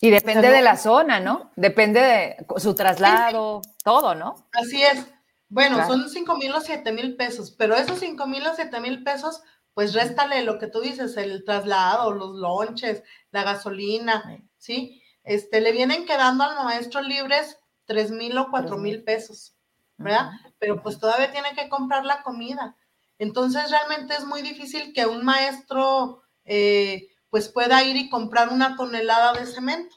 Y 0.00 0.10
depende 0.10 0.50
de 0.50 0.62
la 0.62 0.76
zona, 0.76 1.18
¿no? 1.18 1.50
Depende 1.56 2.00
de 2.00 2.46
su 2.58 2.74
traslado, 2.76 3.62
todo, 3.82 4.14
¿no? 4.14 4.48
Así 4.52 4.80
es. 4.80 5.06
Bueno, 5.48 5.84
son 5.86 6.08
5 6.08 6.36
mil 6.36 6.52
o 6.52 6.60
7 6.60 6.92
mil 6.92 7.16
pesos, 7.16 7.50
pero 7.50 7.74
esos 7.74 7.98
5 7.98 8.26
mil 8.28 8.46
o 8.46 8.54
7 8.54 8.80
mil 8.80 9.02
pesos, 9.02 9.42
pues 9.74 9.94
réstale 9.94 10.42
lo 10.42 10.60
que 10.60 10.68
tú 10.68 10.80
dices, 10.80 11.16
el 11.16 11.44
traslado, 11.44 12.12
los 12.12 12.36
lonches, 12.36 13.02
la 13.32 13.42
gasolina, 13.42 14.40
¿sí? 14.58 15.02
Este, 15.28 15.60
le 15.60 15.72
vienen 15.72 16.06
quedando 16.06 16.44
al 16.44 16.56
maestro 16.64 17.02
libres 17.02 17.58
tres 17.84 18.10
mil 18.10 18.36
o 18.38 18.50
cuatro 18.50 18.78
mil 18.78 19.04
pesos, 19.04 19.54
¿verdad? 19.96 20.30
Pero 20.58 20.82
pues 20.82 20.98
todavía 20.98 21.30
tiene 21.30 21.54
que 21.54 21.68
comprar 21.68 22.04
la 22.04 22.22
comida. 22.22 22.76
Entonces 23.18 23.70
realmente 23.70 24.14
es 24.14 24.24
muy 24.24 24.42
difícil 24.42 24.92
que 24.92 25.06
un 25.06 25.24
maestro 25.24 26.22
eh, 26.44 27.08
pues 27.30 27.48
pueda 27.48 27.82
ir 27.82 27.96
y 27.96 28.08
comprar 28.08 28.48
una 28.48 28.76
tonelada 28.76 29.32
de 29.34 29.46
cemento. 29.46 29.96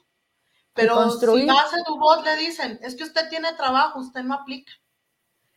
Pero 0.73 1.09
si 1.09 1.49
hace 1.49 1.83
tu 1.85 1.97
voz 1.97 2.23
le 2.23 2.37
dicen, 2.37 2.79
es 2.81 2.95
que 2.95 3.03
usted 3.03 3.29
tiene 3.29 3.53
trabajo, 3.53 3.99
usted 3.99 4.23
no 4.23 4.33
aplica. 4.33 4.71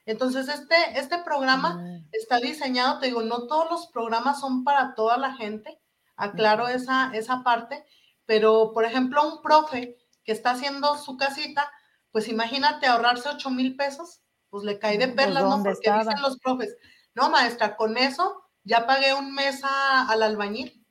Entonces, 0.06 0.48
este, 0.48 0.76
este 0.96 1.18
programa 1.18 1.76
mm. 1.76 2.08
está 2.12 2.38
diseñado, 2.38 2.98
te 2.98 3.06
digo, 3.06 3.22
no 3.22 3.46
todos 3.46 3.70
los 3.70 3.86
programas 3.86 4.40
son 4.40 4.64
para 4.64 4.94
toda 4.94 5.16
la 5.16 5.34
gente, 5.34 5.80
aclaro 6.16 6.68
esa, 6.68 7.10
esa 7.14 7.42
parte, 7.42 7.84
pero, 8.26 8.72
por 8.72 8.84
ejemplo, 8.84 9.26
un 9.26 9.42
profe 9.42 9.98
que 10.24 10.32
está 10.32 10.50
haciendo 10.50 10.96
su 10.96 11.16
casita, 11.16 11.70
pues 12.10 12.28
imagínate 12.28 12.86
ahorrarse 12.86 13.28
8 13.28 13.50
mil 13.50 13.76
pesos, 13.76 14.22
pues 14.50 14.64
le 14.64 14.78
cae 14.78 14.98
de 14.98 15.08
pues, 15.08 15.16
perlas, 15.16 15.44
¿no? 15.44 15.62
Porque 15.62 15.92
dicen 15.92 16.22
los 16.22 16.38
profes, 16.38 16.76
no, 17.14 17.30
maestra, 17.30 17.76
con 17.76 17.96
eso 17.96 18.44
ya 18.62 18.86
pagué 18.86 19.14
un 19.14 19.34
mes 19.34 19.60
al 19.62 20.22
albañil. 20.22 20.84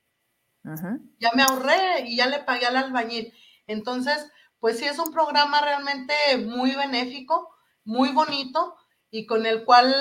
Ya 1.20 1.32
me 1.36 1.44
ahorré 1.44 2.06
y 2.06 2.18
ya 2.18 2.28
le 2.28 2.40
pagué 2.40 2.66
al 2.66 2.78
albañil. 2.78 3.34
Entonces, 3.68 4.30
pues 4.60 4.80
sí 4.80 4.86
es 4.86 4.98
un 5.00 5.12
programa 5.12 5.62
realmente 5.62 6.14
muy 6.46 6.72
benéfico, 6.76 7.54
muy 7.84 8.10
bonito 8.10 8.78
y 9.12 9.26
con 9.26 9.46
el 9.46 9.66
cual, 9.66 9.94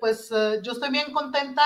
pues 0.00 0.30
eh, 0.30 0.60
yo 0.62 0.72
estoy 0.72 0.90
bien 0.90 1.12
contenta 1.12 1.62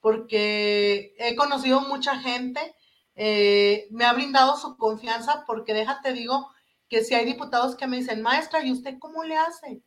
porque 0.00 1.14
he 1.18 1.36
conocido 1.36 1.82
mucha 1.82 2.18
gente 2.18 2.74
eh, 3.14 3.88
me 3.90 4.04
ha 4.04 4.12
brindado 4.12 4.56
su 4.56 4.76
confianza 4.76 5.44
porque 5.46 5.74
déjate 5.74 6.12
digo 6.12 6.50
que 6.88 7.04
si 7.04 7.14
hay 7.14 7.24
diputados 7.24 7.76
que 7.76 7.86
me 7.86 7.98
dicen, 7.98 8.22
maestra, 8.22 8.64
¿y 8.64 8.72
usted 8.72 8.98
cómo 8.98 9.24
le 9.24 9.36
hace? 9.36 9.82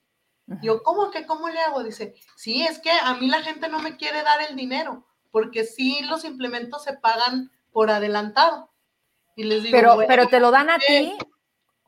Yo, 0.61 0.83
¿cómo 0.83 1.09
que 1.09 1.25
cómo 1.25 1.49
le 1.49 1.59
hago? 1.59 1.83
Dice, 1.83 2.15
sí, 2.35 2.63
es 2.63 2.79
que 2.79 2.91
a 2.91 3.13
mí 3.15 3.27
la 3.27 3.41
gente 3.41 3.69
no 3.69 3.79
me 3.79 3.95
quiere 3.95 4.23
dar 4.23 4.41
el 4.49 4.55
dinero, 4.55 5.05
porque 5.31 5.63
sí 5.63 6.01
los 6.03 6.25
implementos 6.25 6.83
se 6.83 6.93
pagan 6.93 7.51
por 7.71 7.89
adelantado. 7.89 8.71
Y 9.35 9.43
les 9.43 9.63
digo, 9.63 9.75
pero, 9.75 9.97
pero 10.07 10.27
te 10.27 10.39
lo 10.39 10.51
dan 10.51 10.69
a 10.69 10.79
ti. 10.79 11.17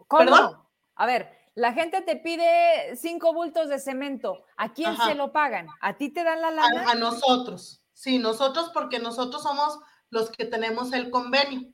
¿Cómo? 0.07 0.70
A 0.95 1.06
ver, 1.06 1.32
la 1.53 1.74
gente 1.74 2.02
te 2.02 2.16
pide 2.16 2.95
cinco 2.95 3.34
bultos 3.34 3.70
de 3.70 3.80
cemento. 3.80 4.44
¿A 4.57 4.74
quién 4.74 4.98
se 4.98 5.16
lo 5.16 5.32
pagan? 5.32 5.68
¿A 5.82 5.98
ti 5.98 6.10
te 6.10 6.24
dan 6.24 6.41
la 6.41 6.52
lana? 6.52 6.91
a 6.91 6.95
nosotros. 6.95 7.82
Sí, 7.94 8.20
nosotros 8.20 8.72
porque 8.74 8.99
nosotros 8.99 9.44
somos 9.44 9.80
los 10.15 10.31
que 10.31 10.45
tenemos 10.45 10.93
el 10.93 11.11
convenio. 11.11 11.69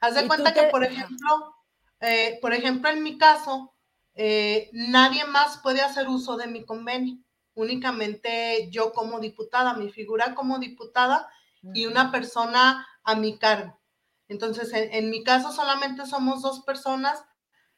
Haz 0.00 0.14
de 0.14 0.26
cuenta 0.26 0.54
que, 0.54 0.64
por 0.64 0.82
ejemplo, 0.82 1.54
eh, 2.00 2.38
por 2.40 2.54
ejemplo, 2.54 2.90
en 2.90 3.02
mi 3.02 3.18
caso, 3.18 3.74
eh, 4.14 4.70
nadie 4.72 5.24
más 5.26 5.58
puede 5.58 5.82
hacer 5.82 6.08
uso 6.08 6.38
de 6.38 6.46
mi 6.46 6.64
convenio, 6.64 7.18
únicamente 7.54 8.68
yo 8.70 8.92
como 8.92 9.20
diputada, 9.20 9.74
mi 9.74 9.90
figura 9.90 10.34
como 10.34 10.58
diputada 10.58 11.28
y 11.74 11.84
una 11.84 12.10
persona 12.10 12.88
a 13.04 13.14
mi 13.14 13.38
cargo. 13.38 13.78
Entonces, 14.26 14.72
en, 14.72 14.92
en 14.92 15.10
mi 15.10 15.22
caso 15.22 15.52
solamente 15.52 16.06
somos 16.06 16.40
dos 16.40 16.62
personas 16.62 17.22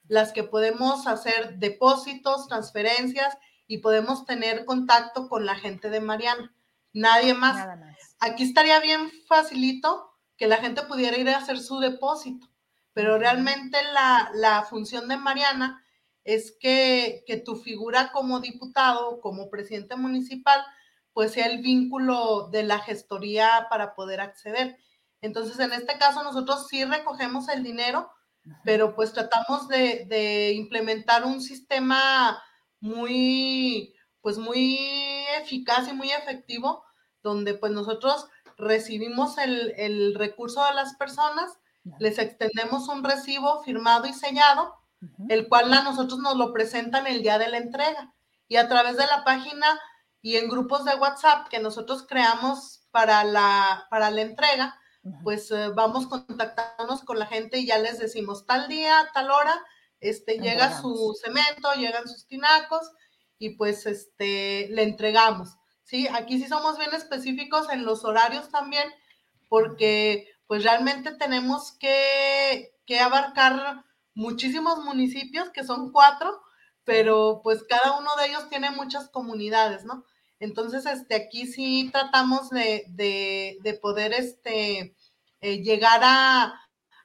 las 0.07 0.33
que 0.33 0.45
podemos 0.45 1.09
hacer 1.09 1.59
depósitos, 1.59 2.47
transferencias 2.47 3.37
y 3.67 3.79
podemos 3.79 4.27
tener 4.27 4.65
contacto 4.65 5.29
con 5.29 5.45
la 5.45 5.57
gente 5.57 5.91
de 5.91 6.01
Mariana. 6.01 6.54
Nadie 6.95 7.35
más. 7.35 7.67
Aquí 8.21 8.45
estaría 8.45 8.81
bien 8.81 9.11
facilito 9.27 10.13
que 10.37 10.47
la 10.47 10.59
gente 10.59 10.83
pudiera 10.83 11.19
ir 11.19 11.29
a 11.29 11.39
hacer 11.39 11.59
su 11.59 11.81
depósito, 11.81 12.49
pero 12.93 13.19
realmente 13.19 13.77
la, 13.93 14.65
función 14.71 15.09
de 15.09 15.17
Mariana 15.17 15.85
es 16.23 16.57
que, 16.59 17.25
tu 17.45 17.57
figura 17.57 18.13
como 18.13 18.41
diputado, 18.41 19.21
como 19.21 19.51
presidente 19.51 19.97
municipal, 19.97 20.65
pues 21.13 21.33
sea 21.33 21.47
el 21.47 21.63
vínculo 21.63 22.49
de 22.51 22.63
la 22.63 22.79
gestoría 22.79 23.67
para 23.69 23.95
poder 23.95 24.21
acceder. 24.21 24.79
Entonces, 25.21 25.59
en 25.59 25.73
este 25.73 25.99
caso, 25.99 26.23
nosotros 26.23 26.69
sí 26.69 26.85
recogemos 26.85 27.49
el 27.49 27.65
dinero, 27.65 28.11
pero 28.65 28.95
pues 28.95 29.13
tratamos 29.13 29.69
de, 29.69 30.05
de 30.07 30.53
implementar 30.53 31.25
un 31.25 31.41
sistema 31.41 32.41
muy, 32.81 33.95
pues 34.21 34.39
muy 34.39 34.79
eficaz 35.41 35.89
y 35.89 35.93
muy 35.93 36.11
efectivo, 36.11 36.84
donde 37.25 37.55
pues 37.55 37.73
nosotros 37.73 38.29
recibimos 38.57 39.39
el, 39.39 40.15
recurso 40.15 40.65
de 40.65 40.75
las 40.75 40.95
personas, 40.95 41.59
les 41.99 42.19
extendemos 42.19 42.89
un 42.89 43.03
recibo 43.03 43.63
firmado 43.65 44.07
y 44.07 44.13
sellado, 44.13 44.75
el 45.29 45.49
cual 45.49 45.73
a 45.75 45.83
nosotros 45.83 46.21
nos 46.21 46.37
lo 46.37 46.53
presentan 46.53 47.07
el 47.09 47.23
día 47.23 47.39
de 47.39 47.49
la 47.49 47.59
entrega. 47.59 48.15
y 48.47 48.57
a 48.57 48.69
través 48.69 48.97
de 48.97 49.07
la 49.07 49.25
página 49.25 49.67
y 50.23 50.37
en 50.37 50.49
grupos 50.49 50.85
de 50.85 50.95
WhatsApp 50.95 51.49
que 51.49 51.59
nosotros 51.59 52.07
creamos 52.07 52.87
para 52.91 53.25
la, 53.25 53.87
para 53.91 54.11
la 54.11 54.21
entrega, 54.21 54.79
pues 55.23 55.51
eh, 55.51 55.71
vamos 55.75 56.07
contactándonos 56.07 57.03
con 57.05 57.19
la 57.19 57.27
gente 57.27 57.59
y 57.59 57.67
ya 57.67 57.79
les 57.79 57.99
decimos 57.99 58.47
tal 58.47 58.69
día, 58.69 59.09
tal 59.13 59.31
hora, 59.31 59.65
este, 60.01 60.39
llega 60.39 60.81
su 60.81 61.15
cemento, 61.23 61.73
llegan 61.75 62.07
sus 62.07 62.27
tinacos 62.27 62.91
y 63.39 63.57
pues 63.57 63.87
este, 63.87 64.69
le 64.71 64.83
entregamos. 64.83 65.57
Sí, 65.85 66.09
aquí 66.09 66.39
sí 66.39 66.49
somos 66.49 66.79
bien 66.79 66.93
específicos 66.95 67.69
en 67.71 67.85
los 67.85 68.05
horarios 68.05 68.51
también, 68.51 68.89
porque 69.49 70.27
pues 70.47 70.65
realmente 70.65 71.13
tenemos 71.13 71.73
que, 71.79 72.75
que 72.87 73.01
abarcar 73.01 73.85
muchísimos 74.15 74.83
municipios, 74.85 75.51
que 75.51 75.63
son 75.65 75.93
cuatro, 75.93 76.43
pero 76.85 77.41
pues 77.43 77.65
cada 77.69 77.99
uno 77.99 78.11
de 78.17 78.27
ellos 78.27 78.49
tiene 78.49 78.71
muchas 78.71 79.09
comunidades, 79.11 79.85
¿no? 79.85 80.05
Entonces, 80.41 80.87
este, 80.87 81.15
aquí 81.15 81.47
sí 81.47 81.91
tratamos 81.93 82.51
de, 82.51 82.85
de, 82.89 83.79
poder 83.81 84.13
este, 84.13 84.95
eh, 85.41 85.63
llegar 85.63 86.01
a, 86.03 86.61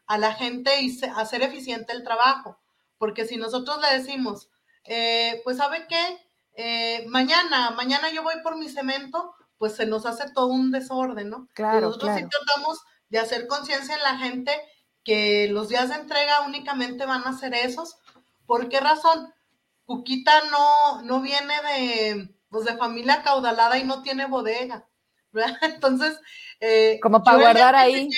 a, 0.08 0.18
la 0.18 0.34
gente 0.34 0.82
y 0.82 1.00
hacer 1.16 1.42
eficiente 1.44 1.94
el 1.94 2.04
trabajo, 2.04 2.60
porque 2.98 3.26
si 3.26 3.38
nosotros 3.38 3.80
le 3.82 3.98
decimos, 3.98 4.50
eh, 4.86 5.42
pues 5.44 5.58
sabe 5.58 5.86
qué, 5.88 6.29
eh, 6.61 7.06
mañana, 7.07 7.72
mañana 7.72 8.11
yo 8.11 8.22
voy 8.22 8.36
por 8.44 8.57
mi 8.57 8.68
cemento, 8.68 9.34
pues 9.57 9.77
se 9.77 9.86
nos 9.86 10.06
hace 10.06 10.30
todo 10.34 10.48
un 10.48 10.72
desorden, 10.72 11.30
¿no? 11.30 11.48
Claro. 11.53 11.88
Nosotros 11.88 12.18
sí 12.18 12.26
tratamos 12.30 12.81
de 13.07 13.19
hacer 13.19 13.48
conciencia 13.48 13.95
en 13.95 14.03
la 14.03 14.18
gente 14.18 14.52
que 15.06 15.48
los 15.48 15.69
días 15.69 15.88
de 15.88 15.95
entrega 15.95 16.41
únicamente 16.41 17.06
van 17.06 17.23
a 17.26 17.38
ser 17.38 17.53
esos. 17.53 17.98
¿Por 18.45 18.68
qué 18.68 18.81
razón? 18.81 19.34
Cuquita 19.86 20.34
no, 20.52 21.02
no 21.03 21.22
viene 21.22 21.53
de, 21.61 22.36
pues 22.49 22.65
de 22.65 22.76
familia 22.76 23.23
caudalada 23.23 23.77
y 23.77 23.86
no 23.86 24.02
tiene 24.02 24.26
bodega. 24.26 24.86
¿verdad? 25.31 25.56
Entonces, 25.61 26.19
eh, 26.60 26.99
como 27.02 27.23
para 27.23 27.38
guardar 27.38 27.76
ahí. 27.76 28.10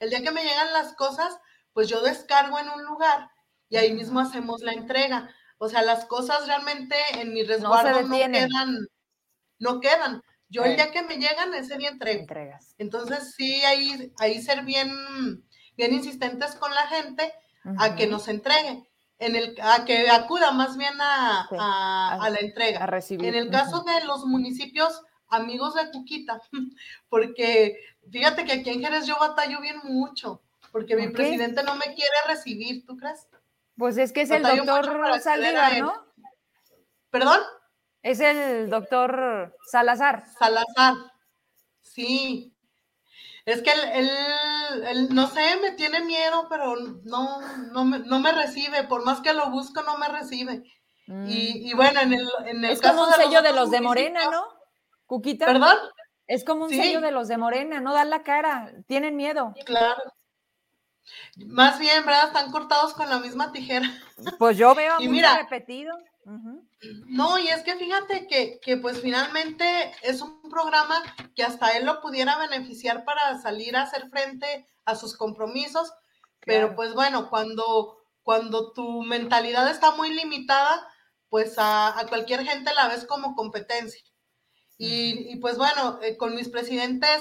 el 0.00 0.10
día 0.10 0.22
que 0.22 0.32
me 0.32 0.42
llegan 0.42 0.72
las 0.72 0.94
cosas, 0.94 1.38
pues 1.72 1.88
yo 1.88 2.02
descargo 2.02 2.58
en 2.58 2.68
un 2.68 2.82
lugar 2.84 3.30
y 3.68 3.76
ahí 3.76 3.92
mismo 3.92 4.18
hacemos 4.18 4.60
la 4.62 4.72
entrega. 4.72 5.32
O 5.62 5.68
sea, 5.68 5.82
las 5.82 6.06
cosas 6.06 6.46
realmente 6.46 6.96
en 7.18 7.34
mi 7.34 7.42
resguardo 7.42 8.00
no, 8.08 8.16
quedan, 8.16 8.88
no 9.58 9.78
quedan. 9.80 10.22
Yo 10.48 10.64
el 10.64 10.74
día 10.74 10.90
que 10.90 11.02
me 11.02 11.18
llegan, 11.18 11.52
ese 11.52 11.76
día 11.76 11.90
entrego. 11.90 12.20
Entregas. 12.20 12.74
Entonces, 12.78 13.34
sí, 13.36 13.62
ahí, 13.64 14.10
ahí 14.18 14.40
ser 14.40 14.64
bien, 14.64 14.90
bien 15.76 15.92
insistentes 15.92 16.54
con 16.54 16.74
la 16.74 16.86
gente 16.86 17.30
a 17.76 17.94
que 17.94 18.06
nos 18.06 18.28
entregue. 18.28 18.88
En 19.18 19.36
el, 19.36 19.54
a 19.60 19.84
que 19.84 20.08
acuda 20.08 20.50
más 20.50 20.78
bien 20.78 20.98
a, 20.98 21.46
a, 21.50 22.30
la 22.30 22.38
entrega. 22.38 22.84
A 22.84 22.86
recibir. 22.86 23.26
En 23.26 23.34
el 23.34 23.50
caso 23.50 23.82
de 23.82 24.06
los 24.06 24.24
municipios 24.24 25.02
amigos 25.28 25.74
de 25.74 25.90
Cuquita, 25.90 26.40
porque 27.10 27.76
fíjate 28.10 28.46
que 28.46 28.52
aquí 28.52 28.70
en 28.70 28.80
Jerez 28.80 29.06
yo 29.06 29.18
batallo 29.20 29.60
bien 29.60 29.76
mucho, 29.84 30.40
porque 30.72 30.96
mi 30.96 31.08
presidente 31.08 31.62
no 31.62 31.74
me 31.74 31.94
quiere 31.94 32.16
recibir, 32.26 32.86
¿tú 32.86 32.96
crees? 32.96 33.26
Pues 33.80 33.96
es 33.96 34.12
que 34.12 34.20
es 34.20 34.30
el 34.30 34.42
doctor 34.42 35.20
Saldívar, 35.22 35.78
¿no? 35.78 35.94
¿Perdón? 37.08 37.40
Es 38.02 38.20
el 38.20 38.68
doctor 38.68 39.56
Salazar. 39.70 40.26
Salazar, 40.38 40.96
sí. 41.80 42.54
Es 43.46 43.62
que 43.62 43.70
él, 43.94 45.08
no 45.14 45.28
sé, 45.28 45.56
me 45.62 45.72
tiene 45.72 46.00
miedo, 46.02 46.46
pero 46.50 46.76
no, 47.04 47.40
no, 47.72 48.18
me, 48.20 48.32
recibe. 48.32 48.84
Por 48.84 49.02
más 49.06 49.22
que 49.22 49.32
lo 49.32 49.48
busco, 49.48 49.82
no 49.82 49.96
me 49.96 50.08
recibe. 50.08 50.62
Y, 51.06 51.72
mm. 51.72 51.76
bueno, 51.76 52.00
en 52.00 52.12
el, 52.12 52.28
en 52.48 52.62
el 52.62 52.72
es 52.72 52.82
como 52.82 53.04
un 53.04 53.12
sello 53.14 53.40
de 53.40 53.54
los 53.54 53.70
de 53.70 53.80
Morena, 53.80 54.26
¿no? 54.30 54.44
Cuquita. 55.06 55.46
¿Perdón? 55.46 55.78
Es 56.26 56.44
como 56.44 56.64
un 56.64 56.70
sello 56.70 57.00
de 57.00 57.12
los 57.12 57.28
de 57.28 57.38
Morena, 57.38 57.80
no 57.80 57.94
dan 57.94 58.10
la 58.10 58.22
cara, 58.24 58.74
tienen 58.86 59.16
miedo. 59.16 59.54
Claro. 59.64 60.02
Más 61.36 61.78
bien, 61.78 62.04
¿verdad? 62.04 62.28
Están 62.28 62.50
cortados 62.50 62.94
con 62.94 63.08
la 63.08 63.18
misma 63.18 63.52
tijera. 63.52 63.88
Pues 64.38 64.58
yo 64.58 64.74
veo 64.74 65.00
y 65.00 65.08
mira, 65.08 65.38
repetido. 65.38 65.96
No, 67.06 67.38
y 67.38 67.48
es 67.48 67.62
que 67.62 67.74
fíjate 67.76 68.26
que, 68.26 68.60
que, 68.62 68.76
pues 68.76 69.00
finalmente 69.00 69.64
es 70.02 70.20
un 70.20 70.42
programa 70.50 71.02
que 71.34 71.42
hasta 71.42 71.70
él 71.70 71.86
lo 71.86 72.02
pudiera 72.02 72.36
beneficiar 72.36 73.04
para 73.06 73.40
salir 73.40 73.76
a 73.76 73.82
hacer 73.82 74.10
frente 74.10 74.66
a 74.84 74.94
sus 74.94 75.16
compromisos, 75.16 75.90
pero 76.40 76.76
pues 76.76 76.92
bueno, 76.94 77.30
cuando, 77.30 78.04
cuando 78.22 78.72
tu 78.72 79.02
mentalidad 79.02 79.70
está 79.70 79.92
muy 79.92 80.12
limitada, 80.12 80.86
pues 81.30 81.54
a, 81.56 81.94
cualquier 82.08 82.44
gente 82.44 82.74
la 82.74 82.88
ves 82.88 83.06
como 83.06 83.34
competencia. 83.34 84.02
Y, 84.76 85.36
pues 85.36 85.58
bueno, 85.58 85.98
eh, 86.02 86.16
con 86.16 86.34
mis 86.34 86.48
presidentes 86.48 87.20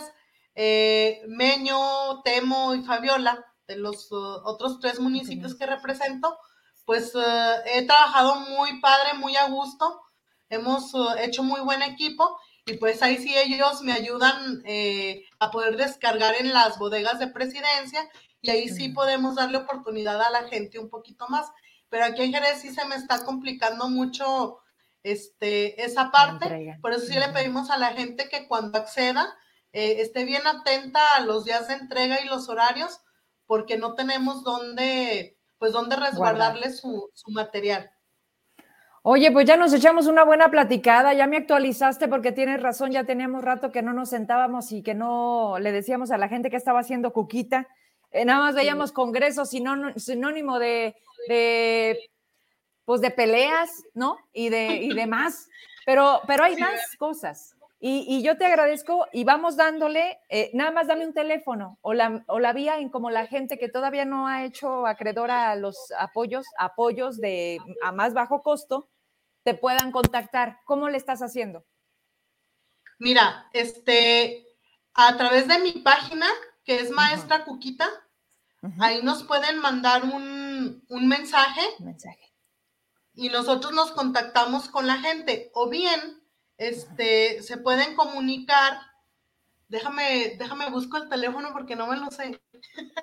eh, 0.56 1.22
Meño, 1.27 2.22
Temo 2.23 2.73
y 2.73 2.84
Fabiola, 2.84 3.48
de 3.70 3.78
los 3.78 4.12
uh, 4.12 4.41
otros 4.44 4.80
tres 4.80 5.00
municipios 5.00 5.56
que 5.56 5.68
represento, 5.68 6.38
pues 6.86 7.14
uh, 7.14 7.22
he 7.66 7.86
trabajado 7.86 8.36
muy 8.41 8.82
padre, 8.82 9.14
muy 9.14 9.36
a 9.38 9.48
gusto, 9.48 10.02
hemos 10.50 10.94
uh, 10.96 11.16
hecho 11.20 11.44
muy 11.44 11.62
buen 11.62 11.84
equipo 11.84 12.38
y 12.66 12.74
pues 12.78 13.02
ahí 13.04 13.18
sí 13.18 13.36
ellos 13.38 13.84
me 13.84 13.94
ayudan 13.94 14.64
eh, 14.66 15.24
a 15.40 15.52
poder 15.52 15.78
descargar 15.78 16.36
en 16.40 16.52
las 16.52 16.80
bodegas 16.80 17.20
de 17.20 17.28
presidencia 17.28 18.10
y 18.41 18.50
ahí 18.50 18.70
sí 18.70 18.90
podemos 18.90 19.36
darle 19.36 19.60
oportunidad 19.60 20.20
a 20.20 20.32
la 20.32 20.48
gente 20.48 20.80
un 20.80 20.90
poquito 20.90 21.28
más. 21.30 21.48
Pero 21.90 22.06
aquí 22.06 22.24
en 22.24 22.34
Jerez 22.34 22.62
sí 22.62 22.74
se 22.74 22.86
me 22.86 22.96
está 22.96 23.24
complicando 23.24 23.88
mucho 23.90 24.60
este, 25.04 25.84
esa 25.84 26.12
parte, 26.12 26.78
por 26.82 26.91
eso 26.91 27.06
sí 27.06 27.14
le 27.14 27.30
pedimos 27.30 27.70
a 27.70 27.78
la 27.78 27.94
gente 27.94 28.30
que 28.30 28.48
cuando 28.48 28.80
acceda 28.80 29.34
eh, 29.74 30.02
esté 30.02 30.26
bien 30.26 30.46
atenta 30.46 31.00
a 31.16 31.22
los 31.22 31.46
días 31.46 31.68
de 31.68 31.76
entrega 31.76 32.20
y 32.22 32.28
los 32.28 32.50
horarios 32.50 33.00
porque 33.49 33.80
no 33.80 33.95
tenemos 33.95 34.43
dónde, 34.43 35.35
pues, 35.57 35.73
dónde 35.73 35.95
resguardarle 35.95 36.69
su, 36.69 37.09
material. 37.30 37.89
Oye, 39.01 39.31
pues 39.31 39.47
ya 39.47 39.57
nos 39.57 39.73
echamos 39.73 40.05
una 40.05 40.23
buena 40.23 40.51
platicada, 40.51 41.15
ya 41.15 41.26
me 41.26 41.38
actualizaste 41.38 42.07
porque 42.07 42.31
tienes 42.31 42.61
razón, 42.61 42.91
ya 42.91 43.05
teníamos 43.05 43.43
rato 43.43 43.71
que 43.71 43.81
no 43.81 43.91
nos 43.91 44.09
sentábamos 44.09 44.71
y 44.71 44.84
que 44.84 44.93
no 44.93 45.57
le 45.59 45.71
decíamos 45.71 46.11
a 46.11 46.19
la 46.19 46.30
gente 46.30 46.51
que 46.51 46.57
estaba 46.57 46.81
haciendo 46.81 47.11
cuquita. 47.11 47.67
Eh, 48.11 48.23
nada 48.23 48.39
más 48.39 48.53
veíamos 48.53 48.91
congresos 48.91 49.49
sinónimo 49.49 50.59
de, 50.59 50.95
de, 51.27 51.97
pues 52.85 53.01
de 53.01 53.09
peleas, 53.09 53.84
¿no? 53.95 54.19
Y 54.31 54.49
de 54.49 54.76
y 54.76 54.93
demás. 54.93 55.49
Pero, 55.88 56.21
pero 56.27 56.43
hay 56.43 56.55
más 56.55 56.95
cosas. 56.99 57.55
Y, 57.81 58.22
yo 58.23 58.38
te 58.38 58.45
agradezco 58.45 59.07
y 59.14 59.23
vamos 59.23 59.56
dándole, 59.56 60.19
eh, 60.27 60.51
nada 60.53 60.72
más 60.72 60.88
dame 60.88 61.06
un 61.06 61.14
teléfono 61.14 61.77
o 61.80 61.93
la, 61.93 62.26
o 62.27 62.39
la 62.39 62.51
vía 62.51 62.77
en 62.77 62.89
como 62.89 63.10
la 63.10 63.26
gente 63.26 63.57
que 63.57 63.69
todavía 63.69 64.03
no 64.03 64.27
ha 64.27 64.43
hecho 64.43 64.85
acreedora 64.85 65.49
a 65.49 65.56
los 65.56 65.77
apoyos, 65.97 66.45
apoyos 66.57 67.19
de 67.19 67.57
a 67.81 67.93
más 67.93 68.14
bajo 68.14 68.43
costo, 68.43 68.89
te 69.43 69.53
puedan 69.53 69.93
contactar. 69.93 70.60
¿Cómo 70.65 70.89
le 70.89 70.97
estás 70.97 71.22
haciendo? 71.22 71.65
Mira, 72.97 73.47
este, 73.53 74.45
a 74.93 75.15
través 75.15 75.47
de 75.47 75.60
mi 75.60 75.72
página, 75.72 76.27
que 76.65 76.81
es 76.81 76.91
Maestra 76.91 77.45
Cuquita, 77.45 77.88
ahí 78.81 79.01
nos 79.03 79.23
pueden 79.23 79.57
mandar 79.60 80.03
un, 80.03 80.84
un 80.89 81.07
mensaje. 81.07 81.61
mensaje. 81.80 82.34
Y 83.14 83.30
nosotros 83.30 83.72
nos 83.72 83.91
contactamos 83.91 84.68
con 84.68 84.85
la 84.85 84.97
gente. 84.97 85.49
O 85.53 85.69
bien, 85.69 86.19
este, 86.60 87.41
se 87.41 87.57
pueden 87.57 87.95
comunicar. 87.95 88.77
Déjame, 89.68 90.36
déjame 90.38 90.69
busco 90.69 90.98
el 90.98 91.10
teléfono 91.10 91.52
porque 91.53 91.76
no 91.76 91.88
me 91.88 91.98
lo 91.98 92.11
sé. 92.11 92.40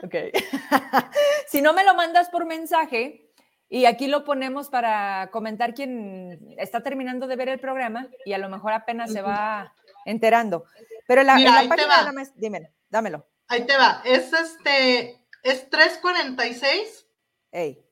Ok. 0.04 0.14
si 1.48 1.62
no 1.62 1.72
me 1.72 1.84
lo 1.84 1.94
mandas 1.94 2.28
por 2.28 2.44
mensaje, 2.44 3.26
y 3.68 3.86
aquí 3.86 4.06
lo 4.06 4.24
ponemos 4.24 4.68
para 4.68 5.28
comentar 5.32 5.74
quien 5.74 6.54
está 6.58 6.82
terminando 6.82 7.26
de 7.26 7.36
ver 7.36 7.48
el 7.48 7.58
programa 7.58 8.08
y 8.24 8.32
a 8.32 8.38
lo 8.38 8.48
mejor 8.48 8.72
apenas 8.72 9.12
se 9.12 9.22
va 9.22 9.74
enterando. 10.04 10.64
Pero 11.08 11.24
la, 11.24 11.34
Mira, 11.34 11.62
la 11.62 11.68
página, 11.68 12.12
dímelo, 12.36 12.68
dámelo. 12.88 13.26
Ahí 13.48 13.66
te 13.66 13.76
va. 13.76 14.02
Es 14.04 14.32
este, 14.32 15.26
es 15.42 15.68
346. 15.68 17.08
Ey. 17.50 17.84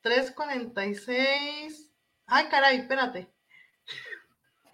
346. 0.00 1.83
Ay, 2.26 2.48
caray, 2.48 2.78
espérate. 2.78 3.32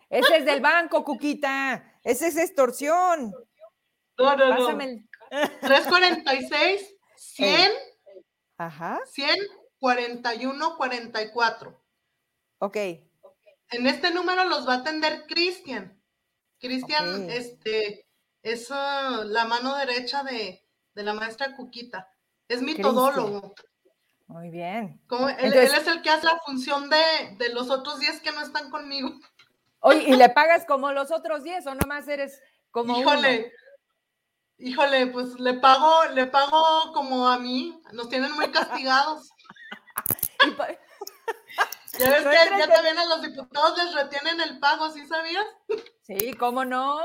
Ese 0.09 0.39
es 0.39 0.45
del 0.45 0.61
banco, 0.61 1.05
Cuquita. 1.05 1.99
Ese 2.03 2.29
es 2.29 2.37
extorsión. 2.37 3.33
No, 4.19 4.37
no, 4.37 4.57
Pásame 4.57 4.97
no. 4.97 5.11
346, 5.61 6.97
100. 7.17 7.73
Ajá. 8.59 9.01
100, 9.07 9.37
41, 9.79 10.77
44. 10.77 11.85
Ok. 12.59 12.77
En 12.77 13.87
este 13.87 14.11
número 14.11 14.45
los 14.45 14.69
va 14.69 14.75
a 14.75 14.79
atender 14.79 15.27
Cristian. 15.27 16.03
Cristian, 16.59 17.31
este, 17.31 18.07
es 18.43 18.71
uh, 18.71 19.25
la 19.25 19.45
mano 19.47 19.77
derecha 19.77 20.23
de, 20.25 20.67
la 20.95 21.15
maestra 21.15 21.57
Cuquita. 21.57 22.13
Es 22.49 22.61
mi 22.61 22.75
todólogo. 22.75 23.55
Muy 24.31 24.49
bien. 24.49 25.01
Como 25.09 25.29
él, 25.29 25.53
es 25.53 25.87
el 25.89 26.03
que 26.03 26.11
hace 26.11 26.25
la 26.25 26.39
función 26.47 26.89
de, 26.89 27.35
de 27.37 27.53
los 27.53 27.69
otros 27.69 27.99
10 27.99 28.21
que 28.21 28.31
no 28.31 28.41
están 28.43 28.71
conmigo. 28.71 29.11
Oye, 29.81 30.05
¿y 30.07 30.15
le 30.15 30.29
pagas 30.29 30.65
como 30.67 30.93
los 30.93 31.11
otros 31.11 31.43
10 31.43 31.67
o 31.67 31.75
nomás 31.75 32.07
eres 32.07 32.41
como 32.71 32.97
Híjole, 32.97 33.53
híjole, 34.59 35.09
pues 35.09 35.41
le 35.41 35.55
pago, 35.55 36.05
le 36.15 36.29
pago 36.29 36.93
como 36.93 37.27
a 37.29 37.41
mí, 37.41 37.83
nos 37.93 38.09
tienen 38.09 38.31
muy 38.33 38.53
castigados. 38.53 39.31
ya 41.99 42.11
ves 42.11 42.23
que 42.23 42.59
ya 42.59 42.69
también 42.69 42.99
a 42.99 43.07
los 43.07 43.23
diputados 43.23 43.77
les 43.79 43.95
retienen 43.97 44.41
el 44.43 44.61
pago, 44.61 44.91
¿sí 44.91 45.05
sabías? 45.09 45.45
Sí, 46.03 46.35
¿cómo 46.35 46.65
no? 46.65 47.01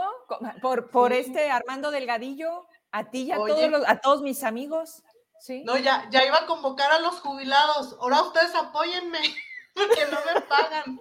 Por, 0.61 0.91
por 0.91 1.11
este 1.11 1.49
Armando 1.49 1.89
Delgadillo, 1.89 2.67
a 2.91 3.09
ti 3.09 3.23
y 3.23 3.31
a, 3.31 3.37
todos, 3.37 3.83
a 3.87 3.99
todos 3.99 4.21
mis 4.21 4.43
amigos. 4.43 5.01
¿Sí? 5.45 5.63
No, 5.63 5.77
ya, 5.77 6.09
ya 6.09 6.25
iba 6.25 6.37
a 6.37 6.47
convocar 6.47 6.91
a 6.91 6.97
los 6.97 7.19
jubilados. 7.19 7.95
Ahora 8.01 8.23
ustedes 8.23 8.55
apóyenme, 8.55 9.19
que 9.75 10.05
no 10.11 10.17
me 10.25 10.41
pagan. 10.41 10.99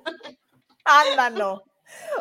Ándalo. 0.85 1.65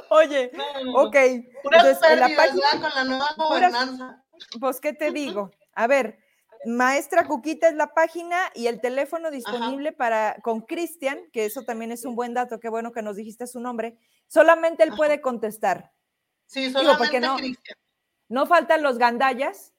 Oye, 0.10 0.50
ok. 0.96 1.18
Puras 1.62 2.00
la 2.16 2.30
página, 2.34 2.70
con 2.80 2.96
la 2.96 3.04
nueva 3.04 3.34
gobernanza. 3.36 4.24
pues, 4.58 4.80
¿qué 4.80 4.94
te 4.94 5.12
digo? 5.12 5.52
A 5.74 5.86
ver, 5.88 6.18
Maestra 6.66 7.28
Cuquita 7.28 7.68
es 7.68 7.76
la 7.76 7.94
página 7.94 8.38
y 8.56 8.68
el 8.68 8.80
teléfono 8.80 9.30
disponible 9.30 9.92
para 9.92 10.38
con 10.44 10.62
Cristian, 10.62 11.20
que 11.34 11.44
eso 11.44 11.64
también 11.64 11.92
es 11.92 12.06
un 12.06 12.16
buen 12.16 12.34
dato, 12.34 12.62
qué 12.62 12.70
bueno 12.70 12.94
que 12.94 13.02
nos 13.02 13.18
dijiste 13.18 13.48
su 13.48 13.60
nombre. 13.60 13.98
Solamente 14.28 14.84
él 14.84 14.94
puede 14.96 15.20
contestar. 15.20 15.92
Sí, 16.46 16.72
solamente 16.72 17.20
no, 17.20 17.36
Cristian. 17.36 17.78
No 18.30 18.46
faltan 18.46 18.82
los 18.82 18.98
gandallas, 18.98 19.73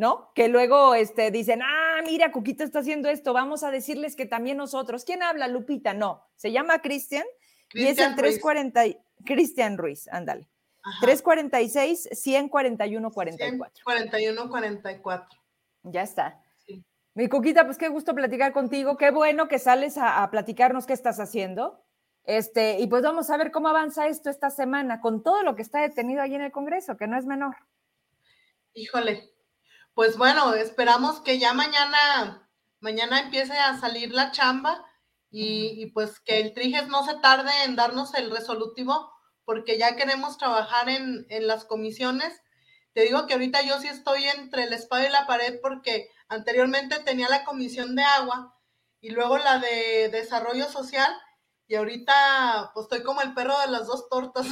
¿no? 0.00 0.32
Que 0.34 0.48
luego 0.48 0.94
este, 0.94 1.30
dicen, 1.30 1.60
ah, 1.62 2.00
mira, 2.04 2.32
Cuquita 2.32 2.64
está 2.64 2.78
haciendo 2.78 3.10
esto, 3.10 3.34
vamos 3.34 3.62
a 3.62 3.70
decirles 3.70 4.16
que 4.16 4.24
también 4.24 4.56
nosotros. 4.56 5.04
¿Quién 5.04 5.22
habla, 5.22 5.46
Lupita? 5.46 5.92
No, 5.92 6.26
se 6.36 6.50
llama 6.50 6.80
Cristian 6.80 7.24
y 7.74 7.84
es 7.84 7.98
el 7.98 8.16
340, 8.16 8.98
Cristian 9.26 9.76
Ruiz, 9.76 10.08
ándale. 10.08 10.48
346 11.02 12.08
141 12.12 13.10
44. 13.10 13.84
41 13.84 14.48
44. 14.48 15.40
Ya 15.82 16.02
está. 16.02 16.42
Mi 17.12 17.28
Cuquita, 17.28 17.66
pues 17.66 17.76
qué 17.76 17.88
gusto 17.88 18.14
platicar 18.14 18.54
contigo. 18.54 18.96
Qué 18.96 19.10
bueno 19.10 19.48
que 19.48 19.58
sales 19.58 19.98
a, 19.98 20.22
a, 20.22 20.30
platicarnos 20.30 20.86
qué 20.86 20.94
estás 20.94 21.20
haciendo. 21.20 21.84
Este, 22.24 22.78
y 22.78 22.86
pues 22.86 23.02
vamos 23.02 23.28
a 23.28 23.36
ver 23.36 23.50
cómo 23.50 23.68
avanza 23.68 24.06
esto 24.06 24.30
esta 24.30 24.48
semana 24.48 25.02
con 25.02 25.22
todo 25.22 25.42
lo 25.42 25.54
que 25.56 25.62
está 25.62 25.82
detenido 25.82 26.22
ahí 26.22 26.34
en 26.34 26.42
el 26.42 26.52
Congreso, 26.52 26.96
que 26.96 27.06
no 27.06 27.18
es 27.18 27.26
menor. 27.26 27.56
Híjole, 28.72 29.30
pues 29.94 30.16
bueno, 30.16 30.54
esperamos 30.54 31.20
que 31.20 31.38
ya 31.38 31.52
mañana, 31.52 32.48
mañana 32.80 33.20
empiece 33.20 33.52
a 33.52 33.78
salir 33.78 34.12
la 34.12 34.30
chamba 34.30 34.84
y, 35.30 35.86
pues 35.92 36.20
que 36.20 36.40
el 36.40 36.54
Triges 36.54 36.88
no 36.88 37.04
se 37.04 37.14
tarde 37.16 37.50
en 37.64 37.76
darnos 37.76 38.14
el 38.14 38.30
resolutivo, 38.30 39.12
porque 39.44 39.78
ya 39.78 39.96
queremos 39.96 40.38
trabajar 40.38 40.88
en, 40.88 41.26
en 41.28 41.46
las 41.46 41.64
comisiones. 41.64 42.40
Te 42.92 43.02
digo 43.02 43.26
que 43.26 43.34
ahorita 43.34 43.62
yo 43.62 43.78
sí 43.78 43.88
estoy 43.88 44.24
entre 44.24 44.64
el 44.64 44.72
espada 44.72 45.06
y 45.06 45.10
la 45.10 45.26
pared 45.26 45.60
porque 45.62 46.08
anteriormente 46.28 46.98
tenía 47.00 47.28
la 47.28 47.44
comisión 47.44 47.94
de 47.94 48.02
agua 48.02 48.56
y 49.00 49.10
luego 49.10 49.38
la 49.38 49.58
de 49.58 50.08
desarrollo 50.10 50.66
social 50.66 51.10
y 51.70 51.76
ahorita 51.76 52.72
pues 52.74 52.84
estoy 52.84 53.04
como 53.04 53.22
el 53.22 53.32
perro 53.32 53.56
de 53.60 53.68
las 53.68 53.86
dos 53.86 54.08
tortas. 54.08 54.48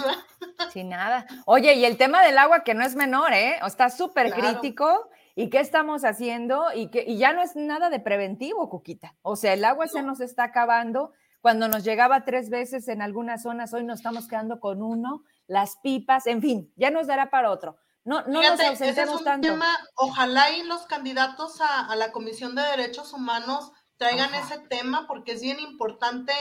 Sin 0.73 0.91
nada. 0.91 1.27
Oye, 1.47 1.75
y 1.75 1.85
el 1.85 1.97
tema 1.97 2.23
del 2.23 2.39
agua 2.39 2.63
que 2.63 2.75
no 2.75 2.85
es 2.85 2.95
menor, 2.95 3.33
¿eh? 3.33 3.59
Está 3.67 3.91
súper 3.91 4.33
crítico 4.33 5.11
¿Y 5.39 5.51
qué 5.51 5.61
estamos 5.61 6.05
haciendo? 6.05 6.67
Y, 6.75 6.91
que, 6.91 7.05
y 7.07 7.17
ya 7.17 7.33
no 7.33 7.41
es 7.41 7.55
nada 7.55 7.91
de 7.91 8.01
preventivo, 8.01 8.69
Cuquita. 8.69 9.15
O 9.23 9.37
sea, 9.37 9.53
el 9.53 9.65
agua 9.65 9.87
se 9.87 10.03
nos 10.03 10.21
está 10.21 10.43
acabando. 10.43 11.13
Cuando 11.41 11.69
nos 11.69 11.85
llegaba 11.85 12.25
tres 12.25 12.51
veces 12.51 12.89
en 12.89 13.03
algunas 13.03 13.43
zonas, 13.45 13.73
hoy 13.73 13.85
nos 13.85 14.01
estamos 14.01 14.27
quedando 14.27 14.59
con 14.59 14.83
uno, 14.83 15.23
las 15.47 15.77
pipas, 15.81 16.27
en 16.27 16.43
fin, 16.43 16.73
ya 16.75 16.91
nos 16.91 17.07
dará 17.07 17.31
para 17.31 17.53
otro. 17.53 17.79
No, 18.03 18.23
no 18.23 18.43
nos 18.43 18.59
ausentemos 18.59 19.15
es 19.15 19.19
un 19.21 19.25
tanto. 19.25 19.49
Tema, 19.49 19.79
ojalá 19.95 20.51
y 20.51 20.65
los 20.65 20.87
candidatos 20.87 21.61
a, 21.61 21.95
la 21.95 22.11
Comisión 22.11 22.57
de 22.57 22.63
Derechos 22.63 23.13
Humanos 23.13 23.71
traigan 23.97 24.35
ese 24.35 24.59
tema 24.59 25.07
porque 25.07 25.35
es 25.35 25.41
bien 25.41 25.61
importante 25.61 26.33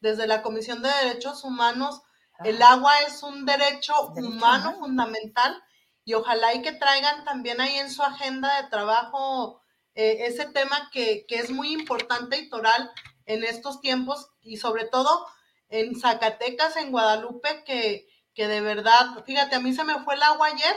desde 0.00 0.26
la 0.26 0.40
Comisión 0.40 0.80
de 0.80 0.88
Derechos 1.04 1.44
Humanos. 1.44 2.00
El 2.42 2.62
agua 2.62 2.92
es 3.06 3.22
un 3.22 3.44
derecho, 3.44 3.92
humano 4.16 4.76
fundamental 4.78 5.62
y 6.06 6.14
ojalá 6.14 6.54
y 6.54 6.62
que 6.62 6.72
traigan 6.72 7.24
también 7.24 7.60
ahí 7.60 7.74
en 7.76 7.90
su 7.90 8.02
agenda 8.02 8.62
de 8.62 8.68
trabajo 8.68 9.60
eh, 9.94 10.26
ese 10.26 10.46
tema 10.46 10.88
que, 10.92 11.26
es 11.28 11.50
muy 11.50 11.72
importante 11.72 12.38
y 12.38 12.48
toral 12.48 12.90
en 13.26 13.42
estos 13.42 13.80
tiempos 13.80 14.30
y 14.40 14.56
sobre 14.56 14.84
todo 14.86 15.26
en 15.68 15.98
Zacatecas, 15.98 16.76
en 16.76 16.92
Guadalupe, 16.92 17.64
que, 17.64 18.06
que 18.34 18.46
de 18.46 18.60
verdad, 18.60 19.24
fíjate, 19.24 19.56
a 19.56 19.60
mí 19.60 19.74
se 19.74 19.82
me 19.82 19.98
fue 20.04 20.14
el 20.14 20.22
agua 20.22 20.46
ayer 20.46 20.76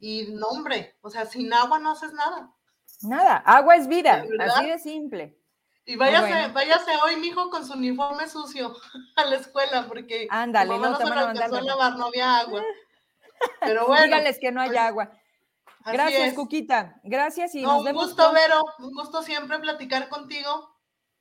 y 0.00 0.28
no, 0.28 0.46
hombre, 0.46 0.96
o 1.00 1.10
sea, 1.10 1.26
sin 1.26 1.52
agua 1.52 1.80
no 1.80 1.90
haces 1.90 2.12
nada. 2.12 2.52
Nada, 3.02 3.38
agua 3.38 3.74
es 3.74 3.88
vida, 3.88 4.24
así 4.38 4.66
de 4.66 4.78
simple. 4.78 5.40
Y 5.84 5.96
váyase, 5.96 6.52
váyase 6.52 6.92
hoy, 7.04 7.16
mijo, 7.16 7.50
con 7.50 7.66
su 7.66 7.72
uniforme 7.72 8.28
sucio 8.28 8.76
a 9.16 9.24
la 9.24 9.36
escuela, 9.36 9.86
porque 9.88 10.28
Ándale, 10.30 10.78
no, 10.78 10.90
no, 10.90 10.96
a 10.96 11.60
lavar, 11.62 11.96
no 11.96 12.06
había 12.06 12.38
agua. 12.38 12.62
Pero 13.60 13.86
bueno. 13.86 14.04
Dígales 14.04 14.38
que 14.38 14.52
no 14.52 14.60
hay 14.60 14.68
pues, 14.68 14.80
agua. 14.80 15.10
Gracias, 15.84 16.34
Cuquita. 16.34 17.00
Gracias 17.04 17.54
y 17.54 17.62
nos 17.62 17.84
un 17.84 17.92
gusto, 17.92 18.32
Vero. 18.32 18.62
Un 18.78 18.92
gusto 18.92 19.22
siempre 19.22 19.58
platicar 19.58 20.08
contigo. 20.08 20.76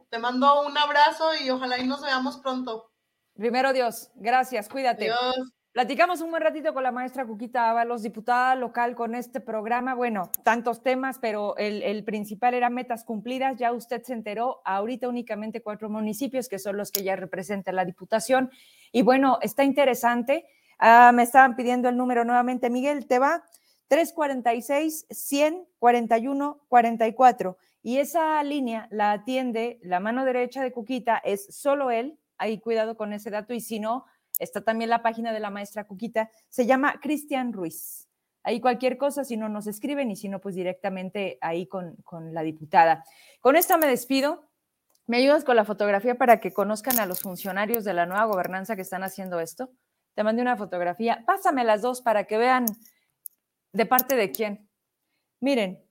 Te 0.09 0.19
mando 0.19 0.61
un 0.65 0.77
abrazo 0.77 1.29
y 1.43 1.49
ojalá 1.49 1.77
y 1.77 1.87
nos 1.87 2.01
veamos 2.01 2.37
pronto. 2.37 2.91
Primero 3.35 3.73
Dios. 3.73 4.11
Gracias. 4.15 4.69
Cuídate. 4.69 5.05
Dios. 5.05 5.35
Platicamos 5.75 6.21
un 6.21 6.31
buen 6.31 6.41
ratito 6.41 6.73
con 6.73 6.83
la 6.83 6.93
maestra 6.93 7.25
Cuquita 7.25 7.69
Ábalos, 7.69 8.01
diputada 8.01 8.55
local 8.55 8.95
con 8.95 9.13
este 9.13 9.41
programa. 9.41 9.93
Bueno, 9.93 10.31
tantos 10.45 10.81
temas, 10.81 11.19
pero 11.19 11.57
el, 11.57 11.83
el, 11.83 12.05
principal 12.05 12.53
era 12.53 12.69
metas 12.69 13.03
cumplidas. 13.03 13.57
Ya 13.57 13.73
usted 13.73 14.01
se 14.03 14.13
enteró, 14.13 14.61
ahorita 14.63 15.09
únicamente 15.09 15.61
cuatro 15.61 15.89
municipios 15.89 16.47
que 16.47 16.59
son 16.59 16.77
los 16.77 16.91
que 16.91 17.03
ya 17.03 17.17
representan 17.17 17.75
la 17.75 17.83
diputación. 17.83 18.51
Y 18.93 19.01
bueno, 19.01 19.37
está 19.41 19.65
interesante. 19.65 20.45
Ah, 20.79 21.11
me 21.13 21.23
estaban 21.23 21.55
pidiendo 21.55 21.89
el 21.89 21.97
número 21.97 22.25
nuevamente. 22.25 22.69
Miguel, 22.69 23.07
te 23.07 23.19
va 23.19 23.43
346 23.87 25.05
141 25.09 26.61
44. 26.67 27.57
Y 27.83 27.99
esa 27.99 28.41
línea 28.43 28.87
la 28.89 29.11
atiende 29.11 29.79
la 29.83 29.99
mano 29.99 30.25
derecha 30.25 30.63
de 30.63 30.71
Cuquita, 30.71 31.17
es 31.23 31.45
solo 31.55 31.91
él. 31.91 32.17
Ahí 32.37 32.59
cuidado 32.59 32.97
con 32.97 33.13
ese 33.13 33.29
dato. 33.29 33.53
Y 33.53 33.61
si 33.61 33.79
no, 33.79 34.05
está 34.39 34.61
también 34.61 34.89
la 34.89 35.03
página 35.03 35.31
de 35.33 35.39
la 35.39 35.51
maestra 35.51 35.85
Cuquita. 35.85 36.29
Se 36.49 36.65
llama 36.65 36.99
Cristian 36.99 37.53
Ruiz. 37.53 38.09
Ahí 38.43 38.59
cualquier 38.59 38.97
cosa, 38.97 39.23
si 39.23 39.37
no 39.37 39.49
nos 39.49 39.65
escriben 39.67 40.11
y 40.11 40.15
si 40.15 40.29
no, 40.29 40.39
pues 40.39 40.55
directamente 40.55 41.37
ahí 41.41 41.67
con, 41.67 41.95
con 42.03 42.33
la 42.33 42.43
diputada. 42.43 43.03
Con 43.39 43.55
esta 43.55 43.77
me 43.77 43.87
despido. 43.87 44.43
¿Me 45.07 45.17
ayudas 45.17 45.43
con 45.43 45.55
la 45.55 45.65
fotografía 45.65 46.15
para 46.15 46.39
que 46.39 46.51
conozcan 46.51 46.99
a 46.99 47.05
los 47.05 47.21
funcionarios 47.21 47.83
de 47.83 47.93
la 47.93 48.07
nueva 48.07 48.25
gobernanza 48.25 48.75
que 48.75 48.81
están 48.81 49.03
haciendo 49.03 49.39
esto? 49.39 49.69
Te 50.15 50.23
mandé 50.23 50.41
una 50.41 50.57
fotografía. 50.57 51.23
Pásame 51.25 51.63
las 51.63 51.81
dos 51.81 52.01
para 52.01 52.23
que 52.23 52.37
vean 52.37 52.65
de 53.73 53.85
parte 53.85 54.15
de 54.15 54.31
quién. 54.31 54.69
Miren, 55.41 55.83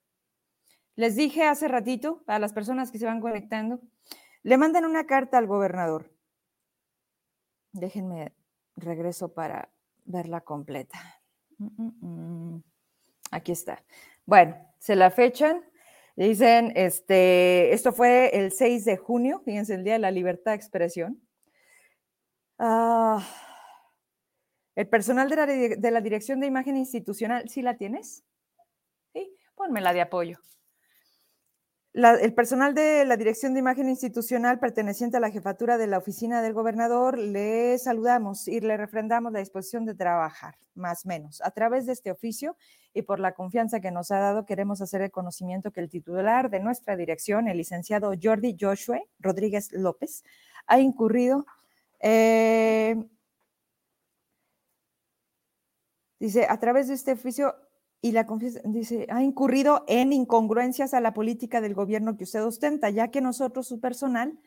les 0.96 1.16
dije 1.16 1.44
hace 1.44 1.68
ratito 1.68 2.24
a 2.26 2.38
las 2.38 2.52
personas 2.52 2.90
que 2.90 2.98
se 2.98 3.06
van 3.06 3.20
conectando, 3.20 3.80
le 4.42 4.56
mandan 4.56 4.84
una 4.84 5.06
carta 5.06 5.38
al 5.38 5.46
gobernador. 5.46 6.10
Déjenme 7.72 8.32
regreso 8.76 9.34
para 9.34 9.68
verla 10.05 10.40
completa. 10.40 10.98
Mm, 11.59 11.82
mm, 11.82 12.55
mm. 12.55 12.62
Aquí 13.30 13.52
está. 13.52 13.84
Bueno, 14.24 14.56
se 14.78 14.96
la 14.96 15.10
fechan. 15.10 15.62
Dicen, 16.16 16.72
este, 16.76 17.72
esto 17.72 17.92
fue 17.92 18.30
el 18.38 18.52
6 18.52 18.84
de 18.84 18.96
junio, 18.96 19.42
fíjense, 19.44 19.74
el 19.74 19.82
Día 19.82 19.94
de 19.94 19.98
la 19.98 20.12
Libertad 20.12 20.52
de 20.52 20.56
Expresión. 20.56 21.20
Ah, 22.56 23.20
el 24.76 24.88
personal 24.88 25.28
de 25.28 25.36
la, 25.36 25.46
de 25.46 25.90
la 25.90 26.01
Dirección 26.01 26.40
de 26.40 26.46
Imagen 26.46 26.76
Institucional, 26.76 27.48
¿sí 27.48 27.62
la 27.62 27.76
tienes? 27.76 28.24
Sí, 29.12 29.32
la 29.80 29.92
de 29.92 30.01
apoyo. 30.01 30.38
el 31.92 32.34
personal 32.34 32.74
de 32.74 33.05
la 33.05 33.16
Dirección 33.16 33.55
de 33.55 33.60
Imagen 33.60 33.88
Institucional 33.88 34.59
perteneciente 34.59 35.16
a 35.16 35.20
la 35.20 35.30
jefatura 35.30 35.78
de 35.78 35.86
la 35.86 35.98
oficina 35.98 36.42
del 36.42 36.52
gobernador, 36.55 37.18
le 37.18 37.78
saludamos 37.78 38.48
y 38.48 38.60
le 38.60 38.76
refrendamos 38.76 39.32
la 39.32 39.38
disposición 39.38 39.84
de 39.86 39.94
trabajar, 39.94 40.56
más 40.74 41.05
o 41.05 41.09
menos. 41.09 41.40
A 41.42 41.52
través 41.52 41.86
de 41.86 41.92
este 41.92 42.10
oficio 42.10 42.56
y 42.92 43.02
por 43.02 43.20
la 43.20 43.32
confianza 43.32 43.80
que 43.80 43.92
nos 43.92 44.10
ha 44.10 44.18
dado, 44.18 44.44
queremos 44.44 44.80
hacer 44.80 45.02
el 45.02 45.12
conocimiento 45.12 45.70
que 45.70 45.80
el 45.80 45.88
titular 45.88 46.51
de 46.51 46.59
nuestra 46.59 46.96
dirección, 46.96 47.46
el 47.46 47.59
licenciado 47.59 48.12
Jordi 48.20 48.56
Joshua 48.59 49.01
Rodríguez 49.20 49.72
López, 49.72 50.24
ha 50.66 50.80
incurrido 50.80 51.46
eh, 52.01 52.96
Dice, 56.18 56.46
a 56.48 56.58
través 56.58 56.88
de 56.88 56.94
este 56.94 57.12
oficio 57.12 57.54
y 58.00 58.12
la 58.12 58.26
confianza, 58.26 58.60
dice, 58.64 59.06
ha 59.10 59.22
incurrido 59.22 59.84
en 59.88 60.12
incongruencias 60.12 60.94
a 60.94 61.00
la 61.00 61.14
política 61.14 61.60
del 61.60 61.74
gobierno 61.74 62.16
que 62.16 62.24
usted 62.24 62.44
ostenta, 62.44 62.90
ya 62.90 63.08
que 63.08 63.20
nosotros, 63.20 63.66
su 63.66 63.80
personal, 63.80 64.38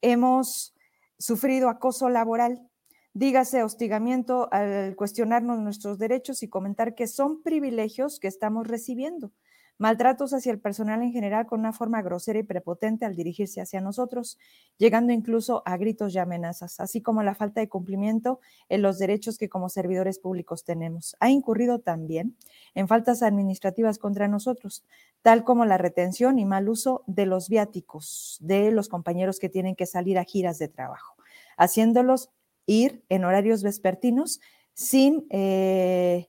hemos 0.00 0.74
sufrido 1.18 1.68
acoso 1.68 2.08
laboral, 2.08 2.68
dígase 3.14 3.62
hostigamiento 3.62 4.48
al 4.52 4.94
cuestionarnos 4.96 5.60
nuestros 5.60 5.98
derechos 5.98 6.42
y 6.42 6.48
comentar 6.48 6.94
que 6.94 7.06
son 7.06 7.42
privilegios 7.42 8.20
que 8.20 8.28
estamos 8.28 8.66
recibiendo 8.66 9.32
maltratos 9.78 10.32
hacia 10.32 10.52
el 10.52 10.60
personal 10.60 11.02
en 11.02 11.12
general 11.12 11.46
con 11.46 11.60
una 11.60 11.72
forma 11.72 12.02
grosera 12.02 12.38
y 12.38 12.42
prepotente 12.42 13.04
al 13.04 13.14
dirigirse 13.14 13.60
hacia 13.60 13.80
nosotros, 13.80 14.38
llegando 14.78 15.12
incluso 15.12 15.62
a 15.66 15.76
gritos 15.76 16.14
y 16.14 16.18
amenazas, 16.18 16.80
así 16.80 17.02
como 17.02 17.22
la 17.22 17.34
falta 17.34 17.60
de 17.60 17.68
cumplimiento 17.68 18.40
en 18.68 18.82
los 18.82 18.98
derechos 18.98 19.38
que 19.38 19.48
como 19.48 19.68
servidores 19.68 20.18
públicos 20.18 20.64
tenemos. 20.64 21.16
Ha 21.20 21.30
incurrido 21.30 21.78
también 21.78 22.36
en 22.74 22.88
faltas 22.88 23.22
administrativas 23.22 23.98
contra 23.98 24.28
nosotros, 24.28 24.84
tal 25.22 25.44
como 25.44 25.64
la 25.64 25.78
retención 25.78 26.38
y 26.38 26.44
mal 26.44 26.68
uso 26.68 27.02
de 27.06 27.26
los 27.26 27.48
viáticos 27.48 28.38
de 28.40 28.70
los 28.70 28.88
compañeros 28.88 29.38
que 29.38 29.48
tienen 29.48 29.76
que 29.76 29.86
salir 29.86 30.18
a 30.18 30.24
giras 30.24 30.58
de 30.58 30.68
trabajo, 30.68 31.16
haciéndolos 31.56 32.30
ir 32.66 33.04
en 33.08 33.24
horarios 33.24 33.62
vespertinos 33.62 34.40
sin 34.74 35.26
eh, 35.30 36.28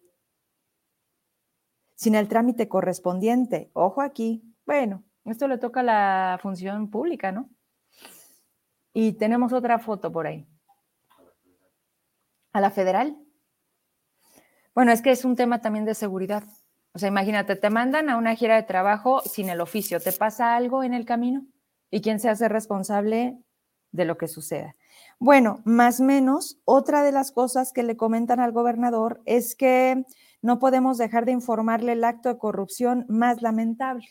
sin 1.98 2.15
el 2.15 2.28
trámite 2.28 2.69
correspondiente. 2.69 3.72
Ojo 3.74 4.02
aquí. 4.02 4.44
Bueno, 4.65 5.03
esto 5.26 5.48
le 5.48 5.57
toca 5.57 5.82
a 5.82 5.84
la 5.84 6.40
función 6.41 6.90
pública, 6.90 7.32
¿no? 7.32 7.49
Y 8.94 9.14
tenemos 9.14 9.52
otra 9.52 9.80
foto 9.80 10.11
por 10.11 10.28
ahí. 10.28 10.48
¿A 12.53 12.61
la 12.61 12.72
federal? 12.72 13.18
Bueno, 14.74 14.91
es 14.91 15.02
que 15.02 15.11
es 15.11 15.26
un 15.26 15.36
tema 15.36 15.60
también 15.60 15.86
de 15.86 15.95
seguridad. 15.95 16.44
O 16.94 16.99
sea, 16.99 17.10
imagínate, 17.10 17.56
te 17.56 17.69
mandan 17.69 18.10
a 18.10 18.18
una 18.18 18.36
gira 18.36 18.56
de 18.56 18.64
trabajo 18.64 19.22
sin 19.22 19.49
el 19.49 19.60
oficio, 19.60 19.99
¿te 19.99 20.11
pasa 20.11 20.56
algo 20.56 20.84
en 20.84 20.94
el 20.94 21.06
camino? 21.06 21.45
¿Y 21.90 22.02
quién 22.02 22.19
se 22.19 22.30
hace 22.30 22.48
responsable 22.48 23.38
de 23.91 24.06
lo 24.06 24.18
que 24.18 24.28
suceda? 24.28 24.76
Bueno, 25.19 25.61
más 25.65 25.99
menos, 25.99 26.60
otra 26.64 27.03
de 27.03 27.11
las 27.11 27.32
cosas 27.32 27.74
que 27.74 27.84
le 27.84 27.98
comentan 27.98 28.40
al 28.40 28.52
gobernador 28.52 29.22
es 29.26 29.56
que 29.56 30.06
no 30.41 30.59
podemos 30.59 30.97
dejar 30.97 31.26
de 31.26 31.31
informarle 31.31 31.93
el 31.93 32.03
acto 32.03 32.30
de 32.30 32.38
corrupción 32.38 33.05
más 33.09 33.41
lamentable. 33.41 34.07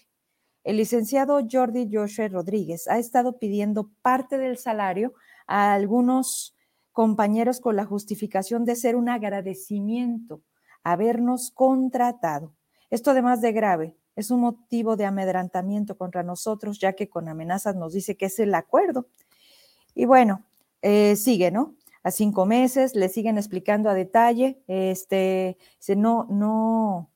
El 0.65 0.79
licenciado 0.79 1.41
Jordi 1.51 1.89
Joshua 1.93 2.29
Rodríguez 2.29 2.89
ha 2.89 2.99
estado 2.99 3.39
pidiendo 3.39 3.91
parte 4.03 4.37
del 4.37 4.59
salario 4.59 5.15
a 5.47 5.73
algunos 5.75 6.57
compañeros 6.93 7.61
con 7.61 7.77
la 7.77 7.85
justificación 7.85 8.65
de 8.65 8.75
ser 8.75 8.97
un 8.97 9.09
agradecimiento 9.09 10.43
habernos 10.83 11.51
contratado. 11.51 12.55
Esto 12.91 13.11
además 13.11 13.41
de 13.41 13.53
grave, 13.53 13.97
es 14.15 14.31
un 14.31 14.41
motivo 14.41 14.97
de 14.97 15.05
amedrantamiento 15.05 15.97
contra 15.99 16.23
nosotros, 16.23 16.79
ya 16.79 16.95
que 16.95 17.09
con 17.09 17.29
amenazas 17.29 17.75
nos 17.75 17.93
dice 17.93 18.17
que 18.17 18.27
es 18.27 18.39
el 18.39 18.55
acuerdo. 18.55 19.09
Y 19.95 20.05
bueno, 20.05 20.45
eh, 20.83 21.17
sigue, 21.17 21.51
¿no? 21.51 21.75
A 22.07 22.13
cinco 22.13 22.47
meses, 22.47 22.95
le 22.95 23.09
siguen 23.09 23.37
explicando 23.37 23.91
a 23.91 23.95
detalle, 23.95 24.63
este, 24.69 25.59
dice, 25.81 25.97
no, 25.97 26.29
no, 26.31 27.11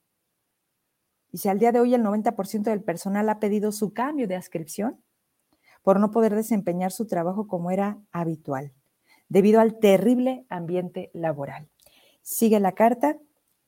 dice, 1.31 1.49
al 1.49 1.61
día 1.61 1.71
de 1.71 1.79
hoy 1.79 1.95
el 1.95 2.03
90% 2.03 2.63
del 2.63 2.83
personal 2.83 3.29
ha 3.29 3.39
pedido 3.39 3.71
su 3.71 3.93
cambio 3.93 4.27
de 4.27 4.35
adscripción 4.35 5.01
por 5.83 6.01
no 6.01 6.11
poder 6.11 6.35
desempeñar 6.35 6.91
su 6.91 7.07
trabajo 7.07 7.47
como 7.47 7.71
era 7.71 8.01
habitual, 8.11 8.73
debido 9.29 9.61
al 9.61 9.79
terrible 9.79 10.45
ambiente 10.49 11.13
laboral. 11.15 11.69
Sigue 12.23 12.59
la 12.59 12.73
carta 12.73 13.17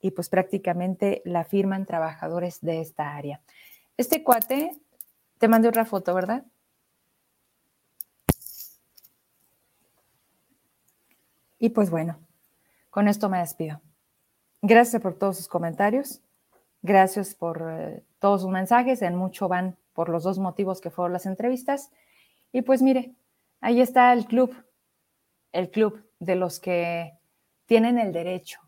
y 0.01 0.11
pues 0.11 0.29
prácticamente 0.29 1.23
la 1.25 1.45
firman 1.45 1.87
trabajadores 1.87 2.61
de 2.63 2.81
esta 2.81 3.15
área. 3.15 3.41
Este 3.97 4.25
cuate, 4.25 4.73
te 5.39 5.47
mandé 5.47 5.69
otra 5.69 5.85
foto, 5.85 6.15
¿verdad? 6.15 6.47
Y 11.63 11.69
pues 11.69 11.91
bueno, 11.91 12.19
con 12.91 13.07
esto 13.07 13.29
me 13.29 13.39
despido. 13.39 13.81
Gracias 14.63 15.01
por 15.01 15.15
todos 15.15 15.37
sus 15.37 15.47
comentarios. 15.47 16.21
Gracias 16.83 17.37
por 17.37 17.65
eh, 17.71 18.03
todos 18.19 18.43
sus 18.43 18.51
mensajes. 18.51 19.01
En 19.01 19.15
mucho 19.15 19.47
van 19.47 19.77
por 19.93 20.09
los 20.09 20.25
dos 20.25 20.41
motivos 20.41 20.81
que 20.81 20.91
fueron 20.91 21.13
las 21.13 21.25
entrevistas. 21.25 21.93
Y 22.51 22.63
pues 22.63 22.83
mire, 22.83 23.15
ahí 23.61 23.81
está 23.81 24.13
el 24.13 24.27
club, 24.27 24.53
el 25.53 25.71
club 25.71 26.05
de 26.19 26.35
los 26.35 26.59
que 26.59 27.17
tienen 27.67 27.97
el 28.01 28.13
derecho 28.13 28.59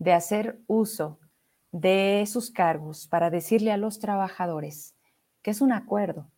de 0.00 0.12
hacer 0.12 0.58
uso 0.66 1.20
de 1.70 2.24
sus 2.26 2.50
cargos 2.50 3.06
para 3.06 3.30
decirle 3.30 3.70
a 3.70 3.76
los 3.76 4.00
trabajadores 4.00 4.96
que 5.40 5.52
es 5.52 5.60
un 5.60 5.70
acuerdo, 5.70 6.28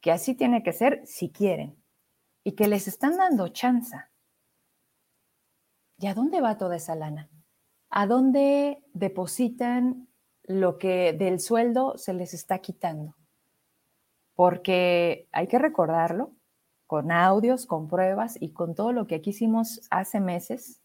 que 0.00 0.10
así 0.10 0.34
tiene 0.34 0.64
que 0.64 0.72
ser 0.72 1.06
si 1.06 1.30
quieren 1.30 1.76
y 2.42 2.56
que 2.56 2.66
les 2.66 2.88
están 2.88 3.16
dando 3.16 3.46
chance 3.46 3.96
¿Y 6.00 6.06
a 6.06 6.14
dónde 6.14 6.40
va 6.40 6.56
toda 6.56 6.76
esa 6.76 6.94
lana? 6.94 7.28
¿A 7.90 8.06
dónde 8.06 8.84
depositan 8.92 10.08
lo 10.44 10.78
que 10.78 11.12
del 11.12 11.40
sueldo 11.40 11.98
se 11.98 12.14
les 12.14 12.34
está 12.34 12.60
quitando? 12.60 13.16
Porque 14.34 15.28
hay 15.32 15.48
que 15.48 15.58
recordarlo 15.58 16.32
con 16.86 17.10
audios, 17.10 17.66
con 17.66 17.88
pruebas 17.88 18.40
y 18.40 18.52
con 18.52 18.76
todo 18.76 18.92
lo 18.92 19.08
que 19.08 19.16
aquí 19.16 19.30
hicimos 19.30 19.80
hace 19.90 20.20
meses, 20.20 20.80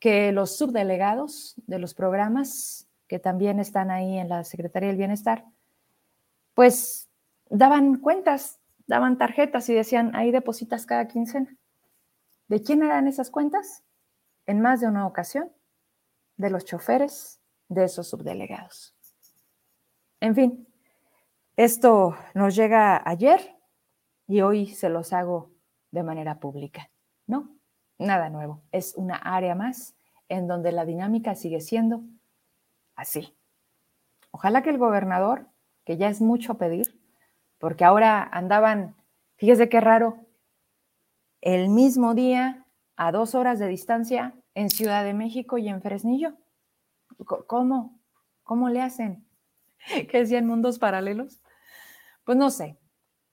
que 0.00 0.32
los 0.32 0.56
subdelegados 0.56 1.54
de 1.68 1.78
los 1.78 1.94
programas 1.94 2.88
que 3.06 3.20
también 3.20 3.60
están 3.60 3.92
ahí 3.92 4.18
en 4.18 4.28
la 4.28 4.42
Secretaría 4.42 4.88
del 4.88 4.98
Bienestar, 4.98 5.44
pues 6.54 7.08
daban 7.48 7.98
cuentas, 7.98 8.58
daban 8.86 9.16
tarjetas 9.16 9.68
y 9.68 9.74
decían, 9.74 10.14
ahí 10.16 10.32
depositas 10.32 10.86
cada 10.86 11.06
quincena. 11.06 11.56
¿De 12.48 12.62
quién 12.62 12.82
eran 12.82 13.06
esas 13.06 13.30
cuentas? 13.30 13.84
En 14.46 14.60
más 14.60 14.80
de 14.80 14.88
una 14.88 15.06
ocasión 15.06 15.50
de 16.36 16.50
los 16.50 16.64
choferes 16.64 17.40
de 17.68 17.84
esos 17.84 18.08
subdelegados. 18.08 18.94
En 20.20 20.34
fin, 20.34 20.68
esto 21.56 22.16
nos 22.34 22.54
llega 22.54 23.02
ayer 23.08 23.56
y 24.26 24.40
hoy 24.40 24.66
se 24.66 24.88
los 24.88 25.12
hago 25.12 25.50
de 25.90 26.02
manera 26.02 26.40
pública. 26.40 26.90
No, 27.26 27.56
nada 27.98 28.30
nuevo. 28.30 28.62
Es 28.72 28.94
una 28.96 29.16
área 29.16 29.54
más 29.54 29.94
en 30.28 30.46
donde 30.46 30.72
la 30.72 30.84
dinámica 30.84 31.34
sigue 31.34 31.60
siendo 31.60 32.02
así. 32.96 33.36
Ojalá 34.30 34.62
que 34.62 34.70
el 34.70 34.78
gobernador, 34.78 35.46
que 35.84 35.96
ya 35.96 36.08
es 36.08 36.20
mucho 36.20 36.54
pedir, 36.54 36.98
porque 37.58 37.84
ahora 37.84 38.22
andaban, 38.22 38.96
fíjese 39.36 39.68
qué 39.68 39.80
raro, 39.80 40.18
el 41.40 41.68
mismo 41.68 42.14
día 42.14 42.61
a 42.96 43.12
dos 43.12 43.34
horas 43.34 43.58
de 43.58 43.68
distancia 43.68 44.34
en 44.54 44.70
Ciudad 44.70 45.04
de 45.04 45.14
México 45.14 45.58
y 45.58 45.68
en 45.68 45.82
Fresnillo. 45.82 46.34
¿Cómo? 47.46 48.00
¿Cómo 48.42 48.68
le 48.68 48.82
hacen? 48.82 49.26
¿Que 50.10 50.18
decían 50.18 50.46
mundos 50.46 50.78
paralelos? 50.78 51.40
Pues 52.24 52.38
no 52.38 52.50
sé, 52.50 52.78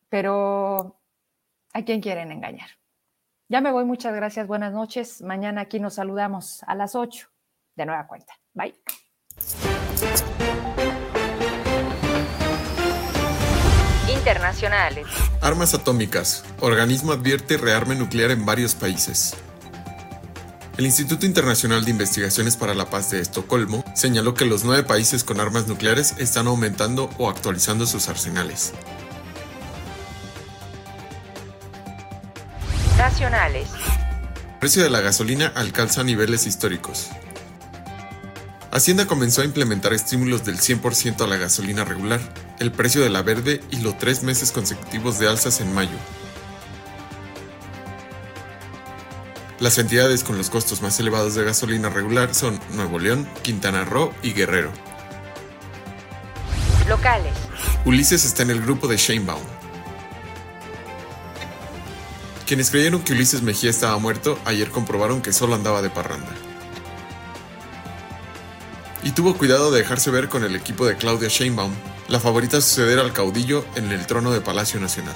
pero 0.10 1.00
¿a 1.74 1.84
quién 1.84 2.02
quieren 2.02 2.32
engañar? 2.32 2.70
Ya 3.48 3.62
me 3.62 3.72
voy, 3.72 3.84
muchas 3.86 4.16
gracias, 4.16 4.48
buenas 4.48 4.74
noches. 4.74 5.22
Mañana 5.22 5.62
aquí 5.62 5.80
nos 5.80 5.96
saludamos 5.96 6.64
a 6.64 6.76
las 6.76 6.96
8 6.96 7.28
de 7.76 7.86
nueva 7.86 8.08
cuenta. 8.08 8.34
Bye. 8.54 8.76
Internacionales. 14.08 15.08
Armas 15.42 15.74
atómicas. 15.74 16.46
Organismo 16.60 17.12
advierte 17.14 17.58
rearme 17.58 17.96
nuclear 17.96 18.32
en 18.32 18.46
varios 18.46 18.76
países. 18.76 19.36
El 20.80 20.86
Instituto 20.86 21.26
Internacional 21.26 21.84
de 21.84 21.92
Investigaciones 21.92 22.56
para 22.56 22.74
la 22.74 22.90
Paz 22.90 23.12
de 23.12 23.20
Estocolmo 23.20 23.84
señaló 23.96 24.34
que 24.34 24.46
los 24.46 24.64
nueve 24.64 24.84
países 24.84 25.26
con 25.26 25.42
armas 25.42 25.68
nucleares 25.68 26.14
están 26.20 26.48
aumentando 26.48 27.10
o 27.18 27.30
actualizando 27.30 27.86
sus 27.86 28.08
arsenales. 28.08 28.72
Nacionales. 32.98 33.68
El 34.54 34.60
precio 34.62 34.82
de 34.82 34.90
la 34.90 35.02
gasolina 35.02 35.52
alcanza 35.54 36.06
niveles 36.06 36.48
históricos. 36.48 37.10
Hacienda 38.72 39.06
comenzó 39.06 39.42
a 39.42 39.46
implementar 39.46 39.92
estímulos 39.92 40.46
del 40.46 40.60
100% 40.60 41.20
a 41.20 41.28
la 41.28 41.36
gasolina 41.36 41.84
regular, 41.84 42.22
el 42.60 42.72
precio 42.72 43.02
de 43.02 43.10
la 43.10 43.22
verde 43.22 43.60
y 43.70 43.82
los 43.82 43.98
tres 43.98 44.24
meses 44.24 44.54
consecutivos 44.54 45.20
de 45.20 45.28
alzas 45.28 45.60
en 45.60 45.74
mayo, 45.74 45.98
Las 49.60 49.78
entidades 49.78 50.24
con 50.24 50.38
los 50.38 50.50
costos 50.50 50.82
más 50.82 51.00
elevados 51.00 51.36
de 51.36 51.44
gasolina 51.44 51.90
regular 51.90 52.34
son 52.34 52.60
Nuevo 52.72 52.98
León, 52.98 53.28
Quintana 53.42 53.84
Roo 53.84 54.14
y 54.24 54.32
Guerrero. 54.32 54.72
Locales. 56.88 57.34
Ulises 57.86 58.24
está 58.24 58.44
en 58.44 58.52
el 58.52 58.62
grupo 58.62 58.88
de 58.88 58.96
Shanebaum. 58.98 59.44
Quienes 62.48 62.72
creyeron 62.72 63.04
que 63.04 63.14
Ulises 63.14 63.42
Mejía 63.42 63.70
estaba 63.70 63.98
muerto, 64.00 64.40
ayer 64.46 64.72
comprobaron 64.72 65.22
que 65.22 65.34
solo 65.34 65.56
andaba 65.56 65.82
de 65.82 65.90
parranda. 65.90 66.34
y 69.04 69.12
tuvo 69.12 69.38
cuidado 69.38 69.72
de 69.72 69.80
dejarse 69.80 70.12
ver 70.12 70.30
con 70.30 70.44
el 70.44 70.56
equipo 70.56 70.86
de 70.86 70.98
Claudia 70.98 71.30
Sheinbaum, 71.30 71.72
la 72.10 72.20
favorita 72.20 72.58
a 72.58 72.62
suceder 72.62 73.00
al 73.00 73.14
caudillo 73.14 73.66
en 73.76 73.92
el 73.92 74.06
trono 74.06 74.32
de 74.32 74.42
Palacio 74.42 74.80
Nacional. 74.80 75.16